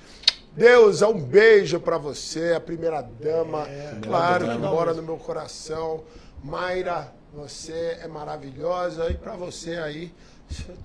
Deus, 0.51 1.03
um 1.03 1.13
beijo 1.13 1.79
pra 1.79 1.99
você, 1.99 2.53
a 2.53 2.59
primeira 2.59 3.03
dama. 3.03 3.67
claro 4.01 4.49
que 4.49 4.57
mora 4.57 4.95
no 4.95 5.03
meu 5.03 5.17
coração. 5.17 6.03
Mayra, 6.43 7.13
você 7.31 7.99
é 8.01 8.07
maravilhosa. 8.07 9.11
E 9.11 9.13
pra 9.13 9.35
você 9.35 9.75
aí, 9.75 10.05
é 10.05 10.34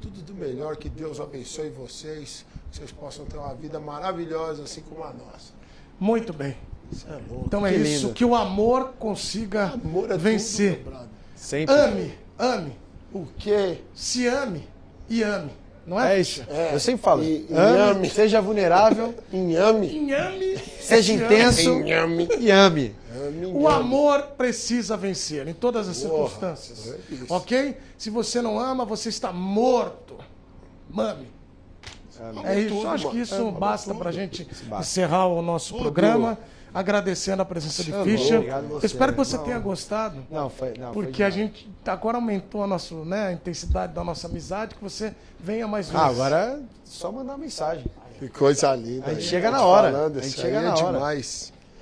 tudo 0.01 0.23
do 0.23 0.35
melhor. 0.35 0.77
Que 0.77 0.89
Deus 0.89 1.21
abençoe 1.21 1.69
vocês. 1.71 2.45
Que 2.71 2.79
vocês 2.79 2.93
possam 2.93 3.25
ter 3.25 3.37
uma 3.37 3.55
vida 3.55 3.79
maravilhosa, 3.81 4.63
assim 4.65 4.81
como 4.83 5.03
a 5.05 5.13
nossa. 5.13 5.53
Muito 5.99 6.33
bem. 6.33 6.57
Isso 6.91 7.07
é 7.09 7.13
louco. 7.29 7.45
Então 7.47 7.67
é 7.67 7.71
Que 7.73 7.79
isso, 7.79 8.03
lindo. 8.07 8.15
que 8.15 8.25
o 8.25 8.35
amor 8.35 8.95
consiga 8.99 9.67
Amor 9.75 10.07
é 10.07 10.09
tudo, 10.09 10.19
vencer. 10.19 10.79
brother. 10.81 11.09
Sempre. 11.37 11.75
ame, 11.75 12.15
ame, 12.39 12.73
O 13.15 13.27
quê? 13.39 13.79
se 13.95 14.27
ame 14.27 14.69
e 15.09 15.23
ame. 15.23 15.51
Não 15.87 15.99
é? 16.01 16.17
É 16.17 16.21
isso. 16.21 16.45
É. 16.49 16.75
Eu 16.75 16.79
sempre 16.81 17.03
falo. 17.03 17.23
E- 17.23 17.47
ame, 17.51 17.79
ame. 17.99 18.11
seja 18.11 18.41
vulnerável, 18.41 19.15
Inhame. 19.33 19.97
Inhame, 19.97 20.59
seja 20.81 21.13
intenso 21.15 21.71
Inhame. 21.81 22.29
e 22.39 22.51
ame. 22.51 22.95
Ame, 23.27 23.47
O 23.47 23.69
amor 23.69 24.23
precisa 24.39 24.97
vencer 24.97 25.47
em 25.49 25.55
todas 25.55 25.89
as 25.89 26.03
Porra, 26.03 26.29
circunstâncias. 26.29 26.89
é 26.89 26.99
ok? 27.33 27.77
Se 27.99 28.11
você 28.11 28.41
não 28.41 28.59
ama, 28.59 28.85
você 28.85 29.09
está 29.09 29.33
morto. 29.33 30.17
Mame. 30.89 31.29
É 32.45 32.61
isso. 32.61 32.75
tudo, 32.75 32.89
Acho 32.89 33.11
que 33.11 33.21
isso 33.21 33.35
É, 33.35 33.51
basta 33.53 33.91
tudo. 33.91 33.99
para 33.99 34.11
a 34.11 34.13
gente 34.13 34.45
basta. 34.65 34.81
encerrar 34.85 35.27
o 35.27 35.41
nosso 35.43 35.77
programa. 35.79 36.37
Agradecendo 36.73 37.43
a 37.43 37.45
presença 37.45 37.83
de 37.83 37.91
Fischer. 38.05 38.37
Obrigado 38.37 38.69
você. 38.69 38.87
Eu 38.87 38.87
espero 38.87 39.11
que 39.13 39.19
você 39.19 39.37
Não. 39.37 39.43
tenha 39.43 39.59
gostado. 39.59 40.25
Não, 40.31 40.49
foi. 40.49 40.75
Não, 40.79 40.93
foi 40.95 41.03
Porque 41.07 41.21
a 41.25 41.29
demais. 41.29 41.53
gente 41.53 41.69
agora 41.85 42.17
aumentou 42.19 42.63
a, 42.63 42.67
nosso, 42.69 42.95
né, 43.05 43.27
a 43.27 43.33
intensidade 43.33 43.93
da 43.93 44.05
nossa 44.05 44.29
amizade, 44.29 44.77
que 44.77 44.81
você 44.81 45.13
venha 45.41 45.67
mais 45.67 45.87
vezes. 45.89 46.01
Ah, 46.01 46.07
agora 46.07 46.37
é 46.37 46.59
só 46.85 47.11
mandar 47.11 47.33
uma 47.33 47.39
mensagem. 47.39 47.85
Que 48.21 48.29
coisa 48.29 48.73
linda. 48.77 49.07
A 49.07 49.15
gente 49.15 49.25
chega 49.27 49.51
na 49.51 49.65
hora. 49.65 49.91
falando, 49.91 50.19
A 50.19 50.23
gente 50.23 50.41
chega 50.41 50.61
na 50.61 50.69
é 50.79 50.83
hora. 50.85 51.01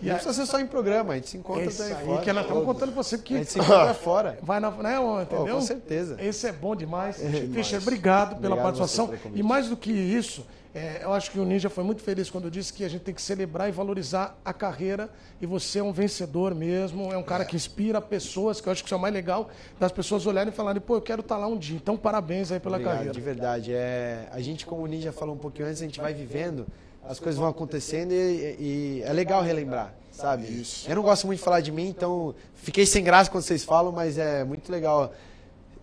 Demais. 0.00 0.16
Não 0.24 0.24
precisa 0.24 0.46
ser 0.46 0.50
só 0.50 0.60
em 0.60 0.66
programa, 0.66 1.12
a 1.12 1.16
gente 1.16 1.28
se 1.28 1.36
encontra 1.36 1.64
É 1.64 1.66
isso 1.66 1.82
daí 1.82 1.92
aí 1.92 2.04
fora. 2.06 2.22
que 2.22 2.32
nós 2.32 2.42
estamos 2.44 2.64
contando 2.64 2.92
pra 2.92 3.02
você, 3.02 3.14
A 3.14 3.18
porque 3.18 3.36
gente 3.38 3.50
se 3.52 3.58
encontra 3.60 3.94
fora. 3.94 4.38
vai 4.42 4.60
na. 4.60 4.70
Né, 4.70 4.96
entendeu? 5.22 5.54
com 5.56 5.60
certeza. 5.62 6.16
Esse 6.20 6.46
é 6.48 6.52
bom 6.52 6.74
demais. 6.76 7.16
Fischer, 7.52 7.80
obrigado 7.80 8.36
pela 8.40 8.54
Obrigado 8.54 8.62
participação. 8.78 9.12
E 9.34 9.42
mais 9.42 9.68
do 9.68 9.76
que 9.76 9.90
isso, 9.90 10.46
é, 10.74 11.00
eu 11.02 11.12
acho 11.12 11.30
que 11.30 11.38
o 11.40 11.44
Ninja 11.44 11.68
foi 11.70 11.82
muito 11.82 12.02
feliz 12.02 12.28
quando 12.30 12.50
disse 12.50 12.72
que 12.72 12.84
a 12.84 12.88
gente 12.88 13.00
tem 13.02 13.14
que 13.14 13.22
celebrar 13.22 13.68
e 13.68 13.72
valorizar 13.72 14.38
a 14.44 14.52
carreira. 14.52 15.08
E 15.40 15.46
você 15.46 15.78
é 15.78 15.82
um 15.82 15.92
vencedor 15.92 16.54
mesmo, 16.54 17.12
é 17.12 17.16
um 17.16 17.22
cara 17.22 17.44
que 17.44 17.56
inspira 17.56 18.00
pessoas, 18.00 18.60
que 18.60 18.68
eu 18.68 18.72
acho 18.72 18.82
que 18.82 18.88
isso 18.88 18.94
é 18.94 18.98
o 18.98 19.00
mais 19.00 19.12
legal, 19.14 19.48
das 19.80 19.90
pessoas 19.90 20.26
olharem 20.26 20.52
e 20.52 20.54
falarem, 20.56 20.80
pô, 20.80 20.96
eu 20.96 21.00
quero 21.02 21.20
estar 21.20 21.36
lá 21.38 21.46
um 21.46 21.56
dia. 21.56 21.76
Então, 21.76 21.96
parabéns 21.96 22.52
aí 22.52 22.60
pela 22.60 22.76
Obrigado, 22.76 22.94
carreira. 22.94 23.14
de 23.14 23.20
verdade. 23.20 23.72
É, 23.72 24.28
a 24.30 24.40
gente, 24.40 24.66
como 24.66 24.82
o 24.82 24.86
Ninja 24.86 25.10
falou 25.12 25.34
um 25.34 25.38
pouquinho 25.38 25.66
antes, 25.68 25.80
a 25.80 25.84
gente 25.84 26.00
vai 26.00 26.12
vivendo, 26.12 26.66
as 27.08 27.18
coisas 27.18 27.38
vão 27.38 27.48
acontecendo 27.48 28.12
e, 28.12 28.56
e 28.60 29.02
é 29.04 29.12
legal 29.12 29.42
relembrar, 29.42 29.94
sabe? 30.12 30.44
Isso. 30.46 30.88
Eu 30.88 30.94
não 30.96 31.02
gosto 31.02 31.26
muito 31.26 31.38
de 31.38 31.44
falar 31.44 31.60
de 31.60 31.72
mim, 31.72 31.88
então 31.88 32.34
fiquei 32.54 32.84
sem 32.86 33.02
graça 33.02 33.30
quando 33.30 33.42
vocês 33.44 33.64
falam, 33.64 33.90
mas 33.90 34.18
é 34.18 34.44
muito 34.44 34.70
legal 34.70 35.12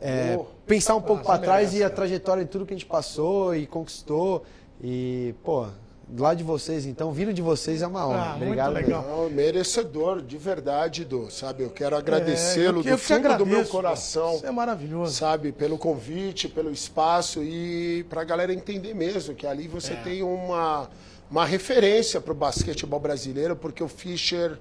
é, 0.01 0.37
pensar 0.67 0.95
um 0.95 1.01
pouco 1.01 1.23
para 1.23 1.39
trás 1.39 1.69
merece, 1.71 1.77
e 1.77 1.83
a 1.83 1.89
trajetória 1.89 2.43
de 2.45 2.49
tudo 2.51 2.65
que 2.65 2.73
a 2.73 2.77
gente 2.77 2.85
passou 2.85 3.55
e 3.55 3.65
conquistou. 3.65 4.43
E, 4.83 5.33
pô, 5.43 5.65
do 6.07 6.21
lado 6.21 6.37
de 6.37 6.43
vocês, 6.43 6.85
então, 6.85 7.11
vindo 7.11 7.33
de 7.33 7.41
vocês 7.41 7.81
é 7.81 7.87
uma 7.87 8.05
honra. 8.07 8.17
Ah, 8.23 8.29
muito 8.33 8.43
Obrigado. 8.43 8.73
legal. 8.73 9.01
mesmo. 9.01 9.17
Não, 9.23 9.29
merecedor, 9.31 10.21
de 10.21 10.37
verdade, 10.37 11.03
Du, 11.05 11.31
sabe? 11.31 11.63
Eu 11.63 11.69
quero 11.71 11.95
agradecê-lo 11.95 12.81
É, 12.81 12.83
que- 12.83 12.91
do 12.91 12.97
fundo 12.97 13.21
do 13.21 13.45
meu 13.45 13.59
agradeço. 13.61 13.71
coração. 13.71 14.35
Isso 14.35 14.45
é 14.45 14.51
maravilhoso. 14.51 15.13
sabe, 15.15 15.51
pelo 15.51 15.77
convite, 15.79 16.47
pelo 16.47 16.69
espaço 16.71 17.41
e 17.41 18.03
para 18.09 18.21
a 18.21 18.23
galera 18.25 18.53
entender 18.53 18.93
mesmo 18.93 19.33
que 19.33 19.47
ali 19.47 19.67
você 19.67 19.93
É. 19.93 19.95
tem 19.95 20.21
uma, 20.21 20.89
uma 21.29 21.45
referência 21.45 22.21
para 22.21 22.31
o 22.31 22.35
basquetebol 22.35 22.99
brasileiro, 22.99 23.55
porque 23.55 23.83
o 23.83 23.87
Fischer, 23.87 24.57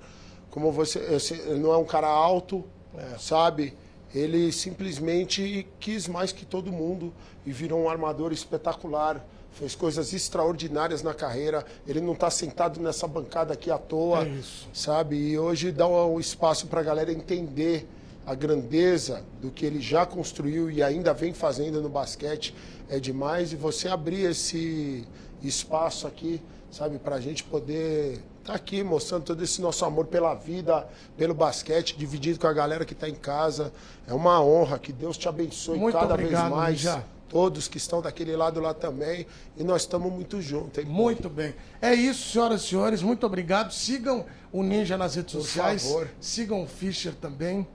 como 0.50 0.72
você, 0.72 0.98
ele 1.46 1.58
não 1.60 1.72
é 1.72 1.76
um 1.76 1.84
cara 1.84 2.08
alto, 2.08 2.64
É. 2.96 3.18
sabe? 3.18 3.74
Ele 4.14 4.52
simplesmente 4.52 5.66
quis 5.80 6.06
mais 6.06 6.30
que 6.30 6.46
todo 6.46 6.70
mundo 6.70 7.12
e 7.44 7.50
virou 7.52 7.82
um 7.82 7.88
armador 7.88 8.32
espetacular. 8.32 9.24
Fez 9.52 9.74
coisas 9.74 10.12
extraordinárias 10.12 11.02
na 11.02 11.12
carreira. 11.14 11.64
Ele 11.86 12.00
não 12.00 12.12
está 12.12 12.30
sentado 12.30 12.80
nessa 12.80 13.06
bancada 13.08 13.52
aqui 13.54 13.70
à 13.70 13.78
toa, 13.78 14.24
É 14.24 14.40
sabe? 14.72 15.16
E 15.16 15.38
hoje 15.38 15.72
dá 15.72 15.86
um 15.88 16.18
espaço 16.20 16.66
para 16.68 16.80
a 16.80 16.82
galera 16.84 17.12
entender 17.12 17.86
a 18.26 18.34
grandeza 18.34 19.22
do 19.42 19.50
que 19.50 19.66
ele 19.66 19.80
já 19.80 20.06
construiu 20.06 20.70
e 20.70 20.82
ainda 20.82 21.12
vem 21.12 21.32
fazendo 21.34 21.82
no 21.82 21.88
basquete 21.88 22.54
é 22.88 22.98
demais. 23.00 23.52
E 23.52 23.56
você 23.56 23.88
abrir 23.88 24.24
esse 24.30 25.04
espaço 25.48 26.06
aqui, 26.06 26.40
sabe, 26.70 26.98
para 26.98 27.16
a 27.16 27.20
gente 27.20 27.44
poder 27.44 28.20
estar 28.40 28.54
aqui 28.54 28.82
mostrando 28.82 29.24
todo 29.24 29.42
esse 29.42 29.60
nosso 29.62 29.84
amor 29.84 30.06
pela 30.06 30.34
vida, 30.34 30.86
pelo 31.16 31.32
basquete, 31.34 31.96
dividido 31.96 32.38
com 32.38 32.46
a 32.46 32.52
galera 32.52 32.84
que 32.84 32.92
está 32.92 33.08
em 33.08 33.14
casa. 33.14 33.72
É 34.06 34.12
uma 34.12 34.42
honra. 34.42 34.78
Que 34.78 34.92
Deus 34.92 35.16
te 35.16 35.28
abençoe 35.28 35.78
Muito 35.78 35.98
cada 35.98 36.14
obrigado, 36.14 36.42
vez 36.42 36.54
mais. 36.54 36.76
Ninja. 36.84 37.04
Todos 37.28 37.66
que 37.66 37.78
estão 37.78 38.00
daquele 38.00 38.36
lado 38.36 38.60
lá 38.60 38.72
também. 38.74 39.26
E 39.56 39.64
nós 39.64 39.82
estamos 39.82 40.12
muito 40.12 40.40
juntos. 40.42 40.78
hein? 40.78 40.84
Muito 40.84 41.28
bem. 41.28 41.54
É 41.80 41.92
isso, 41.94 42.30
senhoras 42.30 42.62
e 42.62 42.66
senhores. 42.68 43.02
Muito 43.02 43.24
obrigado. 43.26 43.72
Sigam 43.72 44.24
o 44.52 44.62
Ninja 44.62 44.96
nas 44.96 45.14
redes 45.16 45.34
Por 45.34 45.40
sociais. 45.40 45.82
favor. 45.82 46.08
Sigam 46.20 46.62
o 46.62 46.66
Fischer 46.66 47.14
também. 47.14 47.66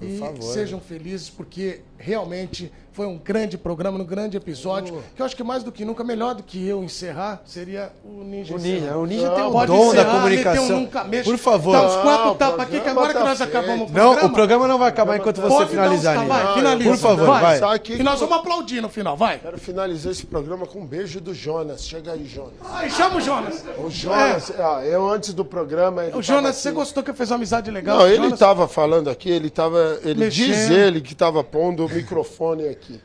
E 0.00 0.18
favor. 0.18 0.42
sejam 0.42 0.80
felizes, 0.80 1.28
porque 1.30 1.80
realmente 1.98 2.72
foi 2.92 3.06
um 3.06 3.16
grande 3.18 3.56
programa, 3.56 3.98
um 3.98 4.04
grande 4.04 4.36
episódio. 4.36 5.02
Que 5.14 5.22
eu 5.22 5.26
acho 5.26 5.36
que 5.36 5.44
mais 5.44 5.62
do 5.62 5.70
que 5.70 5.84
nunca, 5.84 6.02
melhor 6.02 6.34
do 6.34 6.42
que 6.42 6.66
eu 6.66 6.82
encerrar, 6.82 7.40
seria 7.46 7.92
o 8.04 8.24
Ninja 8.24 8.54
O. 8.54 8.58
Ninja, 8.58 8.96
o 8.96 9.06
Ninja 9.06 9.28
Não, 9.28 9.34
tem 9.36 9.44
o 9.44 9.52
Pode 9.52 9.66
dom 9.72 9.78
da 9.78 9.86
encerrar, 9.86 10.04
meter 10.04 10.16
comunicação. 10.44 10.64
um 10.76 10.80
nunca 10.80 11.04
mexa. 11.04 11.30
Por 11.30 11.38
favor. 11.38 11.72
Dá 11.72 11.82
uns 11.86 11.96
quatro 12.02 12.26
Não, 12.26 12.34
tapas 12.34 12.60
aqui, 12.60 12.80
que 12.80 12.88
agora 12.88 13.08
que 13.08 13.18
tá 13.18 13.24
nós 13.24 13.38
feito. 13.38 13.48
acabamos 13.56 13.90
o 13.90 13.92
Não, 13.92 14.04
programa. 14.10 14.26
o 14.28 14.32
programa 14.32 14.68
não 14.68 14.78
vai 14.78 14.88
acabar 14.88 15.16
enquanto 15.16 15.36
você 15.40 15.48
Pode 15.48 15.58
dar 15.58 15.64
uns 15.64 15.70
finalizar, 15.70 16.14
Ninja. 16.16 16.28
vai, 16.28 16.44
Não, 16.44 16.54
finaliza. 16.54 16.90
Por 16.90 16.98
favor, 16.98 17.26
vai. 17.40 17.58
vai. 17.60 17.78
Que- 17.78 17.92
E 17.94 18.02
nós 18.02 18.18
vamos 18.20 18.36
aplaudir 18.36 18.80
no 18.80 18.88
final, 18.88 19.16
vai. 19.16 19.38
Quero 19.38 19.58
finalizar 19.58 20.12
esse 20.12 20.26
programa 20.26 20.66
com 20.66 20.80
um 20.80 20.86
beijo 20.86 21.20
do 21.20 21.32
Jonas. 21.32 21.86
Chega 21.86 22.12
aí, 22.12 22.26
Jonas. 22.26 22.52
Ai, 22.64 22.90
chama 22.90 23.16
o 23.16 23.20
Jonas. 23.20 23.64
O 23.78 23.88
Jonas, 23.88 24.52
ah, 24.58 24.82
eu 24.84 25.08
antes 25.08 25.32
do 25.32 25.44
programa. 25.44 26.02
O 26.14 26.22
Jonas, 26.22 26.56
você 26.56 26.72
gostou 26.72 27.02
que 27.04 27.10
eu 27.10 27.14
fiz 27.14 27.30
uma 27.30 27.36
amizade 27.36 27.70
legal? 27.70 27.98
Não, 27.98 28.08
ele 28.08 28.26
estava 28.26 28.66
falando 28.66 29.08
aqui, 29.08 29.30
ele 29.30 29.46
tava. 29.94 30.08
Ele 30.08 30.24
Mexendo. 30.24 30.46
diz 30.46 30.70
ele 30.70 31.00
que 31.00 31.12
estava 31.12 31.44
pondo 31.44 31.86
o 31.86 31.88
microfone 31.88 32.68
aqui. 32.68 33.00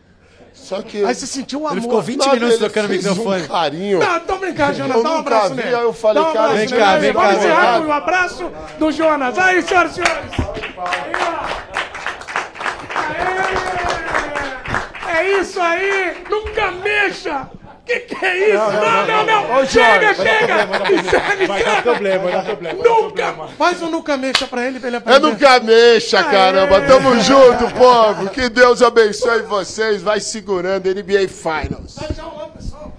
Só 0.54 0.82
que. 0.82 1.04
Aí 1.04 1.14
você 1.14 1.28
sentiu 1.28 1.62
um 1.62 1.68
amor. 1.68 1.74
Ele 1.78 1.82
ficou 1.82 2.02
20 2.02 2.18
Nada, 2.20 2.34
minutos 2.34 2.56
ele 2.56 2.64
trocando 2.64 2.88
o 2.88 2.92
microfone. 2.92 3.44
Um 3.44 3.48
carinho. 3.48 4.00
Não, 4.00 4.20
tô 4.22 4.38
brincando, 4.38 4.74
Jonas. 4.78 4.96
Eu 4.98 5.04
Dá 5.04 5.12
um 5.12 5.18
abraço 5.18 5.50
vi, 5.50 5.56
nele. 5.56 5.76
aí 5.76 5.84
eu 5.84 5.94
falei, 5.94 6.24
Dá 6.24 6.30
um 6.30 6.34
cara, 6.34 6.46
abraço 6.46 6.58
vem 6.60 6.70
nele. 6.70 6.82
cá, 6.82 6.98
vem 6.98 7.12
Vamos 7.14 7.30
cá, 7.30 7.36
vem 7.36 7.40
encerrar 7.50 7.82
com 7.82 7.88
o 7.88 7.92
abraço 7.92 8.52
do 8.80 8.92
Jonas. 8.92 9.38
Aí, 9.38 9.62
senhoras 9.62 9.92
e 9.92 9.96
senhores. 9.96 10.32
Aí! 10.78 11.16
É 15.18 15.40
isso 15.42 15.60
aí. 15.60 16.24
Nunca 16.30 16.72
mexa. 16.72 17.50
Que 17.86 18.00
que 18.00 18.26
é 18.26 18.50
isso? 18.50 18.58
Não, 18.58 19.06
não, 19.06 19.26
não! 19.26 19.58
Ô, 19.62 19.66
chega, 19.66 20.14
Jorge, 20.14 20.24
vai 20.24 20.40
chega! 20.40 20.58
dar 20.58 20.68
problema, 20.68 20.80
vai 20.80 20.80
dar 20.80 20.92
Encerra, 21.06 21.36
Vai 21.36 21.48
dar 21.48 21.56
encerra! 21.60 21.82
problema, 21.84 22.24
vai 22.24 22.32
dar 22.34 22.44
problema. 22.44 22.84
Nunca! 22.84 23.34
Faz 23.58 23.82
um 23.84 23.90
nunca 23.92 24.18
mexa 24.18 24.48
pra 24.48 24.66
ele, 24.68 24.80
pra 24.80 24.88
ele 24.88 24.96
É 24.96 25.00
aprender. 25.00 25.20
nunca 25.20 25.60
mexa, 25.60 26.24
caramba. 26.24 26.82
Tamo 26.82 27.20
junto, 27.22 27.70
povo. 27.76 28.30
Que 28.30 28.50
Deus 28.50 28.82
abençoe 28.82 29.44
vocês. 29.44 30.02
Vai 30.02 30.20
segurando 30.20 30.88
NBA 30.90 31.28
Finals. 31.28 31.96
Tchau 32.16 32.36
lá, 32.38 32.48
pessoal. 32.48 32.92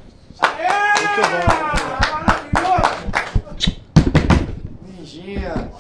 Ninjinha. 4.83 5.71